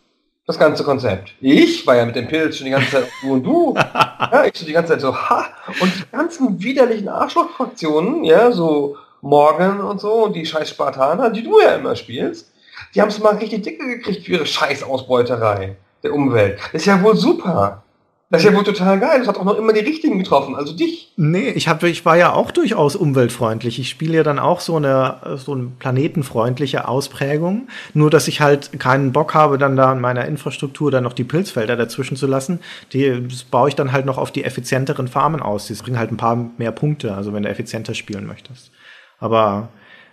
das 0.46 0.59
ganze 0.59 0.82
Konzept. 0.84 1.34
Ich 1.40 1.86
war 1.86 1.96
ja 1.96 2.05
mit 2.05 2.16
dem 2.16 2.26
Pilz 2.28 2.57
schon 2.57 2.64
die 2.64 2.72
ganze 2.72 2.90
Zeit 2.90 3.05
du 3.22 3.32
und 3.32 3.44
du. 3.44 3.74
Ja, 3.76 4.44
ich 4.44 4.57
schon 4.59 4.66
die 4.66 4.72
ganze 4.72 4.92
Zeit 4.92 5.00
so, 5.00 5.14
ha! 5.14 5.46
Und 5.80 5.92
die 5.96 6.11
ganzen 6.11 6.61
widerlichen 6.62 7.09
Arschlochfraktionen, 7.09 8.24
ja, 8.24 8.50
so 8.50 8.96
Morgan 9.20 9.80
und 9.80 10.00
so 10.00 10.24
und 10.24 10.34
die 10.34 10.44
scheiß 10.44 10.70
Spartaner, 10.70 11.30
die 11.30 11.44
du 11.44 11.61
ja 11.61 11.76
immer 11.76 11.94
spielst, 11.94 12.50
die 12.94 13.00
haben 13.00 13.09
es 13.09 13.20
mal 13.20 13.36
richtig 13.36 13.62
dicke 13.62 13.86
gekriegt 13.86 14.26
für 14.26 14.32
ihre 14.32 14.46
scheiß 14.46 14.82
Ausbeuterei 14.82 15.76
der 16.03 16.12
Umwelt. 16.12 16.59
Ist 16.72 16.86
ja 16.86 17.00
wohl 17.03 17.16
super. 17.16 17.84
Das 18.33 18.43
ist 18.43 18.51
ja 18.51 18.57
wohl 18.57 18.64
total 18.64 18.99
geil. 18.99 19.18
Das 19.18 19.28
hat 19.28 19.37
auch 19.37 19.45
noch 19.45 19.59
immer 19.59 19.74
die 19.74 19.80
richtigen 19.80 20.18
getroffen, 20.18 20.57
also 20.57 20.74
dich. 20.74 21.12
Nee, 21.18 21.51
ich, 21.51 21.68
hab, 21.68 21.83
ich 21.83 22.07
war 22.07 22.16
ja 22.16 22.33
auch 22.33 22.51
durchaus 22.51 22.97
umweltfreundlich. 22.97 23.78
Ich 23.78 23.91
spiele 23.91 24.16
ja 24.16 24.22
dann 24.22 24.39
auch 24.39 24.61
so 24.61 24.76
eine, 24.76 25.37
so 25.37 25.53
eine 25.53 25.64
planetenfreundliche 25.78 26.89
Ausprägung. 26.89 27.68
Nur, 27.93 28.09
dass 28.09 28.28
ich 28.28 28.41
halt 28.41 28.80
keinen 28.80 29.12
Bock 29.12 29.35
habe, 29.35 29.59
dann 29.59 29.76
da 29.76 29.93
in 29.93 30.01
meiner 30.01 30.24
Infrastruktur 30.24 30.91
dann 30.91 31.05
noch 31.05 31.12
die 31.12 31.24
Pilzfelder 31.24 31.76
dazwischen 31.76 32.16
zu 32.16 32.26
lassen. 32.26 32.61
Die 32.95 33.22
baue 33.51 33.68
ich 33.68 33.74
dann 33.74 33.93
halt 33.93 34.07
noch 34.07 34.16
auf 34.16 34.30
die 34.30 34.45
effizienteren 34.45 35.09
Farmen 35.09 35.43
aus. 35.43 35.66
Die 35.66 35.74
bringen 35.74 35.99
halt 35.99 36.11
ein 36.11 36.16
paar 36.16 36.37
mehr 36.57 36.72
Punkte, 36.72 37.14
also 37.14 37.35
wenn 37.35 37.43
du 37.43 37.51
effizienter 37.51 37.93
spielen 37.93 38.26
möchtest. 38.26 38.70
Aber 39.18 39.68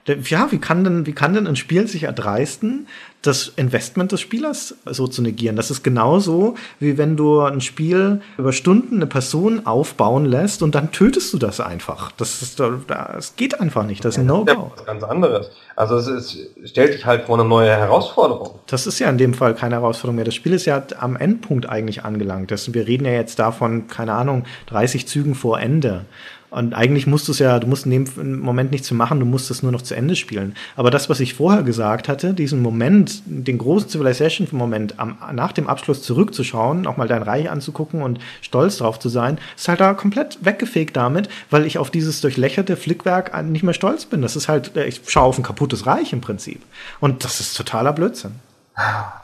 ja, 0.08 0.52
wie 0.52 0.58
kann 0.58 0.84
denn, 0.84 1.06
wie 1.06 1.14
kann 1.14 1.34
denn 1.34 1.48
ein 1.48 1.56
Spiel 1.56 1.88
sich 1.88 2.04
erdreisten, 2.04 2.88
das 3.22 3.52
Investment 3.56 4.12
des 4.12 4.22
Spielers 4.22 4.76
so 4.86 5.08
zu 5.08 5.22
negieren? 5.22 5.56
Das 5.56 5.72
ist 5.72 5.84
genauso, 5.84 6.56
wie 6.80 6.98
wenn 6.98 7.18
du 7.18 7.42
ein 7.42 7.62
Spiel 7.62 8.22
über 8.38 8.54
Stunden 8.54 8.96
eine 8.96 9.08
Person 9.08 9.66
aufbauen 9.66 10.26
lässt 10.26 10.64
und 10.64 10.76
dann 10.76 10.92
tötest 10.92 11.34
du 11.34 11.38
das 11.38 11.60
einfach. 11.60 12.12
Das, 12.14 12.42
ist, 12.42 12.60
das 12.60 13.36
geht 13.36 13.60
einfach 13.60 13.86
nicht. 13.86 14.06
Das 14.06 14.16
ist 14.16 14.22
ein 14.22 14.28
No-Go. 14.28 14.52
Ja, 14.52 14.72
was 14.76 14.86
ganz 14.86 15.04
anderes. 15.04 15.52
Also 15.76 15.98
es, 15.98 16.08
ist, 16.08 16.38
stellt 16.66 16.94
dich 16.94 17.06
halt 17.06 17.26
vor 17.26 17.40
eine 17.40 17.48
neue 17.48 17.72
Herausforderung. 17.72 18.60
Das 18.68 18.88
ist 18.88 19.00
ja 19.00 19.10
in 19.10 19.18
dem 19.18 19.34
Fall 19.34 19.56
keine 19.56 19.76
Herausforderung 19.76 20.16
mehr. 20.18 20.26
Das 20.26 20.36
Spiel 20.36 20.54
ist 20.54 20.66
ja 20.66 20.82
am 20.98 21.16
Endpunkt 21.16 21.70
eigentlich 21.70 22.04
angelangt. 22.04 22.52
Das, 22.52 22.74
wir 22.74 22.88
reden 22.88 23.06
ja 23.06 23.12
jetzt 23.12 23.40
davon, 23.40 23.88
keine 23.88 24.14
Ahnung, 24.14 24.46
30 24.68 25.08
Zügen 25.08 25.36
vor 25.36 25.60
Ende. 25.60 26.06
Und 26.50 26.74
eigentlich 26.74 27.06
musst 27.06 27.28
du 27.28 27.32
es 27.32 27.40
ja, 27.40 27.60
du 27.60 27.68
musst 27.68 27.86
in 27.86 27.92
dem 27.92 28.40
Moment 28.40 28.72
nichts 28.72 28.88
zu 28.88 28.96
machen, 28.96 29.20
du 29.20 29.26
musst 29.26 29.52
es 29.52 29.62
nur 29.62 29.72
noch 29.72 29.84
zu 29.84 29.96
Ende 29.96 30.16
spielen. 30.16 30.56
Aber 30.76 30.90
das, 30.90 31.10
was 31.10 31.20
ich 31.20 31.36
vorher 31.36 31.64
gesagt 31.64 32.08
hatte, 32.08 32.34
diesen 32.34 32.62
Moment, 32.62 33.22
den 33.26 33.58
großen 33.60 33.90
Civilization-Moment, 33.90 34.96
nach 35.34 35.52
dem 35.52 35.68
Abschluss 35.68 36.02
zurückzuschauen, 36.02 36.88
auch 36.88 36.98
mal 36.98 37.08
dein 37.08 37.22
Reich 37.22 37.50
anzugucken 37.52 38.02
und 38.02 38.20
stolz 38.42 38.78
drauf 38.78 39.00
zu 39.00 39.10
sein, 39.10 39.38
ist 39.56 39.68
halt 39.68 39.80
da 39.80 39.94
komplett 39.94 40.40
weggefegt 40.42 40.98
damit, 40.98 41.30
weil 41.52 41.66
ich 41.66 41.78
auf 41.78 41.92
dieses 41.92 42.22
durchlöcherte 42.22 42.78
Flickwerk 42.78 43.44
nicht 43.46 43.64
mehr 43.64 43.74
stolz 43.76 44.06
bin. 44.06 44.22
Das 44.22 44.36
ist 44.36 44.48
halt, 44.48 44.76
ich 44.76 45.02
schaue 45.06 45.26
auf 45.26 45.38
ein 45.38 45.44
kaputtes 45.44 45.86
Reich 45.86 46.14
im 46.14 46.22
Prinzip. 46.22 46.64
Und 47.00 47.24
das 47.24 47.40
ist 47.40 47.56
totaler 47.56 47.94
Blödsinn. 47.94 48.32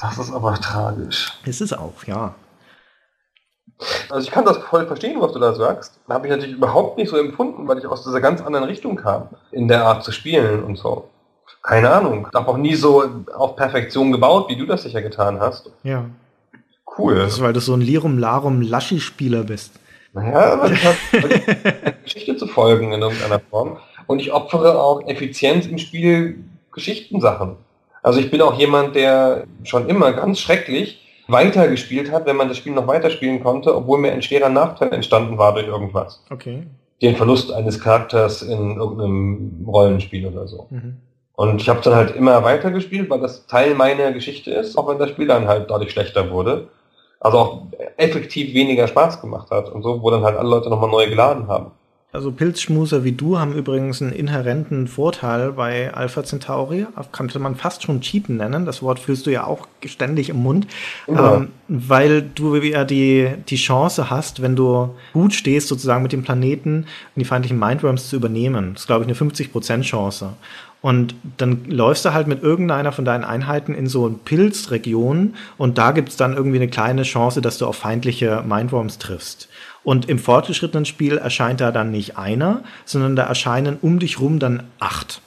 Das 0.01 0.17
ist 0.19 0.31
aber 0.31 0.53
tragisch. 0.55 1.33
Ist 1.45 1.61
es 1.61 1.73
auch, 1.73 2.03
ja. 2.05 2.35
Also 4.09 4.27
ich 4.27 4.31
kann 4.31 4.45
das 4.45 4.57
voll 4.57 4.87
verstehen, 4.87 5.19
was 5.19 5.33
du 5.33 5.39
da 5.39 5.53
sagst. 5.53 5.99
Da 6.07 6.15
habe 6.15 6.27
ich 6.27 6.31
natürlich 6.31 6.55
überhaupt 6.55 6.97
nicht 6.97 7.09
so 7.09 7.17
empfunden, 7.17 7.67
weil 7.67 7.77
ich 7.77 7.85
aus 7.85 8.03
dieser 8.03 8.21
ganz 8.21 8.41
anderen 8.41 8.65
Richtung 8.65 8.95
kam, 8.95 9.29
in 9.51 9.67
der 9.67 9.85
Art 9.85 10.03
zu 10.03 10.11
spielen 10.11 10.63
und 10.63 10.77
so. 10.77 11.09
Keine 11.61 11.89
Ahnung. 11.89 12.27
Ich 12.29 12.35
habe 12.35 12.47
auch 12.47 12.57
nie 12.57 12.75
so 12.75 13.03
auf 13.35 13.55
Perfektion 13.55 14.11
gebaut, 14.11 14.49
wie 14.49 14.55
du 14.55 14.65
das 14.65 14.83
sicher 14.83 15.01
getan 15.01 15.39
hast. 15.39 15.71
Ja. 15.83 16.05
Cool. 16.97 17.15
Das 17.15 17.33
ist, 17.33 17.41
weil 17.41 17.53
du 17.53 17.59
so 17.59 17.73
ein 17.73 17.81
Lirum 17.81 18.17
Larum 18.17 18.61
Laschi-Spieler 18.61 19.43
bist. 19.43 19.73
Naja, 20.13 20.61
weil 20.61 20.73
ich 20.73 20.85
habe 20.85 20.97
eine 21.11 21.93
Geschichte 22.03 22.37
zu 22.37 22.47
folgen 22.47 22.93
in 22.93 23.01
irgendeiner 23.01 23.41
Form. 23.49 23.77
Und 24.07 24.19
ich 24.19 24.31
opfere 24.31 24.79
auch 24.79 25.01
Effizienz 25.07 25.65
im 25.65 25.77
Spiel 25.77 26.43
Geschichtensachen. 26.71 27.57
Also 28.01 28.19
ich 28.19 28.29
bin 28.29 28.41
auch 28.41 28.53
jemand, 28.53 28.95
der 28.95 29.45
schon 29.63 29.89
immer 29.89 30.13
ganz 30.13 30.39
schrecklich 30.39 31.04
weitergespielt 31.27 32.11
hat, 32.11 32.25
wenn 32.25 32.35
man 32.35 32.47
das 32.47 32.57
Spiel 32.57 32.73
noch 32.73 32.87
weiterspielen 32.87 33.41
konnte, 33.43 33.75
obwohl 33.75 33.99
mir 33.99 34.11
ein 34.11 34.21
schwerer 34.21 34.49
Nachteil 34.49 34.93
entstanden 34.93 35.37
war 35.37 35.53
durch 35.53 35.67
irgendwas. 35.67 36.23
Okay. 36.29 36.63
Den 37.01 37.15
Verlust 37.15 37.51
eines 37.51 37.79
Charakters 37.79 38.41
in 38.41 38.77
irgendeinem 38.77 39.65
Rollenspiel 39.67 40.27
oder 40.27 40.47
so. 40.47 40.67
Mhm. 40.69 40.97
Und 41.33 41.61
ich 41.61 41.67
habe 41.67 41.81
dann 41.81 41.95
halt 41.95 42.15
immer 42.15 42.43
weitergespielt, 42.43 43.09
weil 43.09 43.19
das 43.19 43.45
Teil 43.47 43.75
meiner 43.75 44.13
Geschichte 44.13 44.51
ist, 44.51 44.77
auch 44.77 44.87
wenn 44.87 44.99
das 44.99 45.09
Spiel 45.09 45.27
dann 45.27 45.47
halt 45.47 45.69
dadurch 45.69 45.91
schlechter 45.91 46.31
wurde. 46.31 46.69
Also 47.19 47.37
auch 47.37 47.61
effektiv 47.97 48.53
weniger 48.53 48.87
Spaß 48.87 49.19
gemacht 49.19 49.49
hat 49.51 49.69
und 49.69 49.83
so, 49.83 50.01
wo 50.01 50.11
dann 50.11 50.23
halt 50.23 50.37
alle 50.37 50.49
Leute 50.49 50.69
nochmal 50.69 50.91
neu 50.91 51.09
geladen 51.09 51.47
haben. 51.47 51.71
Also 52.15 52.31
Pilzschmuser 52.31 53.03
wie 53.03 53.11
du 53.11 53.37
haben 53.37 53.53
übrigens 53.53 54.01
einen 54.01 54.13
inhärenten 54.13 54.87
Vorteil 54.87 55.51
bei 55.51 55.93
Alpha 55.93 56.23
Centauri. 56.23 56.87
Könnte 57.11 57.39
man 57.39 57.55
fast 57.55 57.83
schon 57.83 57.99
Cheaten 57.99 58.37
nennen. 58.37 58.65
Das 58.65 58.81
Wort 58.81 58.99
fühlst 58.99 59.25
du 59.25 59.31
ja 59.31 59.45
auch 59.45 59.67
ständig 59.85 60.29
im 60.29 60.37
Mund. 60.37 60.65
Ja. 61.07 61.35
Ähm, 61.35 61.49
weil 61.67 62.21
du 62.21 62.55
ja 62.55 62.85
die, 62.85 63.27
die 63.49 63.57
Chance 63.57 64.09
hast, 64.09 64.41
wenn 64.41 64.55
du 64.55 64.95
gut 65.11 65.33
stehst, 65.33 65.67
sozusagen 65.67 66.03
mit 66.03 66.13
dem 66.13 66.23
Planeten 66.23 66.85
die 67.17 67.25
feindlichen 67.25 67.59
Mindworms 67.59 68.07
zu 68.07 68.15
übernehmen. 68.15 68.71
Das 68.73 68.83
ist, 68.83 68.87
glaube 68.87 69.03
ich, 69.03 69.09
eine 69.09 69.31
50% 69.31 69.81
Chance. 69.81 70.29
Und 70.81 71.15
dann 71.37 71.65
läufst 71.65 72.05
du 72.05 72.13
halt 72.13 72.27
mit 72.27 72.43
irgendeiner 72.43 72.91
von 72.91 73.05
deinen 73.05 73.23
Einheiten 73.23 73.73
in 73.73 73.87
so 73.87 74.05
eine 74.05 74.15
Pilzregion 74.23 75.33
und 75.57 75.79
da 75.79 75.91
gibt's 75.91 76.15
dann 76.15 76.37
irgendwie 76.37 76.57
eine 76.57 76.67
kleine 76.67 77.01
Chance, 77.01 77.41
dass 77.41 77.57
du 77.57 77.65
auf 77.65 77.75
feindliche 77.75 78.43
Mindworms 78.47 78.99
triffst. 78.99 79.49
Und 79.85 80.09
im 80.09 80.17
fortgeschrittenen 80.17 80.85
Spiel 80.85 81.17
erscheint 81.17 81.61
da 81.61 81.71
dann 81.71 81.91
nicht 81.91 82.17
einer, 82.17 82.63
sondern 82.85 83.15
da 83.15 83.23
erscheinen 83.23 83.77
um 83.79 83.99
dich 83.99 84.19
rum 84.19 84.39
dann 84.39 84.63
acht. 84.79 85.21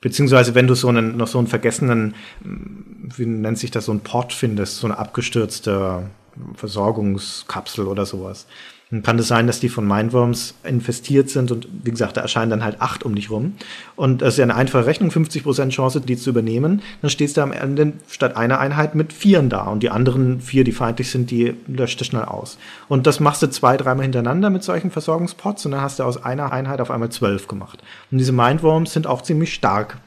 Beziehungsweise 0.00 0.54
wenn 0.54 0.66
du 0.66 0.74
so 0.74 0.88
einen, 0.88 1.18
noch 1.18 1.28
so 1.28 1.38
einen 1.38 1.46
vergessenen, 1.46 2.14
wie 2.40 3.26
nennt 3.26 3.58
sich 3.58 3.70
das, 3.70 3.84
so 3.84 3.92
ein 3.92 4.00
Port 4.00 4.32
findest, 4.32 4.78
so 4.78 4.86
eine 4.86 4.96
abgestürzte 4.96 6.08
Versorgungskapsel 6.54 7.86
oder 7.86 8.06
sowas. 8.06 8.46
Dann 8.90 9.02
kann 9.02 9.18
es 9.18 9.28
sein, 9.28 9.46
dass 9.46 9.60
die 9.60 9.68
von 9.68 9.86
Mindworms 9.86 10.54
infestiert 10.64 11.28
sind 11.28 11.50
und 11.50 11.68
wie 11.84 11.90
gesagt, 11.90 12.16
da 12.16 12.22
erscheinen 12.22 12.50
dann 12.50 12.64
halt 12.64 12.80
acht 12.80 13.04
um 13.04 13.14
dich 13.14 13.30
rum. 13.30 13.54
Und 13.96 14.22
das 14.22 14.34
ist 14.34 14.38
ja 14.38 14.44
eine 14.44 14.54
einfache 14.54 14.86
Rechnung, 14.86 15.10
50% 15.10 15.68
Chance, 15.68 16.00
die 16.00 16.16
zu 16.16 16.30
übernehmen. 16.30 16.80
Dann 17.02 17.10
stehst 17.10 17.36
du 17.36 17.42
am 17.42 17.52
Ende 17.52 17.92
statt 18.08 18.36
einer 18.36 18.58
Einheit 18.60 18.94
mit 18.94 19.12
vieren 19.12 19.50
da 19.50 19.64
und 19.64 19.82
die 19.82 19.90
anderen 19.90 20.40
vier, 20.40 20.64
die 20.64 20.72
feindlich 20.72 21.10
sind, 21.10 21.30
die 21.30 21.54
löscht 21.66 22.00
du 22.00 22.04
schnell 22.04 22.24
aus. 22.24 22.56
Und 22.88 23.06
das 23.06 23.20
machst 23.20 23.42
du 23.42 23.50
zwei, 23.50 23.76
dreimal 23.76 24.04
hintereinander 24.04 24.48
mit 24.48 24.62
solchen 24.62 24.90
Versorgungspots 24.90 25.66
und 25.66 25.72
dann 25.72 25.82
hast 25.82 25.98
du 25.98 26.04
aus 26.04 26.24
einer 26.24 26.52
Einheit 26.52 26.80
auf 26.80 26.90
einmal 26.90 27.10
zwölf 27.10 27.46
gemacht. 27.46 27.82
Und 28.10 28.18
diese 28.18 28.32
Mindworms 28.32 28.94
sind 28.94 29.06
auch 29.06 29.20
ziemlich 29.20 29.52
stark. 29.52 29.98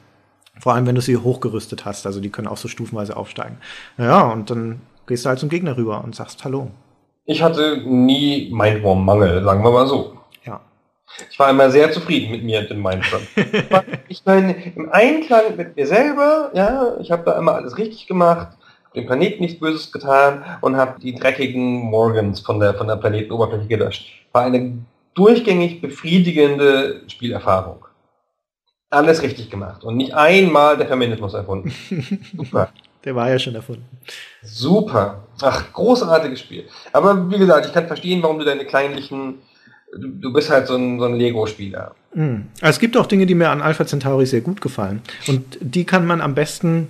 Vor 0.58 0.74
allem, 0.74 0.86
wenn 0.86 0.96
du 0.96 1.00
sie 1.00 1.16
hochgerüstet 1.16 1.84
hast. 1.84 2.04
Also 2.04 2.20
die 2.20 2.30
können 2.30 2.48
auch 2.48 2.56
so 2.56 2.66
stufenweise 2.66 3.16
aufsteigen. 3.16 3.58
Ja, 3.96 4.22
und 4.22 4.50
dann 4.50 4.80
gehst 5.06 5.24
du 5.24 5.28
halt 5.28 5.38
zum 5.38 5.48
Gegner 5.48 5.76
rüber 5.76 6.02
und 6.02 6.16
sagst 6.16 6.44
Hallo. 6.44 6.72
Ich 7.24 7.42
hatte 7.42 7.82
nie 7.84 8.50
Mindworm-Mangel, 8.52 9.44
sagen 9.44 9.62
wir 9.62 9.70
mal 9.70 9.86
so. 9.86 10.16
Ja. 10.44 10.60
Ich 11.30 11.38
war 11.38 11.50
immer 11.50 11.70
sehr 11.70 11.92
zufrieden 11.92 12.32
mit 12.32 12.42
mir 12.42 12.60
und 12.60 12.70
dem 12.70 12.82
Mindworm. 12.82 13.22
ich 14.08 14.24
meine, 14.24 14.56
im 14.74 14.90
Einklang 14.90 15.56
mit 15.56 15.76
mir 15.76 15.86
selber, 15.86 16.50
ja, 16.54 16.96
ich 17.00 17.10
habe 17.12 17.22
da 17.24 17.38
immer 17.38 17.54
alles 17.54 17.78
richtig 17.78 18.06
gemacht, 18.08 18.48
dem 18.96 19.06
Planeten 19.06 19.42
nichts 19.42 19.60
Böses 19.60 19.92
getan 19.92 20.44
und 20.62 20.76
habe 20.76 21.00
die 21.00 21.14
dreckigen 21.14 21.82
Morgans 21.82 22.40
von 22.40 22.58
der, 22.58 22.74
von 22.74 22.88
der 22.88 22.96
Planetenoberfläche 22.96 23.68
gelöscht. 23.68 24.06
War 24.32 24.42
eine 24.42 24.78
durchgängig 25.14 25.80
befriedigende 25.80 27.02
Spielerfahrung. 27.06 27.84
Alles 28.90 29.22
richtig 29.22 29.48
gemacht 29.48 29.84
und 29.84 29.96
nicht 29.96 30.14
einmal 30.14 30.76
der 30.76 30.88
Feminismus 30.88 31.34
erfunden. 31.34 31.72
Super. 32.36 32.68
Der 33.04 33.14
war 33.16 33.30
ja 33.30 33.38
schon 33.38 33.54
erfunden. 33.54 33.84
Super. 34.42 35.24
Ach, 35.40 35.72
großartiges 35.72 36.40
Spiel. 36.40 36.64
Aber 36.92 37.30
wie 37.30 37.38
gesagt, 37.38 37.66
ich 37.66 37.72
kann 37.72 37.86
verstehen, 37.86 38.22
warum 38.22 38.38
du 38.38 38.44
deine 38.44 38.64
kleinlichen. 38.64 39.38
Du, 39.94 40.32
bist 40.32 40.48
halt 40.48 40.68
so 40.68 40.74
ein, 40.74 40.98
so 40.98 41.04
ein 41.04 41.16
Lego-Spieler. 41.16 41.94
Mhm. 42.14 42.46
Es 42.60 42.78
gibt 42.78 42.96
auch 42.96 43.06
Dinge, 43.06 43.26
die 43.26 43.34
mir 43.34 43.50
an 43.50 43.60
Alpha 43.60 43.86
Centauri 43.86 44.24
sehr 44.24 44.40
gut 44.40 44.60
gefallen. 44.60 45.02
Und 45.26 45.58
die 45.60 45.84
kann 45.84 46.06
man 46.06 46.20
am 46.20 46.34
besten 46.34 46.88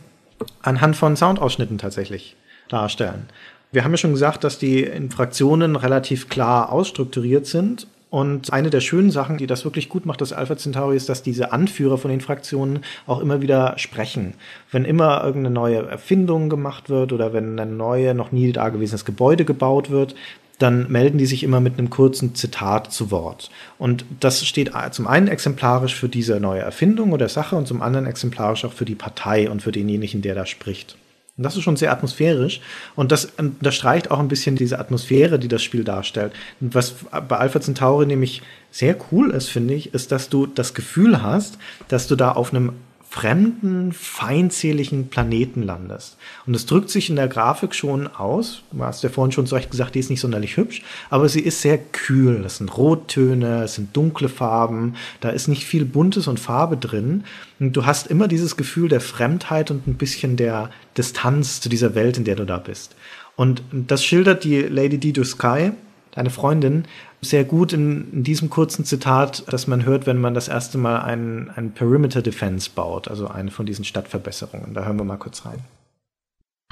anhand 0.62 0.96
von 0.96 1.16
Soundausschnitten 1.16 1.78
tatsächlich 1.78 2.36
darstellen. 2.68 3.28
Wir 3.72 3.84
haben 3.84 3.92
ja 3.92 3.96
schon 3.96 4.12
gesagt, 4.12 4.44
dass 4.44 4.58
die 4.58 4.82
in 4.82 5.10
Fraktionen 5.10 5.76
relativ 5.76 6.28
klar 6.28 6.70
ausstrukturiert 6.70 7.46
sind 7.46 7.86
und 8.12 8.52
eine 8.52 8.68
der 8.68 8.82
schönen 8.82 9.10
Sachen, 9.10 9.38
die 9.38 9.46
das 9.46 9.64
wirklich 9.64 9.88
gut 9.88 10.04
macht, 10.04 10.20
das 10.20 10.34
Alpha 10.34 10.54
Centauri, 10.54 10.98
ist, 10.98 11.08
dass 11.08 11.22
diese 11.22 11.50
Anführer 11.50 11.96
von 11.96 12.10
den 12.10 12.20
Fraktionen 12.20 12.80
auch 13.06 13.20
immer 13.20 13.40
wieder 13.40 13.72
sprechen. 13.78 14.34
Wenn 14.70 14.84
immer 14.84 15.24
irgendeine 15.24 15.54
neue 15.54 15.86
Erfindung 15.86 16.50
gemacht 16.50 16.90
wird 16.90 17.14
oder 17.14 17.32
wenn 17.32 17.58
ein 17.58 17.78
neue, 17.78 18.12
noch 18.12 18.30
nie 18.30 18.52
dagewesenes 18.52 19.06
Gebäude 19.06 19.46
gebaut 19.46 19.88
wird, 19.88 20.14
dann 20.58 20.92
melden 20.92 21.16
die 21.16 21.24
sich 21.24 21.42
immer 21.42 21.60
mit 21.60 21.78
einem 21.78 21.88
kurzen 21.88 22.34
Zitat 22.34 22.92
zu 22.92 23.10
Wort. 23.10 23.50
Und 23.78 24.04
das 24.20 24.44
steht 24.44 24.72
zum 24.90 25.06
einen 25.06 25.28
exemplarisch 25.28 25.94
für 25.94 26.10
diese 26.10 26.38
neue 26.38 26.60
Erfindung 26.60 27.12
oder 27.12 27.30
Sache 27.30 27.56
und 27.56 27.66
zum 27.66 27.80
anderen 27.80 28.04
exemplarisch 28.04 28.66
auch 28.66 28.74
für 28.74 28.84
die 28.84 28.94
Partei 28.94 29.48
und 29.48 29.62
für 29.62 29.72
denjenigen, 29.72 30.20
der 30.20 30.34
da 30.34 30.44
spricht. 30.44 30.98
Und 31.38 31.44
das 31.44 31.56
ist 31.56 31.62
schon 31.62 31.76
sehr 31.76 31.92
atmosphärisch 31.92 32.60
und 32.94 33.10
das 33.10 33.24
unterstreicht 33.38 34.10
auch 34.10 34.18
ein 34.18 34.28
bisschen 34.28 34.54
diese 34.54 34.78
Atmosphäre, 34.78 35.38
die 35.38 35.48
das 35.48 35.62
Spiel 35.62 35.82
darstellt. 35.82 36.32
Und 36.60 36.74
was 36.74 36.94
bei 37.26 37.38
Alpha 37.38 37.58
Centauri 37.58 38.04
nämlich 38.04 38.42
sehr 38.70 38.96
cool 39.10 39.30
ist, 39.30 39.48
finde 39.48 39.72
ich, 39.72 39.94
ist, 39.94 40.12
dass 40.12 40.28
du 40.28 40.46
das 40.46 40.74
Gefühl 40.74 41.22
hast, 41.22 41.56
dass 41.88 42.06
du 42.06 42.16
da 42.16 42.32
auf 42.32 42.52
einem 42.52 42.74
fremden, 43.12 43.92
feindseligen 43.92 45.08
Planeten 45.08 45.62
landest. 45.62 46.16
Und 46.46 46.56
es 46.56 46.64
drückt 46.64 46.88
sich 46.88 47.10
in 47.10 47.16
der 47.16 47.28
Grafik 47.28 47.74
schon 47.74 48.06
aus. 48.06 48.62
Du 48.72 48.82
hast 48.82 49.02
ja 49.02 49.10
vorhin 49.10 49.32
schon 49.32 49.46
zu 49.46 49.54
Recht 49.54 49.70
gesagt, 49.70 49.94
die 49.94 49.98
ist 49.98 50.08
nicht 50.08 50.22
sonderlich 50.22 50.56
hübsch, 50.56 50.82
aber 51.10 51.28
sie 51.28 51.42
ist 51.42 51.60
sehr 51.60 51.76
kühl. 51.76 52.40
Das 52.42 52.56
sind 52.56 52.74
Rottöne, 52.74 53.64
es 53.64 53.74
sind 53.74 53.94
dunkle 53.94 54.30
Farben, 54.30 54.94
da 55.20 55.28
ist 55.28 55.46
nicht 55.46 55.66
viel 55.66 55.84
Buntes 55.84 56.26
und 56.26 56.40
Farbe 56.40 56.78
drin. 56.78 57.24
Und 57.60 57.74
du 57.74 57.84
hast 57.84 58.06
immer 58.06 58.28
dieses 58.28 58.56
Gefühl 58.56 58.88
der 58.88 59.02
Fremdheit 59.02 59.70
und 59.70 59.86
ein 59.86 59.96
bisschen 59.96 60.38
der 60.38 60.70
Distanz 60.96 61.60
zu 61.60 61.68
dieser 61.68 61.94
Welt, 61.94 62.16
in 62.16 62.24
der 62.24 62.36
du 62.36 62.46
da 62.46 62.56
bist. 62.56 62.96
Und 63.36 63.62
das 63.72 64.02
schildert 64.02 64.42
die 64.42 64.62
Lady 64.62 64.96
D. 64.96 65.22
Sky 65.22 65.72
deine 66.12 66.30
Freundin, 66.30 66.84
sehr 67.24 67.44
gut 67.44 67.72
in, 67.72 68.12
in, 68.12 68.24
diesem 68.24 68.50
kurzen 68.50 68.84
Zitat, 68.84 69.44
das 69.48 69.66
man 69.66 69.84
hört, 69.84 70.06
wenn 70.06 70.20
man 70.20 70.34
das 70.34 70.48
erste 70.48 70.76
Mal 70.76 71.00
einen, 71.00 71.50
einen 71.50 71.72
Perimeter 71.72 72.20
Defense 72.20 72.68
baut, 72.74 73.08
also 73.08 73.28
eine 73.28 73.50
von 73.50 73.64
diesen 73.64 73.84
Stadtverbesserungen. 73.84 74.74
Da 74.74 74.84
hören 74.84 74.98
wir 74.98 75.04
mal 75.04 75.16
kurz 75.16 75.46
rein. 75.46 75.60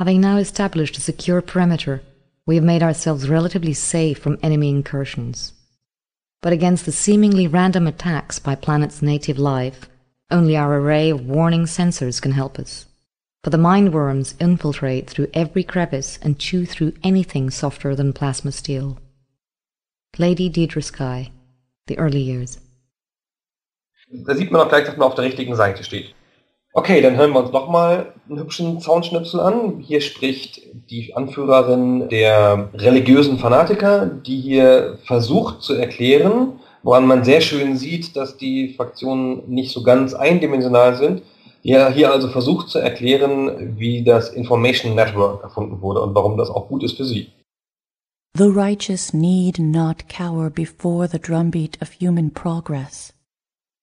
Having 0.01 0.21
now 0.21 0.39
established 0.39 0.97
a 0.99 1.01
secure 1.01 1.41
perimeter, 1.41 2.01
we 2.47 2.57
have 2.57 2.65
made 2.65 2.83
ourselves 2.83 3.29
relatively 3.29 3.75
safe 3.75 4.19
from 4.19 4.39
enemy 4.43 4.69
incursions. 4.71 5.55
But 6.43 6.53
against 6.53 6.85
the 6.85 6.93
seemingly 6.93 7.47
random 7.47 7.87
attacks 7.87 8.41
by 8.41 8.55
planet's 8.55 9.03
native 9.03 9.39
life, 9.39 9.89
only 10.31 10.57
our 10.57 10.81
array 10.81 11.11
of 11.11 11.27
warning 11.27 11.67
sensors 11.67 12.21
can 12.21 12.33
help 12.33 12.59
us. 12.59 12.87
For 13.45 13.51
the 13.51 13.59
mind 13.59 13.93
worms 13.93 14.35
infiltrate 14.41 15.09
through 15.09 15.29
every 15.33 15.65
crevice 15.65 16.19
and 16.23 16.39
chew 16.39 16.67
through 16.67 16.95
anything 17.03 17.51
softer 17.51 17.95
than 17.95 18.13
plasma 18.13 18.53
steel. 18.53 18.99
Lady 20.17 20.51
Deidre 20.51 20.83
Sky, 20.83 21.31
The 21.89 21.97
Early 21.97 22.21
Years. 22.21 22.61
Da 24.27 24.35
sieht 24.35 24.51
man 24.51 24.61
auch 24.61 24.69
gleich, 24.69 24.85
dass 24.85 24.97
man 24.97 25.09
auf 25.09 25.15
der 25.15 25.25
richtigen 25.25 25.55
Seite 25.55 25.85
steht. 25.85 26.15
Okay, 26.73 27.01
dann 27.01 27.17
hören 27.17 27.33
wir 27.33 27.41
uns 27.41 27.53
nochmal 27.53 28.13
einen 28.29 28.39
hübschen 28.39 28.81
Soundschnipsel 28.81 29.41
an. 29.41 29.81
Hier 29.81 30.01
spricht 30.01 30.61
die 30.91 31.15
Anführerin 31.17 32.09
der 32.09 32.69
religiösen 32.75 33.39
Fanatiker, 33.39 34.07
die 34.07 34.41
hier 34.41 34.99
versucht 35.05 35.63
zu 35.63 35.75
erklären, 35.75 36.61
woran 36.83 37.07
man 37.07 37.25
sehr 37.25 37.41
schön 37.41 37.77
sieht, 37.77 38.15
dass 38.15 38.37
die 38.37 38.75
Fraktionen 38.75 39.49
nicht 39.49 39.73
so 39.73 39.83
ganz 39.83 40.15
eindimensional 40.15 40.97
sind. 40.97 41.23
Die 41.65 41.77
hier 41.93 42.13
also 42.13 42.29
versucht 42.29 42.69
zu 42.69 42.79
erklären, 42.79 43.79
wie 43.79 44.05
das 44.05 44.31
Information 44.31 44.95
Network 44.95 45.43
erfunden 45.43 45.83
wurde 45.83 46.03
und 46.03 46.15
warum 46.15 46.37
das 46.37 46.51
auch 46.51 46.69
gut 46.69 46.83
ist 46.83 46.97
für 46.97 47.05
sie. 47.05 47.29
The 48.35 48.51
righteous 48.51 49.13
need 49.13 49.59
not 49.59 50.09
cower 50.09 50.51
before 50.51 51.09
the 51.09 51.19
drumbeat 51.19 51.77
of 51.83 51.91
human 51.91 52.31
progress. 52.31 53.13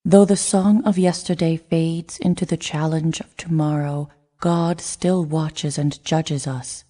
Though 0.05 0.23
the 0.23 0.37
song 0.37 0.83
of 0.85 0.97
yesterday 0.97 1.57
fades 1.57 2.17
into 2.17 2.45
the 2.45 2.55
challenge 2.55 3.19
of 3.19 3.35
tomorrow, 3.35 4.09
God 4.39 4.79
still 4.79 5.25
watches 5.25 5.77
and 5.77 6.01
judges 6.03 6.47
us. 6.47 6.85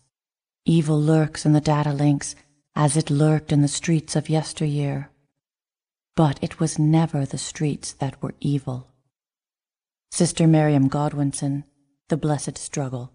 Evil 0.66 1.02
lurks 1.02 1.46
in 1.46 1.54
the 1.54 1.62
data 1.62 1.94
links 1.94 2.36
as 2.76 2.96
it 2.96 3.10
lurked 3.10 3.52
in 3.52 3.64
the 3.64 3.68
streets 3.68 4.16
of 4.16 4.30
yesteryear. 4.30 5.10
But 6.16 6.38
it 6.44 6.60
was 6.60 6.78
never 6.78 7.26
the 7.26 7.40
streets 7.40 7.92
that 7.94 8.22
were 8.22 8.36
evil. 8.40 8.88
Sister 10.12 10.46
Miriam 10.46 10.90
Godwinson, 10.90 11.64
The 12.10 12.18
Blessed 12.18 12.58
Struggle. 12.58 13.12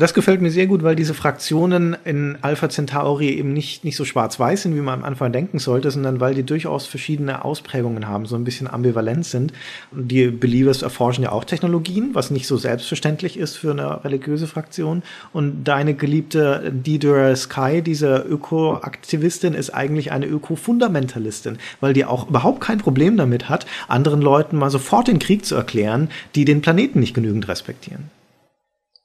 Das 0.00 0.14
gefällt 0.14 0.40
mir 0.40 0.50
sehr 0.50 0.66
gut, 0.66 0.82
weil 0.82 0.96
diese 0.96 1.12
Fraktionen 1.12 1.94
in 2.06 2.38
Alpha 2.40 2.70
Centauri 2.70 3.32
eben 3.34 3.52
nicht, 3.52 3.84
nicht 3.84 3.96
so 3.96 4.06
schwarz-weiß 4.06 4.62
sind, 4.62 4.74
wie 4.74 4.80
man 4.80 5.00
am 5.00 5.04
Anfang 5.04 5.30
denken 5.30 5.58
sollte, 5.58 5.90
sondern 5.90 6.20
weil 6.20 6.32
die 6.32 6.42
durchaus 6.42 6.86
verschiedene 6.86 7.44
Ausprägungen 7.44 8.08
haben, 8.08 8.24
so 8.24 8.34
ein 8.34 8.44
bisschen 8.44 8.66
ambivalent 8.66 9.26
sind. 9.26 9.52
Die 9.92 10.28
Believers 10.28 10.80
erforschen 10.80 11.24
ja 11.24 11.32
auch 11.32 11.44
Technologien, 11.44 12.14
was 12.14 12.30
nicht 12.30 12.46
so 12.46 12.56
selbstverständlich 12.56 13.38
ist 13.38 13.58
für 13.58 13.72
eine 13.72 14.02
religiöse 14.02 14.46
Fraktion. 14.46 15.02
Und 15.34 15.64
deine 15.64 15.92
geliebte 15.92 16.72
Deidre 16.72 17.36
Sky, 17.36 17.82
diese 17.82 18.24
Ökoaktivistin, 18.26 19.52
ist 19.52 19.68
eigentlich 19.68 20.12
eine 20.12 20.24
Öko-Fundamentalistin, 20.24 21.58
weil 21.80 21.92
die 21.92 22.06
auch 22.06 22.26
überhaupt 22.26 22.62
kein 22.62 22.78
Problem 22.78 23.18
damit 23.18 23.50
hat, 23.50 23.66
anderen 23.86 24.22
Leuten 24.22 24.56
mal 24.56 24.70
sofort 24.70 25.08
den 25.08 25.18
Krieg 25.18 25.44
zu 25.44 25.56
erklären, 25.56 26.08
die 26.34 26.46
den 26.46 26.62
Planeten 26.62 27.00
nicht 27.00 27.12
genügend 27.12 27.48
respektieren. 27.48 28.04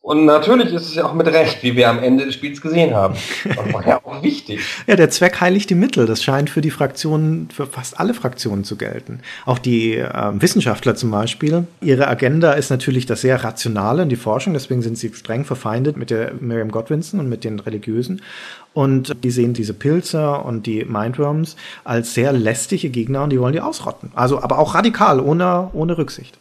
Und 0.06 0.26
natürlich 0.26 0.72
ist 0.72 0.86
es 0.86 0.94
ja 0.94 1.06
auch 1.06 1.16
mit 1.16 1.26
Recht, 1.26 1.64
wie 1.64 1.76
wir 1.76 1.90
am 1.90 1.98
Ende 1.98 2.26
des 2.26 2.36
Spiels 2.36 2.62
gesehen 2.62 2.94
haben. 2.94 3.16
Das 3.44 3.74
war 3.74 3.88
ja 3.88 4.00
auch 4.04 4.22
wichtig. 4.22 4.60
ja, 4.88 4.96
der 4.96 5.10
Zweck 5.10 5.42
heiligt 5.42 5.72
die 5.72 5.76
Mittel. 5.76 6.06
Das 6.06 6.24
scheint 6.24 6.52
für 6.52 6.62
die 6.62 6.70
Fraktionen, 6.70 7.50
für 7.50 7.66
fast 7.66 8.00
alle 8.00 8.14
Fraktionen 8.14 8.64
zu 8.64 8.76
gelten. 8.76 9.22
Auch 9.48 9.58
die 9.58 9.96
äh, 9.96 10.32
Wissenschaftler 10.36 10.94
zum 10.94 11.10
Beispiel. 11.10 11.66
Ihre 11.82 12.08
Agenda 12.08 12.54
ist 12.54 12.70
natürlich 12.70 13.08
das 13.08 13.22
sehr 13.22 13.44
Rationale 13.44 14.04
und 14.04 14.10
die 14.10 14.16
Forschung. 14.16 14.54
Deswegen 14.54 14.84
sind 14.84 14.96
sie 14.96 15.12
streng 15.12 15.44
verfeindet 15.44 15.98
mit 15.98 16.12
der 16.12 16.34
Miriam 16.40 16.70
Godwinson 16.70 17.20
und 17.20 17.28
mit 17.28 17.44
den 17.44 17.60
Religiösen. 17.60 18.22
Und 18.76 19.24
die 19.24 19.32
sehen 19.32 19.56
diese 19.56 19.74
Pilze 19.74 20.34
und 20.38 20.68
die 20.68 20.86
Mindworms 20.86 21.56
als 21.84 22.14
sehr 22.14 22.32
lästige 22.32 22.92
Gegner 22.92 23.24
und 23.24 23.32
die 23.32 23.40
wollen 23.40 23.54
die 23.54 23.62
ausrotten. 23.62 24.12
Also, 24.14 24.40
aber 24.40 24.60
auch 24.60 24.76
radikal, 24.76 25.20
ohne, 25.20 25.72
ohne 25.74 25.98
Rücksicht 25.98 26.38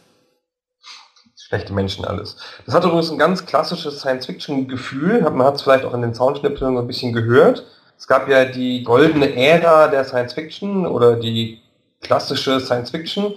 schlechte 1.47 1.73
Menschen 1.73 2.05
alles. 2.05 2.37
Das 2.65 2.73
hat 2.73 2.83
übrigens 2.83 3.11
ein 3.11 3.19
ganz 3.19 3.45
klassisches 3.45 3.99
Science-Fiction-Gefühl, 3.99 5.21
man 5.21 5.45
hat 5.45 5.55
es 5.55 5.61
vielleicht 5.61 5.85
auch 5.85 5.93
in 5.93 6.01
den 6.01 6.15
Soundschnipseln 6.15 6.77
ein 6.77 6.87
bisschen 6.87 7.13
gehört. 7.13 7.63
Es 7.97 8.07
gab 8.07 8.27
ja 8.27 8.45
die 8.45 8.83
goldene 8.83 9.35
Ära 9.35 9.87
der 9.87 10.03
Science-Fiction 10.03 10.87
oder 10.87 11.15
die 11.15 11.61
klassische 12.01 12.59
Science-Fiction, 12.59 13.33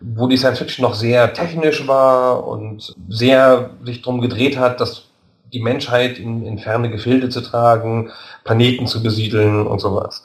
wo 0.00 0.26
die 0.26 0.36
Science-Fiction 0.36 0.82
noch 0.82 0.94
sehr 0.94 1.32
technisch 1.32 1.86
war 1.86 2.46
und 2.48 2.94
sehr 3.08 3.70
sich 3.84 4.02
darum 4.02 4.20
gedreht 4.20 4.58
hat, 4.58 4.80
dass 4.80 5.04
die 5.52 5.60
Menschheit 5.60 6.18
in, 6.18 6.44
in 6.44 6.58
ferne 6.58 6.90
Gefilde 6.90 7.28
zu 7.28 7.42
tragen, 7.42 8.10
Planeten 8.42 8.88
zu 8.88 9.02
besiedeln 9.02 9.66
und 9.66 9.78
sowas. 9.78 10.24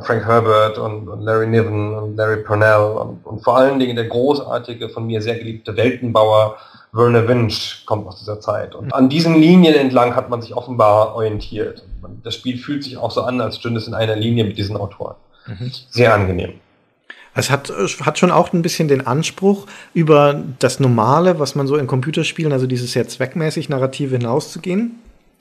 Frank 0.00 0.24
Herbert 0.24 0.78
und, 0.78 1.08
und 1.08 1.20
Larry 1.20 1.46
Niven 1.46 1.94
und 1.94 2.16
Larry 2.16 2.38
Purnell 2.38 2.96
und, 2.96 3.26
und, 3.26 3.44
vor 3.44 3.58
allen 3.58 3.78
Dingen 3.78 3.94
der 3.94 4.06
großartige, 4.06 4.88
von 4.88 5.06
mir 5.06 5.20
sehr 5.20 5.36
geliebte 5.36 5.76
Weltenbauer 5.76 6.56
Werner 6.92 7.26
Winch 7.26 7.84
kommt 7.86 8.06
aus 8.06 8.18
dieser 8.18 8.38
Zeit. 8.40 8.74
Und 8.74 8.92
an 8.92 9.08
diesen 9.08 9.34
Linien 9.34 9.74
entlang 9.74 10.14
hat 10.14 10.28
man 10.28 10.42
sich 10.42 10.54
offenbar 10.54 11.14
orientiert. 11.14 11.84
Das 12.22 12.34
Spiel 12.34 12.58
fühlt 12.58 12.84
sich 12.84 12.98
auch 12.98 13.10
so 13.10 13.22
an, 13.22 13.40
als 13.40 13.56
stünde 13.56 13.80
es 13.80 13.88
in 13.88 13.94
einer 13.94 14.14
Linie 14.14 14.44
mit 14.44 14.58
diesen 14.58 14.76
Autoren. 14.76 15.16
Mhm. 15.46 15.72
Sehr 15.88 16.14
angenehm. 16.14 16.54
Es 17.34 17.50
hat, 17.50 17.72
hat 18.02 18.18
schon 18.18 18.30
auch 18.30 18.52
ein 18.52 18.60
bisschen 18.60 18.88
den 18.88 19.06
Anspruch, 19.06 19.66
über 19.94 20.42
das 20.58 20.80
Normale, 20.80 21.38
was 21.38 21.54
man 21.54 21.66
so 21.66 21.76
in 21.76 21.86
Computerspielen, 21.86 22.52
also 22.52 22.66
dieses 22.66 22.92
sehr 22.92 23.08
zweckmäßig 23.08 23.70
Narrative 23.70 24.18
hinauszugehen 24.18 24.98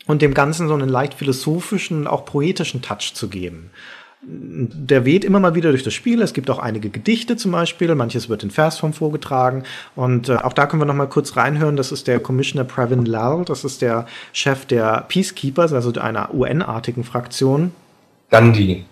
und 0.07 0.21
dem 0.21 0.33
Ganzen 0.33 0.69
so 0.69 0.73
einen 0.73 0.87
leicht 0.87 1.15
philosophischen, 1.15 2.07
auch 2.07 2.23
poetischen 2.23 2.81
Touch 2.81 3.13
zu 3.13 3.27
geben 3.27 3.71
der 4.24 5.03
weht 5.03 5.26
immer 5.26 5.39
mal 5.39 5.55
wieder 5.55 5.72
durch 5.72 5.84
das 5.84 5.93
Spiel. 5.93 6.22
Es 6.22 6.34
gibt 6.34 6.49
auch 6.51 6.59
einige 6.59 6.89
Gedichte 6.89 7.38
zum 7.38 7.51
Beispiel, 7.51 7.93
manches 7.95 8.30
wird 8.30 8.43
in 8.43 8.51
Versform 8.51 8.93
vorgetragen. 8.93 9.63
Und 9.95 10.30
äh, 10.30 10.36
auch 10.36 10.53
da 10.53 10.67
können 10.67 10.82
wir 10.82 10.86
noch 10.86 10.93
mal 10.93 11.07
kurz 11.07 11.36
reinhören. 11.38 11.76
Das 11.76 11.91
ist 11.91 12.07
der 12.07 12.19
Commissioner 12.19 12.63
Previn 12.63 13.05
Lal, 13.05 13.45
das 13.45 13.63
ist 13.63 13.82
der 13.82 14.05
Chef 14.32 14.65
der 14.65 15.05
Peacekeepers, 15.07 15.74
also 15.74 15.91
einer 15.99 16.34
UN-artigen 16.34 17.03
Fraktion. 17.03 17.72
Gandhi. 18.30 18.86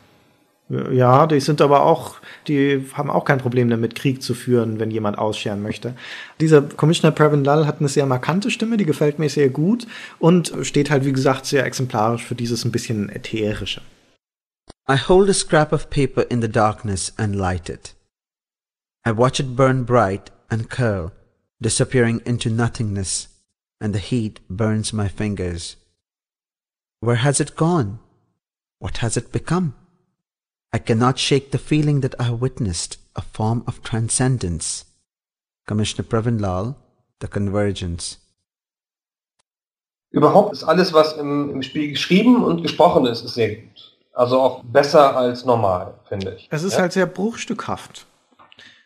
Ja, 0.92 1.26
die 1.26 1.40
sind 1.40 1.62
aber 1.62 1.84
auch, 1.84 2.18
die 2.48 2.86
haben 2.94 3.10
auch 3.10 3.26
kein 3.26 3.40
Problem 3.40 3.70
damit, 3.70 3.96
Krieg 3.96 4.22
zu 4.22 4.36
führen, 4.36 4.80
wenn 4.80 4.92
jemand 4.92 5.18
ausscheren 5.18 5.64
möchte. 5.64 5.96
Dieser 6.40 6.62
Commissioner 6.62 7.12
Previn 7.12 7.44
Lal 7.44 7.66
hat 7.66 7.80
eine 7.80 7.90
sehr 7.90 8.06
markante 8.06 8.52
Stimme, 8.52 8.78
die 8.78 8.86
gefällt 8.86 9.18
mir 9.18 9.30
sehr 9.30 9.50
gut 9.50 9.88
und 10.20 10.54
steht 10.62 10.92
halt, 10.92 11.06
wie 11.06 11.14
gesagt, 11.14 11.48
sehr 11.48 11.66
exemplarisch 11.66 12.24
für 12.24 12.36
dieses 12.36 12.66
ein 12.66 12.72
bisschen 12.72 13.10
ätherische. 13.10 13.82
I 14.90 14.96
hold 14.96 15.30
a 15.30 15.36
scrap 15.36 15.72
of 15.72 15.92
paper 15.92 16.24
in 16.32 16.40
the 16.40 16.48
darkness 16.48 17.12
and 17.16 17.36
light 17.36 17.70
it. 17.70 17.94
I 19.06 19.12
watch 19.12 19.40
it 19.40 19.56
burn 19.56 19.84
bright 19.84 20.32
and 20.50 20.68
curl, 20.68 21.14
disappearing 21.62 22.24
into 22.26 22.50
nothingness, 22.50 23.28
and 23.80 23.94
the 23.94 24.00
heat 24.00 24.40
burns 24.50 24.92
my 24.92 25.08
fingers. 25.08 25.76
Where 27.02 27.18
has 27.18 27.40
it 27.40 27.56
gone? 27.56 28.00
What 28.80 28.98
has 28.98 29.16
it 29.16 29.32
become? 29.32 29.76
I 30.74 30.80
cannot 30.80 31.20
shake 31.20 31.52
the 31.52 31.60
feeling 31.60 32.02
that 32.02 32.16
I 32.20 32.24
have 32.24 32.42
witnessed 32.42 32.98
a 33.16 33.22
form 33.22 33.64
of 33.68 33.84
transcendence. 33.84 34.86
Commissioner 35.68 36.08
Pravin 36.08 36.42
Lal, 36.42 36.76
The 37.20 37.28
Convergence. 37.28 38.18
Überhaupt 40.10 40.54
ist 40.54 40.64
alles, 40.64 40.94
was 40.94 41.14
im, 41.14 41.52
im 41.52 41.62
Spiel 41.62 41.92
geschrieben 41.92 42.44
und 42.44 42.64
gesprochen 42.64 43.06
ist, 43.06 43.24
ist 43.24 43.36
sehr 43.36 43.56
gut. 43.56 43.89
Also 44.20 44.38
auch 44.42 44.64
besser 44.66 45.16
als 45.16 45.46
normal, 45.46 45.94
finde 46.10 46.36
ich. 46.38 46.50
Es 46.52 46.64
ist 46.64 46.74
ja? 46.74 46.82
halt 46.82 46.92
sehr 46.92 47.06
bruchstückhaft. 47.06 48.06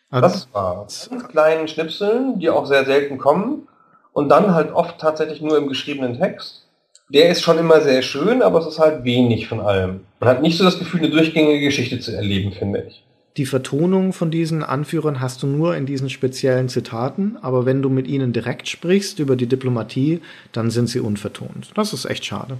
Also 0.08 0.22
das 0.22 0.36
ist 0.36 0.54
wahr. 0.54 0.86
Ganz 1.10 1.28
kleinen 1.28 1.66
Schnipseln, 1.66 2.38
die 2.38 2.50
auch 2.50 2.66
sehr 2.66 2.84
selten 2.84 3.18
kommen 3.18 3.66
und 4.12 4.28
dann 4.28 4.54
halt 4.54 4.72
oft 4.72 5.00
tatsächlich 5.00 5.42
nur 5.42 5.58
im 5.58 5.66
geschriebenen 5.66 6.20
Text. 6.20 6.68
Der 7.08 7.30
ist 7.30 7.42
schon 7.42 7.58
immer 7.58 7.80
sehr 7.80 8.02
schön, 8.02 8.42
aber 8.42 8.60
es 8.60 8.66
ist 8.68 8.78
halt 8.78 9.02
wenig 9.02 9.48
von 9.48 9.58
allem. 9.58 10.02
Man 10.20 10.28
hat 10.28 10.40
nicht 10.40 10.56
so 10.56 10.62
das 10.62 10.78
Gefühl, 10.78 11.00
eine 11.00 11.10
durchgängige 11.10 11.64
Geschichte 11.64 11.98
zu 11.98 12.14
erleben, 12.14 12.52
finde 12.52 12.84
ich. 12.86 13.04
Die 13.36 13.46
Vertonung 13.46 14.12
von 14.12 14.30
diesen 14.30 14.62
Anführern 14.62 15.20
hast 15.20 15.42
du 15.42 15.48
nur 15.48 15.74
in 15.74 15.84
diesen 15.84 16.10
speziellen 16.10 16.68
Zitaten, 16.68 17.38
aber 17.42 17.66
wenn 17.66 17.82
du 17.82 17.90
mit 17.90 18.06
ihnen 18.06 18.32
direkt 18.32 18.68
sprichst 18.68 19.18
über 19.18 19.34
die 19.34 19.48
Diplomatie, 19.48 20.22
dann 20.52 20.70
sind 20.70 20.86
sie 20.86 21.00
unvertont. 21.00 21.72
Das 21.74 21.92
ist 21.92 22.04
echt 22.04 22.24
schade. 22.24 22.56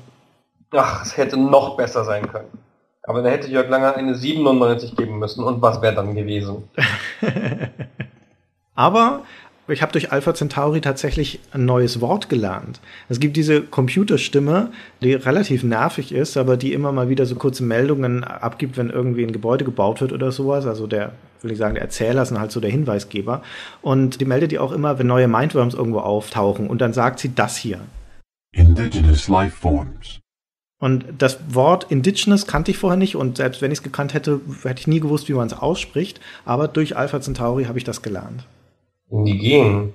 Ach, 0.74 1.04
es 1.04 1.16
hätte 1.16 1.36
noch 1.36 1.76
besser 1.76 2.04
sein 2.04 2.30
können. 2.30 2.48
Aber 3.04 3.22
dann 3.22 3.30
hätte 3.30 3.50
Jörg 3.50 3.68
Langer 3.68 3.96
eine 3.96 4.14
97 4.14 4.96
geben 4.96 5.18
müssen 5.18 5.44
und 5.44 5.60
was 5.62 5.82
wäre 5.82 5.94
dann 5.94 6.14
gewesen? 6.14 6.68
Aber 8.74 9.22
ich 9.68 9.82
habe 9.82 9.92
durch 9.92 10.12
Alpha 10.12 10.34
Centauri 10.34 10.80
tatsächlich 10.80 11.40
ein 11.52 11.64
neues 11.64 12.00
Wort 12.00 12.28
gelernt. 12.28 12.80
Es 13.08 13.18
gibt 13.20 13.36
diese 13.36 13.62
Computerstimme, 13.62 14.72
die 15.00 15.14
relativ 15.14 15.62
nervig 15.62 16.12
ist, 16.12 16.36
aber 16.36 16.58
die 16.58 16.74
immer 16.74 16.92
mal 16.92 17.08
wieder 17.08 17.24
so 17.24 17.34
kurze 17.36 17.62
Meldungen 17.62 18.24
abgibt, 18.24 18.76
wenn 18.76 18.90
irgendwie 18.90 19.24
ein 19.24 19.32
Gebäude 19.32 19.64
gebaut 19.64 20.02
wird 20.02 20.12
oder 20.12 20.32
sowas. 20.32 20.66
Also 20.66 20.86
der, 20.86 21.12
will 21.40 21.52
ich 21.52 21.58
sagen, 21.58 21.74
der 21.74 21.84
Erzähler 21.84 22.22
ist 22.22 22.38
halt 22.38 22.52
so 22.52 22.60
der 22.60 22.70
Hinweisgeber. 22.70 23.42
Und 23.80 24.20
die 24.20 24.26
meldet 24.26 24.52
die 24.52 24.58
auch 24.58 24.72
immer, 24.72 24.98
wenn 24.98 25.06
neue 25.06 25.28
Mindworms 25.28 25.72
irgendwo 25.72 26.00
auftauchen. 26.00 26.68
Und 26.68 26.82
dann 26.82 26.92
sagt 26.92 27.18
sie 27.18 27.34
das 27.34 27.56
hier. 27.56 27.80
Indigenous 28.52 29.28
life 29.28 29.56
forms. 29.56 30.20
Und 30.84 31.06
das 31.16 31.38
Wort 31.48 31.84
Indigenous 31.90 32.46
kannte 32.46 32.70
ich 32.70 32.76
vorher 32.76 32.98
nicht 32.98 33.16
und 33.16 33.38
selbst 33.38 33.62
wenn 33.62 33.72
ich 33.72 33.78
es 33.78 33.82
gekannt 33.82 34.12
hätte, 34.12 34.42
hätte 34.64 34.80
ich 34.80 34.86
nie 34.86 35.00
gewusst, 35.00 35.30
wie 35.30 35.32
man 35.32 35.46
es 35.46 35.54
ausspricht. 35.54 36.20
Aber 36.44 36.68
durch 36.68 36.94
Alpha 36.94 37.22
Centauri 37.22 37.64
habe 37.64 37.78
ich 37.78 37.84
das 37.84 38.02
gelernt. 38.02 38.44
Indigen. 39.10 39.94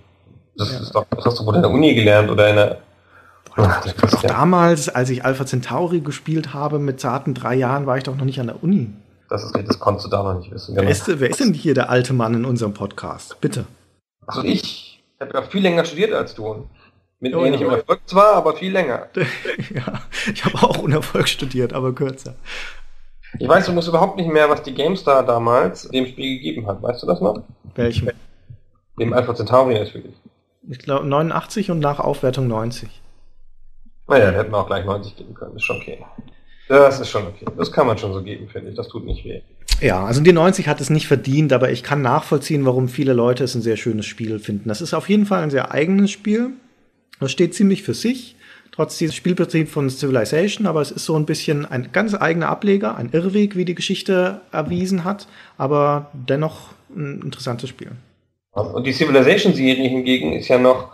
Das, 0.57 0.71
ist 0.71 0.95
doch, 0.95 1.05
das 1.11 1.25
hast 1.25 1.39
du 1.39 1.45
wohl 1.45 1.57
in 1.57 1.61
der 1.61 1.69
Uni 1.69 1.93
gelernt 1.93 2.31
oder 2.31 2.49
in 2.49 2.55
der. 2.55 2.79
Ach, 3.55 3.85
das 4.01 4.11
doch 4.13 4.23
damals, 4.23 4.89
als 4.89 5.11
ich 5.11 5.23
Alpha 5.23 5.45
Centauri 5.45 5.99
gespielt 5.99 6.55
habe, 6.55 6.79
mit 6.79 6.99
zarten 6.99 7.35
drei 7.35 7.53
Jahren, 7.53 7.85
war 7.85 7.97
ich 7.97 8.03
doch 8.05 8.15
noch 8.15 8.25
nicht 8.25 8.39
an 8.39 8.47
der 8.47 8.63
Uni. 8.63 8.89
Das, 9.29 9.43
ist, 9.43 9.55
das 9.55 9.79
konntest 9.79 10.07
du 10.07 10.09
da 10.09 10.23
noch 10.23 10.39
nicht 10.39 10.51
wissen. 10.51 10.73
Genau. 10.73 10.87
Wer, 10.87 10.91
ist, 10.91 11.19
wer 11.19 11.29
ist 11.29 11.39
denn 11.39 11.53
hier 11.53 11.75
der 11.75 11.91
alte 11.91 12.13
Mann 12.13 12.33
in 12.33 12.45
unserem 12.45 12.73
Podcast? 12.73 13.39
Bitte. 13.41 13.65
Also 14.25 14.41
ich 14.43 15.03
habe 15.19 15.35
ja 15.35 15.43
viel 15.43 15.61
länger 15.61 15.85
studiert 15.85 16.13
als 16.13 16.33
du. 16.33 16.67
Mit 17.21 17.35
oh, 17.35 17.43
ähnlichem 17.43 17.67
ja. 17.67 17.75
Erfolg 17.75 18.01
zwar, 18.05 18.33
aber 18.35 18.55
viel 18.55 18.71
länger. 18.71 19.07
ja, 19.73 20.01
ich 20.33 20.45
habe 20.45 20.55
auch 20.63 20.77
Unerfolg 20.77 21.27
studiert, 21.27 21.73
aber 21.73 21.93
kürzer. 21.93 22.35
Ich 23.37 23.47
weiß, 23.47 23.65
du 23.65 23.73
musst 23.73 23.87
überhaupt 23.87 24.17
nicht 24.17 24.31
mehr, 24.31 24.49
was 24.49 24.63
die 24.63 24.73
GameStar 24.73 25.25
damals 25.25 25.87
dem 25.89 26.07
Spiel 26.07 26.37
gegeben 26.37 26.65
hat. 26.65 26.81
Weißt 26.81 27.03
du 27.03 27.07
das 27.07 27.19
noch? 27.21 27.43
Welchem? 27.75 28.09
Dem 28.97 29.13
Alpha 29.13 29.35
Centauri 29.35 29.75
natürlich. 29.75 30.13
Ich 30.67 30.79
glaube 30.79 31.05
89 31.05 31.71
und 31.71 31.79
nach 31.79 31.99
Aufwertung 31.99 32.47
90. 32.47 32.89
Naja, 34.07 34.31
da 34.31 34.37
hätten 34.37 34.51
wir 34.51 34.57
auch 34.57 34.67
gleich 34.67 34.85
90 34.85 35.15
geben 35.15 35.33
können. 35.33 35.55
Ist 35.55 35.63
schon 35.63 35.77
okay. 35.77 36.03
Das 36.67 36.99
ist 36.99 37.09
schon 37.09 37.27
okay. 37.27 37.45
Das 37.57 37.71
kann 37.71 37.87
man 37.87 37.97
schon 37.97 38.13
so 38.13 38.23
geben, 38.23 38.47
finde 38.47 38.69
ich. 38.69 38.75
Das 38.75 38.87
tut 38.87 39.05
nicht 39.05 39.25
weh. 39.25 39.41
Ja, 39.81 40.05
also 40.05 40.21
die 40.21 40.33
90 40.33 40.67
hat 40.67 40.81
es 40.81 40.89
nicht 40.89 41.07
verdient, 41.07 41.53
aber 41.53 41.69
ich 41.71 41.83
kann 41.83 42.01
nachvollziehen, 42.01 42.65
warum 42.65 42.87
viele 42.87 43.13
Leute 43.13 43.43
es 43.43 43.55
ein 43.55 43.61
sehr 43.61 43.77
schönes 43.77 44.05
Spiel 44.05 44.39
finden. 44.39 44.69
Das 44.69 44.81
ist 44.81 44.93
auf 44.93 45.09
jeden 45.09 45.25
Fall 45.25 45.43
ein 45.43 45.51
sehr 45.51 45.71
eigenes 45.71 46.11
Spiel. 46.11 46.51
Das 47.19 47.31
steht 47.31 47.53
ziemlich 47.53 47.83
für 47.83 47.93
sich, 47.93 48.35
trotz 48.71 48.97
dieses 48.97 49.15
Spielprinzip 49.15 49.69
von 49.69 49.89
Civilization, 49.89 50.67
aber 50.67 50.81
es 50.81 50.91
ist 50.91 51.05
so 51.05 51.15
ein 51.15 51.25
bisschen 51.25 51.65
ein 51.65 51.89
ganz 51.91 52.13
eigener 52.15 52.49
Ableger, 52.49 52.95
ein 52.95 53.09
Irrweg, 53.11 53.55
wie 53.55 53.65
die 53.65 53.75
Geschichte 53.75 54.41
erwiesen 54.51 55.03
hat, 55.03 55.27
aber 55.57 56.11
dennoch 56.13 56.73
ein 56.95 57.21
interessantes 57.23 57.69
Spiel. 57.69 57.91
Und 58.51 58.85
die 58.85 58.93
Civilization-Serie 58.93 59.89
hingegen 59.89 60.33
ist 60.33 60.47
ja 60.47 60.57
noch 60.57 60.91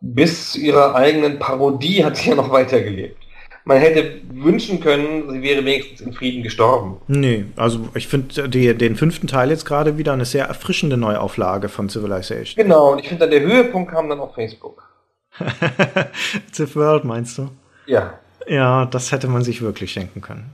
bis 0.00 0.52
zu 0.52 0.60
ihrer 0.60 0.94
eigenen 0.94 1.38
Parodie 1.38 2.04
hat 2.04 2.16
sie 2.16 2.30
ja 2.30 2.34
noch 2.34 2.50
weitergelebt. 2.50 3.16
Man 3.64 3.78
hätte 3.78 4.20
wünschen 4.30 4.80
können, 4.80 5.30
sie 5.30 5.40
wäre 5.40 5.64
wenigstens 5.64 6.02
in 6.02 6.12
Frieden 6.12 6.42
gestorben. 6.42 6.98
Nee, 7.08 7.46
also 7.56 7.88
ich 7.94 8.08
finde 8.08 8.48
den 8.50 8.96
fünften 8.96 9.26
Teil 9.26 9.48
jetzt 9.48 9.64
gerade 9.64 9.96
wieder 9.96 10.12
eine 10.12 10.26
sehr 10.26 10.44
erfrischende 10.44 10.98
Neuauflage 10.98 11.70
von 11.70 11.88
Civilization. 11.88 12.62
Genau, 12.62 12.92
und 12.92 12.98
ich 12.98 13.08
finde 13.08 13.20
dann 13.20 13.30
der 13.30 13.40
Höhepunkt 13.40 13.90
kam 13.90 14.10
dann 14.10 14.20
auf 14.20 14.34
Facebook. 14.34 14.86
Civ 16.52 16.76
World 16.76 17.04
meinst 17.04 17.38
du? 17.38 17.50
Ja. 17.86 18.14
Ja, 18.46 18.86
das 18.86 19.12
hätte 19.12 19.28
man 19.28 19.42
sich 19.42 19.62
wirklich 19.62 19.92
schenken 19.92 20.20
können. 20.20 20.52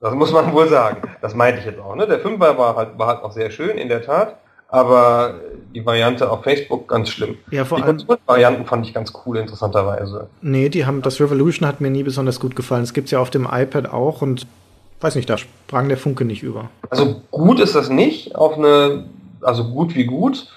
Das 0.00 0.14
muss 0.14 0.32
man 0.32 0.52
wohl 0.52 0.68
sagen. 0.68 1.02
Das 1.20 1.34
meinte 1.34 1.60
ich 1.60 1.66
jetzt 1.66 1.80
auch. 1.80 1.96
Ne? 1.96 2.06
Der 2.06 2.20
Fünfer 2.20 2.56
war 2.56 2.76
halt, 2.76 2.98
war 2.98 3.08
halt 3.08 3.22
auch 3.22 3.32
sehr 3.32 3.50
schön, 3.50 3.76
in 3.76 3.88
der 3.88 4.02
Tat. 4.02 4.36
Aber 4.70 5.34
die 5.74 5.84
Variante 5.84 6.30
auf 6.30 6.44
Facebook 6.44 6.88
ganz 6.88 7.08
schlimm. 7.08 7.38
Ja, 7.50 7.64
vor 7.64 7.78
die 7.78 7.84
allem. 7.84 8.04
Varianten 8.26 8.66
fand 8.66 8.86
ich 8.86 8.92
ganz 8.92 9.12
cool, 9.24 9.38
interessanterweise. 9.38 10.28
Nee, 10.42 10.68
die 10.68 10.84
haben, 10.84 11.00
das 11.00 11.20
Revolution 11.20 11.66
hat 11.66 11.80
mir 11.80 11.90
nie 11.90 12.02
besonders 12.02 12.38
gut 12.38 12.54
gefallen. 12.54 12.82
Es 12.82 12.92
gibt's 12.92 13.10
ja 13.10 13.18
auf 13.18 13.30
dem 13.30 13.48
iPad 13.50 13.90
auch 13.90 14.20
und 14.20 14.46
weiß 15.00 15.14
nicht, 15.14 15.30
da 15.30 15.38
sprang 15.38 15.88
der 15.88 15.96
Funke 15.96 16.24
nicht 16.24 16.42
über. 16.42 16.70
Also 16.90 17.22
gut 17.30 17.60
ist 17.60 17.74
das 17.74 17.88
nicht, 17.88 18.34
auf 18.34 18.58
eine, 18.58 19.06
also 19.40 19.64
gut 19.64 19.94
wie 19.94 20.04
gut, 20.04 20.48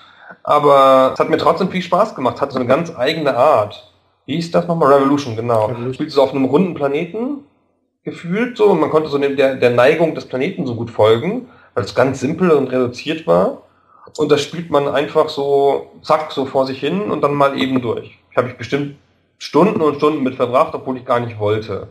aber 0.44 1.12
es 1.14 1.20
hat 1.20 1.30
mir 1.30 1.38
trotzdem 1.38 1.70
viel 1.70 1.82
Spaß 1.82 2.16
gemacht, 2.16 2.42
hat 2.42 2.52
so 2.52 2.60
eine 2.60 2.68
ganz 2.68 2.96
eigene 2.96 3.36
Art. 3.36 3.92
Wie 4.26 4.36
hieß 4.36 4.52
das 4.52 4.68
nochmal? 4.68 4.94
Revolution, 4.94 5.36
genau. 5.36 5.66
Revolution. 5.66 5.94
Spielt 5.94 6.12
so 6.12 6.22
auf 6.22 6.32
einem 6.32 6.46
runden 6.46 6.74
Planeten 6.74 7.46
gefühlt 8.04 8.58
so 8.58 8.66
und 8.66 8.80
man 8.80 8.90
konnte 8.90 9.10
so 9.10 9.18
der, 9.18 9.56
der 9.56 9.70
Neigung 9.70 10.16
des 10.16 10.26
Planeten 10.26 10.66
so 10.66 10.76
gut 10.76 10.90
folgen, 10.90 11.50
weil 11.74 11.84
es 11.84 11.96
ganz 11.96 12.20
simpel 12.20 12.52
und 12.52 12.68
reduziert 12.68 13.28
war. 13.28 13.64
Und 14.18 14.32
das 14.32 14.42
spielt 14.42 14.70
man 14.70 14.88
einfach 14.88 15.30
so, 15.30 15.92
zack, 16.02 16.32
so 16.32 16.46
vor 16.46 16.66
sich 16.66 16.80
hin 16.80 17.12
und 17.12 17.22
dann 17.22 17.34
mal 17.34 17.58
eben 17.60 17.82
durch. 17.82 18.18
Ich 18.32 18.38
habe 18.38 18.50
ich 18.50 18.58
bestimmt 18.58 18.96
Stunden 19.38 19.82
und 19.82 19.96
Stunden 19.98 20.24
mit 20.24 20.36
verbracht, 20.36 20.74
obwohl 20.74 20.98
ich 20.98 21.06
gar 21.06 21.20
nicht 21.20 21.40
wollte. 21.40 21.88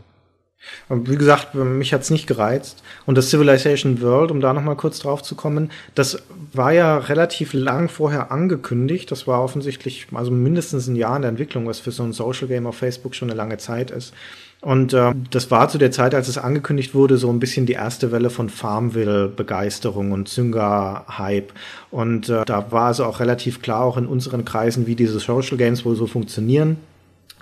Wie 0.89 1.16
gesagt, 1.16 1.55
mich 1.55 1.95
hat's 1.95 2.11
nicht 2.11 2.27
gereizt. 2.27 2.82
Und 3.07 3.16
das 3.16 3.31
Civilization 3.31 4.03
World, 4.03 4.31
um 4.31 4.41
da 4.41 4.53
nochmal 4.53 4.77
kurz 4.77 4.99
drauf 4.99 5.23
zu 5.23 5.35
kommen, 5.35 5.70
das 5.95 6.23
war 6.53 6.73
ja 6.73 6.99
relativ 6.99 7.53
lang 7.53 7.89
vorher 7.89 8.31
angekündigt. 8.31 9.11
Das 9.11 9.27
war 9.27 9.43
offensichtlich, 9.43 10.09
also 10.12 10.31
mindestens 10.31 10.87
ein 10.87 10.97
Jahr 10.97 11.16
in 11.16 11.23
der 11.23 11.31
Entwicklung, 11.31 11.66
was 11.66 11.81
für 11.81 11.93
so 11.93 12.03
ein 12.03 12.12
Social 12.12 12.49
Game 12.49 12.66
auf 12.66 12.77
Facebook 12.77 13.15
schon 13.15 13.31
eine 13.31 13.37
lange 13.37 13.57
Zeit 13.59 13.91
ist. 13.91 14.12
Und 14.61 14.93
äh, 14.93 15.15
das 15.31 15.51
war 15.51 15.70
zu 15.70 15.78
der 15.78 15.91
Zeit, 15.91 16.15
als 16.15 16.28
es 16.28 16.37
angekündigt 16.37 16.95
wurde, 16.95 17.16
so 17.16 17.31
ein 17.31 17.41
bisschen 17.41 17.65
die 17.65 17.73
erste 17.73 18.12
Welle 18.12 18.28
von 18.28 18.51
Farmville-Begeisterung 18.51 20.12
und 20.12 20.28
Zynga-Hype. 20.28 21.55
Und 21.91 22.28
äh, 22.28 22.45
da 22.45 22.70
war 22.70 22.89
also 22.89 23.07
auch 23.07 23.20
relativ 23.20 23.62
klar, 23.62 23.82
auch 23.82 23.97
in 23.97 24.07
unseren 24.07 24.45
Kreisen, 24.45 24.87
wie 24.87 24.97
diese 24.97 25.19
Social 25.19 25.57
Games 25.57 25.87
wohl 25.87 25.97
so 25.97 26.07
funktionieren 26.07 26.77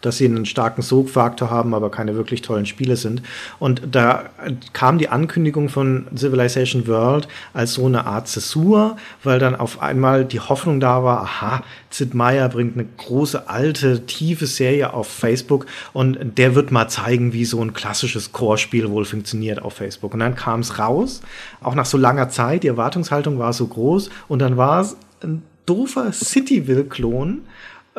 dass 0.00 0.18
sie 0.18 0.24
einen 0.24 0.46
starken 0.46 0.82
Sogfaktor 0.82 1.50
haben, 1.50 1.74
aber 1.74 1.90
keine 1.90 2.14
wirklich 2.16 2.42
tollen 2.42 2.66
Spiele 2.66 2.96
sind. 2.96 3.22
Und 3.58 3.82
da 3.92 4.30
kam 4.72 4.98
die 4.98 5.08
Ankündigung 5.08 5.68
von 5.68 6.06
Civilization 6.16 6.86
World 6.86 7.28
als 7.54 7.74
so 7.74 7.86
eine 7.86 8.06
Art 8.06 8.28
Zäsur, 8.28 8.96
weil 9.22 9.38
dann 9.38 9.56
auf 9.56 9.82
einmal 9.82 10.24
die 10.24 10.40
Hoffnung 10.40 10.80
da 10.80 11.02
war, 11.04 11.22
aha, 11.22 11.62
Sid 11.90 12.14
Meier 12.14 12.48
bringt 12.48 12.74
eine 12.74 12.86
große, 12.96 13.48
alte, 13.48 14.06
tiefe 14.06 14.46
Serie 14.46 14.92
auf 14.92 15.08
Facebook 15.08 15.66
und 15.92 16.18
der 16.38 16.54
wird 16.54 16.70
mal 16.70 16.88
zeigen, 16.88 17.32
wie 17.32 17.44
so 17.44 17.62
ein 17.62 17.72
klassisches 17.72 18.32
Core-Spiel 18.32 18.90
wohl 18.90 19.04
funktioniert 19.04 19.62
auf 19.62 19.74
Facebook. 19.74 20.14
Und 20.14 20.20
dann 20.20 20.34
kam 20.34 20.60
es 20.60 20.78
raus, 20.78 21.22
auch 21.62 21.74
nach 21.74 21.86
so 21.86 21.98
langer 21.98 22.28
Zeit, 22.28 22.62
die 22.62 22.68
Erwartungshaltung 22.68 23.38
war 23.38 23.52
so 23.52 23.66
groß 23.66 24.10
und 24.28 24.40
dann 24.40 24.56
war 24.56 24.80
es 24.82 24.96
ein 25.22 25.42
doofer 25.66 26.12
Cityville-Klon, 26.12 27.42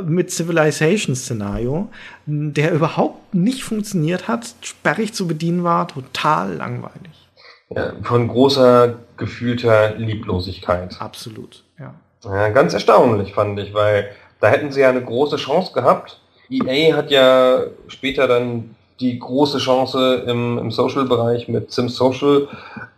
mit 0.02 0.32
Civilization-Szenario, 0.32 1.90
der 2.26 2.74
überhaupt 2.74 3.34
nicht 3.34 3.64
funktioniert 3.64 4.28
hat, 4.28 4.54
sperrig 4.62 5.14
zu 5.14 5.28
bedienen 5.28 5.64
war, 5.64 5.88
total 5.88 6.56
langweilig. 6.56 7.30
Ja, 7.70 7.94
von 8.02 8.28
großer 8.28 8.96
gefühlter 9.18 9.96
Lieblosigkeit. 9.96 11.00
Absolut, 11.00 11.64
ja. 11.80 11.94
ja. 12.24 12.50
Ganz 12.50 12.74
erstaunlich 12.74 13.34
fand 13.34 13.60
ich, 13.60 13.74
weil 13.74 14.10
da 14.40 14.48
hätten 14.48 14.72
sie 14.72 14.82
ja 14.82 14.90
eine 14.90 15.04
große 15.04 15.36
Chance 15.36 15.74
gehabt. 15.74 16.20
EA 16.50 16.96
hat 16.96 17.12
ja 17.12 17.66
später 17.88 18.28
dann 18.28 18.76
die 19.00 19.18
große 19.18 19.60
Chance 19.60 20.26
im, 20.28 20.58
im 20.58 20.72
Social-Bereich 20.72 21.48
mit 21.48 21.72
Sims 21.72 21.96
Social 21.96 22.48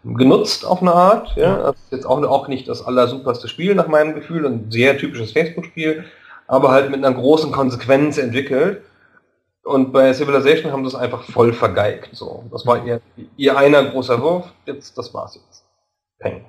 genutzt 0.03 0.65
auf 0.65 0.82
eine 0.82 0.94
Art. 0.94 1.36
Ja, 1.36 1.57
das 1.57 1.76
ist 1.76 1.91
jetzt 1.91 2.06
auch, 2.06 2.22
auch 2.23 2.48
nicht 2.48 2.68
das 2.68 2.86
allersuperste 2.86 3.48
Spiel 3.48 3.76
nach 3.76 3.88
meinem 3.88 4.15
Gefühl, 4.15 4.45
ein 4.45 4.72
sehr 4.72 4.98
typisches 4.98 5.32
Facebook-Spiel, 5.32 6.06
aber 6.52 6.72
halt 6.72 6.91
mit 6.91 7.03
einer 7.03 7.15
großen 7.15 7.49
Konsequenz 7.53 8.18
entwickelt. 8.18 8.82
Und 9.64 9.94
bei 9.94 10.11
Civilization 10.11 10.73
haben 10.73 10.84
sie 10.84 10.90
es 10.90 11.02
einfach 11.02 11.23
voll 11.23 11.53
vergeigt. 11.53 12.10
So, 12.11 12.44
das 12.52 12.65
war 12.65 12.86
ihr, 12.86 12.99
ihr 13.38 13.57
einer 13.57 13.86
großer 13.86 14.22
Wurf. 14.22 14.52
Jetzt, 14.65 14.98
das 14.98 15.14
war's 15.14 15.36
jetzt. 15.36 15.64
Peng. 16.19 16.44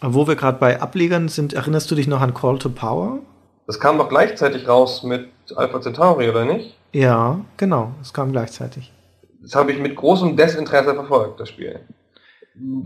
Wo 0.00 0.26
wir 0.26 0.36
gerade 0.36 0.58
bei 0.58 0.80
Ablegern 0.80 1.28
sind, 1.28 1.52
erinnerst 1.52 1.90
du 1.90 1.94
dich 1.94 2.06
noch 2.06 2.22
an 2.22 2.32
Call 2.32 2.58
to 2.58 2.70
Power? 2.70 3.18
Das 3.66 3.78
kam 3.78 3.98
doch 3.98 4.08
gleichzeitig 4.08 4.66
raus 4.66 5.02
mit 5.02 5.28
Alpha 5.54 5.82
Centauri, 5.82 6.30
oder 6.30 6.46
nicht? 6.46 6.74
Ja, 6.92 7.40
genau, 7.58 7.92
es 8.00 8.14
kam 8.14 8.32
gleichzeitig. 8.32 8.90
Das 9.42 9.54
habe 9.54 9.70
ich 9.70 9.78
mit 9.78 9.96
großem 9.96 10.34
Desinteresse 10.34 10.94
verfolgt, 10.94 11.40
das 11.40 11.50
Spiel. 11.50 11.80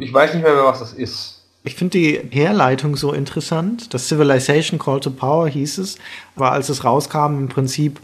Ich 0.01 0.13
weiß 0.13 0.35
nicht 0.35 0.43
mehr, 0.43 0.65
was 0.65 0.81
das 0.81 0.95
ist. 0.95 1.40
Ich 1.63 1.75
finde 1.75 1.99
die 1.99 2.21
Herleitung 2.31 2.97
so 2.97 3.13
interessant. 3.13 3.93
Das 3.93 4.09
Civilization 4.09 4.79
Call 4.79 5.01
to 5.01 5.11
Power 5.11 5.47
hieß 5.47 5.77
es, 5.77 5.99
war 6.35 6.53
als 6.53 6.71
es 6.71 6.85
rauskam 6.85 7.37
im 7.39 7.49
Prinzip 7.49 8.01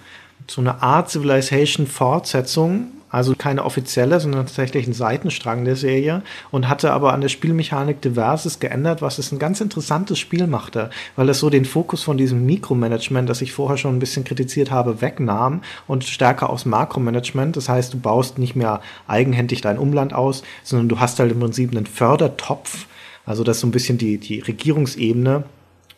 so 0.46 0.60
eine 0.60 0.82
Art 0.82 1.10
Civilization-Fortsetzung, 1.10 2.88
also 3.08 3.34
keine 3.34 3.64
offizielle, 3.64 4.20
sondern 4.20 4.44
tatsächlich 4.44 4.86
ein 4.86 4.92
Seitenstrang 4.92 5.64
der 5.64 5.74
Serie. 5.74 6.22
Und 6.50 6.68
hatte 6.68 6.92
aber 6.92 7.14
an 7.14 7.22
der 7.22 7.30
Spielmechanik 7.30 8.02
diverses 8.02 8.58
geändert, 8.58 9.00
was 9.00 9.16
es 9.16 9.32
ein 9.32 9.38
ganz 9.38 9.62
interessantes 9.62 10.18
Spiel 10.18 10.46
machte, 10.46 10.90
weil 11.16 11.30
es 11.30 11.38
so 11.38 11.48
den 11.48 11.64
Fokus 11.64 12.02
von 12.02 12.18
diesem 12.18 12.44
Mikromanagement, 12.44 13.26
das 13.26 13.40
ich 13.40 13.54
vorher 13.54 13.78
schon 13.78 13.96
ein 13.96 14.00
bisschen 14.00 14.24
kritisiert 14.24 14.70
habe, 14.70 15.00
wegnahm. 15.00 15.62
Und 15.86 16.04
stärker 16.04 16.50
aufs 16.50 16.66
Makromanagement. 16.66 17.56
Das 17.56 17.70
heißt, 17.70 17.94
du 17.94 17.98
baust 17.98 18.36
nicht 18.36 18.54
mehr 18.54 18.82
eigenhändig 19.08 19.62
dein 19.62 19.78
Umland 19.78 20.12
aus, 20.12 20.42
sondern 20.62 20.90
du 20.90 21.00
hast 21.00 21.18
halt 21.20 21.32
im 21.32 21.40
Prinzip 21.40 21.70
einen 21.70 21.86
Fördertopf, 21.86 22.86
also 23.26 23.44
das 23.44 23.58
ist 23.58 23.60
so 23.60 23.66
ein 23.66 23.72
bisschen 23.72 23.98
die, 23.98 24.18
die 24.18 24.40
Regierungsebene 24.40 25.44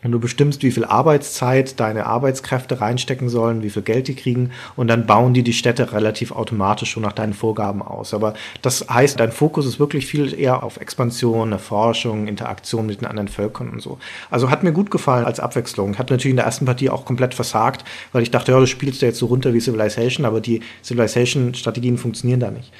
Und 0.04 0.12
du 0.12 0.20
bestimmst, 0.20 0.62
wie 0.62 0.70
viel 0.70 0.84
Arbeitszeit 0.84 1.80
deine 1.80 2.06
Arbeitskräfte 2.06 2.80
reinstecken 2.80 3.28
sollen, 3.28 3.64
wie 3.64 3.70
viel 3.70 3.82
Geld 3.82 4.06
die 4.06 4.14
kriegen. 4.14 4.52
Und 4.76 4.86
dann 4.86 5.06
bauen 5.06 5.34
die 5.34 5.42
die 5.42 5.52
Städte 5.52 5.92
relativ 5.92 6.30
automatisch 6.30 6.92
schon 6.92 7.02
nach 7.02 7.12
deinen 7.12 7.34
Vorgaben 7.34 7.82
aus. 7.82 8.14
Aber 8.14 8.34
das 8.62 8.88
heißt, 8.88 9.18
dein 9.18 9.32
Fokus 9.32 9.66
ist 9.66 9.80
wirklich 9.80 10.06
viel 10.06 10.38
eher 10.38 10.62
auf 10.62 10.76
Expansion, 10.76 11.50
Erforschung, 11.50 12.28
Interaktion 12.28 12.86
mit 12.86 13.00
den 13.00 13.08
anderen 13.08 13.26
Völkern 13.26 13.70
und 13.70 13.82
so. 13.82 13.98
Also 14.30 14.50
hat 14.50 14.62
mir 14.62 14.72
gut 14.72 14.92
gefallen 14.92 15.24
als 15.24 15.40
Abwechslung. 15.40 15.98
Hat 15.98 16.10
natürlich 16.10 16.30
in 16.30 16.36
der 16.36 16.46
ersten 16.46 16.64
Partie 16.64 16.90
auch 16.90 17.04
komplett 17.04 17.34
versagt, 17.34 17.84
weil 18.12 18.22
ich 18.22 18.30
dachte, 18.30 18.52
ja, 18.52 18.60
du 18.60 18.66
spielst 18.66 19.02
ja 19.02 19.08
jetzt 19.08 19.18
so 19.18 19.26
runter 19.26 19.52
wie 19.52 19.60
Civilization, 19.60 20.26
aber 20.26 20.40
die 20.40 20.60
Civilization-Strategien 20.84 21.98
funktionieren 21.98 22.38
da 22.38 22.52
nicht. 22.52 22.72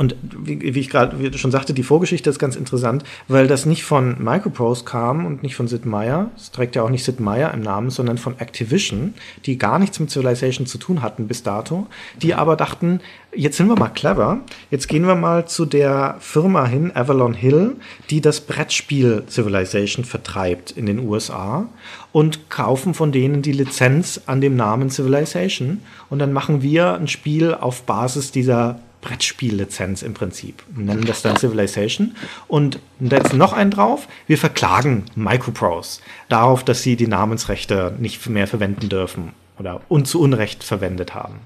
Und 0.00 0.16
wie, 0.22 0.74
wie 0.74 0.80
ich 0.80 0.88
gerade 0.88 1.36
schon 1.36 1.50
sagte, 1.50 1.74
die 1.74 1.82
Vorgeschichte 1.82 2.30
ist 2.30 2.38
ganz 2.38 2.56
interessant, 2.56 3.04
weil 3.28 3.46
das 3.46 3.66
nicht 3.66 3.84
von 3.84 4.16
Microprose 4.18 4.86
kam 4.86 5.26
und 5.26 5.42
nicht 5.42 5.54
von 5.54 5.68
Sid 5.68 5.84
Meier. 5.84 6.30
Es 6.38 6.52
trägt 6.52 6.74
ja 6.74 6.82
auch 6.82 6.88
nicht 6.88 7.04
Sid 7.04 7.20
Meier 7.20 7.52
im 7.52 7.60
Namen, 7.60 7.90
sondern 7.90 8.16
von 8.16 8.38
Activision, 8.38 9.12
die 9.44 9.58
gar 9.58 9.78
nichts 9.78 10.00
mit 10.00 10.10
Civilization 10.10 10.64
zu 10.64 10.78
tun 10.78 11.02
hatten 11.02 11.28
bis 11.28 11.42
dato, 11.42 11.86
die 12.22 12.32
aber 12.32 12.56
dachten, 12.56 13.00
jetzt 13.36 13.58
sind 13.58 13.68
wir 13.68 13.78
mal 13.78 13.90
clever, 13.90 14.40
jetzt 14.70 14.88
gehen 14.88 15.06
wir 15.06 15.16
mal 15.16 15.46
zu 15.46 15.66
der 15.66 16.16
Firma 16.18 16.64
hin, 16.64 16.96
Avalon 16.96 17.34
Hill, 17.34 17.76
die 18.08 18.22
das 18.22 18.40
Brettspiel 18.40 19.24
Civilization 19.28 20.06
vertreibt 20.06 20.70
in 20.70 20.86
den 20.86 21.00
USA 21.00 21.68
und 22.12 22.48
kaufen 22.48 22.94
von 22.94 23.12
denen 23.12 23.42
die 23.42 23.52
Lizenz 23.52 24.22
an 24.24 24.40
dem 24.40 24.56
Namen 24.56 24.88
Civilization. 24.88 25.82
Und 26.08 26.20
dann 26.20 26.32
machen 26.32 26.62
wir 26.62 26.94
ein 26.94 27.06
Spiel 27.06 27.52
auf 27.52 27.82
Basis 27.82 28.32
dieser 28.32 28.80
Brettspiellizenz 29.00 30.02
im 30.02 30.14
Prinzip. 30.14 30.62
Wir 30.68 30.84
nennen 30.84 31.04
das 31.04 31.22
dann 31.22 31.36
Civilization 31.36 32.14
und 32.48 32.78
setzen 33.00 33.38
noch 33.38 33.52
einen 33.52 33.70
drauf. 33.70 34.08
Wir 34.26 34.38
verklagen 34.38 35.04
Microprose 35.14 36.00
darauf, 36.28 36.64
dass 36.64 36.82
sie 36.82 36.96
die 36.96 37.06
Namensrechte 37.06 37.94
nicht 37.98 38.28
mehr 38.28 38.46
verwenden 38.46 38.88
dürfen 38.88 39.32
oder 39.58 39.80
un 39.88 40.04
zu 40.04 40.20
Unrecht 40.20 40.64
verwendet 40.64 41.14
haben. 41.14 41.36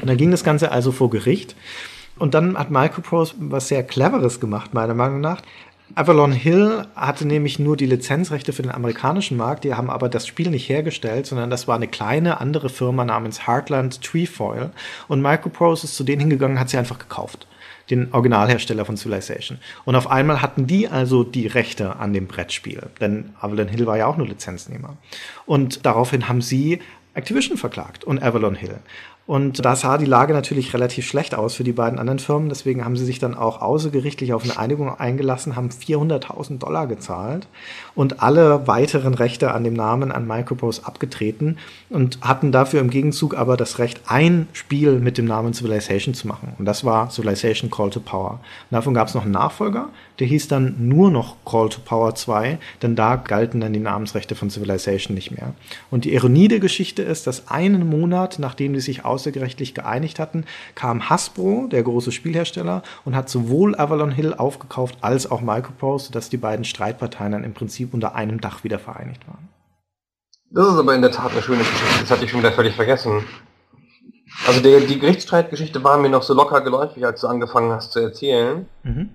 Und 0.00 0.08
dann 0.08 0.16
ging 0.16 0.30
das 0.30 0.44
Ganze 0.44 0.70
also 0.72 0.92
vor 0.92 1.10
Gericht. 1.10 1.56
Und 2.18 2.34
dann 2.34 2.58
hat 2.58 2.70
Microprose 2.70 3.34
was 3.38 3.68
sehr 3.68 3.82
Cleveres 3.82 4.40
gemacht, 4.40 4.74
meiner 4.74 4.94
Meinung 4.94 5.20
nach. 5.20 5.40
Avalon 5.94 6.32
Hill 6.32 6.86
hatte 6.94 7.26
nämlich 7.26 7.58
nur 7.58 7.76
die 7.76 7.86
Lizenzrechte 7.86 8.52
für 8.52 8.62
den 8.62 8.70
amerikanischen 8.70 9.36
Markt, 9.36 9.64
die 9.64 9.74
haben 9.74 9.90
aber 9.90 10.08
das 10.08 10.26
Spiel 10.26 10.50
nicht 10.50 10.68
hergestellt, 10.68 11.26
sondern 11.26 11.50
das 11.50 11.66
war 11.66 11.74
eine 11.74 11.88
kleine 11.88 12.40
andere 12.40 12.68
Firma 12.68 13.04
namens 13.04 13.46
Heartland 13.46 14.02
Trefoil 14.02 14.70
und 15.08 15.20
Microprose 15.20 15.86
ist 15.86 15.96
zu 15.96 16.04
denen 16.04 16.20
hingegangen, 16.20 16.60
hat 16.60 16.70
sie 16.70 16.78
einfach 16.78 16.98
gekauft 16.98 17.46
den 17.90 18.12
Originalhersteller 18.12 18.84
von 18.84 18.96
Civilization. 18.96 19.58
Und 19.84 19.96
auf 19.96 20.08
einmal 20.08 20.40
hatten 20.40 20.68
die 20.68 20.88
also 20.88 21.24
die 21.24 21.48
Rechte 21.48 21.96
an 21.96 22.12
dem 22.12 22.28
Brettspiel, 22.28 22.82
denn 23.00 23.30
Avalon 23.40 23.66
Hill 23.66 23.86
war 23.86 23.98
ja 23.98 24.06
auch 24.06 24.16
nur 24.16 24.28
Lizenznehmer. 24.28 24.96
Und 25.44 25.84
daraufhin 25.84 26.28
haben 26.28 26.40
sie 26.40 26.80
Activision 27.14 27.56
verklagt 27.56 28.04
und 28.04 28.22
Avalon 28.22 28.54
Hill. 28.54 28.78
Und 29.26 29.64
da 29.64 29.76
sah 29.76 29.96
die 29.96 30.06
Lage 30.06 30.32
natürlich 30.32 30.74
relativ 30.74 31.06
schlecht 31.06 31.36
aus 31.36 31.54
für 31.54 31.62
die 31.62 31.72
beiden 31.72 32.00
anderen 32.00 32.18
Firmen. 32.18 32.48
Deswegen 32.48 32.84
haben 32.84 32.96
sie 32.96 33.04
sich 33.04 33.20
dann 33.20 33.36
auch 33.36 33.62
außergerichtlich 33.62 34.32
auf 34.32 34.42
eine 34.42 34.58
Einigung 34.58 34.98
eingelassen, 34.98 35.54
haben 35.54 35.68
400.000 35.68 36.58
Dollar 36.58 36.88
gezahlt 36.88 37.46
und 37.94 38.22
alle 38.22 38.66
weiteren 38.66 39.14
Rechte 39.14 39.52
an 39.52 39.62
dem 39.62 39.74
Namen 39.74 40.10
an 40.10 40.26
Microprose 40.26 40.84
abgetreten 40.84 41.58
und 41.90 42.18
hatten 42.22 42.50
dafür 42.50 42.80
im 42.80 42.90
Gegenzug 42.90 43.36
aber 43.36 43.56
das 43.56 43.78
Recht, 43.78 44.00
ein 44.06 44.48
Spiel 44.52 44.98
mit 44.98 45.16
dem 45.16 45.26
Namen 45.26 45.54
Civilization 45.54 46.14
zu 46.14 46.26
machen. 46.26 46.54
Und 46.58 46.64
das 46.64 46.84
war 46.84 47.10
Civilization 47.10 47.70
Call 47.70 47.90
to 47.90 48.00
Power. 48.00 48.32
Und 48.32 48.72
davon 48.72 48.94
gab 48.94 49.06
es 49.06 49.14
noch 49.14 49.22
einen 49.22 49.32
Nachfolger, 49.32 49.90
der 50.20 50.26
hieß 50.26 50.48
dann 50.48 50.76
nur 50.78 51.10
noch 51.10 51.36
Call 51.46 51.70
to 51.70 51.80
Power 51.82 52.14
2, 52.14 52.58
denn 52.82 52.94
da 52.94 53.16
galten 53.16 53.60
dann 53.60 53.72
die 53.72 53.80
Namensrechte 53.80 54.34
von 54.34 54.50
Civilization 54.50 55.14
nicht 55.14 55.30
mehr. 55.30 55.54
Und 55.90 56.04
die 56.04 56.12
Ironie 56.12 56.48
der 56.48 56.60
Geschichte 56.60 57.02
ist, 57.02 57.26
dass 57.26 57.48
einen 57.48 57.88
Monat, 57.88 58.38
nachdem 58.38 58.74
die 58.74 58.80
sich 58.80 59.04
außergerichtlich 59.04 59.74
geeinigt 59.74 60.18
hatten, 60.18 60.44
kam 60.74 61.08
Hasbro, 61.08 61.68
der 61.70 61.82
große 61.82 62.12
Spielhersteller, 62.12 62.82
und 63.06 63.16
hat 63.16 63.30
sowohl 63.30 63.74
Avalon 63.74 64.12
Hill 64.12 64.34
aufgekauft 64.34 64.98
als 65.00 65.30
auch 65.30 65.40
Microprose, 65.40 66.06
sodass 66.06 66.28
die 66.28 66.36
beiden 66.36 66.66
Streitparteien 66.66 67.32
dann 67.32 67.44
im 67.44 67.54
Prinzip 67.54 67.94
unter 67.94 68.14
einem 68.14 68.40
Dach 68.40 68.62
wieder 68.62 68.78
vereinigt 68.78 69.26
waren. 69.26 69.48
Das 70.50 70.66
ist 70.66 70.78
aber 70.78 70.94
in 70.94 71.00
der 71.00 71.12
Tat 71.12 71.32
eine 71.32 71.42
schöne 71.42 71.60
Geschichte. 71.60 72.00
Das 72.00 72.10
hatte 72.10 72.24
ich 72.24 72.30
schon 72.30 72.40
wieder 72.40 72.52
völlig 72.52 72.74
vergessen. 72.74 73.24
Also 74.46 74.60
der, 74.60 74.80
die 74.80 74.98
Gerichtsstreitgeschichte 74.98 75.82
war 75.82 75.96
mir 75.98 76.08
noch 76.08 76.22
so 76.22 76.34
locker 76.34 76.60
geläufig, 76.60 77.04
als 77.04 77.20
du 77.20 77.26
angefangen 77.26 77.72
hast 77.72 77.92
zu 77.92 78.00
erzählen. 78.00 78.66
Mhm. 78.82 79.10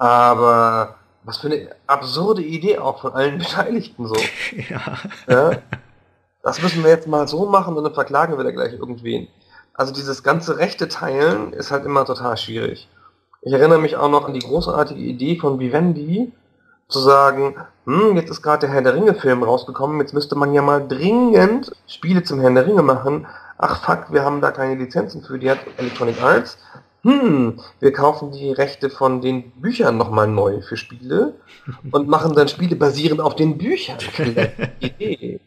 Aber 0.00 0.94
was 1.24 1.36
für 1.36 1.48
eine 1.48 1.68
absurde 1.86 2.42
Idee 2.42 2.78
auch 2.78 3.02
von 3.02 3.12
allen 3.12 3.36
Beteiligten 3.38 4.06
so. 4.06 4.16
ja. 4.70 4.80
ja? 5.28 5.50
das 6.42 6.62
müssen 6.62 6.82
wir 6.82 6.90
jetzt 6.90 7.06
mal 7.06 7.28
so 7.28 7.44
machen 7.44 7.76
und 7.76 7.84
dann 7.84 7.92
verklagen 7.92 8.36
wir 8.38 8.44
da 8.44 8.50
gleich 8.50 8.72
irgendwen. 8.72 9.28
Also 9.74 9.92
dieses 9.92 10.22
ganze 10.22 10.56
Rechte 10.56 10.88
teilen 10.88 11.52
ist 11.52 11.70
halt 11.70 11.84
immer 11.84 12.06
total 12.06 12.38
schwierig. 12.38 12.88
Ich 13.42 13.52
erinnere 13.52 13.78
mich 13.78 13.96
auch 13.96 14.10
noch 14.10 14.26
an 14.26 14.32
die 14.32 14.40
großartige 14.40 15.00
Idee 15.00 15.38
von 15.38 15.60
Vivendi, 15.60 16.32
zu 16.88 16.98
sagen, 16.98 17.56
hm, 17.84 18.16
jetzt 18.16 18.30
ist 18.30 18.42
gerade 18.42 18.66
der 18.66 18.70
Herr 18.70 18.82
der 18.82 18.94
Ringe 18.94 19.14
Film 19.14 19.42
rausgekommen, 19.42 20.00
jetzt 20.00 20.14
müsste 20.14 20.34
man 20.34 20.54
ja 20.54 20.62
mal 20.62 20.86
dringend 20.88 21.72
Spiele 21.86 22.22
zum 22.24 22.40
Herrn 22.40 22.54
der 22.54 22.66
Ringe 22.66 22.82
machen. 22.82 23.26
Ach 23.58 23.84
fuck, 23.84 24.12
wir 24.12 24.24
haben 24.24 24.40
da 24.40 24.50
keine 24.50 24.74
Lizenzen 24.74 25.22
für, 25.22 25.38
die 25.38 25.50
hat 25.50 25.58
Electronic 25.76 26.20
Arts. 26.22 26.58
Hm, 27.02 27.58
wir 27.80 27.92
kaufen 27.92 28.30
die 28.32 28.52
Rechte 28.52 28.90
von 28.90 29.22
den 29.22 29.50
Büchern 29.52 29.96
nochmal 29.96 30.28
neu 30.28 30.60
für 30.60 30.76
Spiele 30.76 31.34
und 31.90 32.08
machen 32.08 32.34
dann 32.34 32.48
Spiele 32.48 32.76
basierend 32.76 33.20
auf 33.20 33.36
den 33.36 33.56
Büchern. 33.56 33.96
Idee. 34.80 35.40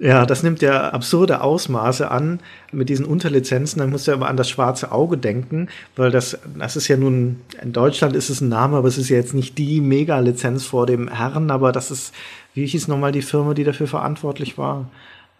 Ja, 0.00 0.26
das 0.26 0.44
nimmt 0.44 0.62
ja 0.62 0.90
absurde 0.90 1.40
Ausmaße 1.40 2.08
an 2.10 2.38
mit 2.70 2.88
diesen 2.88 3.04
Unterlizenzen. 3.04 3.80
Dann 3.80 3.90
muss 3.90 4.06
ja 4.06 4.14
immer 4.14 4.28
an 4.28 4.36
das 4.36 4.48
schwarze 4.48 4.92
Auge 4.92 5.18
denken, 5.18 5.68
weil 5.96 6.10
das, 6.12 6.38
das 6.56 6.76
ist 6.76 6.86
ja 6.86 6.96
nun, 6.96 7.40
in 7.60 7.72
Deutschland 7.72 8.14
ist 8.14 8.30
es 8.30 8.40
ein 8.40 8.48
Name, 8.48 8.76
aber 8.76 8.88
es 8.88 8.98
ist 8.98 9.08
ja 9.08 9.16
jetzt 9.16 9.34
nicht 9.34 9.58
die 9.58 9.80
Mega-Lizenz 9.80 10.64
vor 10.64 10.86
dem 10.86 11.08
Herrn, 11.08 11.50
aber 11.50 11.72
das 11.72 11.90
ist, 11.90 12.14
wie 12.54 12.66
hieß 12.66 12.86
nochmal 12.86 13.10
die 13.10 13.22
Firma, 13.22 13.54
die 13.54 13.64
dafür 13.64 13.88
verantwortlich 13.88 14.56
war? 14.56 14.88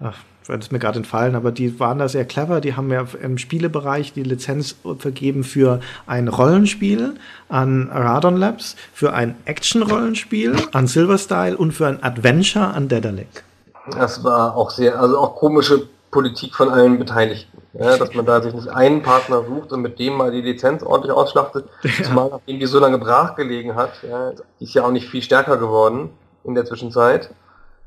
Ach, 0.00 0.16
das 0.46 0.66
ist 0.66 0.72
mir 0.72 0.78
gerade 0.78 0.98
entfallen, 0.98 1.34
aber 1.34 1.50
die 1.50 1.78
waren 1.78 1.98
da 1.98 2.08
sehr 2.08 2.24
clever. 2.24 2.60
Die 2.60 2.74
haben 2.74 2.90
ja 2.90 3.04
im 3.20 3.36
Spielebereich 3.36 4.12
die 4.12 4.22
Lizenz 4.22 4.76
vergeben 4.98 5.44
für 5.44 5.80
ein 6.06 6.28
Rollenspiel 6.28 7.14
an 7.48 7.90
Radon 7.92 8.36
Labs, 8.36 8.76
für 8.94 9.12
ein 9.12 9.36
Action-Rollenspiel 9.44 10.56
an 10.72 10.86
Silverstyle 10.86 11.56
und 11.56 11.72
für 11.72 11.86
ein 11.86 12.02
Adventure 12.02 12.68
an 12.68 12.88
Dedalek. 12.88 13.44
Das 13.90 14.22
war 14.24 14.56
auch 14.56 14.70
sehr, 14.70 15.00
also 15.00 15.18
auch 15.18 15.34
komische 15.34 15.88
Politik 16.10 16.54
von 16.54 16.68
allen 16.70 16.98
Beteiligten. 16.98 17.58
Ja, 17.74 17.96
dass 17.98 18.14
man 18.14 18.24
da 18.24 18.40
sich 18.40 18.54
nicht 18.54 18.68
einen 18.68 19.02
Partner 19.02 19.44
sucht 19.44 19.72
und 19.72 19.82
mit 19.82 19.98
dem 19.98 20.14
mal 20.14 20.30
die 20.30 20.40
Lizenz 20.40 20.82
ordentlich 20.82 21.12
ausschlachtet, 21.12 21.66
ja. 21.82 22.04
zumal 22.04 22.30
nachdem 22.30 22.58
die 22.58 22.66
so 22.66 22.78
lange 22.78 22.98
brachgelegen 22.98 23.74
hat. 23.74 23.92
Ja, 24.08 24.32
die 24.60 24.64
ist 24.64 24.74
ja 24.74 24.84
auch 24.84 24.92
nicht 24.92 25.08
viel 25.08 25.22
stärker 25.22 25.56
geworden 25.56 26.10
in 26.44 26.54
der 26.54 26.64
Zwischenzeit. 26.64 27.30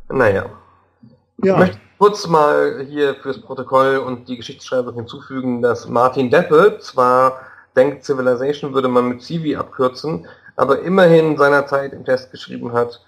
Naja. 0.10 0.46
Ja. 1.44 1.54
Ich 1.54 1.60
möchte 1.60 1.80
kurz 2.02 2.26
mal 2.26 2.84
hier 2.90 3.14
fürs 3.14 3.40
Protokoll 3.40 3.98
und 3.98 4.28
die 4.28 4.36
Geschichtsschreibung 4.36 4.96
hinzufügen, 4.96 5.62
dass 5.62 5.88
Martin 5.88 6.32
Deppe 6.32 6.80
zwar 6.82 7.42
denkt, 7.76 8.04
Civilization 8.06 8.74
würde 8.74 8.88
man 8.88 9.08
mit 9.08 9.22
Civi 9.22 9.56
abkürzen, 9.56 10.26
aber 10.56 10.82
immerhin 10.82 11.38
seinerzeit 11.38 11.94
im 11.94 12.04
Test 12.04 12.32
geschrieben 12.32 12.74
hat, 12.74 13.06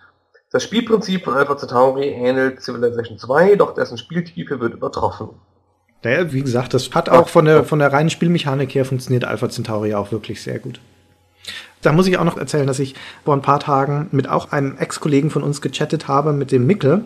das 0.52 0.62
Spielprinzip 0.62 1.26
von 1.26 1.34
Alpha 1.34 1.58
Centauri 1.58 2.10
ähnelt 2.10 2.62
Civilization 2.62 3.18
2, 3.18 3.56
doch 3.56 3.74
dessen 3.74 3.98
Spieltiefe 3.98 4.60
wird 4.60 4.76
übertroffen. 4.76 5.30
Naja, 6.04 6.32
wie 6.32 6.44
gesagt, 6.44 6.76
das 6.76 6.92
hat 6.92 7.10
auch 7.10 7.30
von 7.30 7.46
der, 7.46 7.64
von 7.64 7.80
der 7.80 7.92
reinen 7.92 8.12
Spielmechanik 8.12 8.76
her 8.76 8.86
funktioniert 8.86 9.26
Alpha 9.26 9.50
Centauri 9.50 9.96
auch 9.96 10.12
wirklich 10.12 10.44
sehr 10.44 10.60
gut. 10.60 10.80
Da 11.82 11.94
muss 11.94 12.06
ich 12.06 12.20
auch 12.20 12.26
noch 12.26 12.38
erzählen, 12.38 12.68
dass 12.68 12.78
ich 12.78 12.94
vor 13.26 13.36
ein 13.36 13.42
paar 13.42 13.60
Tagen 13.60 14.10
mit 14.12 14.30
auch 14.30 14.52
einem 14.52 14.78
Ex-Kollegen 14.78 15.32
von 15.32 15.42
uns 15.42 15.62
gechattet 15.62 16.08
habe, 16.08 16.32
mit 16.32 16.52
dem 16.52 16.68
Mikkel, 16.68 17.04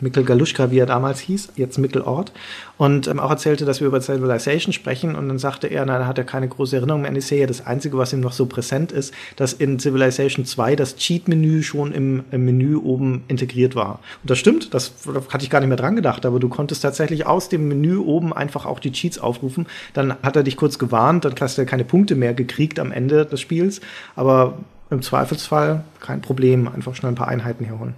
Mikkel 0.00 0.24
Galuschka, 0.24 0.70
wie 0.70 0.78
er 0.78 0.86
damals 0.86 1.20
hieß, 1.20 1.50
jetzt 1.56 1.78
Mikkel 1.78 2.02
Ort, 2.02 2.32
und 2.76 3.08
ähm, 3.08 3.18
auch 3.18 3.30
erzählte, 3.30 3.64
dass 3.64 3.80
wir 3.80 3.88
über 3.88 4.00
Civilization 4.00 4.72
sprechen 4.72 5.14
und 5.14 5.28
dann 5.28 5.38
sagte 5.38 5.66
er, 5.66 5.84
nein, 5.84 6.00
er 6.00 6.06
hat 6.06 6.18
ja 6.18 6.24
keine 6.24 6.48
große 6.48 6.76
Erinnerung 6.76 7.02
mehr 7.02 7.08
an 7.08 7.14
die 7.14 7.20
Serie. 7.20 7.46
Das 7.46 7.66
Einzige, 7.66 7.98
was 7.98 8.12
ihm 8.12 8.20
noch 8.20 8.32
so 8.32 8.46
präsent 8.46 8.92
ist, 8.92 9.12
dass 9.36 9.52
in 9.52 9.78
Civilization 9.78 10.44
2 10.44 10.76
das 10.76 10.96
Cheat-Menü 10.96 11.62
schon 11.62 11.92
im, 11.92 12.24
im, 12.30 12.44
Menü 12.44 12.76
oben 12.76 13.24
integriert 13.28 13.74
war. 13.74 14.00
Und 14.22 14.30
das 14.30 14.38
stimmt, 14.38 14.72
das, 14.74 14.92
das 15.04 15.28
hatte 15.28 15.44
ich 15.44 15.50
gar 15.50 15.60
nicht 15.60 15.68
mehr 15.68 15.76
dran 15.76 15.96
gedacht, 15.96 16.24
aber 16.24 16.38
du 16.38 16.48
konntest 16.48 16.82
tatsächlich 16.82 17.26
aus 17.26 17.48
dem 17.48 17.68
Menü 17.68 17.98
oben 17.98 18.32
einfach 18.32 18.66
auch 18.66 18.80
die 18.80 18.92
Cheats 18.92 19.18
aufrufen. 19.18 19.66
Dann 19.92 20.14
hat 20.22 20.36
er 20.36 20.42
dich 20.42 20.56
kurz 20.56 20.78
gewarnt, 20.78 21.24
dann 21.24 21.34
hast 21.40 21.58
du 21.58 21.66
keine 21.66 21.84
Punkte 21.84 22.14
mehr 22.14 22.34
gekriegt 22.34 22.78
am 22.78 22.92
Ende 22.92 23.26
des 23.26 23.40
Spiels, 23.40 23.80
aber 24.14 24.58
im 24.90 25.02
Zweifelsfall 25.02 25.84
kein 26.00 26.22
Problem, 26.22 26.68
einfach 26.68 26.94
schnell 26.94 27.12
ein 27.12 27.16
paar 27.16 27.28
Einheiten 27.28 27.64
herholen. 27.64 27.94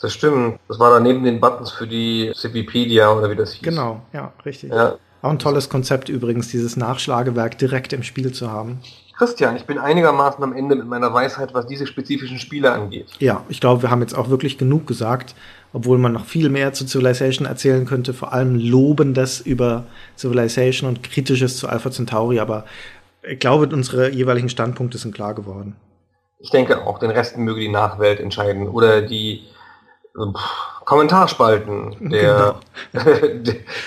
Das 0.00 0.12
stimmt. 0.12 0.58
Das 0.68 0.78
war 0.78 0.90
da 0.90 1.00
neben 1.00 1.24
den 1.24 1.40
Buttons 1.40 1.70
für 1.70 1.86
die 1.86 2.32
Civipedia 2.34 3.12
oder 3.12 3.30
wie 3.30 3.36
das 3.36 3.52
hieß. 3.52 3.62
Genau, 3.62 4.02
ja, 4.12 4.32
richtig. 4.44 4.70
Ja. 4.70 4.96
Auch 5.22 5.30
ein 5.30 5.38
tolles 5.38 5.68
Konzept 5.68 6.08
übrigens, 6.08 6.48
dieses 6.48 6.76
Nachschlagewerk 6.76 7.58
direkt 7.58 7.92
im 7.92 8.02
Spiel 8.02 8.32
zu 8.32 8.50
haben. 8.50 8.80
Christian, 9.20 9.54
ich 9.54 9.66
bin 9.66 9.78
einigermaßen 9.78 10.42
am 10.42 10.54
Ende 10.54 10.76
mit 10.76 10.86
meiner 10.86 11.12
Weisheit, 11.12 11.52
was 11.52 11.66
diese 11.66 11.86
spezifischen 11.86 12.38
Spiele 12.38 12.72
angeht. 12.72 13.06
Ja, 13.18 13.44
ich 13.50 13.60
glaube, 13.60 13.82
wir 13.82 13.90
haben 13.90 14.00
jetzt 14.00 14.16
auch 14.16 14.30
wirklich 14.30 14.56
genug 14.56 14.86
gesagt, 14.86 15.34
obwohl 15.74 15.98
man 15.98 16.12
noch 16.12 16.24
viel 16.24 16.48
mehr 16.48 16.72
zu 16.72 16.86
Civilization 16.86 17.46
erzählen 17.46 17.84
könnte, 17.84 18.14
vor 18.14 18.32
allem 18.32 18.54
Lobendes 18.56 19.40
über 19.40 19.84
Civilization 20.16 20.88
und 20.88 21.02
Kritisches 21.02 21.58
zu 21.58 21.68
Alpha 21.68 21.90
Centauri, 21.90 22.40
aber 22.40 22.64
ich 23.22 23.38
glaube, 23.38 23.68
unsere 23.74 24.10
jeweiligen 24.10 24.48
Standpunkte 24.48 24.96
sind 24.96 25.14
klar 25.14 25.34
geworden. 25.34 25.76
Ich 26.38 26.48
denke 26.48 26.86
auch, 26.86 26.98
den 26.98 27.10
Rest 27.10 27.36
möge 27.36 27.60
die 27.60 27.68
Nachwelt 27.68 28.20
entscheiden 28.20 28.68
oder 28.68 29.02
die 29.02 29.42
Kommentarspalten 30.84 32.10
der, 32.10 32.56
genau. 32.92 33.24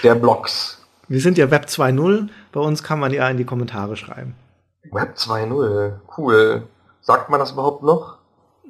der 0.03 0.15
Blogs. 0.15 0.79
Wir 1.07 1.19
sind 1.19 1.37
ja 1.37 1.51
Web 1.51 1.65
2.0, 1.65 2.29
bei 2.51 2.59
uns 2.59 2.81
kann 2.81 2.99
man 2.99 3.11
ja 3.11 3.29
in 3.29 3.37
die 3.37 3.43
Kommentare 3.45 3.95
schreiben. 3.95 4.35
Web 4.91 5.15
2.0, 5.15 5.93
cool. 6.17 6.63
Sagt 7.01 7.29
man 7.29 7.39
das 7.39 7.51
überhaupt 7.51 7.83
noch? 7.83 8.17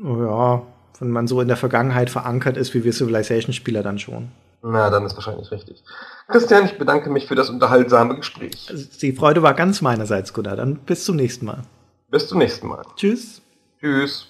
Ja, 0.03 0.63
wenn 0.99 1.11
man 1.11 1.27
so 1.27 1.41
in 1.41 1.47
der 1.47 1.57
Vergangenheit 1.57 2.09
verankert 2.09 2.57
ist, 2.57 2.73
wie 2.73 2.83
wir 2.83 2.93
Civilization-Spieler 2.93 3.83
dann 3.83 3.99
schon. 3.99 4.31
Na, 4.63 4.89
dann 4.89 5.05
ist 5.05 5.15
wahrscheinlich 5.15 5.51
richtig. 5.51 5.83
Christian, 6.27 6.65
ich 6.65 6.77
bedanke 6.77 7.09
mich 7.09 7.27
für 7.27 7.35
das 7.35 7.49
unterhaltsame 7.49 8.15
Gespräch. 8.15 8.71
Die 9.01 9.11
Freude 9.11 9.43
war 9.43 9.53
ganz 9.53 9.81
meinerseits, 9.81 10.33
Gunnar. 10.33 10.55
Dann 10.55 10.77
bis 10.77 11.03
zum 11.03 11.17
nächsten 11.17 11.45
Mal. 11.45 11.63
Bis 12.09 12.27
zum 12.29 12.37
nächsten 12.37 12.67
Mal. 12.67 12.83
Tschüss. 12.95 13.41
Tschüss. 13.81 14.27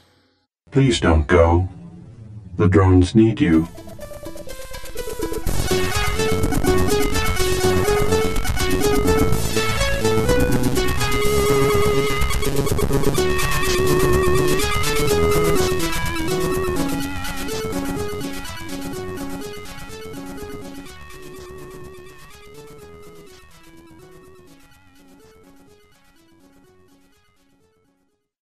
Please 0.71 0.99
don't 1.05 1.27
go. 1.27 1.67
The 2.55 2.67
drones 2.67 3.15
need 3.15 3.41
you. 3.41 3.67